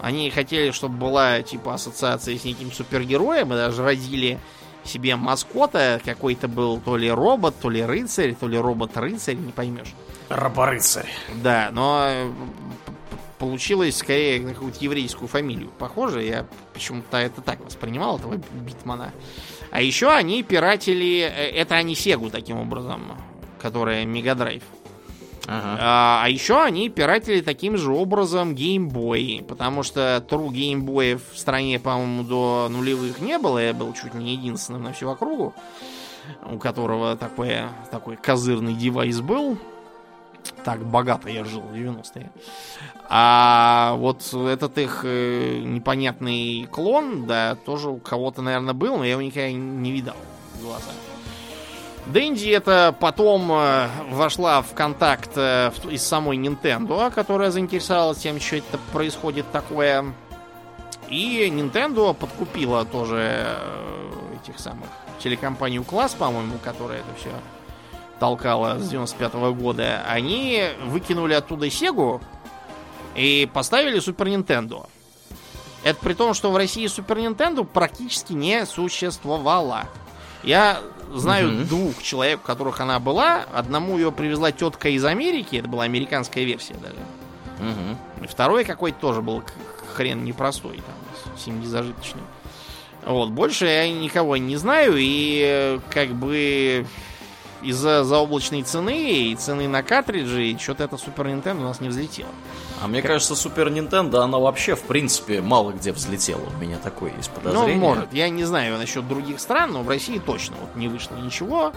Они 0.00 0.28
хотели, 0.30 0.70
чтобы 0.70 0.96
была 0.96 1.42
типа 1.42 1.74
ассоциация 1.74 2.36
с 2.36 2.44
неким 2.44 2.72
супергероем, 2.72 3.52
и 3.52 3.56
даже 3.56 3.82
родили 3.82 4.38
себе 4.84 5.16
маскота, 5.16 6.00
какой-то 6.04 6.48
был 6.48 6.80
то 6.80 6.96
ли 6.96 7.10
робот, 7.10 7.54
то 7.60 7.70
ли 7.70 7.84
рыцарь, 7.84 8.34
то 8.34 8.48
ли 8.48 8.58
робот-рыцарь, 8.58 9.36
не 9.36 9.52
поймешь. 9.52 9.94
Роборыцарь. 10.28 11.08
Да, 11.42 11.70
но 11.72 12.32
получилось 13.38 13.96
скорее 13.96 14.40
на 14.40 14.54
какую-то 14.54 14.78
еврейскую 14.80 15.28
фамилию. 15.28 15.70
Похоже, 15.78 16.22
я 16.22 16.46
почему-то 16.72 17.18
это 17.18 17.40
так 17.40 17.60
воспринимал, 17.64 18.18
этого 18.18 18.36
Битмана. 18.52 19.12
А 19.70 19.80
еще 19.80 20.10
они 20.10 20.42
пиратили... 20.42 21.20
Э, 21.20 21.50
это 21.50 21.74
они 21.74 21.94
Сегу 21.94 22.30
таким 22.30 22.58
образом, 22.58 23.02
которая 23.60 24.04
Мегадрайв. 24.04 24.62
Ага. 25.46 25.78
А, 25.80 26.22
а 26.24 26.28
еще 26.28 26.62
они 26.62 26.88
пиратили 26.88 27.40
таким 27.40 27.76
же 27.76 27.92
образом 27.92 28.54
геймбои, 28.54 29.44
потому 29.46 29.82
что 29.82 30.24
True 30.28 30.50
геймбоев 30.50 31.20
в 31.32 31.38
стране, 31.38 31.78
по-моему, 31.78 32.22
до 32.22 32.68
нулевых 32.70 33.20
не 33.20 33.38
было. 33.38 33.58
Я 33.58 33.74
был 33.74 33.92
чуть 33.92 34.14
не 34.14 34.32
единственным 34.32 34.84
на 34.84 34.92
всю 34.92 35.08
округу, 35.08 35.54
у 36.50 36.58
которого 36.58 37.16
такой, 37.16 37.62
такой 37.90 38.16
козырный 38.16 38.74
девайс 38.74 39.20
был. 39.20 39.58
Так 40.64 40.84
богато 40.84 41.28
я 41.30 41.44
жил 41.44 41.60
в 41.60 41.74
90-е. 41.74 42.30
А 43.08 43.94
вот 43.96 44.22
этот 44.32 44.76
их 44.78 45.00
э, 45.04 45.60
непонятный 45.64 46.66
клон, 46.70 47.26
да, 47.26 47.54
тоже 47.54 47.88
у 47.88 47.98
кого-то, 47.98 48.42
наверное, 48.42 48.74
был, 48.74 48.98
но 48.98 49.04
я 49.04 49.12
его 49.12 49.22
никогда 49.22 49.50
не 49.52 49.90
видал 49.90 50.16
в 50.54 50.62
глаза. 50.62 50.90
Дэнди 52.06 52.50
это 52.50 52.94
потом 52.98 53.50
э, 53.50 53.88
вошла 54.10 54.60
в 54.60 54.74
контакт 54.74 55.30
э, 55.36 55.70
из 55.90 56.02
самой 56.02 56.36
Nintendo, 56.36 57.10
которая 57.10 57.50
заинтересовалась 57.50 58.18
тем, 58.18 58.38
что 58.40 58.56
это 58.56 58.78
происходит 58.92 59.50
такое. 59.52 60.04
И 61.08 61.48
Nintendo 61.50 62.12
подкупила 62.12 62.84
тоже 62.84 63.20
э, 63.20 64.10
этих 64.42 64.58
самых 64.58 64.88
телекомпанию 65.18 65.82
Класс, 65.82 66.12
по-моему, 66.12 66.58
которая 66.62 66.98
это 66.98 67.08
все 67.18 67.30
толкала 68.20 68.78
с 68.78 68.88
95 68.90 69.32
-го 69.34 69.54
года. 69.54 70.04
Они 70.06 70.62
выкинули 70.84 71.32
оттуда 71.32 71.70
Сегу 71.70 72.20
и 73.14 73.48
поставили 73.52 73.98
Супер 73.98 74.28
Нинтендо. 74.28 74.86
Это 75.84 75.98
при 76.00 76.12
том, 76.12 76.34
что 76.34 76.50
в 76.50 76.56
России 76.56 76.86
Супер 76.86 77.18
Нинтендо 77.18 77.64
практически 77.64 78.34
не 78.34 78.66
существовало. 78.66 79.84
Я 80.42 80.80
знаю 81.18 81.48
Мгм. 81.50 81.66
двух 81.66 82.02
человек, 82.02 82.40
у 82.42 82.46
которых 82.46 82.80
она 82.80 82.98
была. 82.98 83.44
Одному 83.52 83.96
ее 83.98 84.12
привезла 84.12 84.52
тетка 84.52 84.88
из 84.88 85.04
Америки, 85.04 85.56
это 85.56 85.68
была 85.68 85.84
американская 85.84 86.44
версия 86.44 86.74
даже. 86.74 86.96
Мгм. 87.58 87.96
И 88.22 88.26
Второй 88.26 88.64
какой-то 88.64 88.98
тоже 88.98 89.22
был 89.22 89.42
хрен 89.94 90.24
непростой, 90.24 90.76
там, 90.76 91.36
семидизажиточный. 91.38 92.22
Вот, 93.06 93.30
больше 93.30 93.66
я 93.66 93.88
никого 93.92 94.36
не 94.38 94.56
знаю, 94.56 94.94
и 94.96 95.42
э, 95.46 95.78
как 95.90 96.08
бы 96.10 96.86
из-за 97.64 98.04
заоблачной 98.04 98.62
цены 98.62 99.30
и 99.30 99.34
цены 99.34 99.68
на 99.68 99.82
картриджи, 99.82 100.56
что-то 100.58 100.84
это 100.84 100.96
Супер 100.96 101.26
Nintendo 101.26 101.60
у 101.60 101.64
нас 101.64 101.80
не 101.80 101.88
взлетело. 101.88 102.30
А 102.82 102.86
мне 102.86 103.00
кажется, 103.02 103.34
Супер 103.34 103.70
Нинтендо, 103.70 104.20
она 104.22 104.38
вообще, 104.38 104.74
в 104.74 104.82
принципе, 104.82 105.40
мало 105.40 105.72
где 105.72 105.92
взлетела. 105.92 106.42
У 106.54 106.60
меня 106.60 106.76
такое 106.78 107.12
есть 107.16 107.30
Ну, 107.34 107.40
подозрение. 107.40 107.76
может. 107.76 108.12
Я 108.12 108.28
не 108.28 108.44
знаю 108.44 108.76
насчет 108.76 109.08
других 109.08 109.40
стран, 109.40 109.72
но 109.72 109.82
в 109.82 109.88
России 109.88 110.18
точно 110.18 110.56
вот 110.60 110.76
не 110.76 110.88
вышло 110.88 111.16
ничего. 111.16 111.72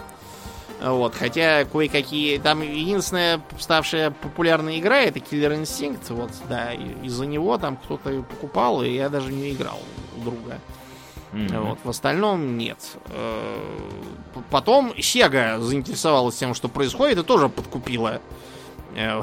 Вот, 0.82 1.14
хотя 1.14 1.64
кое-какие... 1.64 2.38
Там 2.38 2.60
единственная 2.62 3.40
ставшая 3.58 4.10
популярной 4.10 4.78
игра 4.78 4.98
это 4.98 5.18
Killer 5.18 5.60
Instinct. 5.60 6.12
Вот, 6.12 6.30
да, 6.48 6.72
и 6.72 7.06
из-за 7.06 7.26
него 7.26 7.56
там 7.58 7.76
кто-то 7.76 8.22
покупал, 8.22 8.82
и 8.82 8.90
я 8.90 9.08
даже 9.08 9.32
не 9.32 9.52
играл 9.52 9.78
у 10.16 10.20
друга. 10.20 10.58
Мгм. 11.32 11.62
Вот, 11.62 11.78
в 11.84 11.88
остальном 11.88 12.56
нет. 12.56 12.78
Э, 13.10 13.58
Потом 14.50 14.92
Sega 14.92 15.60
заинтересовалась 15.60 16.36
тем, 16.36 16.54
что 16.54 16.68
происходит, 16.68 17.18
и 17.18 17.22
тоже 17.22 17.48
подкупила 17.48 18.20
э, 18.96 19.20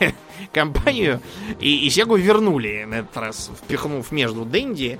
компанию. 0.52 1.20
И, 1.60 1.86
и 1.86 1.88
Sega 1.88 2.18
вернули 2.18 2.84
на 2.84 2.96
этот 2.96 3.16
раз, 3.16 3.50
впихнув 3.62 4.10
между 4.12 4.44
Дэнди 4.44 4.98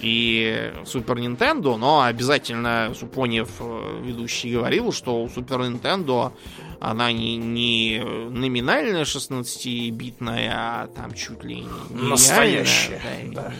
и 0.00 0.72
Супер 0.84 1.20
Нинтендо, 1.20 1.76
но 1.76 2.02
обязательно 2.02 2.92
Супонев, 2.98 3.48
э, 3.60 4.00
ведущий, 4.02 4.52
говорил, 4.52 4.92
что 4.92 5.22
у 5.22 5.28
Супер 5.28 5.60
Нинтендо 5.60 6.32
она 6.80 7.12
не, 7.12 7.36
не 7.36 8.02
номинально 8.02 9.02
16-битная, 9.02 10.50
а 10.52 10.86
там 10.88 11.14
чуть 11.14 11.44
ли 11.44 11.64
не 11.90 12.08
Настоящая, 12.08 13.00
да. 13.32 13.52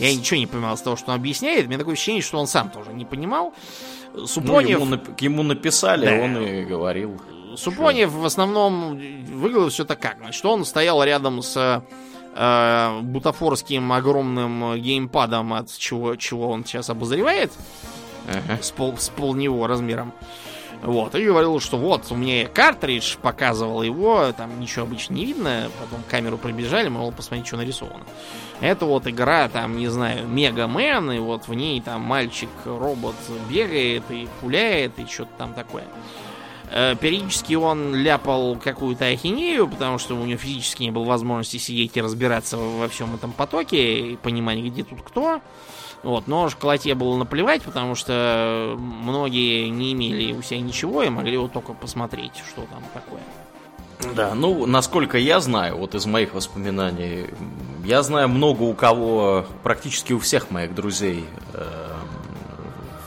Я 0.00 0.14
ничего 0.14 0.38
не 0.40 0.46
понимал 0.46 0.74
из 0.74 0.80
того, 0.80 0.96
что 0.96 1.10
он 1.12 1.16
объясняет. 1.18 1.66
У 1.66 1.68
меня 1.68 1.78
такое 1.78 1.94
ощущение, 1.94 2.22
что 2.22 2.38
он 2.38 2.46
сам 2.46 2.70
тоже 2.70 2.92
не 2.92 3.04
понимал. 3.04 3.54
Ну, 4.14 4.26
Супонев, 4.26 4.80
ему, 4.80 4.94
нап- 4.94 5.14
ему 5.20 5.42
написали, 5.44 6.06
Да. 6.06 6.24
он 6.24 6.36
и 6.38 6.64
говорил. 6.64 7.20
Супонев 7.56 8.10
в 8.12 8.24
основном 8.24 8.96
выглядело 9.26 9.70
все 9.70 9.84
так 9.84 10.00
как. 10.00 10.16
Значит, 10.18 10.44
он 10.44 10.64
стоял 10.64 11.02
рядом 11.04 11.42
с 11.42 11.82
э, 12.34 13.00
бутафорским 13.02 13.92
огромным 13.92 14.76
геймпадом, 14.80 15.52
от 15.52 15.76
чего, 15.76 16.16
чего 16.16 16.48
он 16.50 16.64
сейчас 16.64 16.88
обозревает, 16.90 17.52
Ага. 18.28 18.62
с, 18.62 18.70
пол, 18.70 18.96
с 18.98 19.08
пол 19.08 19.34
него 19.34 19.66
размером. 19.66 20.12
Вот, 20.82 21.14
и 21.14 21.24
говорил, 21.24 21.60
что 21.60 21.76
вот, 21.76 22.06
у 22.10 22.16
меня 22.16 22.46
картридж, 22.46 23.16
показывал 23.20 23.82
его, 23.82 24.32
там 24.32 24.58
ничего 24.58 24.86
обычно 24.86 25.12
не 25.12 25.26
видно, 25.26 25.70
потом 25.78 26.02
камеру 26.08 26.38
пробежали, 26.38 26.88
мол, 26.88 27.12
посмотреть, 27.12 27.46
что 27.46 27.58
нарисовано. 27.58 28.04
Это 28.60 28.86
вот 28.86 29.06
игра, 29.06 29.48
там, 29.48 29.76
не 29.76 29.88
знаю, 29.88 30.26
Мегамен, 30.26 31.10
и 31.12 31.18
вот 31.18 31.48
в 31.48 31.54
ней 31.54 31.82
там 31.82 32.00
мальчик-робот 32.00 33.16
бегает 33.50 34.04
и 34.10 34.26
пуляет, 34.40 34.98
и 34.98 35.06
что-то 35.06 35.32
там 35.36 35.52
такое. 35.52 35.84
Э, 36.70 36.94
Периодически 36.98 37.54
он 37.54 37.94
ляпал 37.94 38.56
какую-то 38.56 39.04
ахинею, 39.06 39.68
потому 39.68 39.98
что 39.98 40.14
у 40.14 40.24
него 40.24 40.38
физически 40.38 40.84
не 40.84 40.90
было 40.90 41.04
возможности 41.04 41.58
сидеть 41.58 41.96
и 41.96 42.00
разбираться 42.00 42.56
во 42.56 42.88
всем 42.88 43.14
этом 43.14 43.32
потоке 43.32 44.12
и 44.12 44.16
понимать, 44.16 44.58
где 44.58 44.84
тут 44.84 45.02
кто. 45.02 45.40
Вот, 46.02 46.26
но 46.26 46.48
школоте 46.48 46.94
было 46.94 47.16
наплевать, 47.16 47.62
потому 47.62 47.94
что 47.94 48.76
многие 48.78 49.68
не 49.68 49.92
имели 49.92 50.32
у 50.32 50.40
себя 50.40 50.60
ничего 50.60 51.02
и 51.02 51.10
могли 51.10 51.36
вот 51.36 51.52
только 51.52 51.74
посмотреть, 51.74 52.32
что 52.48 52.62
там 52.62 52.82
такое. 52.94 53.20
Да, 54.14 54.34
ну, 54.34 54.64
насколько 54.64 55.18
я 55.18 55.40
знаю, 55.40 55.76
вот 55.76 55.94
из 55.94 56.06
моих 56.06 56.32
воспоминаний, 56.32 57.26
я 57.84 58.02
знаю 58.02 58.28
много 58.28 58.62
у 58.62 58.72
кого, 58.72 59.44
практически 59.62 60.14
у 60.14 60.18
всех 60.18 60.50
моих 60.50 60.74
друзей 60.74 61.26
э, 61.52 61.66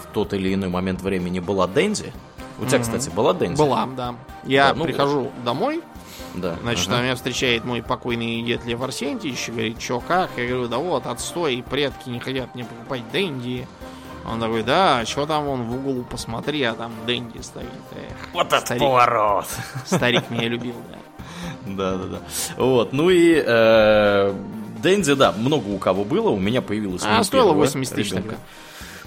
в 0.03 0.13
тот 0.13 0.33
или 0.33 0.53
иной 0.53 0.69
момент 0.69 1.01
времени 1.01 1.39
была 1.39 1.65
Дэнди. 1.65 2.13
У 2.59 2.65
тебя, 2.65 2.77
кстати, 2.77 3.09
была 3.09 3.33
Дэнди? 3.33 3.57
Была, 3.57 3.87
да. 3.87 4.15
Я 4.45 4.69
Да, 4.69 4.75
ну, 4.75 4.85
прихожу 4.85 5.31
домой, 5.43 5.81
Да. 6.33 6.55
значит, 6.61 6.87
ага. 6.87 7.01
меня 7.01 7.15
встречает 7.15 7.63
мой 7.63 7.83
покойный 7.83 8.41
дед 8.41 8.65
Лев 8.65 8.81
Арсентьевич 8.81 9.49
и 9.49 9.51
говорит, 9.51 9.79
чё, 9.79 9.99
как? 9.99 10.31
Я 10.37 10.47
говорю, 10.47 10.67
да 10.67 10.77
вот, 10.77 11.05
отстой, 11.05 11.63
предки 11.69 12.09
не 12.09 12.19
хотят 12.19 12.53
мне 12.55 12.65
покупать 12.65 13.03
Дэнди. 13.11 13.67
Он 14.29 14.39
такой, 14.39 14.63
да, 14.63 15.05
что 15.05 15.25
там 15.25 15.47
он 15.47 15.63
в 15.63 15.75
углу, 15.75 16.03
посмотри, 16.09 16.63
а 16.63 16.73
там 16.73 16.91
Дэнди 17.05 17.41
стоит. 17.41 17.65
Эх, 17.91 18.33
Вот 18.33 18.47
это 18.47 18.61
старик, 18.61 18.81
поворот! 18.81 19.45
старик 19.85 20.29
меня 20.29 20.47
любил, 20.47 20.75
да. 20.89 20.97
Да, 21.65 21.97
да, 21.97 22.05
да. 22.05 22.19
Вот, 22.57 22.93
ну 22.93 23.09
и 23.09 23.35
э, 23.45 24.33
Дэнди, 24.81 25.13
да, 25.13 25.33
много 25.33 25.67
у 25.67 25.77
кого 25.77 26.03
было, 26.03 26.29
у 26.29 26.39
меня 26.39 26.61
появилось. 26.61 27.03
А 27.05 27.23
стоило 27.23 27.49
первое 27.49 27.65
80 27.67 27.95
тысяч 27.95 28.11
тогда. 28.11 28.35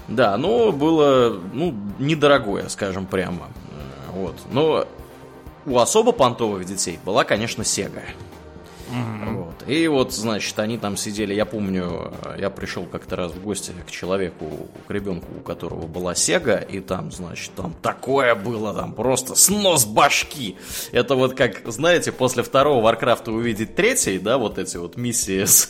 Да, 0.07 0.37
но 0.37 0.71
было, 0.71 1.37
ну, 1.53 1.75
недорогое, 1.99 2.69
скажем 2.69 3.05
прямо. 3.05 3.47
Э, 3.71 4.11
Вот. 4.13 4.35
Но 4.51 4.85
у 5.67 5.77
особо 5.77 6.13
понтовых 6.13 6.65
детей 6.65 6.97
была, 7.03 7.25
конечно, 7.25 7.63
Вот. 8.89 9.67
И 9.67 9.87
вот, 9.87 10.13
значит, 10.13 10.57
они 10.59 10.77
там 10.77 10.97
сидели, 10.97 11.33
я 11.33 11.45
помню, 11.45 12.11
э, 12.23 12.37
я 12.39 12.49
пришел 12.49 12.85
как-то 12.85 13.15
раз 13.15 13.31
в 13.31 13.41
гости 13.41 13.73
к 13.87 13.91
человеку, 13.91 14.67
к 14.87 14.91
ребенку, 14.91 15.27
у 15.37 15.41
которого 15.41 15.87
была 15.87 16.15
Сега, 16.15 16.57
и 16.57 16.79
там, 16.79 17.11
значит, 17.11 17.51
там 17.55 17.73
такое 17.81 18.35
было, 18.35 18.73
там 18.73 18.93
просто 18.93 19.35
снос 19.35 19.85
башки. 19.85 20.55
Это 20.91 21.15
вот 21.15 21.33
как, 21.35 21.61
знаете, 21.71 22.11
после 22.11 22.43
второго 22.43 22.81
Варкрафта 22.81 23.31
увидеть 23.31 23.75
третий, 23.75 24.19
да, 24.19 24.37
вот 24.37 24.57
эти 24.57 24.77
вот 24.77 24.97
миссии 24.97 25.43
с- 25.45 25.69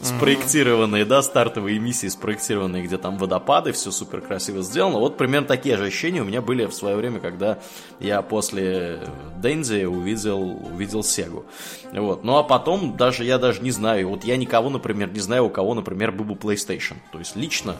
спроектированные, 0.00 1.04
да, 1.04 1.22
стартовые 1.22 1.78
миссии 1.78 2.08
спроектированные, 2.08 2.84
где 2.84 2.98
там 2.98 3.18
водопады, 3.18 3.72
все 3.72 3.90
супер 3.90 4.20
красиво 4.20 4.62
сделано. 4.62 4.98
Вот 4.98 5.16
примерно 5.16 5.48
такие 5.48 5.76
же 5.76 5.86
ощущения 5.86 6.20
у 6.22 6.24
меня 6.24 6.40
были 6.42 6.66
в 6.66 6.72
свое 6.74 6.96
время, 6.96 7.20
когда 7.20 7.58
я 8.00 8.22
после 8.22 9.00
Дэнди 9.38 9.84
увидел, 9.84 10.40
увидел 10.72 11.02
Сегу. 11.02 11.44
Вот. 11.92 12.24
Ну 12.24 12.36
а 12.36 12.42
потом 12.52 12.98
даже 12.98 13.24
я 13.24 13.38
даже 13.38 13.62
не 13.62 13.70
знаю, 13.70 14.10
вот 14.10 14.24
я 14.24 14.36
никого, 14.36 14.68
например, 14.68 15.10
не 15.10 15.20
знаю, 15.20 15.46
у 15.46 15.48
кого, 15.48 15.72
например, 15.72 16.12
был 16.12 16.26
бы 16.26 16.34
PlayStation. 16.34 16.96
То 17.10 17.18
есть 17.18 17.34
лично 17.34 17.76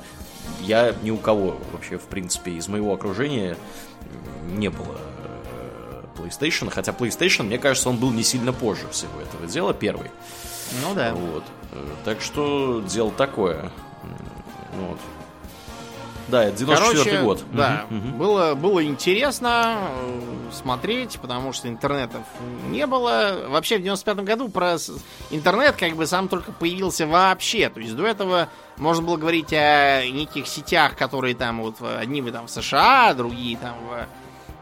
я 0.63 0.95
ни 1.03 1.11
у 1.11 1.19
кого 1.19 1.59
вообще, 1.73 1.99
в 1.99 2.05
принципе, 2.05 2.53
из 2.53 2.69
моего 2.69 2.95
окружения 2.95 3.59
не 4.47 4.71
было 4.71 4.97
э, 4.97 6.03
PlayStation, 6.17 6.71
хотя 6.71 6.93
PlayStation, 6.93 7.43
мне 7.43 7.59
кажется, 7.59 7.91
он 7.91 7.99
был 7.99 8.13
не 8.13 8.23
сильно 8.23 8.55
позже 8.55 8.89
всего 8.91 9.21
этого 9.21 9.47
дела, 9.47 9.75
первый. 9.75 10.11
Ну 10.83 10.95
да. 10.95 11.13
Вот. 11.13 11.45
Э, 11.73 11.87
Так 12.07 12.23
что 12.23 12.81
дело 12.81 13.11
такое. 13.11 13.71
Вот. 14.75 14.99
Да, 16.29 16.45
это 16.45 16.59
94 16.59 17.05
Короче, 17.05 17.23
год. 17.23 17.45
Да, 17.53 17.87
мгм. 17.91 18.19
Было, 18.19 18.55
было 18.55 18.85
интересно 18.85 19.77
э, 19.79 20.21
смотреть, 20.53 21.19
потому 21.21 21.53
что 21.53 21.69
интернетов 21.69 22.23
не 22.69 22.87
было. 22.87 23.47
Вообще 23.49 23.79
в 23.79 23.83
95 23.83 24.17
году 24.19 24.49
про 24.49 24.77
интернет 25.31 25.77
как 25.77 25.95
бы 25.97 26.07
сам 26.07 26.29
только 26.29 26.53
появился 26.53 27.07
вообще. 27.07 27.69
То 27.69 27.81
есть 27.81 27.97
до 27.97 28.07
этого 28.07 28.49
можно 28.77 29.05
было 29.05 29.17
говорить 29.17 29.53
о 29.53 30.03
неких 30.09 30.47
сетях, 30.47 30.97
которые 30.97 31.35
там 31.35 31.63
вот 31.63 31.77
э, 31.81 31.99
одни 31.99 32.23
вы 32.23 32.31
там 32.31 32.47
в 32.47 32.51
США, 32.51 33.15
другие 33.15 33.57
там 33.57 33.75
в 33.89 34.07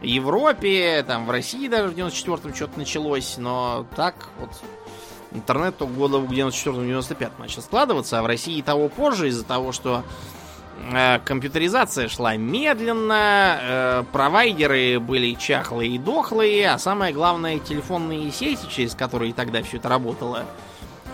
Европе, 0.05 1.05
там 1.07 1.27
в 1.27 1.31
России 1.31 1.69
даже 1.69 1.89
в 1.89 1.95
94-м 1.95 2.55
что-то 2.55 2.79
началось, 2.79 3.37
но 3.37 3.87
так 3.97 4.15
вот 4.39 4.51
интернет 5.33 5.77
только 5.77 5.93
года 5.93 6.19
в 6.19 6.31
94-95 6.31 7.33
начал 7.39 7.63
складываться, 7.63 8.19
а 8.19 8.23
в 8.23 8.27
России 8.27 8.61
того 8.63 8.89
позже 8.89 9.29
из-за 9.29 9.45
того, 9.45 9.73
что 9.73 10.03
компьютеризация 11.25 12.09
шла 12.09 12.37
медленно, 12.37 13.59
э, 13.61 14.05
провайдеры 14.13 14.99
были 15.01 15.35
чахлые 15.35 15.93
и 15.93 15.99
дохлые, 15.99 16.71
а 16.71 16.79
самое 16.79 17.13
главное, 17.13 17.59
телефонные 17.59 18.31
сети, 18.31 18.67
через 18.69 18.95
которые 18.95 19.33
тогда 19.33 19.63
все 19.63 19.77
это 19.77 19.89
работало, 19.89 20.47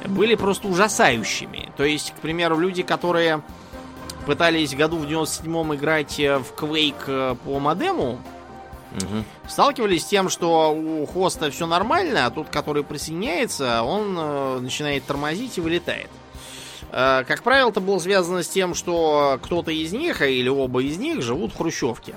были 0.07 0.35
просто 0.35 0.69
ужасающими. 0.69 1.71
То 1.77 1.85
есть, 1.85 2.13
к 2.13 2.21
примеру, 2.21 2.59
люди, 2.59 2.83
которые 2.83 3.43
пытались 4.25 4.75
году 4.75 4.99
в 4.99 5.07
97-м 5.07 5.75
играть 5.75 6.19
э, 6.21 6.39
в 6.39 6.53
Quake 6.53 7.05
э, 7.07 7.35
по 7.45 7.59
модему, 7.59 8.19
Мгм. 8.93 9.25
сталкивались 9.49 10.03
с 10.03 10.07
тем, 10.07 10.31
что 10.31 10.73
у 10.73 11.05
хоста 11.07 11.51
все 11.51 11.67
нормально, 11.67 12.27
а 12.27 12.31
тот, 12.31 12.49
который 12.49 12.83
присоединяется, 12.83 13.83
он 13.83 14.17
э, 14.17 14.59
начинает 14.61 15.05
тормозить 15.05 15.59
и 15.59 15.61
вылетает. 15.61 16.07
Э, 16.07 16.26
как 17.25 17.43
правило, 17.43 17.69
это 17.71 17.81
было 17.81 17.99
связано 17.99 18.43
с 18.43 18.49
тем, 18.49 18.75
что 18.75 19.39
кто-то 19.43 19.71
из 19.71 19.93
них, 19.93 20.23
а 20.23 20.27
или 20.27 20.49
оба 20.49 20.83
из 20.83 20.97
них, 20.97 21.23
живут 21.23 21.53
в 21.53 21.57
Хрущевке. 21.57 22.15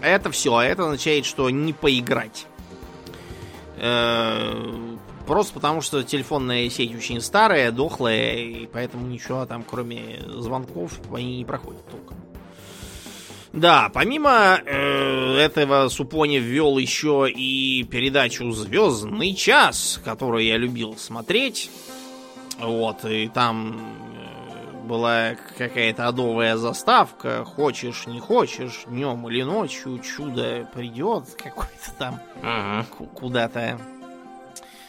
Это 0.00 0.30
все, 0.30 0.58
это 0.60 0.84
означает, 0.84 1.26
что 1.26 1.50
не 1.50 1.72
поиграть. 1.72 2.46
Э, 3.76 4.96
Просто 5.30 5.54
потому, 5.54 5.80
что 5.80 6.02
телефонная 6.02 6.68
сеть 6.70 6.92
очень 6.92 7.20
старая, 7.20 7.70
дохлая, 7.70 8.34
и 8.34 8.66
поэтому 8.66 9.06
ничего 9.06 9.46
там, 9.46 9.62
кроме 9.62 10.18
звонков, 10.26 10.98
они 11.14 11.38
не 11.38 11.44
проходят 11.44 11.88
толком. 11.88 12.16
Да, 13.52 13.92
помимо 13.94 14.60
э, 14.64 15.36
этого 15.36 15.88
Супони 15.88 16.38
ввел 16.38 16.78
еще 16.78 17.28
и 17.30 17.84
передачу 17.84 18.50
Звездный 18.50 19.32
час, 19.34 20.00
которую 20.04 20.44
я 20.44 20.56
любил 20.56 20.96
смотреть. 20.96 21.70
Вот, 22.60 23.04
и 23.04 23.28
там 23.28 23.80
э, 24.14 24.86
была 24.86 25.34
какая-то 25.56 26.08
адовая 26.08 26.56
заставка. 26.56 27.44
Хочешь, 27.44 28.06
не 28.06 28.20
хочешь, 28.20 28.84
днем 28.86 29.28
или 29.28 29.42
ночью 29.42 29.98
чудо 30.00 30.68
придет 30.74 31.24
какой-то 31.42 31.92
там 31.98 32.20
Ага. 32.42 32.86
ку- 32.96 33.06
куда-то. 33.06 33.78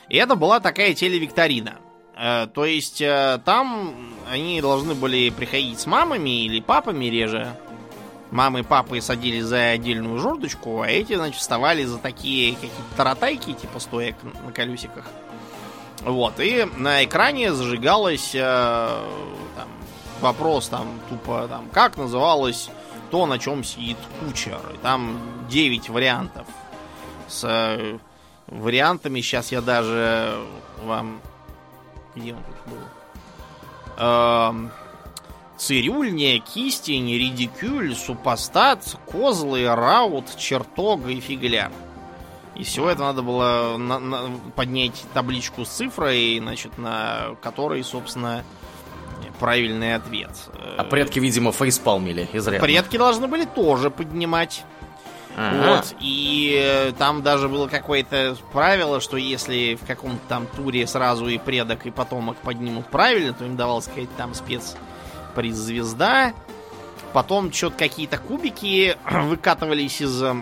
И 0.10 0.18
это 0.18 0.35
была 0.35 0.60
такая 0.60 0.93
телевикторина. 0.93 1.76
Э, 2.18 2.48
То 2.53 2.65
есть 2.65 3.02
э, 3.02 3.39
там 3.45 4.14
они 4.30 4.60
должны 4.61 4.93
были 4.95 5.30
приходить 5.30 5.80
с 5.80 5.85
мамами 5.85 6.45
или 6.45 6.60
папами 6.60 7.06
реже. 7.06 7.53
Мамы 8.31 8.61
и 8.61 8.64
папы 8.64 9.02
садились 9.02 9.43
за 9.43 9.72
отдельную 9.72 10.18
жердочку, 10.18 10.81
а 10.81 10.88
эти, 10.88 11.15
значит, 11.15 11.35
вставали 11.35 11.84
за 11.84 11.98
такие 11.98 12.53
какие-то 12.56 12.95
таратайки, 12.95 13.52
типа 13.52 13.80
стоек 13.80 14.15
на 14.45 14.53
колесиках. 14.53 15.06
Вот, 16.03 16.40
и 16.40 16.68
на 16.78 17.03
экране 17.03 17.53
зажигалось 17.53 18.32
э, 18.34 18.40
там, 19.56 19.68
вопрос 20.19 20.68
там 20.68 20.99
тупо 21.10 21.48
там, 21.48 21.69
как 21.69 21.98
называлось 21.98 22.69
то, 23.11 23.26
на 23.28 23.38
чем 23.38 23.64
сидит 23.64 23.98
кучер. 24.19 24.60
И 24.73 24.78
там 24.78 25.19
9 25.49 25.90
вариантов. 25.90 26.48
С 27.28 27.44
э, 27.44 27.99
вариантами 28.48 29.22
сейчас 29.22 29.52
я 29.52 29.61
даже 29.61 30.38
вам... 30.84 31.22
Где 32.15 32.34
он 32.34 32.44
тут 32.44 32.73
был? 32.73 32.84
Эм, 33.98 34.72
Цирюльня, 35.57 36.40
кистень, 36.40 37.10
редикюль, 37.11 37.95
супостат, 37.95 38.98
козлы, 39.10 39.73
раут, 39.73 40.36
чертог 40.38 41.07
и 41.07 41.19
фигляр. 41.19 41.72
И 42.56 42.64
всего 42.64 42.90
это 42.90 43.02
надо 43.02 43.22
было 43.22 43.78
на- 43.78 43.99
на- 43.99 44.30
поднять 44.56 45.03
табличку 45.14 45.65
с 45.65 45.69
цифрой, 45.69 46.38
значит, 46.40 46.78
на 46.78 47.36
которой, 47.41 47.84
собственно, 47.84 48.44
правильный 49.40 49.95
ответ. 49.95 50.32
А 50.78 50.84
предки, 50.84 51.19
видимо, 51.19 51.52
фейспалмили 51.52 52.30
изрядно. 52.34 52.60
Предки 52.65 52.98
должны 52.98 53.28
были 53.28 53.45
тоже 53.45 53.90
поднимать. 53.90 54.64
Ага. 55.38 55.78
Вот. 55.78 55.95
И 56.02 56.61
э, 56.61 56.91
там 56.98 57.23
даже 57.23 57.48
было 57.48 57.68
какое-то 57.68 58.36
правило, 58.52 58.99
что 58.99 59.15
если 59.15 59.76
в 59.82 59.86
каком-то 59.88 60.19
там 60.28 60.45
туре 60.45 60.86
сразу 60.86 61.28
и 61.28 61.38
предок, 61.38 61.86
и 61.86 61.91
потомок 61.91 62.36
поднимут 62.38 62.88
правильно, 62.88 63.32
то 63.34 63.45
им 63.45 63.56
давалась 63.56 63.86
какая-то 63.86 64.11
там 64.18 64.34
спецприз 64.34 65.56
звезда. 65.56 66.34
Потом 67.14 67.52
что-то 67.53 67.78
какие-то 67.78 68.18
кубики 68.18 68.98
выкатывались 69.10 70.02
из 70.02 70.22
э, 70.22 70.36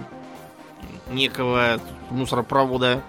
некого 1.11 1.79
мусоропровода. 2.11 3.03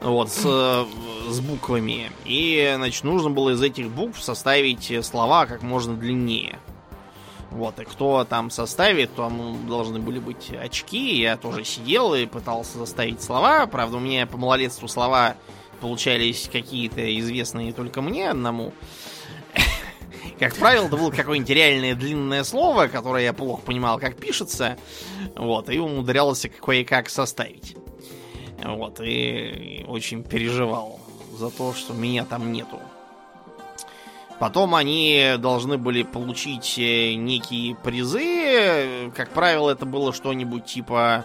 Вот, 0.00 0.30
с, 0.30 0.86
с 1.28 1.40
буквами. 1.40 2.10
И, 2.24 2.72
значит, 2.76 3.04
нужно 3.04 3.30
было 3.30 3.50
из 3.50 3.62
этих 3.62 3.88
букв 3.88 4.20
составить 4.20 5.04
слова 5.04 5.46
как 5.46 5.62
можно 5.62 5.94
длиннее. 5.94 6.58
Вот, 7.52 7.78
и 7.78 7.84
кто 7.84 8.24
там 8.24 8.50
составит, 8.50 9.14
там 9.14 9.66
должны 9.68 9.98
были 9.98 10.18
быть 10.18 10.50
очки. 10.50 11.20
Я 11.20 11.36
тоже 11.36 11.64
сидел 11.64 12.14
и 12.14 12.24
пытался 12.24 12.78
составить 12.78 13.22
слова. 13.22 13.66
Правда, 13.66 13.98
у 13.98 14.00
меня 14.00 14.26
по 14.26 14.38
малолетству 14.38 14.88
слова 14.88 15.36
получались 15.80 16.48
какие-то 16.50 17.18
известные 17.20 17.72
только 17.72 18.00
мне 18.00 18.30
одному. 18.30 18.72
Как 20.38 20.56
правило, 20.56 20.86
это 20.86 20.96
было 20.96 21.10
какое-нибудь 21.10 21.50
реальное 21.50 21.94
длинное 21.94 22.42
слово, 22.42 22.86
которое 22.86 23.24
я 23.24 23.34
плохо 23.34 23.62
понимал, 23.62 23.98
как 23.98 24.16
пишется. 24.16 24.78
Вот, 25.36 25.68
и 25.68 25.78
умудрялся 25.78 26.48
кое-как 26.48 27.10
составить. 27.10 27.76
Вот, 28.64 29.00
и 29.00 29.84
очень 29.88 30.22
переживал 30.22 31.00
за 31.32 31.50
то, 31.50 31.74
что 31.74 31.92
меня 31.92 32.24
там 32.24 32.52
нету. 32.52 32.78
Потом 34.38 34.74
они 34.74 35.34
должны 35.38 35.78
были 35.78 36.02
получить 36.02 36.76
э, 36.76 37.14
некие 37.14 37.76
призы. 37.76 39.12
Как 39.14 39.30
правило, 39.30 39.70
это 39.70 39.86
было 39.86 40.12
что-нибудь 40.12 40.64
типа 40.64 41.24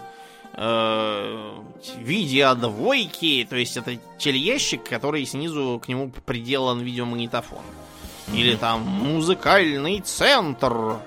э, 0.52 1.52
видеодвойки. 1.96 3.44
То 3.50 3.56
есть 3.56 3.76
это 3.76 3.96
телеящик, 4.18 4.84
который 4.84 5.26
снизу 5.26 5.80
к 5.84 5.88
нему 5.88 6.12
приделан 6.26 6.80
видеомагнитофон. 6.80 7.62
Или 8.32 8.54
там 8.54 8.82
музыкальный 8.82 10.00
центр. 10.00 10.98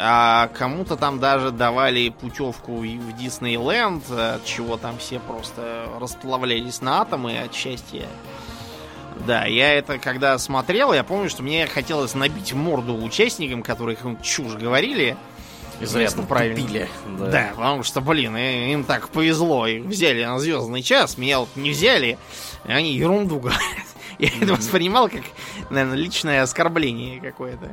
А 0.00 0.48
кому-то 0.48 0.96
там 0.96 1.18
даже 1.18 1.50
давали 1.50 2.10
путевку 2.10 2.80
в 2.80 3.12
Диснейленд, 3.16 4.08
от 4.10 4.44
чего 4.44 4.76
там 4.76 4.98
все 4.98 5.18
просто 5.18 5.88
расплавлялись 6.00 6.80
на 6.80 7.00
атомы 7.02 7.38
от 7.38 7.52
счастья. 7.52 8.06
Да, 9.26 9.44
я 9.46 9.74
это 9.74 9.98
когда 9.98 10.38
смотрел, 10.38 10.92
я 10.92 11.02
помню, 11.02 11.28
что 11.28 11.42
мне 11.42 11.66
хотелось 11.66 12.14
набить 12.14 12.52
морду 12.52 12.94
участникам, 12.94 13.64
которые 13.64 13.98
чушь 14.22 14.54
говорили. 14.54 15.16
Изрядно 15.80 16.24
правильно. 16.24 16.56
тупили. 16.56 16.88
Да. 17.18 17.50
потому 17.54 17.82
что, 17.82 18.00
блин, 18.00 18.36
им 18.36 18.84
так 18.84 19.08
повезло. 19.10 19.66
Их 19.66 19.84
взяли 19.84 20.24
на 20.24 20.38
звездный 20.38 20.82
час, 20.82 21.18
меня 21.18 21.40
вот 21.40 21.48
не 21.56 21.70
взяли, 21.70 22.18
и 22.66 22.72
они 22.72 22.94
ерунду 22.94 23.38
говорят. 23.38 23.60
Я 24.18 24.28
это 24.40 24.54
воспринимал 24.54 25.08
как, 25.08 25.22
наверное, 25.70 25.96
личное 25.96 26.42
оскорбление 26.42 27.20
какое-то. 27.20 27.70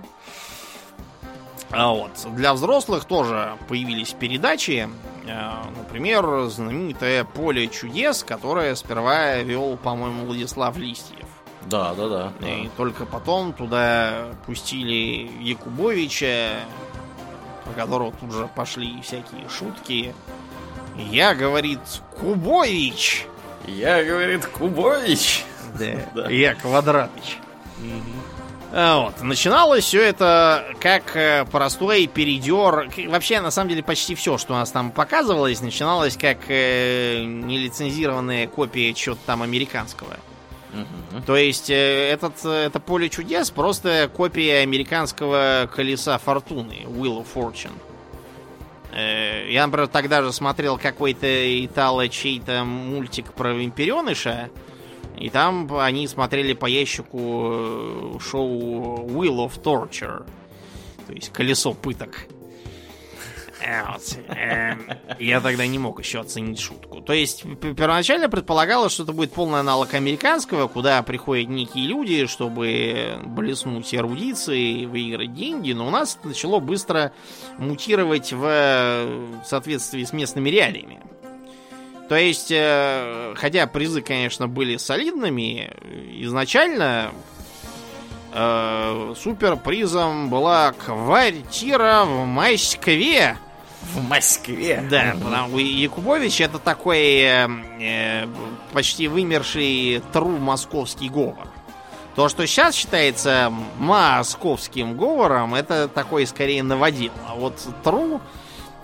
А 1.72 1.90
вот, 1.92 2.12
для 2.36 2.54
взрослых 2.54 3.06
тоже 3.06 3.58
появились 3.68 4.14
передачи. 4.14 4.88
Э, 5.28 5.52
Например, 5.78 6.48
знаменитое 6.48 7.24
«Поле 7.24 7.68
чудес», 7.68 8.24
которое 8.24 8.76
сперва 8.76 9.38
вел, 9.38 9.78
по-моему, 9.78 10.26
Владислав 10.26 10.78
Листьев. 10.78 11.26
Да, 11.66 11.94
да, 11.96 12.08
да. 12.08 12.34
да. 12.40 12.48
И 12.48 12.70
только 12.78 13.06
потом 13.06 13.54
туда 13.54 14.26
пустили 14.46 15.30
Якубовича, 15.42 16.60
про 17.64 17.74
которого 17.74 18.12
тут 18.12 18.32
же 18.32 18.48
пошли 18.56 19.02
всякие 19.02 19.50
шутки. 19.50 20.14
Я, 20.96 21.34
говорит, 21.34 21.80
Кубович. 22.20 23.26
Я, 23.68 24.04
говорит, 24.04 24.46
Кубович. 24.46 25.44
Да. 25.80 25.86
Да. 26.16 26.30
Я 26.30 26.56
Квадратыч. 26.56 27.40
А, 27.80 27.84
Вот. 28.72 29.22
Начиналось 29.22 29.86
все 29.86 30.02
это 30.02 30.66
как 30.80 31.16
э, 31.16 31.46
простой 31.46 32.08
передер. 32.08 32.90
Вообще, 33.08 33.40
на 33.40 33.52
самом 33.52 33.70
деле, 33.70 33.84
почти 33.84 34.16
все, 34.16 34.38
что 34.38 34.54
у 34.54 34.58
нас 34.58 34.72
там 34.72 34.92
показывалось, 34.92 35.62
начиналось 35.62 36.18
как 36.18 36.38
э, 36.50 37.24
нелицензированная 37.24 38.48
копия 38.48 38.94
чего-то 38.94 39.22
там 39.26 39.44
американского. 39.44 40.18
Мгм. 40.74 41.24
То 41.24 41.38
есть 41.38 41.70
э, 41.70 42.10
этот, 42.10 42.34
э, 42.44 42.66
это 42.66 42.80
поле 42.82 43.08
чудес 43.10 43.50
просто 43.50 44.10
копия 44.14 44.60
американского 44.64 45.70
колеса 45.74 46.18
фортуны, 46.18 46.84
Wheel 46.86 47.24
of 47.24 47.28
Fortune. 47.34 47.72
Э, 48.92 49.50
Я, 49.50 49.66
например, 49.66 49.88
тогда 49.88 50.22
же 50.22 50.34
смотрел 50.34 50.78
какой-то 50.78 51.66
итало 51.66 52.10
чей-то 52.10 52.66
мультик 52.66 53.32
про 53.34 53.54
вампиреныша, 53.54 54.50
и 55.18 55.30
там 55.30 55.74
они 55.78 56.08
смотрели 56.08 56.54
по 56.54 56.66
ящику 56.66 57.18
э, 57.18 58.20
шоу 58.20 59.08
Wheel 59.08 59.48
of 59.48 59.62
Torture, 59.62 60.26
то 61.08 61.14
есть 61.14 61.32
колесо 61.32 61.74
пыток. 61.74 62.28
Э, 63.62 63.84
вот, 63.92 64.18
э, 64.28 64.76
Я 65.20 65.42
тогда 65.42 65.66
не 65.66 65.80
мог 65.80 66.00
еще 66.00 66.20
оценить 66.20 66.60
шутку. 66.60 67.02
То 67.02 67.14
есть, 67.14 67.44
первоначально 67.62 68.30
предполагалось, 68.30 68.94
что 68.94 69.04
это 69.04 69.14
будет 69.14 69.32
полный 69.32 69.60
аналог 69.60 69.94
американского, 69.94 70.68
куда 70.68 71.02
приходят 71.04 71.50
некие 71.50 71.88
люди, 71.88 72.28
чтобы 72.28 73.20
блеснуть 73.26 73.94
эрудицией 73.94 74.84
и 74.84 74.86
выиграть 74.86 75.34
деньги, 75.34 75.72
но 75.74 75.88
у 75.88 75.90
нас 75.90 76.18
это 76.20 76.30
начало 76.30 76.60
быстро 76.60 77.12
мутировать 77.58 78.34
в 78.34 78.46
э, 78.46 79.42
соответствии 79.46 80.04
с 80.04 80.14
местными 80.14 80.50
реалиями. 80.50 81.02
То 82.07 82.15
есть, 82.15 82.52
э, 82.52 83.34
хотя 83.36 83.65
призы, 83.68 84.02
конечно, 84.02 84.48
были 84.48 84.77
солидными, 84.77 85.72
изначально 86.22 87.11
э, 88.34 89.14
суперпризом 89.18 90.30
была 90.30 90.73
квартира 90.73 92.03
в 92.06 92.26
Москве. 92.26 93.38
В 93.94 94.07
Москве. 94.07 94.84
Да, 94.90 95.15
потому 95.23 95.49
что 95.49 95.60
Якубович 95.60 96.41
это 96.41 96.60
такой 96.60 96.99
э, 97.22 97.48
э, 97.80 98.27
почти 98.73 99.07
вымерший 99.07 100.02
тру 100.14 100.30
московский 100.30 101.10
говор. 101.10 101.48
То, 102.15 102.30
что 102.30 102.45
сейчас 102.48 102.76
считается 102.76 103.52
московским 103.77 104.95
говором, 104.95 105.53
это 105.56 105.88
такой 105.88 106.26
скорее 106.27 106.64
наводил. 106.64 107.11
А 107.27 107.36
вот 107.36 107.60
тру, 107.84 108.22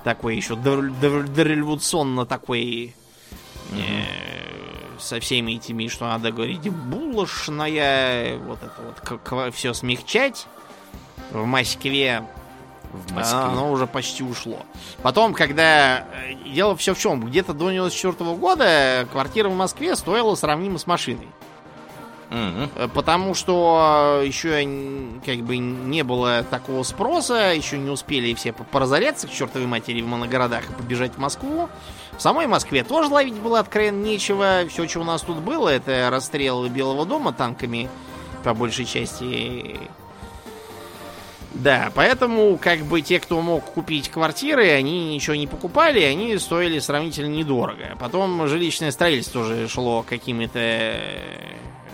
такой 0.03 0.35
еще 0.35 0.55
дор- 0.55 0.91
дор- 1.01 1.27
дореволюционно 1.27 2.25
такой 2.25 2.93
э, 3.71 4.97
со 4.99 5.19
всеми 5.19 5.53
этими, 5.53 5.87
что 5.87 6.05
надо 6.07 6.31
говорить, 6.31 6.69
булочная, 6.69 8.37
вот 8.37 8.59
это 8.61 9.21
вот, 9.31 9.53
все 9.55 9.73
смягчать 9.73 10.47
в 11.31 11.45
Москве, 11.45 12.23
В 12.91 13.11
а, 13.11 13.15
Москве. 13.15 13.39
Оно 13.39 13.71
уже 13.71 13.87
почти 13.87 14.23
ушло. 14.23 14.65
Потом, 15.01 15.33
когда... 15.33 16.05
э, 16.25 16.33
Дело 16.53 16.75
все 16.75 16.93
в 16.93 16.99
чем. 16.99 17.25
Где-то 17.25 17.53
до 17.53 17.69
94 17.71 18.33
года 18.35 19.07
квартира 19.11 19.49
в 19.49 19.55
Москве 19.55 19.95
стоила 19.95 20.35
сравнимо 20.35 20.77
с 20.77 20.85
машиной. 20.87 21.27
Э, 22.29 22.87
Потому 22.93 23.33
что 23.33 24.21
еще 24.25 24.61
как 25.25 25.37
бы 25.39 25.57
не 25.57 26.03
было 26.03 26.43
такого 26.43 26.83
спроса, 26.83 27.53
еще 27.53 27.77
не 27.77 27.89
успели 27.89 28.33
все 28.33 28.53
по- 28.53 28.63
поразоряться 28.63 29.27
к 29.27 29.31
чертовой 29.31 29.67
матери 29.67 30.01
в 30.01 30.07
моногородах 30.07 30.69
и 30.69 30.73
побежать 30.73 31.13
в 31.15 31.17
Москву. 31.17 31.69
В 32.21 32.23
самой 32.23 32.45
Москве 32.45 32.83
тоже 32.83 33.11
ловить 33.11 33.33
было 33.33 33.57
откровенно 33.57 34.03
нечего. 34.03 34.61
Все, 34.69 34.87
что 34.87 34.99
у 34.99 35.03
нас 35.03 35.23
тут 35.23 35.37
было, 35.37 35.69
это 35.69 36.07
расстрел 36.11 36.67
Белого 36.67 37.03
дома 37.03 37.33
танками, 37.33 37.89
по 38.43 38.53
большей 38.53 38.85
части. 38.85 39.75
Да, 41.55 41.91
поэтому 41.95 42.59
как 42.61 42.81
бы 42.81 43.01
те, 43.01 43.19
кто 43.19 43.41
мог 43.41 43.65
купить 43.65 44.09
квартиры, 44.09 44.69
они 44.69 45.15
ничего 45.15 45.35
не 45.35 45.47
покупали, 45.47 45.99
они 46.03 46.37
стоили 46.37 46.77
сравнительно 46.77 47.33
недорого. 47.33 47.97
Потом 47.99 48.47
жилищное 48.47 48.91
строительство 48.91 49.41
тоже 49.41 49.67
шло 49.67 50.05
какими-то 50.07 51.01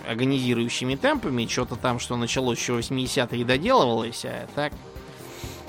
агонизирующими 0.06 0.96
темпами. 0.96 1.46
Что-то 1.46 1.76
там, 1.76 1.98
что 1.98 2.16
началось 2.16 2.58
еще 2.58 2.74
в 2.74 2.78
80-е, 2.80 3.46
доделывалось, 3.46 4.26
а 4.26 4.46
так... 4.54 4.74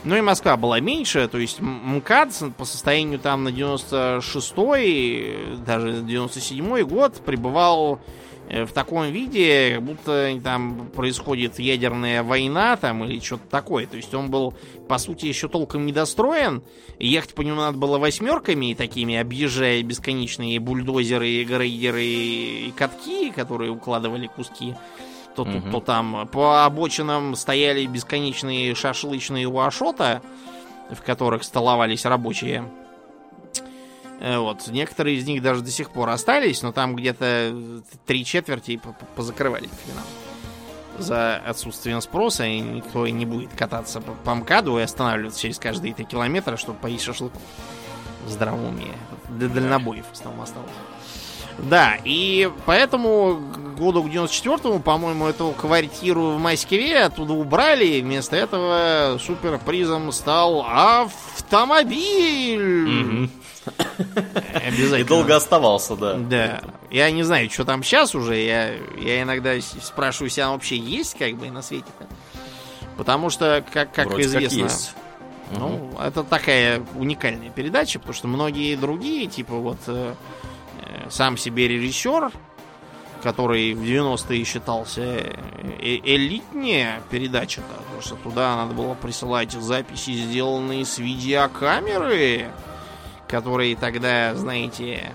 Ну 0.05 0.15
и 0.15 0.21
Москва 0.21 0.55
была 0.55 0.79
меньше, 0.79 1.27
то 1.27 1.37
есть 1.37 1.59
МКАД 1.59 2.55
по 2.57 2.63
состоянию 2.63 3.19
там 3.19 3.43
на 3.43 3.49
96-й, 3.49 5.57
даже 5.65 6.03
97-й 6.03 6.83
год 6.83 7.15
пребывал 7.25 7.99
э, 8.47 8.63
в 8.63 8.71
таком 8.71 9.11
виде, 9.11 9.73
как 9.75 9.83
будто 9.83 10.39
там 10.41 10.89
происходит 10.95 11.59
ядерная 11.59 12.23
война 12.23 12.77
там 12.77 13.03
или 13.03 13.19
что-то 13.19 13.43
такое. 13.49 13.87
То 13.87 13.97
есть 13.97 14.13
он 14.13 14.31
был, 14.31 14.53
по 14.87 14.97
сути, 14.99 15.25
еще 15.25 15.49
толком 15.49 15.85
недостроен. 15.85 16.63
и 16.97 17.05
Ехать 17.05 17.33
по 17.33 17.41
нему 17.41 17.57
надо 17.57 17.77
было 17.77 17.97
восьмерками 17.97 18.75
такими, 18.75 19.17
объезжая 19.17 19.83
бесконечные 19.83 20.61
бульдозеры, 20.61 21.43
грейдеры 21.43 22.05
и 22.05 22.73
катки, 22.73 23.31
которые 23.31 23.71
укладывали 23.71 24.27
куски. 24.27 24.75
То 25.35 25.45
тут, 25.45 25.71
то 25.71 25.79
там. 25.79 26.27
По 26.31 26.65
обочинам 26.65 27.35
стояли 27.35 27.85
бесконечные 27.85 28.75
шашлычные 28.75 29.47
уашота, 29.47 30.21
в 30.89 31.01
которых 31.01 31.43
столовались 31.43 32.05
рабочие. 32.05 32.69
Э, 34.19 34.37
Вот. 34.37 34.67
Некоторые 34.67 35.17
из 35.17 35.25
них 35.27 35.41
даже 35.41 35.61
до 35.61 35.71
сих 35.71 35.91
пор 35.91 36.09
остались, 36.09 36.61
но 36.61 36.71
там 36.71 36.95
где-то 36.95 37.81
три 38.05 38.25
четверти 38.25 38.77
по- 38.77 38.91
по- 38.91 39.05
позакрывали 39.15 39.67
к. 39.67 39.71
За 41.01 41.37
отсутствием 41.37 42.01
спроса 42.01 42.43
и 42.45 42.59
никто 42.59 43.05
и 43.05 43.11
не 43.13 43.25
будет 43.25 43.53
кататься 43.53 44.01
по, 44.01 44.11
по 44.11 44.35
МКАДу 44.35 44.77
и 44.79 44.81
останавливаться 44.81 45.39
через 45.39 45.57
каждые 45.57 45.93
три 45.93 46.03
километра, 46.03 46.57
чтобы 46.57 46.77
поесть 46.79 47.05
шашлыку. 47.05 47.39
Уме. 48.67 48.91
Для 49.29 49.47
дальнобоев 49.47 50.05
в 50.05 50.11
основном 50.11 50.43
осталось. 50.43 50.69
Да, 51.63 51.97
и 52.03 52.49
поэтому 52.65 53.41
году 53.79 54.03
к 54.03 54.07
94-му, 54.07 54.79
по-моему, 54.79 55.27
эту 55.27 55.51
квартиру 55.51 56.31
в 56.31 56.39
Москве 56.39 57.03
оттуда 57.03 57.33
убрали. 57.33 58.01
Вместо 58.01 58.35
этого 58.35 59.17
суперпризом 59.19 60.11
стал 60.11 60.65
автомобиль. 60.67 61.99
Обязательно. 64.53 64.95
И 64.97 65.03
долго 65.03 65.35
оставался, 65.35 65.95
да. 65.95 66.15
Да. 66.15 66.61
Я 66.91 67.09
не 67.11 67.23
знаю, 67.23 67.49
что 67.49 67.65
там 67.65 67.83
сейчас 67.83 68.13
уже. 68.15 68.35
Я, 68.37 68.73
я 68.99 69.21
иногда 69.21 69.53
спрашиваю 69.61 70.29
себя, 70.29 70.49
вообще 70.49 70.77
есть 70.77 71.17
как 71.17 71.35
бы 71.35 71.49
на 71.49 71.61
свете-то? 71.61 72.07
Потому 72.97 73.29
что, 73.29 73.63
как, 73.71 73.93
как 73.93 74.07
Вроде 74.07 74.23
известно, 74.23 74.63
есть. 74.63 74.93
Мгм. 75.51 75.59
ну, 75.59 75.97
это 76.01 76.23
такая 76.23 76.83
уникальная 76.95 77.49
передача, 77.49 77.97
потому 77.99 78.13
что 78.13 78.27
многие 78.27 78.75
другие, 78.75 79.27
типа 79.27 79.55
вот 79.55 79.77
э, 79.87 80.15
сам 81.09 81.37
себе 81.37 81.67
режиссер, 81.67 82.31
который 83.23 83.73
в 83.73 83.81
90-е 83.81 84.43
считался 84.45 85.01
э, 85.01 85.33
э- 85.79 85.99
элитнее 86.03 87.01
передача-то, 87.09 87.73
потому 87.83 88.01
что 88.01 88.15
туда 88.15 88.55
надо 88.55 88.73
было 88.73 88.93
присылать 88.93 89.51
записи, 89.51 90.11
сделанные 90.11 90.85
с 90.85 90.97
видеокамеры, 90.99 92.47
которые 93.27 93.75
тогда, 93.75 94.33
знаете, 94.35 95.13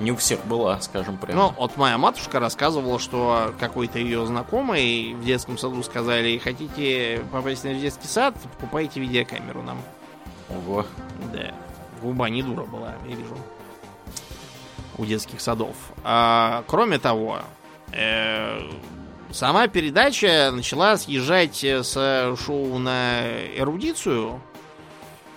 Не 0.00 0.12
у 0.12 0.16
всех 0.16 0.44
была, 0.44 0.78
скажем 0.80 1.16
прямо. 1.16 1.40
ну, 1.40 1.54
вот 1.56 1.76
моя 1.76 1.96
матушка 1.96 2.38
рассказывала, 2.40 2.98
что 2.98 3.54
какой-то 3.58 3.98
ее 3.98 4.26
знакомый 4.26 5.14
в 5.14 5.24
детском 5.24 5.56
саду 5.58 5.82
сказали, 5.82 6.36
хотите 6.38 7.22
попасть 7.32 7.64
на 7.64 7.72
детский 7.72 8.06
сад, 8.08 8.34
покупайте 8.58 9.00
видеокамеру 9.00 9.62
нам. 9.62 9.78
Ого. 10.50 10.84
Да. 11.32 11.54
Губа 12.02 12.28
не 12.28 12.42
дура 12.42 12.64
была, 12.64 12.92
я 13.08 13.14
вижу. 13.14 13.36
У 14.98 15.04
детских 15.04 15.40
садов. 15.40 15.76
А, 16.04 16.64
кроме 16.66 16.98
того, 16.98 17.40
э, 17.92 18.60
сама 19.30 19.68
передача 19.68 20.50
начала 20.52 20.96
съезжать 20.96 21.62
с 21.62 22.36
шоу 22.38 22.78
на 22.78 23.20
эрудицию 23.56 24.40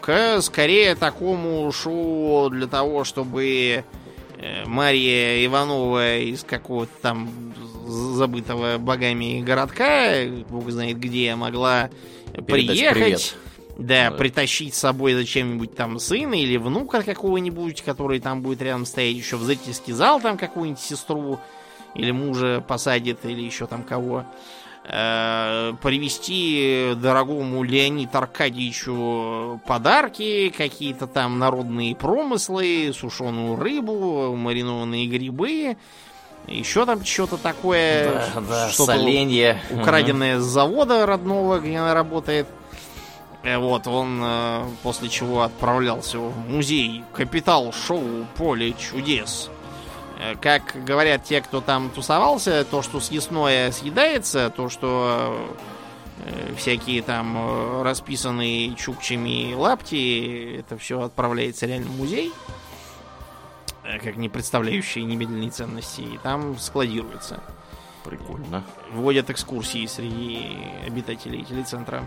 к 0.02 0.41
скорее 0.41 0.95
такому 0.95 1.72
шоу 1.72 2.49
для 2.49 2.68
того, 2.68 3.03
чтобы 3.03 3.84
э, 4.38 4.65
Мария 4.65 5.45
Иванова 5.45 6.18
из 6.18 6.44
какого-то 6.44 6.91
там 7.02 7.30
забытого 7.86 8.77
богами 8.77 9.41
городка, 9.41 10.26
бог 10.49 10.69
знает 10.69 10.99
где, 10.99 11.36
могла 11.36 11.90
Передать 12.34 12.68
приехать. 12.68 12.94
привет. 12.95 13.36
Да, 13.80 14.10
Да. 14.10 14.18
притащить 14.18 14.76
с 14.76 14.80
собой 14.80 15.14
зачем-нибудь 15.14 15.73
там 15.73 15.99
сына 15.99 16.34
или 16.35 16.57
внука 16.57 17.01
какого-нибудь, 17.01 17.81
который 17.81 18.19
там 18.19 18.41
будет 18.41 18.61
рядом 18.61 18.85
стоять, 18.85 19.15
еще 19.15 19.38
в 19.38 19.43
зрительский 19.43 19.93
зал 19.93 20.19
там 20.19 20.38
какую-нибудь 20.38 20.81
сестру 20.81 21.39
или 21.95 22.11
мужа 22.11 22.64
посадит, 22.68 23.23
или 23.23 23.41
еще 23.41 23.68
там 23.68 23.84
кого. 23.84 24.26
Э, 24.85 25.73
Привезти 25.81 26.93
дорогому 26.95 27.64
Леониду 27.64 28.18
Аркадьевичу 28.18 29.61
подарки, 29.65 30.49
какие-то 30.49 31.07
там 31.07 31.39
народные 31.39 31.95
промыслы, 31.95 32.91
сушеную 32.93 33.56
рыбу, 33.56 34.35
маринованные 34.35 35.07
грибы, 35.07 35.77
еще 36.47 36.85
там 36.85 37.06
что-то 37.06 37.38
такое, 37.38 38.26
Да, 38.35 38.41
да, 38.41 38.69
что-то 38.69 38.93
украденное 39.72 40.39
с 40.39 40.43
завода 40.43 41.06
родного, 41.06 41.60
где 41.60 41.77
она 41.77 41.93
работает. 41.93 42.47
Э, 43.44 43.57
Вот, 43.57 43.88
он 43.88 44.20
э, 44.24 44.66
после 44.84 45.10
чего 45.10 45.41
отправлялся 45.44 46.20
в 46.20 46.49
музей 46.49 47.03
Капитал 47.14 47.72
Шоу 47.72 48.26
Поле 48.36 48.74
Чудес. 48.74 49.49
Э, 50.20 50.36
Как 50.36 50.76
говорят 50.86 51.24
те, 51.24 51.41
кто 51.41 51.61
там 51.61 51.90
тусовался, 51.90 52.66
то, 52.66 52.82
что 52.82 52.99
съестное 52.99 53.72
съедается, 53.72 54.49
то, 54.49 54.68
что 54.70 55.48
э, 56.26 56.53
всякие 56.57 57.02
там 57.02 57.82
расписанные 57.82 58.76
чукчами 58.76 59.53
лапти, 59.53 60.57
это 60.60 60.78
все 60.78 61.02
отправляется 61.02 61.66
реально 61.66 61.88
в 61.88 61.98
музей, 61.98 62.34
как 64.03 64.18
не 64.18 64.30
представляющие 64.30 65.03
немедленные 65.06 65.49
ценности, 65.49 66.02
и 66.02 66.18
там 66.22 66.60
складируется 66.60 67.41
Прикольно. 68.03 68.64
вводят 68.91 69.30
экскурсии 69.30 69.86
среди 69.88 70.57
обитателей 70.86 71.44
телецентра. 71.44 72.03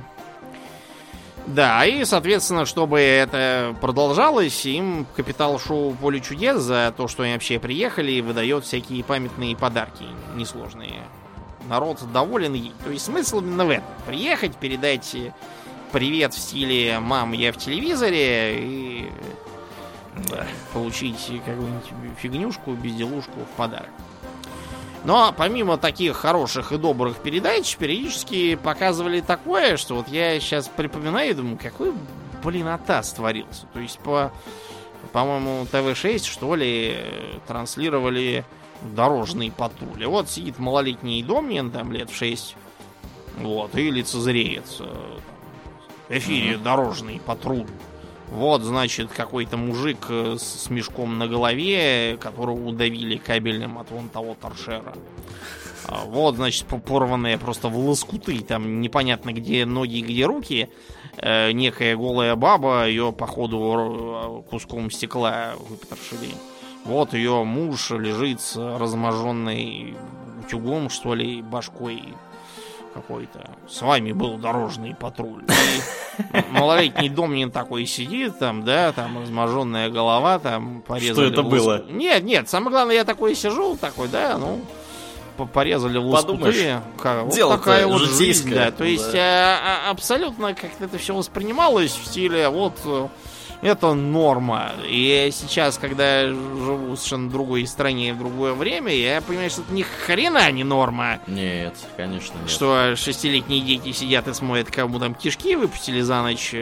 Да, 1.46 1.84
и, 1.84 2.04
соответственно, 2.04 2.66
чтобы 2.66 3.00
это 3.00 3.74
продолжалось, 3.80 4.64
им 4.64 5.06
капитал 5.16 5.58
шоу 5.58 5.92
«Поле 5.94 6.20
чудес» 6.20 6.60
за 6.60 6.94
то, 6.96 7.08
что 7.08 7.24
они 7.24 7.32
вообще 7.32 7.58
приехали, 7.58 8.20
выдает 8.20 8.64
всякие 8.64 9.02
памятные 9.02 9.56
подарки 9.56 10.04
несложные. 10.36 11.02
Народ 11.68 12.00
доволен. 12.12 12.72
То 12.84 12.90
есть 12.90 13.06
смысл 13.06 13.40
именно 13.40 13.64
в 13.64 13.70
этом. 13.70 13.88
Приехать, 14.06 14.56
передать 14.56 15.16
привет 15.90 16.32
в 16.32 16.38
стиле 16.38 16.98
«Мам, 17.00 17.32
я 17.32 17.52
в 17.52 17.56
телевизоре» 17.56 18.58
и 18.58 19.10
да, 20.28 20.46
получить 20.72 21.32
какую-нибудь 21.44 22.18
фигнюшку, 22.18 22.72
безделушку 22.72 23.40
в 23.40 23.56
подарок. 23.56 23.90
Но 25.04 25.34
помимо 25.36 25.78
таких 25.78 26.16
хороших 26.16 26.72
и 26.72 26.78
добрых 26.78 27.16
передач, 27.16 27.76
периодически 27.76 28.54
показывали 28.54 29.20
такое, 29.20 29.76
что 29.76 29.96
вот 29.96 30.08
я 30.08 30.38
сейчас 30.38 30.68
припоминаю 30.68 31.30
и 31.30 31.34
думаю, 31.34 31.58
какой, 31.60 31.92
блин, 32.44 32.68
атас 32.68 33.12
творился. 33.12 33.66
То 33.72 33.80
есть 33.80 33.98
по, 33.98 34.30
по-моему, 35.12 35.66
ТВ-6, 35.66 36.24
что 36.24 36.54
ли, 36.54 36.96
транслировали 37.48 38.44
дорожный 38.82 39.50
патруль. 39.50 40.02
И 40.02 40.06
вот 40.06 40.30
сидит 40.30 40.58
малолетний 40.58 41.22
Домнин, 41.22 41.70
там 41.70 41.92
лет 41.92 42.10
в 42.10 42.16
6, 42.16 42.56
вот, 43.38 43.74
и 43.74 43.90
лицезреет 43.90 44.66
в 44.78 46.10
эфире 46.10 46.58
дорожный 46.58 47.20
патруль. 47.24 47.66
Вот, 48.32 48.62
значит, 48.62 49.10
какой-то 49.10 49.58
мужик 49.58 50.06
э, 50.08 50.36
с 50.38 50.70
мешком 50.70 51.18
на 51.18 51.28
голове, 51.28 52.16
которого 52.18 52.68
удавили 52.68 53.18
кабелем 53.18 53.76
от 53.76 53.90
вон 53.90 54.08
того 54.08 54.34
торшера. 54.40 54.94
А 55.86 56.06
вот, 56.06 56.36
значит, 56.36 56.64
порванные 56.86 57.36
просто 57.36 57.68
в 57.68 57.76
лоскуты, 57.76 58.40
там 58.40 58.80
непонятно 58.80 59.34
где 59.34 59.66
ноги, 59.66 60.00
где 60.00 60.24
руки. 60.24 60.70
Э, 61.18 61.52
некая 61.52 61.94
голая 61.94 62.34
баба, 62.34 62.88
ее, 62.88 63.12
походу, 63.12 64.46
куском 64.48 64.90
стекла 64.90 65.52
выпотрошили. 65.68 66.34
Вот 66.86 67.12
ее 67.12 67.44
муж 67.44 67.90
лежит 67.90 68.40
с 68.40 68.56
разможенной 68.56 69.94
утюгом, 70.42 70.88
что 70.88 71.14
ли, 71.14 71.42
башкой 71.42 72.02
какой-то. 72.92 73.50
С 73.68 73.82
вами 73.82 74.12
был 74.12 74.36
дорожный 74.38 74.94
патруль. 74.94 75.44
Малолетний 76.50 77.08
домнин 77.08 77.50
такой 77.50 77.86
сидит 77.86 78.38
там, 78.38 78.64
да, 78.64 78.92
там 78.92 79.20
разможенная 79.20 79.88
голова, 79.88 80.38
там 80.38 80.82
порезали. 80.82 81.12
Что 81.12 81.24
это 81.24 81.42
было? 81.42 81.84
Нет, 81.90 82.22
нет, 82.24 82.48
самое 82.48 82.70
главное, 82.70 82.94
я 82.96 83.04
такой 83.04 83.34
сижу, 83.34 83.76
такой, 83.76 84.08
да, 84.08 84.38
ну, 84.38 84.60
порезали 85.46 85.98
в 85.98 86.06
лоскуты. 86.06 86.80
Как, 86.98 87.24
вот 87.24 87.34
такая 87.34 87.86
вот 87.86 88.02
жизнь, 88.02 88.50
да. 88.50 88.70
То 88.70 88.84
есть 88.84 89.12
да. 89.12 89.58
А, 89.62 89.88
а, 89.88 89.90
абсолютно 89.90 90.54
как-то 90.54 90.84
это 90.84 90.98
все 90.98 91.14
воспринималось 91.14 91.92
в 91.92 92.06
стиле 92.06 92.48
вот 92.48 92.74
это 93.62 93.94
норма. 93.94 94.72
И 94.84 95.30
сейчас, 95.32 95.78
когда 95.78 96.22
я 96.22 96.28
живу 96.28 96.92
в 96.92 96.96
совершенно 96.96 97.30
другой 97.30 97.66
стране 97.66 98.12
в 98.12 98.18
другое 98.18 98.52
время, 98.54 98.92
я 98.92 99.20
понимаю, 99.22 99.50
что 99.50 99.62
это 99.62 99.72
ни 99.72 99.82
хрена 99.82 100.50
не 100.50 100.64
норма. 100.64 101.20
Нет, 101.28 101.74
конечно 101.96 102.34
нет. 102.38 102.50
Что 102.50 102.94
шестилетние 102.96 103.60
дети 103.60 103.92
сидят 103.92 104.26
и 104.28 104.34
смотрят, 104.34 104.70
кому 104.70 104.98
там 104.98 105.14
кишки 105.14 105.54
выпустили 105.54 106.00
за 106.00 106.22
ночь. 106.22 106.54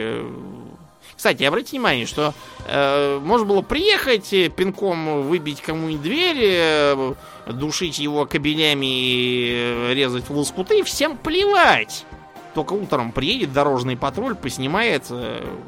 Кстати, 1.17 1.43
обратите 1.43 1.77
внимание, 1.77 2.05
что 2.05 2.33
э, 2.67 3.19
можно 3.21 3.45
было 3.45 3.61
приехать, 3.61 4.29
пинком 4.55 5.23
выбить 5.23 5.61
кому-нибудь 5.61 6.01
дверь, 6.01 6.39
э, 6.41 7.13
душить 7.47 7.99
его 7.99 8.25
кабелями 8.25 8.87
и 8.89 9.91
резать 9.93 10.29
в 10.29 10.35
лоскуты, 10.35 10.83
всем 10.83 11.17
плевать. 11.17 12.05
Только 12.53 12.73
утром 12.73 13.11
приедет 13.11 13.53
дорожный 13.53 13.95
патруль, 13.95 14.35
поснимает, 14.35 15.09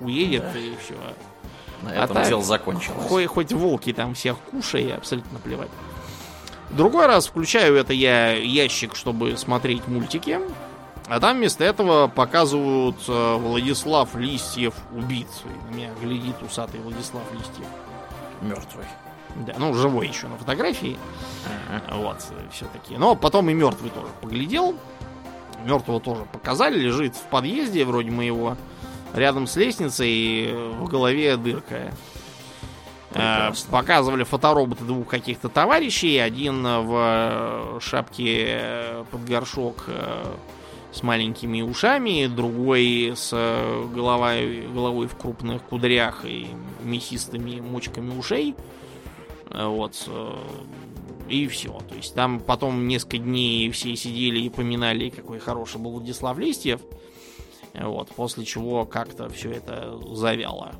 уедет 0.01 0.43
да. 0.53 0.59
и 0.59 0.75
все. 0.83 0.95
На 1.81 1.91
а 1.91 2.03
этом 2.05 2.15
так, 2.15 2.27
дело 2.27 2.43
закончилось. 2.43 3.07
Хоть, 3.07 3.27
хоть 3.27 3.53
волки 3.53 3.93
там 3.93 4.13
всех 4.13 4.37
кушай, 4.51 4.91
абсолютно 4.93 5.39
плевать. 5.39 5.69
Другой 6.71 7.05
раз 7.05 7.27
включаю 7.27 7.75
это 7.75 7.93
я 7.93 8.31
ящик, 8.33 8.95
чтобы 8.95 9.37
смотреть 9.37 9.87
мультики. 9.87 10.39
А 11.07 11.19
там 11.19 11.37
вместо 11.37 11.63
этого 11.63 12.07
показывают 12.07 12.95
э, 13.07 13.35
Владислав 13.35 14.15
Листьев 14.15 14.73
убит. 14.93 15.27
На 15.69 15.75
меня 15.75 15.89
глядит 16.01 16.35
усатый 16.41 16.79
Владислав 16.79 17.23
Листьев. 17.33 17.67
Мертвый. 18.41 18.85
Да, 19.35 19.53
ну 19.57 19.73
живой 19.73 20.07
еще 20.07 20.27
на 20.27 20.37
фотографии. 20.37 20.97
Uh-huh. 21.69 22.03
Вот, 22.03 22.25
все-таки. 22.51 22.97
Но 22.97 23.15
потом 23.15 23.49
и 23.49 23.53
мертвый 23.53 23.89
тоже 23.89 24.07
поглядел. 24.21 24.75
Мертвого 25.65 25.99
тоже 25.99 26.25
показали, 26.31 26.79
лежит 26.79 27.15
в 27.15 27.23
подъезде 27.23 27.85
вроде 27.85 28.11
моего, 28.11 28.57
рядом 29.13 29.47
с 29.47 29.55
лестницей, 29.55 30.53
в 30.53 30.87
голове 30.89 31.37
дырка. 31.37 31.91
Э, 33.13 33.47
Прекрасно. 33.49 33.71
Показывали 33.71 34.23
фотороботы 34.23 34.83
двух 34.83 35.07
каких-то 35.07 35.49
товарищей. 35.49 36.17
Один 36.17 36.63
в 36.63 37.79
шапке 37.79 39.05
под 39.11 39.23
горшок 39.25 39.85
э, 39.87 40.33
с 40.91 41.03
маленькими 41.03 41.61
ушами, 41.61 42.27
другой 42.27 43.13
с 43.15 43.31
головой, 43.93 44.67
головой 44.73 45.07
в 45.07 45.15
крупных 45.15 45.61
кудрях 45.63 46.25
и 46.25 46.47
мясистыми 46.83 47.59
мочками 47.59 48.17
ушей. 48.17 48.55
Э, 49.49 49.67
вот 49.67 50.09
и 51.29 51.47
все. 51.47 51.79
То 51.89 51.95
есть 51.95 52.15
там 52.15 52.39
потом 52.39 52.87
несколько 52.87 53.17
дней 53.17 53.69
все 53.71 53.95
сидели 53.95 54.39
и 54.39 54.49
поминали, 54.49 55.09
какой 55.09 55.39
хороший 55.39 55.79
был 55.79 55.91
Владислав 55.91 56.37
Листьев. 56.37 56.81
Вот, 57.73 58.09
после 58.09 58.45
чего 58.45 58.85
как-то 58.85 59.29
все 59.29 59.51
это 59.51 59.97
завяло. 60.13 60.73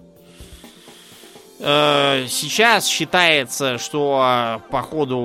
Э, 1.60 2.26
сейчас 2.28 2.86
считается, 2.88 3.78
что 3.78 4.62
походу 4.70 5.18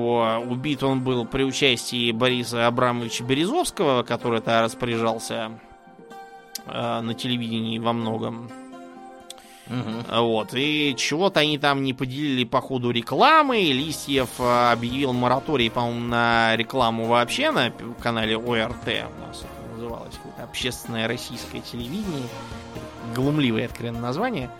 убит 0.48 0.82
он 0.82 1.02
был 1.02 1.26
при 1.26 1.42
участии 1.42 2.12
Бориса 2.12 2.66
Абрамовича 2.66 3.24
Березовского, 3.24 4.02
который 4.02 4.40
то 4.40 4.62
распоряжался 4.62 5.58
э, 6.66 7.00
на 7.00 7.14
телевидении 7.14 7.78
во 7.78 7.92
многом. 7.92 8.50
Угу. 9.68 10.22
Вот. 10.22 10.54
И 10.54 10.94
чего-то 10.96 11.40
они 11.40 11.58
там 11.58 11.82
не 11.82 11.92
поделили 11.92 12.44
по 12.44 12.60
ходу 12.60 12.90
рекламы. 12.90 13.60
Листьев 13.60 14.28
э, 14.38 14.72
объявил 14.72 15.12
мораторий, 15.12 15.70
по-моему, 15.70 16.00
на 16.00 16.56
рекламу 16.56 17.06
вообще 17.06 17.50
на 17.50 17.72
канале 18.02 18.36
ОРТ. 18.36 18.86
У 18.86 19.26
нас 19.26 19.42
это 19.42 19.74
называлось 19.74 20.14
какое-то 20.16 20.42
общественное 20.42 21.06
российское 21.06 21.60
телевидение. 21.60 22.28
Глумливое, 23.14 23.66
откровенно 23.66 24.00
название. 24.00 24.50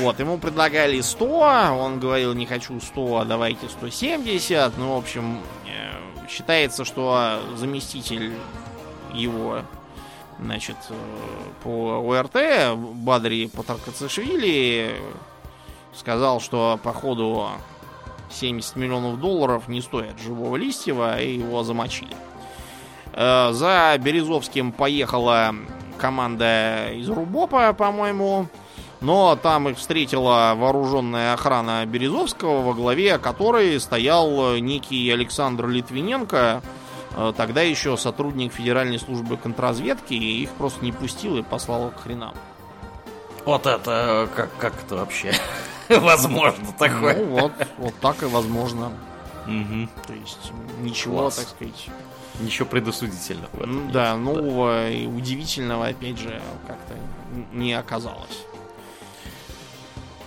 Вот, 0.00 0.20
ему 0.20 0.38
предлагали 0.38 1.00
100, 1.00 1.26
он 1.26 2.00
говорил, 2.00 2.34
не 2.34 2.46
хочу 2.46 2.78
100, 2.80 3.18
а 3.18 3.24
давайте 3.24 3.68
170. 3.68 4.76
Ну, 4.76 4.94
в 4.94 4.98
общем, 4.98 5.40
э, 5.66 6.28
считается, 6.28 6.84
что 6.84 7.40
заместитель 7.56 8.32
его 9.14 9.62
Значит, 10.40 10.76
э, 10.90 10.94
по 11.64 12.00
ОРТ 12.00 12.76
Бадри 12.76 13.46
Патаркацишвили 13.46 14.94
сказал, 15.94 16.40
что 16.40 16.78
по 16.82 16.92
ходу 16.92 17.48
70 18.30 18.76
миллионов 18.76 19.20
долларов 19.20 19.68
не 19.68 19.80
стоят 19.80 20.18
живого 20.20 20.56
Листьева, 20.56 21.20
и 21.20 21.38
его 21.38 21.64
замочили. 21.64 22.14
Э, 23.14 23.50
за 23.52 23.96
Березовским 23.98 24.70
поехала 24.70 25.54
команда 25.98 26.92
из 26.92 27.08
Рубопа, 27.08 27.72
по-моему, 27.72 28.46
но 29.00 29.36
там 29.36 29.68
их 29.68 29.78
встретила 29.78 30.54
вооруженная 30.56 31.34
охрана 31.34 31.84
Березовского, 31.84 32.62
во 32.62 32.74
главе 32.74 33.18
которой 33.18 33.78
стоял 33.80 34.54
некий 34.56 35.10
Александр 35.10 35.66
Литвиненко, 35.66 36.62
тогда 37.36 37.62
еще 37.62 37.96
сотрудник 37.96 38.52
Федеральной 38.52 38.98
службы 38.98 39.36
контрразведки 39.36 40.14
их 40.14 40.50
просто 40.50 40.84
не 40.84 40.92
пустил 40.92 41.36
и 41.36 41.42
послал 41.42 41.90
к 41.90 42.02
хренам. 42.02 42.34
Вот 43.44 43.66
это 43.66 44.28
как, 44.34 44.50
как 44.58 44.74
это 44.84 44.96
вообще 44.96 45.32
возможно 45.88 46.66
такое? 46.78 47.16
Ну 47.16 47.40
вот, 47.40 47.52
вот 47.78 47.94
так 48.00 48.22
и 48.22 48.26
возможно. 48.26 48.92
Угу. 49.46 49.88
То 50.06 50.12
есть 50.12 50.52
ничего, 50.80 51.20
Класс. 51.22 51.36
так 51.36 51.48
сказать. 51.48 51.86
Ничего 52.40 52.66
предосудительного 52.68 53.48
в 53.52 53.60
этом 53.60 53.90
Да, 53.90 54.12
нет. 54.14 54.20
нового 54.22 54.72
да. 54.72 54.90
и 54.90 55.06
удивительного, 55.06 55.88
опять 55.88 56.18
же, 56.18 56.40
как-то 56.68 56.94
не 57.52 57.72
оказалось. 57.72 58.44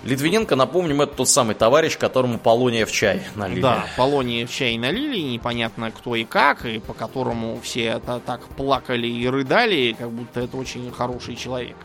Литвиненко, 0.03 0.55
напомним, 0.55 1.01
это 1.01 1.15
тот 1.17 1.29
самый 1.29 1.53
товарищ, 1.53 1.97
которому 1.97 2.39
Полония 2.39 2.85
в 2.85 2.91
чай 2.91 3.21
налили. 3.35 3.61
Да, 3.61 3.85
Полония 3.97 4.47
в 4.47 4.51
чай 4.51 4.77
налили, 4.77 5.19
непонятно 5.19 5.91
кто 5.91 6.15
и 6.15 6.23
как, 6.23 6.65
и 6.65 6.79
по 6.79 6.93
которому 6.93 7.59
все 7.61 7.83
это 7.85 8.19
так 8.25 8.41
плакали 8.49 9.07
и 9.07 9.27
рыдали, 9.27 9.95
как 9.97 10.09
будто 10.09 10.39
это 10.41 10.57
очень 10.57 10.91
хороший 10.91 11.35
человек. 11.35 11.75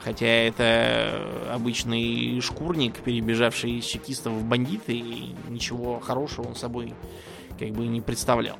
Хотя 0.00 0.26
это 0.26 1.26
обычный 1.52 2.40
шкурник, 2.40 3.00
перебежавший 3.00 3.78
из 3.78 3.84
чекистов 3.84 4.34
в 4.34 4.44
бандиты, 4.44 4.92
и 4.92 5.34
ничего 5.48 5.98
хорошего 5.98 6.48
он 6.48 6.54
собой 6.54 6.94
как 7.58 7.70
бы 7.70 7.86
не 7.88 8.00
представлял. 8.00 8.56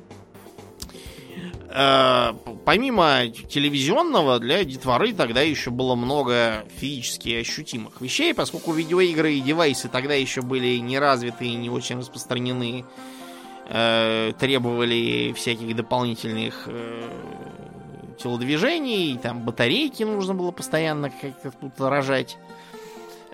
Э, 1.69 2.33
помимо 2.65 3.27
телевизионного, 3.27 4.39
для 4.39 4.63
детворы 4.63 5.13
тогда 5.13 5.41
еще 5.41 5.71
было 5.71 5.95
много 5.95 6.65
физически 6.77 7.35
ощутимых 7.35 8.01
вещей, 8.01 8.33
поскольку 8.33 8.71
видеоигры 8.73 9.33
и 9.33 9.41
девайсы 9.41 9.89
тогда 9.89 10.13
еще 10.13 10.41
были 10.41 10.77
не 10.77 10.99
развиты 10.99 11.45
и 11.45 11.55
не 11.55 11.69
очень 11.69 11.99
распространены, 11.99 12.85
э, 13.67 14.33
требовали 14.39 15.33
всяких 15.33 15.75
дополнительных 15.75 16.63
э, 16.67 17.09
телодвижений, 18.21 19.17
там 19.17 19.41
батарейки 19.41 20.03
нужно 20.03 20.33
было 20.33 20.51
постоянно 20.51 21.09
как-то 21.09 21.51
тут 21.51 21.79
рожать. 21.79 22.37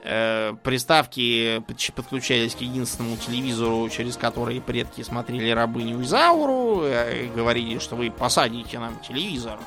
Э, 0.07 0.53
приставки 0.61 1.63
подключались 1.95 2.53
к 2.53 2.61
единственному 2.61 3.17
телевизору, 3.17 3.89
через 3.89 4.17
который 4.17 4.61
предки 4.61 5.01
смотрели 5.01 5.49
рабыню 5.49 5.99
Изауру, 6.03 6.83
э, 6.83 7.25
и 7.25 7.27
говорили, 7.27 7.79
что 7.79 7.95
вы 7.95 8.11
посадите 8.11 8.77
нам 8.77 8.99
телевизор 8.99 9.57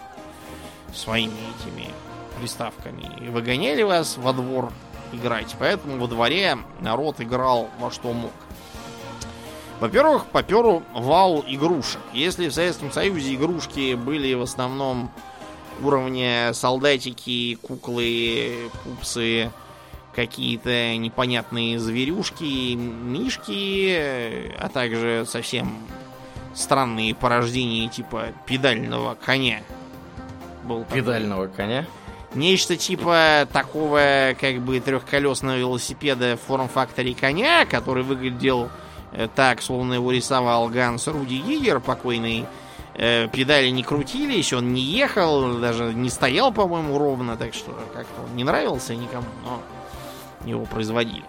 своими 0.94 1.32
этими 1.32 1.88
приставками. 2.38 3.10
И 3.20 3.30
выгоняли 3.30 3.82
вас 3.82 4.16
во 4.16 4.32
двор 4.32 4.72
играть. 5.12 5.56
Поэтому 5.58 5.98
во 5.98 6.06
дворе 6.06 6.56
народ 6.80 7.20
играл 7.20 7.68
во 7.80 7.90
что 7.90 8.12
мог. 8.12 8.32
Во-первых, 9.80 10.26
поперу 10.26 10.84
вал 10.94 11.44
игрушек. 11.48 12.00
Если 12.12 12.48
в 12.48 12.54
Советском 12.54 12.92
Союзе 12.92 13.34
игрушки 13.34 13.94
были 13.94 14.34
в 14.34 14.42
основном 14.42 15.10
уровня 15.82 16.52
солдатики, 16.52 17.56
куклы, 17.56 18.70
пупсы, 18.84 19.50
какие-то 20.18 20.96
непонятные 20.96 21.78
зверюшки, 21.78 22.74
мишки, 22.74 24.52
а 24.58 24.68
также 24.68 25.24
совсем 25.28 25.78
странные 26.54 27.14
порождения 27.14 27.88
типа 27.88 28.32
педального 28.44 29.14
коня. 29.14 29.60
Был 30.64 30.84
педального 30.92 31.46
такой. 31.46 31.56
коня? 31.56 31.86
Нечто 32.34 32.76
типа 32.76 33.46
такого 33.52 34.34
как 34.40 34.58
бы 34.58 34.80
трехколесного 34.80 35.56
велосипеда 35.56 36.36
в 36.36 36.48
форм-факторе 36.48 37.14
коня, 37.14 37.64
который 37.64 38.02
выглядел 38.02 38.70
э, 39.12 39.28
так, 39.32 39.62
словно 39.62 39.94
его 39.94 40.10
рисовал 40.10 40.66
Ганс 40.66 41.06
Руди 41.06 41.36
Гигер, 41.36 41.78
покойный. 41.78 42.44
Э, 42.96 43.28
педали 43.28 43.68
не 43.68 43.84
крутились, 43.84 44.52
он 44.52 44.72
не 44.72 44.82
ехал, 44.82 45.58
даже 45.58 45.94
не 45.94 46.10
стоял, 46.10 46.52
по-моему, 46.52 46.98
ровно, 46.98 47.36
так 47.36 47.54
что 47.54 47.70
как-то 47.94 48.22
он 48.22 48.34
не 48.34 48.42
нравился 48.42 48.96
никому, 48.96 49.28
но 49.44 49.62
его 50.48 50.64
производили. 50.64 51.24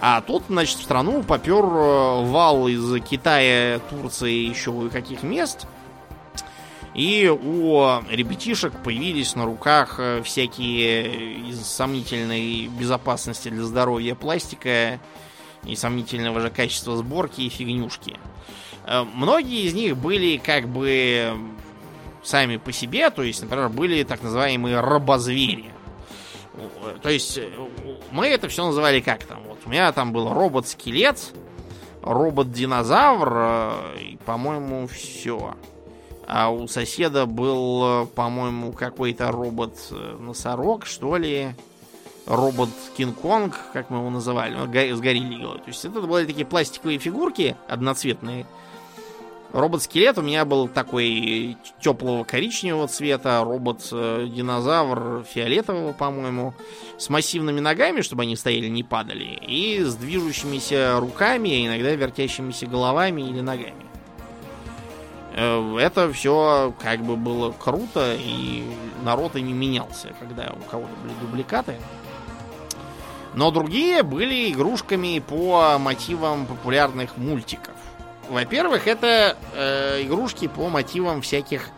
А 0.00 0.20
тут, 0.20 0.44
значит, 0.48 0.78
в 0.78 0.82
страну 0.82 1.22
попер 1.22 1.64
э, 1.64 2.24
вал 2.24 2.68
из 2.68 3.02
Китая, 3.02 3.80
Турции, 3.90 4.48
еще 4.48 4.70
и 4.86 4.90
каких 4.90 5.22
мест. 5.22 5.66
И 6.94 7.28
у 7.28 8.00
ребятишек 8.10 8.72
появились 8.82 9.34
на 9.34 9.44
руках 9.44 9.96
э, 9.98 10.22
всякие 10.22 11.34
из 11.48 11.64
сомнительной 11.66 12.68
безопасности 12.68 13.48
для 13.48 13.64
здоровья 13.64 14.14
пластика 14.14 15.00
и 15.64 15.76
сомнительного 15.76 16.40
же 16.40 16.50
качества 16.50 16.96
сборки 16.96 17.42
и 17.42 17.48
фигнюшки. 17.48 18.18
Э, 18.86 19.04
многие 19.14 19.66
из 19.66 19.74
них 19.74 19.96
были 19.96 20.36
как 20.36 20.68
бы 20.68 21.34
сами 22.22 22.58
по 22.58 22.72
себе, 22.72 23.10
то 23.10 23.22
есть, 23.22 23.40
например, 23.42 23.68
были 23.70 24.02
так 24.02 24.22
называемые 24.22 24.80
робозвери. 24.80 25.70
То 27.02 27.10
есть 27.10 27.38
э, 27.38 27.50
мы 28.10 28.28
это 28.28 28.48
все 28.48 28.64
называли 28.64 29.00
как 29.00 29.24
там. 29.24 29.42
Вот 29.46 29.58
у 29.64 29.68
меня 29.68 29.92
там 29.92 30.12
был 30.12 30.32
робот-скелет, 30.32 31.32
робот-динозавр, 32.02 33.32
э, 33.34 33.98
и, 34.00 34.16
по-моему, 34.24 34.86
все. 34.86 35.54
А 36.26 36.50
у 36.50 36.66
соседа 36.66 37.26
был, 37.26 38.04
э, 38.04 38.06
по-моему, 38.06 38.72
какой-то 38.72 39.30
робот-носорог, 39.30 40.86
что 40.86 41.16
ли. 41.16 41.54
Робот 42.26 42.70
Кинг-Конг, 42.96 43.54
как 43.72 43.88
мы 43.88 43.98
его 43.98 44.10
называли, 44.10 44.56
с 44.92 44.98
гориллой. 44.98 45.58
То 45.58 45.68
есть 45.68 45.84
это 45.84 46.00
были 46.00 46.26
такие 46.26 46.44
пластиковые 46.44 46.98
фигурки 46.98 47.56
одноцветные, 47.68 48.46
Робот-скелет 49.52 50.18
у 50.18 50.22
меня 50.22 50.44
был 50.44 50.68
такой 50.68 51.56
теплого 51.80 52.24
коричневого 52.24 52.88
цвета, 52.88 53.42
робот-динозавр 53.44 55.24
фиолетового, 55.24 55.92
по-моему, 55.92 56.54
с 56.98 57.08
массивными 57.08 57.60
ногами, 57.60 58.00
чтобы 58.00 58.24
они 58.24 58.36
стояли, 58.36 58.68
не 58.68 58.82
падали, 58.82 59.24
и 59.24 59.82
с 59.82 59.94
движущимися 59.94 60.98
руками, 61.00 61.50
а 61.50 61.66
иногда 61.68 61.94
вертящимися 61.94 62.66
головами 62.66 63.22
или 63.22 63.40
ногами. 63.40 63.86
Э, 65.36 65.76
это 65.78 66.12
все 66.12 66.74
как 66.82 67.00
бы 67.02 67.16
было 67.16 67.52
круто, 67.52 68.16
и 68.18 68.64
народ 69.04 69.36
и 69.36 69.42
не 69.42 69.52
менялся, 69.52 70.08
когда 70.18 70.52
у 70.58 70.70
кого-то 70.70 70.92
были 71.02 71.14
дубликаты. 71.20 71.76
Но 73.34 73.50
другие 73.50 74.02
были 74.02 74.50
игрушками 74.50 75.18
по 75.18 75.76
мотивам 75.78 76.46
популярных 76.46 77.18
мультиков. 77.18 77.75
Во-первых, 78.28 78.86
это 78.86 79.36
э, 79.54 80.02
игрушки 80.02 80.48
по 80.48 80.68
мотивам 80.68 81.22
всяких 81.22 81.70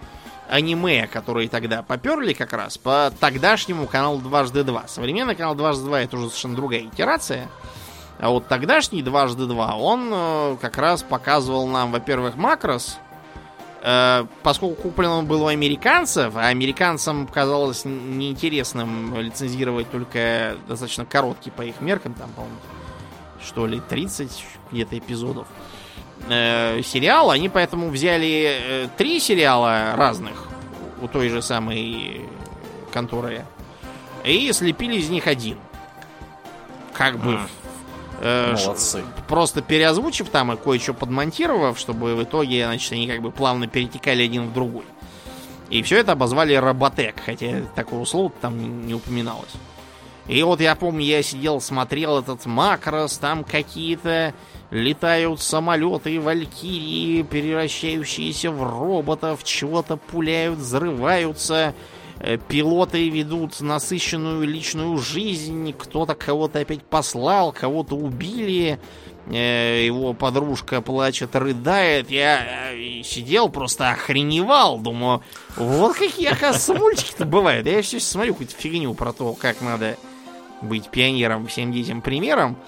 аниме, 0.48 1.06
которые 1.06 1.48
тогда 1.48 1.82
поперли 1.82 2.32
как 2.32 2.52
раз 2.52 2.78
по 2.78 3.12
тогдашнему 3.20 3.86
каналу 3.86 4.18
дважды 4.18 4.64
два. 4.64 4.88
Современный 4.88 5.34
канал 5.34 5.54
дважды 5.54 5.84
два 5.84 6.00
это 6.00 6.16
уже 6.16 6.28
совершенно 6.28 6.56
другая 6.56 6.80
итерация. 6.82 7.48
А 8.18 8.30
вот 8.30 8.48
тогдашний 8.48 9.02
дважды 9.02 9.46
два, 9.46 9.76
он 9.76 10.10
э, 10.12 10.56
как 10.60 10.78
раз 10.78 11.02
показывал 11.02 11.66
нам, 11.68 11.92
во-первых, 11.92 12.34
макрос, 12.34 12.98
э, 13.82 14.26
поскольку 14.42 14.82
куплен 14.82 15.10
он 15.10 15.26
был 15.26 15.42
у 15.42 15.46
американцев, 15.46 16.34
а 16.34 16.48
американцам 16.48 17.28
казалось 17.28 17.84
неинтересным 17.84 19.20
лицензировать 19.20 19.90
только 19.90 20.56
достаточно 20.66 21.04
короткий 21.04 21.50
по 21.50 21.62
их 21.62 21.80
меркам, 21.80 22.14
там, 22.14 22.30
по-моему, 22.30 22.56
что 23.40 23.66
ли, 23.66 23.80
30 23.88 24.44
где-то 24.72 24.98
эпизодов 24.98 25.46
сериал. 26.28 27.30
Они 27.30 27.48
поэтому 27.48 27.90
взяли 27.90 28.60
э, 28.60 28.88
три 28.96 29.20
сериала 29.20 29.94
разных 29.96 30.46
у 31.00 31.08
той 31.08 31.28
же 31.28 31.42
самой 31.42 32.22
конторы 32.92 33.44
и 34.24 34.52
слепили 34.52 34.96
из 34.96 35.08
них 35.08 35.26
один. 35.26 35.58
Как 36.92 37.18
бы... 37.18 37.38
Э, 38.20 38.54
Молодцы. 38.56 39.04
Просто 39.28 39.62
переозвучив 39.62 40.28
там 40.28 40.52
и 40.52 40.56
кое-что 40.56 40.92
подмонтировав, 40.92 41.78
чтобы 41.78 42.16
в 42.16 42.22
итоге, 42.24 42.64
значит, 42.64 42.92
они 42.92 43.06
как 43.06 43.22
бы 43.22 43.30
плавно 43.30 43.68
перетекали 43.68 44.24
один 44.24 44.48
в 44.48 44.52
другой. 44.52 44.84
И 45.70 45.82
все 45.82 45.98
это 45.98 46.12
обозвали 46.12 46.54
Роботек, 46.54 47.16
хотя 47.24 47.62
такого 47.74 48.04
слова 48.04 48.32
там 48.40 48.86
не 48.86 48.94
упоминалось. 48.94 49.52
И 50.26 50.42
вот 50.42 50.60
я 50.60 50.74
помню, 50.74 51.04
я 51.04 51.22
сидел, 51.22 51.60
смотрел 51.60 52.18
этот 52.18 52.44
макрос, 52.46 53.18
там 53.18 53.44
какие-то 53.44 54.34
Летают 54.70 55.40
самолеты 55.40 56.20
валькирии, 56.20 57.22
превращающиеся 57.22 58.50
в 58.50 58.62
роботов, 58.62 59.42
чего-то 59.42 59.96
пуляют, 59.96 60.58
взрываются. 60.58 61.74
Э, 62.20 62.36
пилоты 62.36 63.08
ведут 63.08 63.60
насыщенную 63.60 64.46
личную 64.46 64.98
жизнь, 64.98 65.72
кто-то 65.72 66.14
кого-то 66.14 66.58
опять 66.58 66.82
послал, 66.82 67.52
кого-то 67.52 67.94
убили, 67.94 68.78
э, 69.26 69.84
его 69.86 70.12
подружка 70.12 70.82
плачет, 70.82 71.34
рыдает. 71.34 72.10
Я 72.10 72.72
э, 72.72 73.02
сидел, 73.04 73.48
просто 73.48 73.90
охреневал, 73.90 74.78
думаю, 74.78 75.22
вот 75.56 75.96
какие, 75.96 76.26
оказывается, 76.26 76.74
мультики-то 76.74 77.24
бывают. 77.24 77.66
Я 77.66 77.80
все 77.82 78.00
смотрю 78.00 78.34
какую-то 78.34 78.54
фигню 78.54 78.92
про 78.94 79.12
то, 79.12 79.32
как 79.32 79.60
надо 79.60 79.96
быть 80.60 80.90
пионером, 80.90 81.46
всем 81.46 81.72
детям 81.72 82.02
примером. 82.02 82.58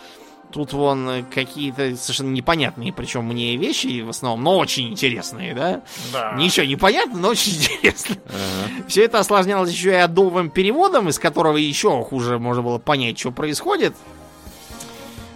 Тут 0.53 0.73
вон 0.73 1.25
какие-то 1.33 1.97
совершенно 1.97 2.31
непонятные, 2.31 2.93
причем 2.93 3.25
мне 3.25 3.57
вещи 3.57 4.01
в 4.01 4.11
основном, 4.11 4.43
но 4.43 4.59
очень 4.59 4.91
интересные, 4.91 5.55
да? 5.55 5.83
Да. 6.13 6.33
Ничего 6.37 6.67
не 6.67 6.77
понятно, 6.77 7.19
но 7.19 7.29
очень 7.29 7.53
интересно. 7.57 8.17
Ага. 8.27 8.85
Все 8.89 9.05
это 9.05 9.21
осложнялось 9.21 9.71
еще 9.71 9.91
и 9.91 9.95
адовым 9.95 10.51
переводом, 10.51 11.09
из 11.09 11.19
которого 11.19 11.57
еще 11.57 12.03
хуже 12.03 12.39
можно 12.39 12.63
было 12.63 12.79
понять, 12.79 13.19
что 13.19 13.31
происходит. 13.31 13.95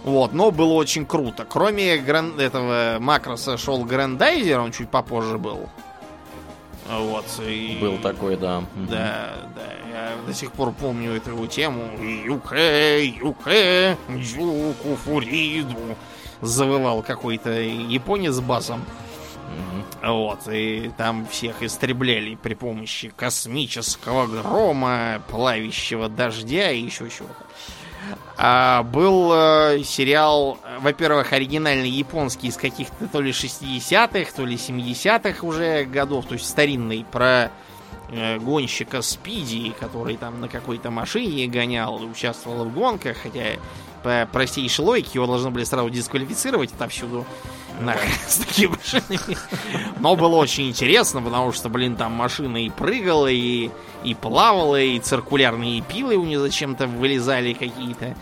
Вот, 0.03 0.33
но 0.33 0.51
было 0.51 0.73
очень 0.73 1.05
круто. 1.05 1.47
Кроме 1.49 1.97
гран... 1.97 2.39
этого 2.39 2.97
макроса 2.99 3.57
шел 3.57 3.83
Грандайзер, 3.83 4.59
он 4.59 4.71
чуть 4.71 4.89
попозже 4.89 5.39
был. 5.39 5.67
Вот, 6.87 7.25
и... 7.45 7.77
Был 7.81 7.97
такой, 7.97 8.37
да. 8.37 8.63
Да, 8.75 9.33
да. 9.55 9.61
Я 9.89 10.11
до 10.25 10.33
сих 10.33 10.51
пор 10.51 10.71
помню 10.71 11.13
эту 11.13 11.31
его 11.31 11.47
тему. 11.47 11.89
Юке, 11.99 13.05
юке, 13.07 13.97
юку 14.09 14.95
фуриду. 15.03 15.97
Завывал 16.41 17.01
какой-то 17.01 17.49
японец 17.51 18.39
басом. 18.39 18.83
Вот, 20.03 20.47
и 20.51 20.91
там 20.97 21.25
всех 21.27 21.63
истребляли 21.63 22.35
при 22.35 22.53
помощи 22.53 23.11
космического 23.15 24.27
грома, 24.27 25.21
плавящего 25.29 26.09
дождя 26.09 26.69
и 26.71 26.81
еще 26.81 27.09
чего-то. 27.09 27.45
А, 28.37 28.83
был 28.83 29.31
э, 29.33 29.83
сериал, 29.83 30.57
во-первых, 30.81 31.31
оригинальный 31.31 31.89
японский 31.89 32.47
из 32.47 32.57
каких-то 32.57 33.07
то 33.07 33.21
ли 33.21 33.31
60-х, 33.31 34.31
то 34.35 34.45
ли 34.45 34.55
70-х 34.55 35.45
уже 35.45 35.85
годов, 35.85 36.25
то 36.25 36.33
есть 36.33 36.47
старинный, 36.47 37.05
про 37.09 37.51
э, 38.09 38.37
гонщика 38.39 39.01
Спиди, 39.01 39.73
который 39.79 40.17
там 40.17 40.41
на 40.41 40.49
какой-то 40.49 40.91
машине 40.91 41.47
гонял 41.47 41.97
и 42.03 42.05
участвовал 42.05 42.65
в 42.65 42.73
гонках, 42.73 43.17
хотя 43.23 43.53
по 44.05 44.29
простейшей 44.31 44.85
логике 44.85 45.09
его 45.15 45.25
должны 45.25 45.49
были 45.49 45.63
сразу 45.63 45.89
дисквалифицировать 45.89 46.71
отовсюду 46.71 47.25
нахрен 47.81 48.11
с 48.27 48.37
такими 48.37 48.67
машинами. 48.67 49.35
Но 49.99 50.15
было 50.15 50.35
очень 50.35 50.69
интересно, 50.69 51.23
потому 51.23 51.51
что, 51.51 51.69
блин, 51.69 51.95
там 51.95 52.11
машина 52.11 52.63
и 52.63 52.69
прыгала, 52.69 53.25
и, 53.25 53.71
и 54.03 54.13
плавала, 54.13 54.79
и 54.79 54.99
циркулярные 54.99 55.81
пилы 55.81 56.17
у 56.17 56.23
нее 56.23 56.39
зачем-то 56.39 56.85
вылезали 56.85 57.53
какие-то. 57.53 58.15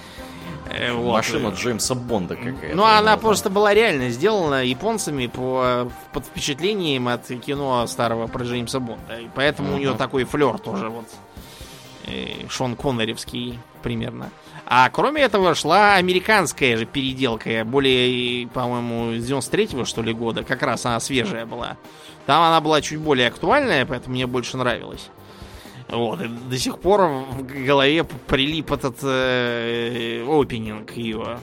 Э, 0.69 0.93
вот. 0.93 1.11
Машина 1.11 1.49
Джеймса 1.49 1.95
Бонда 1.95 2.38
какая-то. 2.38 2.77
Ну, 2.77 2.85
она 2.85 3.18
просто 3.18 3.49
была 3.49 3.73
реально 3.73 4.10
сделана 4.10 4.64
японцами 4.64 5.27
по, 5.27 5.91
под 6.14 6.26
впечатлением 6.26 7.10
от 7.10 7.26
кино 7.26 7.85
старого 7.88 8.27
про 8.27 8.45
Джеймса 8.45 8.80
Бонда. 8.80 9.19
И 9.19 9.27
поэтому 9.35 9.72
uh-huh. 9.72 9.76
у 9.76 9.80
нее 9.80 9.93
такой 9.95 10.23
флер 10.23 10.60
тоже 10.60 10.88
вот 10.88 11.07
э, 12.07 12.47
Шон 12.47 12.77
Конноревский 12.77 13.60
примерно. 13.81 14.30
А 14.65 14.90
кроме 14.90 15.23
этого 15.23 15.56
шла 15.56 15.95
американская 15.95 16.77
же 16.77 16.85
переделка, 16.85 17.64
более, 17.65 18.48
по-моему, 18.48 19.19
с 19.19 19.30
93-го, 19.30 19.85
что 19.85 20.02
ли, 20.02 20.14
года. 20.14 20.44
Как 20.44 20.61
раз 20.64 20.85
она 20.85 20.99
свежая 20.99 21.45
была. 21.45 21.77
Там 22.26 22.41
она 22.44 22.61
была 22.61 22.81
чуть 22.81 22.99
более 22.99 23.27
актуальная, 23.27 23.85
поэтому 23.85 24.15
мне 24.15 24.26
больше 24.26 24.57
нравилась. 24.57 25.10
Вот, 25.90 26.22
и 26.22 26.27
до 26.27 26.57
сих 26.57 26.80
пор 26.80 27.02
в 27.02 27.65
голове 27.65 28.03
прилип 28.03 28.72
этот 28.72 28.98
э, 29.03 30.26
опенинг 30.27 30.91
ее. 30.94 31.40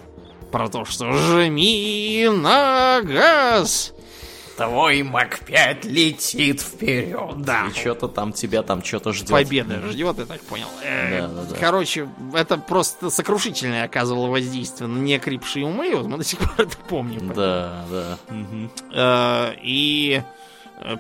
Про 0.51 0.69
то, 0.69 0.85
что 0.85 1.13
жми 1.13 2.29
на 2.33 3.01
газ. 3.03 3.95
Твой 4.67 5.03
Мак-5 5.03 5.89
летит 5.89 6.61
вперед. 6.61 7.41
Да. 7.43 7.69
И 7.69 7.79
что-то 7.79 8.09
там 8.09 8.33
тебя 8.35 8.63
там 8.63 8.85
что-то 8.85 9.15
ждет. 9.15 9.31
Победа 9.31 9.81
ждет, 9.89 10.19
я 10.19 10.27
так 10.27 10.41
понял. 10.43 10.67
Э, 10.85 11.23
да, 11.23 11.29
да, 11.29 11.43
да. 11.45 11.57
Короче, 11.59 12.09
это 12.35 12.59
просто 12.59 13.09
сокрушительное 13.09 13.85
оказывало 13.85 14.27
воздействие 14.29 14.89
на 14.89 14.99
неокрепшие 14.99 15.65
умы. 15.65 15.95
Вот 15.95 16.07
мы 16.07 16.19
до 16.19 16.25
сих 16.25 16.39
пор 16.41 16.51
это 16.59 16.77
помним. 16.89 17.33
Да, 17.33 17.87
да. 17.91 18.19
Э, 18.93 19.55
и 19.63 20.23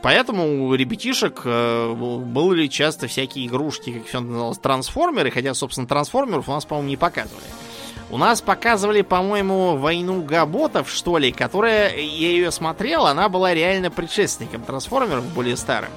Поэтому 0.02 0.66
у 0.66 0.74
ребятишек 0.74 1.40
э, 1.44 1.94
были 1.94 2.66
часто 2.66 3.08
всякие 3.08 3.46
игрушки, 3.46 3.92
как 3.92 4.06
все 4.06 4.20
называлось, 4.20 4.58
трансформеры, 4.58 5.30
хотя, 5.30 5.54
собственно, 5.54 5.86
трансформеров 5.86 6.48
у 6.50 6.52
нас, 6.52 6.66
по-моему, 6.66 6.90
не 6.90 6.96
показывали. 6.98 7.44
У 8.10 8.18
нас 8.18 8.40
показывали, 8.40 9.02
по-моему, 9.02 9.76
войну 9.76 10.22
Габотов, 10.22 10.90
что 10.90 11.16
ли, 11.16 11.30
которая, 11.30 11.94
я 11.96 12.28
ее 12.28 12.50
смотрел, 12.50 13.06
она 13.06 13.28
была 13.28 13.54
реально 13.54 13.90
предшественником 13.90 14.62
трансформеров, 14.62 15.24
более 15.32 15.56
старым. 15.56 15.90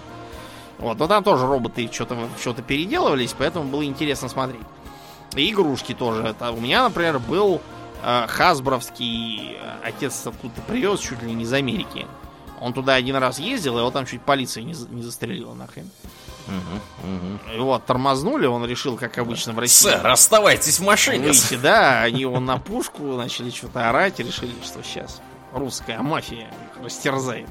Вот, 0.77 0.99
но 0.99 1.07
там 1.07 1.23
тоже 1.23 1.48
роботы 1.48 1.90
что-то 1.91 2.18
что 2.40 2.53
переделывались, 2.53 3.34
поэтому 3.35 3.65
было 3.65 3.84
интересно 3.84 4.30
смотреть. 4.30 4.61
И 5.35 5.49
игрушки 5.49 5.94
тоже. 5.94 6.23
Это 6.23 6.52
у 6.52 6.60
меня, 6.60 6.84
например, 6.84 7.18
был 7.18 7.61
э, 8.03 8.26
хасбровский 8.27 9.57
э, 9.60 9.88
отец 9.88 10.27
откуда-то 10.27 10.61
привез, 10.61 10.99
чуть 10.99 11.23
ли 11.23 11.34
не 11.34 11.44
из 11.44 11.53
Америки. 11.53 12.06
Он 12.61 12.73
туда 12.73 12.94
один 12.94 13.15
раз 13.15 13.40
ездил, 13.40 13.80
его 13.80 13.90
там 13.90 14.06
чуть 14.06 14.22
полиция 14.22 14.64
не, 14.64 14.76
не 14.91 15.02
застрелила 15.02 15.56
нахрен. 15.56 15.90
Угу, 16.48 17.10
угу. 17.10 17.53
Его 17.53 17.80
тормознули, 17.80 18.45
он 18.45 18.65
решил, 18.65 18.98
как 18.98 19.18
обычно 19.18 19.53
в 19.53 19.60
России. 19.60 19.90
Сэр, 19.90 20.07
оставайтесь 20.07 20.80
в 20.80 20.84
машине. 20.84 21.28
Выйти, 21.28 21.56
да, 21.56 22.02
они 22.02 22.22
его 22.22 22.40
на 22.40 22.57
пушку 22.57 23.03
начали 23.15 23.49
что-то 23.49 23.90
орать 23.90 24.20
решили, 24.20 24.53
что 24.64 24.84
сейчас 24.84 25.22
русская 25.53 25.99
мафия 25.99 26.52
растерзает 26.84 27.48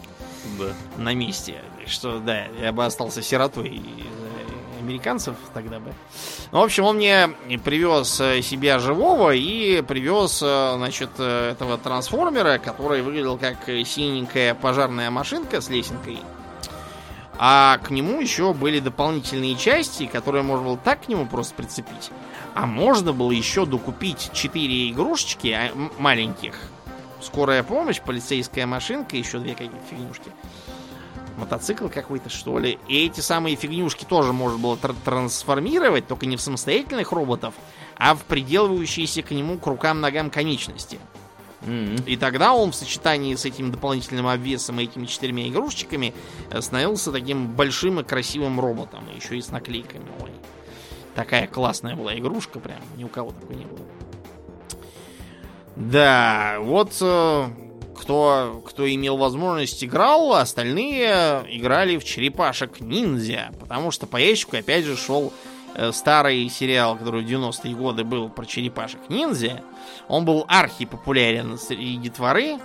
да. 0.58 0.72
на 0.96 1.14
месте. 1.14 1.62
Что, 1.86 2.18
да, 2.18 2.46
я 2.60 2.72
бы 2.72 2.84
остался 2.84 3.22
сиротой 3.22 3.82
американцев 4.82 5.36
тогда 5.54 5.78
бы. 5.78 5.92
Ну, 6.50 6.60
в 6.60 6.62
общем, 6.62 6.84
он 6.84 6.96
мне 6.96 7.30
привез 7.64 8.20
э, 8.20 8.42
себя 8.42 8.78
живого 8.78 9.32
и 9.32 9.80
привез, 9.82 10.40
э, 10.42 10.74
значит, 10.76 11.10
э, 11.18 11.52
этого 11.52 11.78
трансформера, 11.78 12.58
который 12.58 13.02
выглядел 13.02 13.38
как 13.38 13.58
синенькая 13.66 14.54
пожарная 14.54 15.10
машинка 15.10 15.60
с 15.60 15.68
лесенкой. 15.68 16.18
А 17.44 17.78
к 17.78 17.90
нему 17.90 18.20
еще 18.20 18.54
были 18.54 18.78
дополнительные 18.78 19.56
части, 19.56 20.06
которые 20.06 20.44
можно 20.44 20.64
было 20.64 20.76
так 20.76 21.06
к 21.06 21.08
нему 21.08 21.26
просто 21.26 21.56
прицепить. 21.56 22.12
А 22.54 22.66
можно 22.66 23.12
было 23.12 23.32
еще 23.32 23.66
докупить 23.66 24.30
4 24.32 24.90
игрушечки 24.90 25.48
а, 25.48 25.72
маленьких. 25.98 26.54
Скорая 27.20 27.64
помощь, 27.64 28.00
полицейская 28.00 28.64
машинка, 28.68 29.16
еще 29.16 29.40
две 29.40 29.54
какие-то 29.54 29.76
фигнюшки. 29.90 30.30
Мотоцикл 31.36 31.88
какой-то, 31.88 32.30
что 32.30 32.60
ли. 32.60 32.78
И 32.86 33.06
эти 33.06 33.18
самые 33.18 33.56
фигнюшки 33.56 34.04
тоже 34.04 34.32
можно 34.32 34.58
было 34.58 34.76
тр 34.76 34.94
трансформировать, 35.04 36.06
только 36.06 36.26
не 36.26 36.36
в 36.36 36.40
самостоятельных 36.40 37.10
роботов, 37.10 37.54
а 37.96 38.14
в 38.14 38.22
приделывающиеся 38.22 39.22
к 39.22 39.32
нему 39.32 39.58
к 39.58 39.66
рукам-ногам 39.66 40.30
конечности. 40.30 41.00
Mm-hmm. 41.66 42.04
И 42.06 42.16
тогда 42.16 42.54
он 42.54 42.72
в 42.72 42.74
сочетании 42.74 43.34
с 43.34 43.44
этим 43.44 43.70
дополнительным 43.70 44.26
обвесом 44.26 44.80
и 44.80 44.84
этими 44.84 45.06
четырьмя 45.06 45.48
игрушечками 45.48 46.14
э, 46.50 46.60
становился 46.60 47.12
таким 47.12 47.48
большим 47.48 48.00
и 48.00 48.04
красивым 48.04 48.60
роботом, 48.60 49.04
еще 49.14 49.38
и 49.38 49.42
с 49.42 49.50
наклейками. 49.50 50.06
Ой. 50.20 50.30
Такая 51.14 51.46
классная 51.46 51.94
была 51.94 52.16
игрушка, 52.18 52.58
прям 52.58 52.80
ни 52.96 53.04
у 53.04 53.08
кого 53.08 53.32
такой 53.32 53.56
не 53.56 53.64
было. 53.64 53.86
Да, 55.76 56.56
вот 56.60 56.96
э, 57.00 57.48
кто, 57.98 58.62
кто 58.66 58.92
имел 58.92 59.16
возможность 59.16 59.84
играл, 59.84 60.34
остальные 60.34 61.44
играли 61.48 61.98
в 61.98 62.04
черепашек 62.04 62.80
ниндзя, 62.80 63.52
потому 63.60 63.90
что 63.90 64.06
по 64.06 64.16
ящику 64.16 64.56
опять 64.56 64.84
же 64.84 64.96
шел 64.96 65.32
старый 65.92 66.48
сериал, 66.48 66.96
который 66.96 67.22
в 67.22 67.26
90-е 67.26 67.74
годы 67.74 68.04
был 68.04 68.28
про 68.28 68.44
черепашек 68.44 69.00
ниндзя. 69.08 69.62
Он 70.08 70.24
был 70.24 70.44
архи 70.48 70.84
популярен 70.84 71.58
среди 71.58 71.96
детворы. 71.96 72.58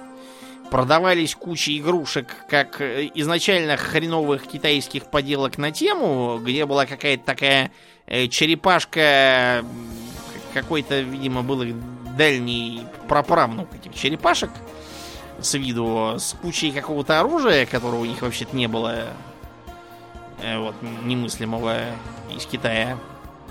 Продавались 0.69 1.33
куча 1.33 1.77
игрушек, 1.77 2.35
как 2.49 2.81
э, 2.81 3.09
изначально 3.15 3.77
хреновых 3.77 4.47
китайских 4.47 5.09
поделок 5.09 5.57
на 5.57 5.71
тему, 5.71 6.39
где 6.43 6.65
была 6.65 6.85
какая-то 6.85 7.23
такая 7.23 7.71
э, 8.05 8.27
черепашка, 8.27 9.63
какой-то, 10.53 10.99
видимо, 10.99 11.41
был 11.41 11.61
их 11.61 11.75
дальний 12.17 12.81
праправнук 13.07 13.73
этих 13.75 13.95
черепашек 13.95 14.49
с 15.39 15.53
виду, 15.53 16.15
с 16.17 16.33
кучей 16.33 16.71
какого-то 16.71 17.19
оружия, 17.19 17.65
которого 17.65 18.01
у 18.01 18.05
них 18.05 18.21
вообще-то 18.21 18.55
не 18.55 18.67
было, 18.67 19.05
вот, 20.37 20.75
немыслимого 21.03 21.77
из 22.35 22.45
Китая. 22.45 22.97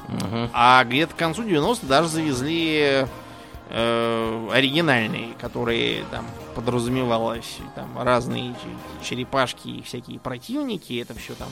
Угу. 0.09 0.51
А 0.53 0.85
где-то 0.85 1.15
к 1.15 1.17
концу 1.17 1.43
90-х 1.43 1.87
даже 1.87 2.09
завезли 2.09 3.07
э, 3.71 4.49
оригинальные, 4.53 5.35
которые 5.41 6.05
там 6.11 6.27
подразумевалось 6.55 7.59
там 7.75 8.01
разные 8.01 8.55
черепашки 9.03 9.69
и 9.69 9.83
всякие 9.83 10.19
противники, 10.19 11.01
это 11.01 11.15
все 11.15 11.35
там 11.35 11.49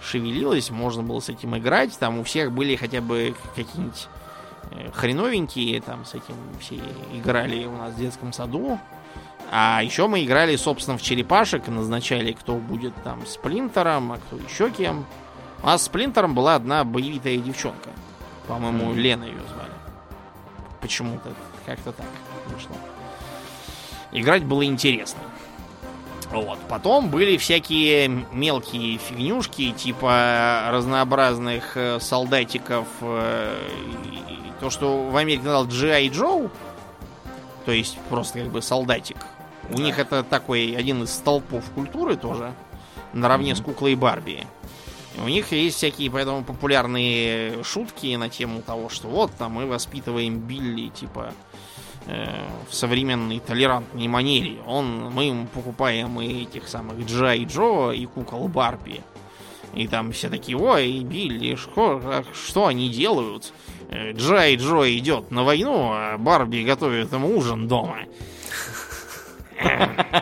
шевелилось, 0.00 0.70
можно 0.70 1.02
было 1.02 1.20
с 1.20 1.28
этим 1.28 1.56
играть, 1.56 1.96
там 1.98 2.18
у 2.18 2.24
всех 2.24 2.52
были 2.52 2.76
хотя 2.76 3.00
бы 3.00 3.34
какие-нибудь 3.54 4.08
э, 4.70 4.90
хреновенькие, 4.92 5.80
там 5.80 6.04
с 6.04 6.14
этим 6.14 6.34
все 6.60 6.80
играли 7.12 7.66
у 7.66 7.76
нас 7.76 7.94
в 7.94 7.98
детском 7.98 8.32
саду. 8.32 8.78
А 9.54 9.82
еще 9.82 10.06
мы 10.06 10.24
играли, 10.24 10.56
собственно, 10.56 10.96
в 10.96 11.02
черепашек, 11.02 11.68
назначали, 11.68 12.32
кто 12.32 12.54
будет 12.54 12.94
там 13.04 13.26
сплинтером, 13.26 14.12
а 14.12 14.16
кто 14.16 14.36
еще 14.36 14.70
кем. 14.70 15.04
У 15.62 15.66
нас 15.66 15.82
с 15.82 15.84
Сплинтером 15.84 16.34
была 16.34 16.54
одна 16.54 16.84
боевитая 16.84 17.36
девчонка. 17.36 17.90
По-моему, 18.48 18.92
mm. 18.92 18.96
Лена 18.96 19.24
ее 19.24 19.40
звали. 19.52 19.72
Почему-то 20.80 21.34
как-то 21.66 21.92
так 21.92 22.06
вышло. 22.48 22.74
Играть 24.10 24.42
было 24.42 24.64
интересно. 24.64 25.20
Вот. 26.30 26.58
Потом 26.70 27.10
были 27.10 27.36
всякие 27.36 28.08
мелкие 28.32 28.96
фигнюшки, 28.96 29.72
типа 29.72 30.70
разнообразных 30.70 31.76
э, 31.76 32.00
солдатиков. 32.00 32.86
Э, 33.02 33.54
то, 34.60 34.70
что 34.70 35.10
в 35.10 35.16
Америке 35.18 35.44
называл 35.44 35.66
G.I. 35.66 36.08
Joe, 36.08 36.50
то 37.66 37.72
есть 37.72 37.98
просто 38.08 38.40
как 38.40 38.48
бы 38.48 38.62
солдатик. 38.62 39.18
У 39.72 39.78
них 39.78 39.98
это 39.98 40.22
такой 40.22 40.74
один 40.76 41.02
из 41.02 41.12
столпов 41.12 41.64
культуры 41.74 42.16
тоже, 42.16 42.52
наравне 43.14 43.56
с 43.56 43.60
куклой 43.60 43.94
Барби. 43.94 44.46
У 45.18 45.28
них 45.28 45.52
есть 45.52 45.76
всякие 45.76 46.10
поэтому 46.10 46.44
популярные 46.44 47.62
шутки 47.64 48.14
на 48.16 48.28
тему 48.28 48.62
того, 48.62 48.88
что 48.88 49.08
вот 49.08 49.30
там 49.38 49.52
мы 49.52 49.66
воспитываем 49.66 50.38
Билли, 50.38 50.88
типа, 50.88 51.32
э, 52.06 52.48
в 52.68 52.74
современной 52.74 53.40
толерантной 53.40 54.08
манере. 54.08 54.58
Он, 54.66 55.10
мы 55.10 55.24
ему 55.24 55.46
покупаем 55.46 56.20
и 56.20 56.42
этих 56.42 56.68
самых 56.68 57.06
Джай 57.06 57.44
Джо 57.44 57.92
и 57.92 58.06
кукол 58.06 58.48
Барби. 58.48 59.02
И 59.74 59.86
там 59.86 60.12
все 60.12 60.28
такие, 60.28 60.56
ой, 60.56 61.00
Билли, 61.00 61.56
что, 61.56 62.24
что 62.34 62.66
они 62.66 62.90
делают? 62.90 63.52
Э, 63.88 64.12
Джай 64.12 64.56
Джо 64.56 64.84
идет 64.98 65.30
на 65.30 65.44
войну, 65.44 65.90
а 65.92 66.18
Барби 66.18 66.62
готовит 66.62 67.12
ему 67.12 67.36
ужин 67.36 67.68
дома. 67.68 67.98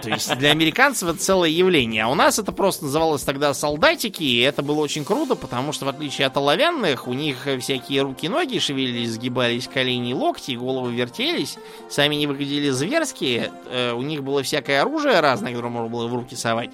То 0.02 0.08
есть 0.08 0.36
для 0.38 0.50
американцев 0.50 1.08
это 1.08 1.18
целое 1.18 1.50
явление. 1.50 2.04
А 2.04 2.08
у 2.08 2.14
нас 2.14 2.38
это 2.38 2.52
просто 2.52 2.84
называлось 2.84 3.22
тогда 3.22 3.54
солдатики, 3.54 4.22
и 4.22 4.40
это 4.40 4.62
было 4.62 4.80
очень 4.80 5.04
круто, 5.04 5.34
потому 5.34 5.72
что 5.72 5.86
в 5.86 5.88
отличие 5.88 6.26
от 6.26 6.36
оловянных, 6.36 7.08
у 7.08 7.12
них 7.12 7.48
всякие 7.60 8.02
руки-ноги 8.02 8.58
шевелились, 8.58 9.10
сгибались 9.10 9.68
колени 9.68 10.12
локти, 10.12 10.52
головы 10.52 10.92
вертелись, 10.92 11.56
сами 11.88 12.14
не 12.14 12.26
выглядели 12.26 12.70
зверские, 12.70 13.50
э, 13.70 13.92
у 13.92 14.02
них 14.02 14.22
было 14.22 14.42
всякое 14.42 14.82
оружие 14.82 15.20
разное, 15.20 15.52
которое 15.52 15.70
можно 15.70 15.88
было 15.88 16.06
в 16.06 16.14
руки 16.14 16.36
совать. 16.36 16.70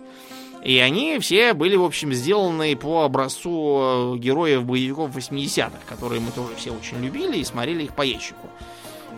И 0.67 0.79
они 0.79 1.19
все 1.21 1.55
были, 1.55 1.77
в 1.77 1.85
общем, 1.85 2.13
сделаны 2.13 2.75
по 2.75 3.05
образцу 3.05 4.15
э, 4.15 4.19
героев 4.19 4.65
боевиков 4.65 5.17
80-х, 5.17 5.79
которые 5.89 6.21
мы 6.21 6.33
тоже 6.33 6.55
все 6.57 6.73
очень 6.73 7.01
любили 7.01 7.39
и 7.39 7.45
смотрели 7.45 7.85
их 7.85 7.95
по 7.95 8.03
ящику, 8.03 8.49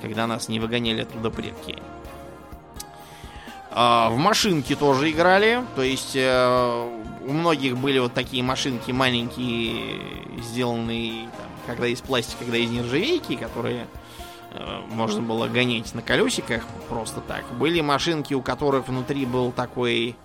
когда 0.03 0.27
нас 0.27 0.49
не 0.49 0.61
выгоняли 0.61 1.03
оттуда 1.03 1.31
предки. 1.31 1.77
А, 3.71 4.11
в 4.11 4.17
машинки 4.17 4.75
тоже 4.75 5.11
играли. 5.11 5.65
То 5.77 5.83
есть 5.83 6.13
э, 6.15 7.01
у 7.27 7.33
многих 7.33 7.77
были 7.77 7.99
вот 7.99 8.15
такие 8.15 8.43
машинки 8.43 8.91
маленькие, 8.91 10.01
сделанные 10.43 11.29
там, 11.37 11.47
когда 11.67 11.87
из 11.87 12.01
пластика, 12.01 12.45
когда 12.45 12.57
из 12.57 12.71
нержавейки, 12.71 13.37
которые 13.37 13.87
э, 14.53 14.81
можно 14.91 15.21
было 15.21 15.47
гонять 15.49 15.95
на 15.95 16.03
колесиках 16.03 16.65
просто 16.89 17.21
так. 17.21 17.45
Были 17.59 17.81
машинки, 17.81 18.35
у 18.35 18.43
которых 18.43 18.89
внутри 18.89 19.27
был 19.27 19.53
такой... 19.53 20.17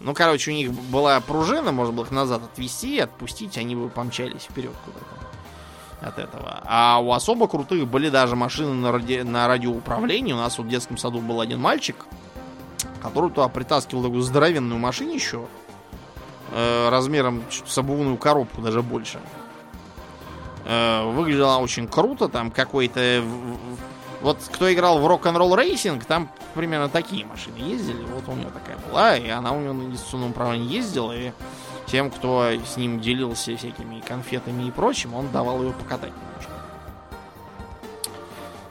Ну, 0.00 0.14
короче, 0.14 0.50
у 0.50 0.54
них 0.54 0.72
была 0.72 1.20
пружина, 1.20 1.72
можно 1.72 1.92
было 1.92 2.04
их 2.04 2.10
назад 2.10 2.42
отвести, 2.44 2.98
отпустить, 3.00 3.56
они 3.58 3.74
бы 3.74 3.88
помчались 3.88 4.42
вперед 4.42 4.74
куда-то 4.84 6.06
от 6.06 6.18
этого. 6.18 6.60
А 6.64 6.98
у 7.02 7.12
особо 7.12 7.46
крутых 7.46 7.86
были 7.86 8.08
даже 8.08 8.36
машины 8.36 8.72
на, 8.74 8.92
ради... 8.92 9.20
на 9.20 9.46
радиоуправлении. 9.48 10.32
У 10.32 10.36
нас 10.36 10.58
вот 10.58 10.66
в 10.66 10.70
детском 10.70 10.96
саду 10.96 11.20
был 11.20 11.40
один 11.40 11.60
мальчик, 11.60 11.96
который 13.02 13.30
туда 13.30 13.48
притаскивал 13.48 14.02
такую 14.02 14.22
здоровенную 14.22 14.78
машинищу 14.78 15.48
э, 16.52 16.88
размером 16.88 17.42
с 17.66 17.76
обувную 17.78 18.16
коробку, 18.16 18.60
даже 18.60 18.82
больше. 18.82 19.20
Э, 20.64 21.10
выглядела 21.10 21.56
очень 21.56 21.88
круто, 21.88 22.28
там 22.28 22.50
какой-то... 22.50 23.22
Вот 24.20 24.36
кто 24.52 24.70
играл 24.70 24.98
в 24.98 25.06
Rock'n'Roll 25.06 25.56
Racing, 25.58 26.04
там 26.06 26.28
примерно 26.54 26.90
такие 26.90 27.24
машины 27.24 27.56
ездили. 27.56 28.04
Вот 28.04 28.28
у 28.28 28.32
него 28.38 28.50
такая 28.50 28.76
была, 28.76 29.16
и 29.16 29.28
она 29.30 29.52
у 29.52 29.60
него 29.60 29.72
на 29.72 29.90
дистанционном 29.90 30.30
управлении 30.30 30.70
ездила, 30.70 31.16
и 31.16 31.32
тем, 31.86 32.10
кто 32.10 32.50
с 32.52 32.76
ним 32.76 33.00
делился 33.00 33.56
всякими 33.56 34.00
конфетами 34.00 34.68
и 34.68 34.70
прочим, 34.70 35.14
он 35.14 35.30
давал 35.30 35.62
ее 35.62 35.72
покатать 35.72 36.12
немножко. 36.12 36.52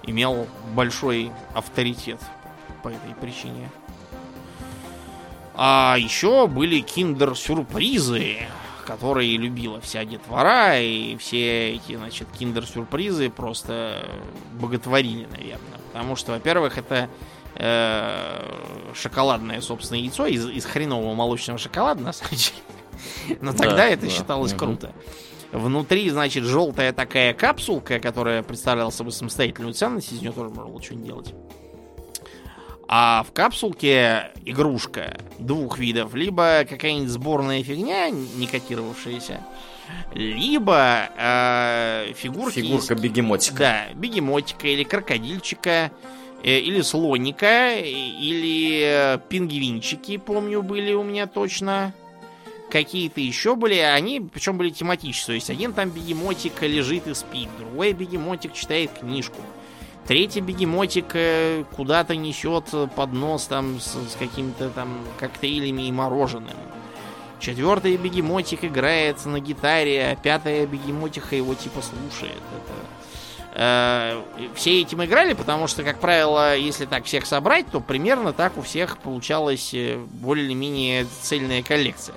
Имел 0.03 0.47
большой 0.73 1.31
авторитет 1.53 2.19
по 2.83 2.89
этой 2.89 3.13
причине. 3.19 3.69
А 5.61 5.97
еще 5.99 6.47
были 6.47 6.79
киндер-сюрпризы, 6.79 8.37
которые 8.87 9.35
любила 9.35 9.81
вся 9.81 10.05
детвора, 10.05 10.79
и 10.79 11.17
все 11.17 11.73
эти, 11.73 11.97
значит, 11.97 12.29
киндер-сюрпризы 12.31 13.29
просто 13.29 14.07
боготворили, 14.53 15.27
наверное. 15.29 15.81
Потому 15.91 16.15
что, 16.15 16.31
во-первых, 16.31 16.77
это 16.77 17.09
э, 17.55 18.93
шоколадное, 18.95 19.59
собственно, 19.59 19.99
яйцо 19.99 20.27
из, 20.27 20.47
из 20.47 20.63
хренового 20.63 21.13
молочного 21.13 21.59
шоколада, 21.59 22.03
на 22.03 22.13
самом 22.13 22.35
деле. 22.35 23.37
Но 23.41 23.51
тогда 23.51 23.75
да, 23.75 23.87
это 23.89 24.05
да. 24.05 24.11
считалось 24.11 24.53
угу. 24.53 24.59
круто. 24.59 24.93
Внутри, 25.51 26.09
значит, 26.09 26.45
желтая 26.45 26.93
такая 26.93 27.33
капсулка, 27.33 27.99
которая 27.99 28.43
представляла 28.43 28.91
собой 28.91 29.11
самостоятельную 29.11 29.73
ценность, 29.73 30.13
из 30.13 30.21
нее 30.21 30.31
тоже 30.31 30.51
можно 30.51 30.71
было 30.71 30.81
что-нибудь 30.81 31.05
делать. 31.05 31.33
А 32.91 33.21
в 33.21 33.31
капсулке 33.33 34.31
игрушка 34.45 35.19
двух 35.37 35.77
видов. 35.77 36.15
Либо 36.15 36.65
какая-нибудь 36.67 37.09
сборная 37.09 37.61
фигня, 37.61 38.09
не 38.09 38.47
котировавшаяся, 38.47 39.41
либо 40.15 41.07
э, 41.15 42.13
фигурки... 42.15 42.61
Фигурка 42.61 42.95
из... 42.95 42.99
бегемотика. 42.99 43.57
Да, 43.57 43.85
бегемотика 43.93 44.67
или 44.67 44.83
крокодильчика, 44.83 45.91
э, 46.43 46.57
или 46.57 46.81
слоника, 46.81 47.77
или 47.77 48.81
э, 48.83 49.19
пингвинчики, 49.29 50.17
помню, 50.17 50.63
были 50.63 50.91
у 50.93 51.03
меня 51.03 51.27
точно. 51.27 51.93
Какие-то 52.71 53.21
еще 53.21 53.55
были, 53.55 53.75
они 53.75 54.19
причем 54.19 54.57
были 54.57 54.71
тематические. 54.71 55.25
То 55.25 55.33
есть 55.33 55.51
один 55.51 55.73
там 55.73 55.91
бегемотик 55.91 56.59
лежит 56.63 57.05
и 57.05 57.13
спит, 57.13 57.49
другой 57.59 57.93
бегемотик 57.93 58.53
читает 58.53 58.89
книжку. 58.99 59.41
Третий 60.09 60.41
бегемотик 60.41 61.11
э, 61.13 61.65
куда-то 61.75 62.15
несет 62.15 62.73
поднос 62.95 63.45
там 63.45 63.79
с, 63.79 63.93
с 63.93 64.15
какими-то 64.17 64.71
там 64.71 65.05
коктейлями 65.19 65.83
и 65.83 65.91
мороженым. 65.91 66.57
Четвертый 67.39 67.95
бегемотик 67.95 68.63
играет 68.65 69.23
на 69.27 69.39
гитаре, 69.39 70.09
а 70.09 70.15
пятая 70.15 70.65
бегемотиха 70.65 71.35
его 71.35 71.53
типа 71.53 71.83
слушает. 71.83 72.41
Это... 72.55 73.53
Э, 73.53 74.21
все 74.55 74.81
этим 74.81 75.05
играли, 75.05 75.33
потому 75.33 75.67
что, 75.67 75.83
как 75.83 75.99
правило, 75.99 76.57
если 76.57 76.87
так 76.87 77.05
всех 77.05 77.27
собрать, 77.27 77.67
то 77.69 77.79
примерно 77.79 78.33
так 78.33 78.57
у 78.57 78.63
всех 78.63 78.97
получалась 78.97 79.75
э, 79.75 79.97
более-менее 79.97 81.05
цельная 81.21 81.61
коллекция. 81.61 82.15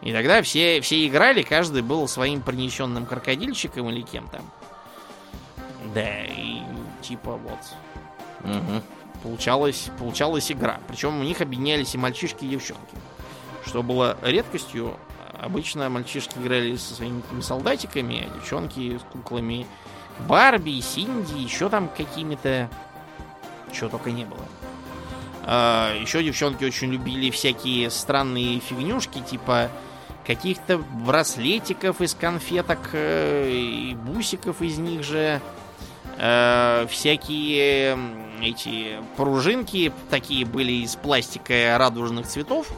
И 0.00 0.10
тогда 0.10 0.40
все, 0.40 0.80
все 0.80 1.06
играли, 1.06 1.42
каждый 1.42 1.82
был 1.82 2.08
своим 2.08 2.40
принесенным 2.40 3.04
крокодильчиком 3.04 3.90
или 3.90 4.00
кем 4.00 4.26
там. 4.28 4.50
Да, 5.94 6.24
и 6.24 6.53
типа 7.04 7.36
вот. 7.36 7.58
Угу. 8.44 8.82
Получалась, 9.22 9.90
получалась 9.98 10.50
игра. 10.50 10.80
Причем 10.88 11.20
у 11.20 11.22
них 11.22 11.40
объединялись 11.40 11.94
и 11.94 11.98
мальчишки, 11.98 12.44
и 12.44 12.48
девчонки. 12.48 12.96
Что 13.64 13.82
было 13.82 14.16
редкостью. 14.22 14.96
Обычно 15.38 15.88
мальчишки 15.90 16.38
играли 16.38 16.76
со 16.76 16.94
своими 16.94 17.22
солдатиками, 17.40 18.26
а 18.26 18.34
девчонки 18.34 18.98
с 18.98 19.02
куклами 19.12 19.66
Барби, 20.28 20.80
Синди, 20.80 21.38
еще 21.38 21.68
там 21.68 21.88
какими-то... 21.88 22.70
Чего 23.72 23.90
только 23.90 24.10
не 24.12 24.24
было. 24.24 24.44
А, 25.42 25.94
еще 26.00 26.22
девчонки 26.22 26.64
очень 26.64 26.90
любили 26.92 27.30
всякие 27.30 27.90
странные 27.90 28.60
фигнюшки, 28.60 29.18
типа 29.18 29.70
каких-то 30.26 30.78
браслетиков 30.78 32.00
из 32.00 32.14
конфеток 32.14 32.90
э, 32.92 33.50
и 33.50 33.94
бусиков 33.94 34.62
из 34.62 34.78
них 34.78 35.02
же 35.02 35.40
э, 36.16 36.86
всякие 36.88 37.98
эти 38.42 38.96
пружинки 39.16 39.92
такие 40.10 40.44
были 40.44 40.72
из 40.72 40.96
пластика 40.96 41.76
радужных 41.78 42.26
цветов, 42.26 42.72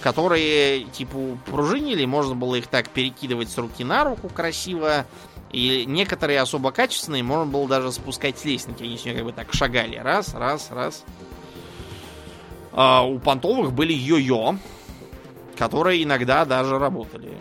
которые 0.00 0.84
типа 0.84 1.38
пружинили, 1.46 2.04
можно 2.04 2.34
было 2.34 2.56
их 2.56 2.66
так 2.66 2.88
перекидывать 2.88 3.50
с 3.50 3.58
руки 3.58 3.84
на 3.84 4.04
руку 4.04 4.28
красиво. 4.28 5.06
И 5.52 5.84
некоторые 5.86 6.40
особо 6.40 6.70
качественные 6.70 7.22
можно 7.22 7.46
было 7.46 7.68
даже 7.68 7.92
спускать 7.92 8.38
с 8.38 8.44
лестницы. 8.44 8.82
Они 8.82 8.98
с 8.98 9.04
нее 9.04 9.14
как 9.14 9.24
бы 9.24 9.32
так 9.32 9.54
шагали. 9.54 9.96
Раз, 9.96 10.34
раз, 10.34 10.70
раз. 10.70 11.04
А 12.72 13.02
у 13.02 13.18
понтовых 13.18 13.72
были 13.72 13.94
йо-йо, 13.94 14.58
которые 15.56 16.02
иногда 16.02 16.44
даже 16.44 16.78
работали. 16.78 17.32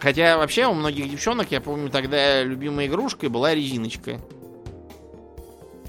Хотя 0.00 0.38
вообще 0.38 0.66
у 0.66 0.72
многих 0.72 1.10
девчонок, 1.10 1.50
я 1.50 1.60
помню, 1.60 1.90
тогда 1.90 2.42
любимой 2.42 2.86
игрушкой 2.86 3.28
была 3.28 3.54
резиночка. 3.54 4.18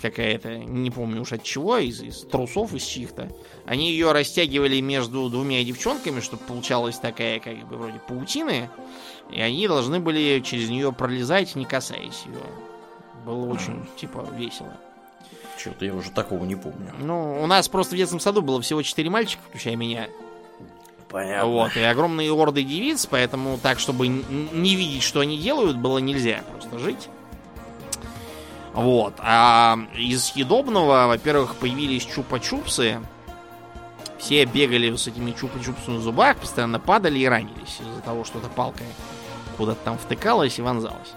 Какая-то, 0.02 0.58
не 0.58 0.90
помню 0.92 1.22
уж 1.22 1.32
от 1.32 1.44
чего, 1.44 1.78
из, 1.78 2.02
из 2.02 2.22
трусов, 2.22 2.74
из 2.74 2.84
чьих-то. 2.84 3.32
Они 3.66 3.92
ее 3.92 4.12
растягивали 4.12 4.82
между 4.82 5.30
двумя 5.30 5.64
девчонками, 5.64 6.20
чтобы 6.20 6.44
получалась 6.44 6.98
такая, 6.98 7.40
как 7.40 7.56
бы, 7.68 7.78
вроде 7.78 8.00
паутины. 8.00 8.70
И 9.32 9.40
они 9.40 9.68
должны 9.68 10.00
были 10.00 10.42
через 10.42 10.70
нее 10.70 10.92
пролезать, 10.92 11.56
не 11.56 11.66
касаясь 11.66 12.24
ее. 12.26 12.42
Было 13.26 13.46
очень, 13.46 13.86
типа, 13.96 14.28
весело. 14.36 14.76
Что-то 15.58 15.86
я 15.86 15.94
уже 15.94 16.10
такого 16.10 16.44
не 16.44 16.56
помню. 16.56 16.92
Ну, 17.00 17.42
у 17.42 17.46
нас 17.46 17.70
просто 17.70 17.94
в 17.94 17.98
детском 17.98 18.20
саду 18.20 18.42
было 18.42 18.60
всего 18.62 18.82
четыре 18.82 19.12
мальчика, 19.12 19.44
включая 19.48 19.76
меня. 19.76 20.08
Понятно. 21.12 21.50
Вот, 21.50 21.76
и 21.76 21.82
огромные 21.82 22.32
орды 22.32 22.64
девиц, 22.64 23.06
поэтому 23.06 23.60
так, 23.62 23.80
чтобы 23.80 24.08
не 24.08 24.76
видеть, 24.76 25.04
что 25.04 25.20
они 25.20 25.38
делают, 25.38 25.78
было 25.78 25.98
нельзя 25.98 26.44
просто 26.52 26.80
жить. 26.80 27.10
Вот. 28.74 29.16
А 29.20 29.78
из 29.96 30.26
съедобного, 30.26 31.08
во-первых, 31.08 31.56
появились 31.56 32.08
чупа-чупсы. 32.08 33.04
Все 34.18 34.46
бегали 34.46 34.96
с 34.96 35.08
этими 35.08 35.32
чупа-чупсами 35.32 35.98
в 35.98 36.02
зубах, 36.02 36.38
постоянно 36.38 36.80
падали 36.80 37.20
и 37.20 37.26
ранились 37.26 37.80
из-за 37.82 38.02
того, 38.02 38.24
что 38.24 38.40
эта 38.40 38.48
палка 38.48 38.84
куда-то 39.58 39.84
там 39.84 39.98
втыкалась 39.98 40.60
и 40.60 40.62
вонзалась. 40.62 41.14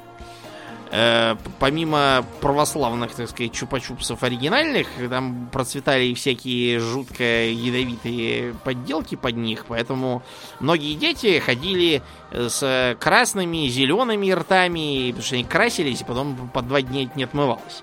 Э, 0.94 1.36
помимо 1.58 2.24
православных, 2.40 3.14
так 3.14 3.28
сказать, 3.28 3.52
чупа-чупсов 3.52 4.18
оригинальных, 4.22 4.86
там 5.10 5.48
процветали 5.52 6.14
всякие 6.14 6.78
жутко 6.78 7.24
ядовитые 7.24 8.54
подделки 8.64 9.16
под 9.16 9.36
них, 9.36 9.66
поэтому 9.66 10.22
многие 10.60 10.94
дети 10.94 11.40
ходили 11.40 12.02
с 12.30 12.96
красными, 13.00 13.66
зелеными 13.66 14.30
ртами, 14.30 15.10
потому 15.10 15.24
что 15.24 15.34
они 15.34 15.44
красились, 15.44 16.00
и 16.02 16.04
потом 16.04 16.48
по 16.52 16.62
два 16.62 16.80
дня 16.80 17.04
это 17.04 17.12
не 17.16 17.24
отмывалось. 17.24 17.82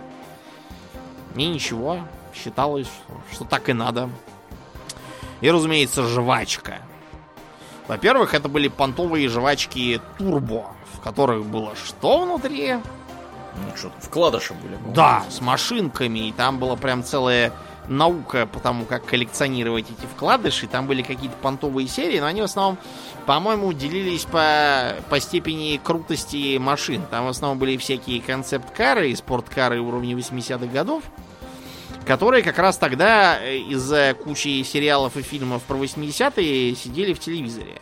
И 1.36 1.46
ничего, 1.46 2.00
считалось, 2.34 2.90
что 3.32 3.44
так 3.46 3.68
и 3.70 3.74
надо. 3.74 4.10
И, 5.42 5.50
разумеется, 5.50 6.04
жвачка. 6.04 6.80
Во-первых, 7.88 8.34
это 8.34 8.48
были 8.48 8.70
понтовые 8.70 9.28
жвачки 9.28 10.00
Турбо, 10.18 10.68
в 10.94 11.02
которых 11.02 11.46
было 11.46 11.76
что 11.76 12.24
внутри? 12.24 12.76
Ну, 13.56 13.76
что 13.76 13.92
вкладыши 14.00 14.54
были. 14.54 14.78
Да, 14.94 15.24
с 15.30 15.42
машинками. 15.42 16.30
И 16.30 16.32
там 16.32 16.60
была 16.60 16.76
прям 16.76 17.04
целая 17.04 17.52
наука 17.88 18.46
по 18.46 18.60
тому, 18.60 18.86
как 18.86 19.06
коллекционировать 19.06 19.86
эти 19.86 20.06
вкладыши. 20.08 20.68
Там 20.68 20.88
были 20.88 21.02
какие-то 21.02 21.36
понтовые 21.38 21.88
серии, 21.88 22.20
но 22.20 22.28
они 22.28 22.42
в 22.42 22.46
основном, 22.46 22.78
по-моему, 23.26 23.74
делились 23.74 24.26
по, 24.26 24.96
по 25.10 25.20
степени 25.20 25.80
крутости 25.84 26.58
машин. 26.58 27.04
Там 27.10 27.26
в 27.26 27.30
основном 27.30 27.60
были 27.60 27.78
всякие 27.78 28.22
концепт-кары 28.22 29.12
и 29.12 29.16
спорткары 29.16 29.80
уровня 29.82 30.16
80-х 30.16 30.68
годов, 30.68 31.04
которые 32.06 32.44
как 32.44 32.58
раз 32.58 32.78
тогда 32.78 33.40
э, 33.42 33.58
из-за 33.58 34.16
кучи 34.22 34.64
сериалов 34.64 35.18
и 35.18 35.22
фильмов 35.22 35.64
про 35.64 35.76
80-е 35.76 36.76
сидели 36.76 37.14
в 37.14 37.20
телевизоре. 37.20 37.82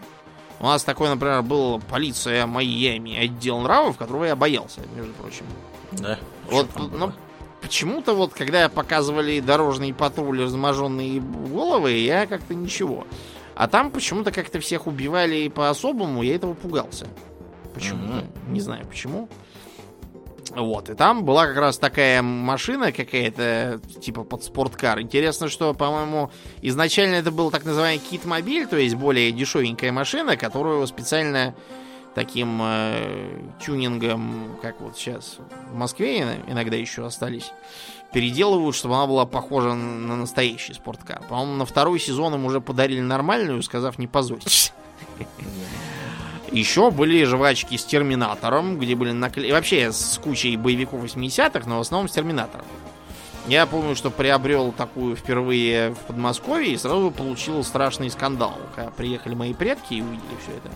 У 0.59 0.65
нас 0.65 0.83
такой, 0.83 1.09
например, 1.09 1.41
был 1.41 1.79
полиция 1.79 2.45
Майами, 2.45 3.15
отдел 3.15 3.59
нравов, 3.59 3.97
которого 3.97 4.25
я 4.25 4.35
боялся, 4.35 4.81
между 4.95 5.13
прочим. 5.13 5.45
Да. 5.93 6.19
Вот, 6.49 6.67
ну, 6.77 7.13
почему-то 7.61 8.13
вот, 8.13 8.33
когда 8.33 8.67
показывали 8.67 9.39
дорожный 9.39 9.93
патруль, 9.93 10.43
разможенные 10.43 11.21
головы, 11.21 11.91
я 11.93 12.27
как-то 12.27 12.53
ничего. 12.53 13.07
А 13.55 13.67
там 13.67 13.91
почему-то 13.91 14.31
как-то 14.31 14.59
всех 14.59 14.87
убивали 14.87 15.47
по-особому, 15.47 16.23
я 16.23 16.35
этого 16.35 16.53
пугался. 16.53 17.07
Почему-то. 17.73 18.19
Mm-hmm. 18.19 18.51
Не 18.51 18.61
знаю 18.61 18.85
почему. 18.87 19.29
Вот, 20.51 20.89
и 20.89 20.95
там 20.95 21.23
была 21.23 21.47
как 21.47 21.57
раз 21.57 21.77
такая 21.77 22.21
машина 22.21 22.91
какая-то, 22.91 23.81
типа 24.01 24.23
под 24.23 24.43
спорткар. 24.43 25.01
Интересно, 25.01 25.49
что, 25.49 25.73
по-моему, 25.73 26.31
изначально 26.61 27.15
это 27.15 27.31
был 27.31 27.51
так 27.51 27.65
называемый 27.65 27.99
кит-мобиль, 27.99 28.67
то 28.67 28.77
есть 28.77 28.95
более 28.95 29.31
дешевенькая 29.31 29.91
машина, 29.91 30.37
которую 30.37 30.85
специально 30.87 31.55
таким 32.15 32.59
э, 32.61 33.39
тюнингом, 33.63 34.57
как 34.61 34.81
вот 34.81 34.97
сейчас 34.97 35.37
в 35.71 35.75
Москве 35.75 36.41
иногда 36.47 36.75
еще 36.75 37.05
остались, 37.05 37.51
переделывают, 38.11 38.75
чтобы 38.75 38.95
она 38.95 39.07
была 39.07 39.25
похожа 39.25 39.73
на 39.73 40.15
настоящий 40.15 40.73
спорткар. 40.73 41.21
По-моему, 41.29 41.53
на 41.53 41.65
второй 41.65 41.99
сезон 41.99 42.35
им 42.35 42.45
уже 42.45 42.59
подарили 42.61 43.01
нормальную, 43.01 43.61
сказав 43.61 43.99
не 43.99 44.07
позорьтесь. 44.07 44.73
Еще 46.51 46.91
были 46.91 47.23
жвачки 47.23 47.77
с 47.77 47.85
Терминатором, 47.85 48.79
где 48.79 48.95
были 48.95 49.11
наклейки... 49.11 49.51
Вообще 49.51 49.91
с 49.91 50.19
кучей 50.21 50.57
боевиков 50.57 51.03
80-х, 51.03 51.67
но 51.67 51.77
в 51.77 51.81
основном 51.81 52.09
с 52.09 52.13
Терминатором. 52.13 52.65
Я 53.47 53.65
помню, 53.65 53.95
что 53.95 54.11
приобрел 54.11 54.71
такую 54.71 55.15
впервые 55.15 55.91
в 55.91 55.99
Подмосковье 55.99 56.73
и 56.73 56.77
сразу 56.77 57.09
получил 57.09 57.63
страшный 57.63 58.09
скандал, 58.11 58.57
когда 58.75 58.91
приехали 58.91 59.33
мои 59.33 59.53
предки 59.53 59.95
и 59.95 60.01
увидели 60.01 60.37
все 60.43 60.51
это. 60.57 60.69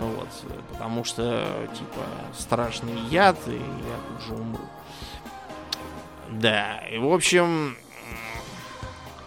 Вот, 0.00 0.28
потому 0.72 1.04
что, 1.04 1.46
типа, 1.72 2.06
страшный 2.38 2.98
яд, 3.10 3.36
и 3.46 3.52
я 3.52 3.58
тут 4.08 4.26
же 4.26 4.34
умру. 4.34 4.64
Да, 6.30 6.78
и 6.90 6.98
в 6.98 7.12
общем, 7.12 7.76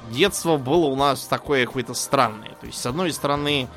детство 0.10 0.58
было 0.58 0.86
у 0.86 0.96
нас 0.96 1.26
такое 1.26 1.66
какое-то 1.66 1.94
странное. 1.94 2.56
То 2.60 2.68
есть, 2.68 2.80
с 2.80 2.86
одной 2.86 3.12
стороны, 3.14 3.68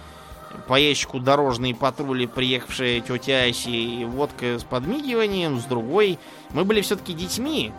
по 0.66 0.78
ящику 0.78 1.18
дорожные 1.18 1.74
патрули, 1.74 2.26
приехавшая 2.26 3.00
тетя 3.00 3.44
Аси 3.44 4.00
и 4.00 4.04
водка 4.04 4.58
с 4.58 4.64
подмигиванием, 4.64 5.60
с 5.60 5.64
другой. 5.64 6.18
Мы 6.50 6.64
были 6.64 6.80
все-таки 6.80 7.12
детьми, 7.12 7.72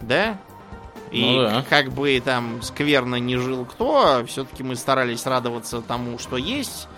да? 0.00 0.38
И 1.10 1.24
ну, 1.24 1.42
да. 1.42 1.64
как 1.68 1.90
бы 1.92 2.20
там 2.24 2.62
скверно 2.62 3.16
не 3.16 3.36
жил 3.36 3.66
кто, 3.66 4.24
все-таки 4.26 4.62
мы 4.62 4.76
старались 4.76 5.26
радоваться 5.26 5.82
тому, 5.82 6.18
что 6.18 6.38
есть. 6.38 6.88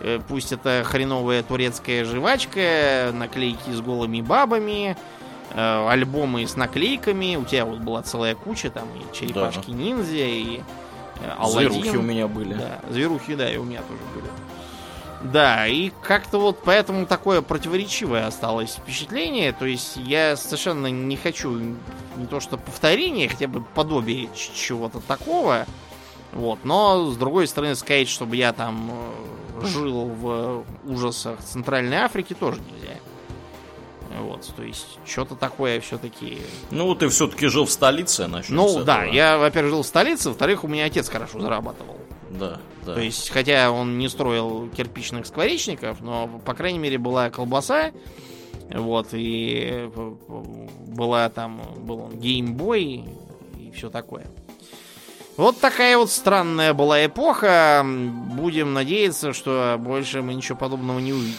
Э, 0.00 0.18
пусть 0.26 0.52
это 0.52 0.82
хреновая 0.84 1.42
турецкая 1.42 2.04
жвачка, 2.04 3.12
наклейки 3.12 3.70
с 3.70 3.80
голыми 3.80 4.22
бабами, 4.22 4.96
э, 5.52 5.88
альбомы 5.88 6.46
с 6.46 6.56
наклейками. 6.56 7.36
У 7.36 7.44
тебя 7.44 7.64
вот 7.64 7.78
была 7.78 8.02
целая 8.02 8.34
куча, 8.34 8.70
там 8.70 8.88
и 8.96 9.16
черепашки 9.16 9.70
да. 9.70 9.76
ниндзя, 9.76 10.16
и 10.16 10.60
э, 11.20 11.30
Аладдин. 11.38 11.72
Зверухи 11.72 11.96
у 11.96 12.02
меня 12.02 12.26
были. 12.26 12.54
Да, 12.54 12.80
зверухи, 12.90 13.34
да, 13.36 13.50
и 13.52 13.56
у 13.56 13.64
меня 13.64 13.82
тоже 13.82 14.00
были. 14.14 14.26
Да, 15.22 15.66
и 15.66 15.90
как-то 16.02 16.38
вот 16.38 16.60
поэтому 16.64 17.04
такое 17.04 17.42
противоречивое 17.42 18.26
осталось 18.26 18.76
впечатление. 18.76 19.52
То 19.52 19.66
есть 19.66 19.96
я 19.96 20.36
совершенно 20.36 20.86
не 20.86 21.16
хочу 21.16 21.50
не 22.16 22.26
то 22.28 22.40
что 22.40 22.56
повторение, 22.56 23.28
хотя 23.28 23.46
бы 23.46 23.62
подобие 23.62 24.30
чего-то 24.34 25.00
такого. 25.00 25.66
Вот, 26.32 26.60
но 26.64 27.10
с 27.10 27.16
другой 27.16 27.48
стороны 27.48 27.74
сказать, 27.74 28.08
чтобы 28.08 28.36
я 28.36 28.52
там 28.52 28.90
э, 29.60 29.66
жил 29.66 30.04
в 30.04 30.64
ужасах 30.84 31.40
Центральной 31.40 31.98
Африки, 31.98 32.34
тоже 32.34 32.60
нельзя. 32.60 32.96
Вот, 34.20 34.52
то 34.56 34.62
есть, 34.62 34.98
что-то 35.06 35.34
такое 35.34 35.80
все-таки. 35.80 36.38
Ну, 36.70 36.94
ты 36.94 37.08
все-таки 37.08 37.46
жил 37.46 37.64
в 37.64 37.70
столице, 37.70 38.26
начнем 38.26 38.56
Ну, 38.56 38.84
да, 38.84 39.04
я, 39.04 39.38
во-первых, 39.38 39.70
жил 39.70 39.82
в 39.82 39.86
столице, 39.86 40.28
во-вторых, 40.28 40.64
у 40.64 40.68
меня 40.68 40.84
отец 40.84 41.08
хорошо 41.08 41.40
зарабатывал. 41.40 41.99
Да, 42.30 42.60
да. 42.86 42.94
То 42.94 43.00
есть, 43.00 43.30
хотя 43.30 43.70
он 43.70 43.98
не 43.98 44.08
строил 44.08 44.68
кирпичных 44.70 45.26
скворечников, 45.26 46.00
но, 46.00 46.28
по 46.44 46.54
крайней 46.54 46.78
мере, 46.78 46.96
была 46.98 47.28
колбаса, 47.30 47.90
вот, 48.72 49.08
и 49.12 49.90
была 50.86 51.28
там, 51.28 51.60
был 51.78 52.00
он 52.00 52.18
геймбой 52.18 53.04
и 53.58 53.72
все 53.74 53.90
такое. 53.90 54.26
Вот 55.36 55.58
такая 55.58 55.96
вот 55.96 56.10
странная 56.10 56.74
была 56.74 57.06
эпоха. 57.06 57.82
Будем 57.84 58.74
надеяться, 58.74 59.32
что 59.32 59.76
больше 59.78 60.22
мы 60.22 60.34
ничего 60.34 60.58
подобного 60.58 60.98
не 60.98 61.12
увидим. 61.12 61.38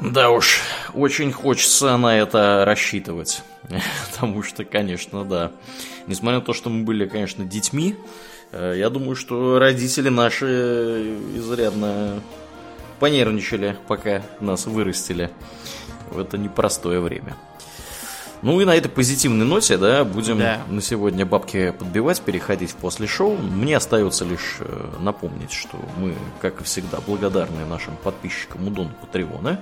Да 0.00 0.30
уж, 0.30 0.60
очень 0.94 1.32
хочется 1.32 1.96
на 1.96 2.18
это 2.18 2.64
рассчитывать. 2.64 3.42
Потому 4.12 4.42
что, 4.42 4.64
конечно, 4.64 5.24
да. 5.24 5.52
Несмотря 6.06 6.40
на 6.40 6.44
то, 6.44 6.52
что 6.52 6.68
мы 6.70 6.84
были, 6.84 7.06
конечно, 7.06 7.44
детьми, 7.44 7.96
э, 7.96 8.27
я 8.52 8.90
думаю, 8.90 9.16
что 9.16 9.58
родители 9.58 10.08
наши 10.08 11.16
изрядно 11.34 12.20
понервничали, 13.00 13.76
пока 13.86 14.22
нас 14.40 14.66
вырастили 14.66 15.30
в 16.10 16.18
это 16.18 16.38
непростое 16.38 17.00
время. 17.00 17.36
Ну 18.40 18.60
и 18.60 18.64
на 18.64 18.76
этой 18.76 18.88
позитивной 18.88 19.44
ноте, 19.44 19.76
да, 19.78 20.04
будем 20.04 20.38
да. 20.38 20.60
на 20.68 20.80
сегодня 20.80 21.26
бабки 21.26 21.74
подбивать, 21.76 22.20
переходить 22.20 22.70
в 22.70 22.76
после 22.76 23.08
шоу. 23.08 23.36
Мне 23.36 23.76
остается 23.76 24.24
лишь 24.24 24.58
э, 24.60 24.90
напомнить, 25.00 25.50
что 25.50 25.76
мы, 25.96 26.14
как 26.40 26.60
и 26.60 26.64
всегда, 26.64 26.98
благодарны 27.04 27.66
нашим 27.66 27.96
подписчикам 27.96 28.68
Удону 28.68 28.92
Патреона. 29.00 29.60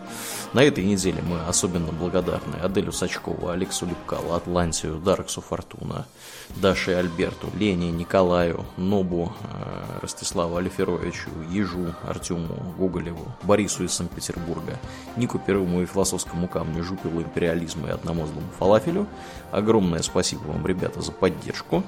На 0.53 0.63
этой 0.63 0.85
неделе 0.85 1.23
мы 1.23 1.41
особенно 1.49 1.91
благодарны 1.91 2.57
Аделю 2.63 2.93
Сачкову, 2.93 3.49
Алексу 3.49 3.87
Липкалу, 3.87 4.35
Атлантию, 4.35 4.97
Дарксу 4.97 5.41
Фортуна, 5.41 6.07
Даше 6.55 6.93
Альберту, 6.93 7.49
Лене, 7.55 7.91
Николаю, 7.91 8.65
Нобу, 8.77 9.33
э, 9.43 9.99
Ростиславу 10.03 10.57
Алиферовичу, 10.57 11.31
Ежу, 11.51 11.95
Артему 12.07 12.75
Гоголеву, 12.79 13.27
Борису 13.43 13.85
из 13.85 13.93
Санкт-Петербурга, 13.93 14.79
Нику 15.17 15.39
Первому 15.39 15.83
и 15.83 15.87
философскому 15.87 16.49
камню 16.49 16.83
Жупилу 16.83 17.21
империализма 17.21 17.89
и 17.89 17.93
одному 17.93 18.27
злому 18.27 18.49
фалафелю. 18.59 19.07
Огромное 19.51 20.03
спасибо 20.03 20.45
вам, 20.45 20.67
ребята, 20.67 21.03
за 21.03 21.13
поддержку. 21.13 21.83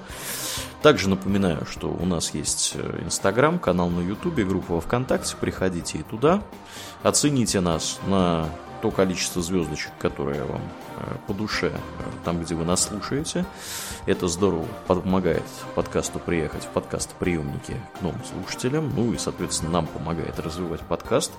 Также 0.83 1.09
напоминаю, 1.09 1.67
что 1.67 1.89
у 1.89 2.05
нас 2.05 2.35
есть 2.35 2.73
э, 2.75 3.03
Инстаграм, 3.05 3.59
канал 3.59 3.89
на 3.89 4.01
Ютубе, 4.01 4.45
группа 4.45 4.75
во 4.75 4.81
Вконтакте. 4.81 5.37
Приходите 5.37 5.99
и 5.99 6.03
туда. 6.03 6.43
Оцените 7.03 7.61
нас 7.61 7.99
на 8.07 8.49
то 8.81 8.91
количество 8.91 9.43
звездочек, 9.43 9.91
которое 9.99 10.45
вам 10.45 10.61
э, 10.99 11.17
по 11.27 11.35
душе, 11.35 11.73
там, 12.25 12.43
где 12.43 12.55
вы 12.55 12.65
нас 12.65 12.85
слушаете. 12.85 13.45
Это 14.07 14.29
здорово 14.29 14.66
помогает 14.87 15.45
подкасту 15.75 16.19
приехать 16.19 16.65
в 16.65 16.69
подкаст-приемники 16.69 17.77
к 17.99 18.03
новым 18.03 18.23
слушателям. 18.25 18.93
Ну 18.95 19.12
и, 19.12 19.19
соответственно, 19.19 19.73
нам 19.73 19.87
помогает 19.87 20.39
развивать 20.39 20.81
подкаст. 20.81 21.33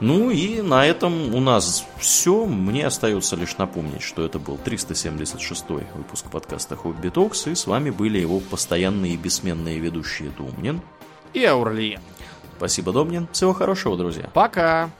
Ну 0.00 0.30
и 0.30 0.62
на 0.62 0.86
этом 0.86 1.34
у 1.34 1.40
нас 1.40 1.84
все. 1.98 2.46
Мне 2.46 2.86
остается 2.86 3.36
лишь 3.36 3.58
напомнить, 3.58 4.02
что 4.02 4.24
это 4.24 4.38
был 4.38 4.56
376 4.56 5.68
выпуск 5.68 6.30
подкаста 6.30 6.74
Хобби 6.74 7.10
Токс, 7.10 7.46
и 7.46 7.54
с 7.54 7.66
вами 7.66 7.90
были 7.90 8.18
его 8.18 8.40
постоянные 8.40 9.14
и 9.14 9.16
бессменные 9.18 9.78
ведущие 9.78 10.30
Думнин 10.30 10.80
и 11.34 11.44
Аурлиен. 11.44 12.00
Спасибо, 12.56 12.92
Домнин. 12.92 13.28
Всего 13.32 13.52
хорошего, 13.52 13.96
друзья. 13.96 14.28
Пока. 14.32 14.90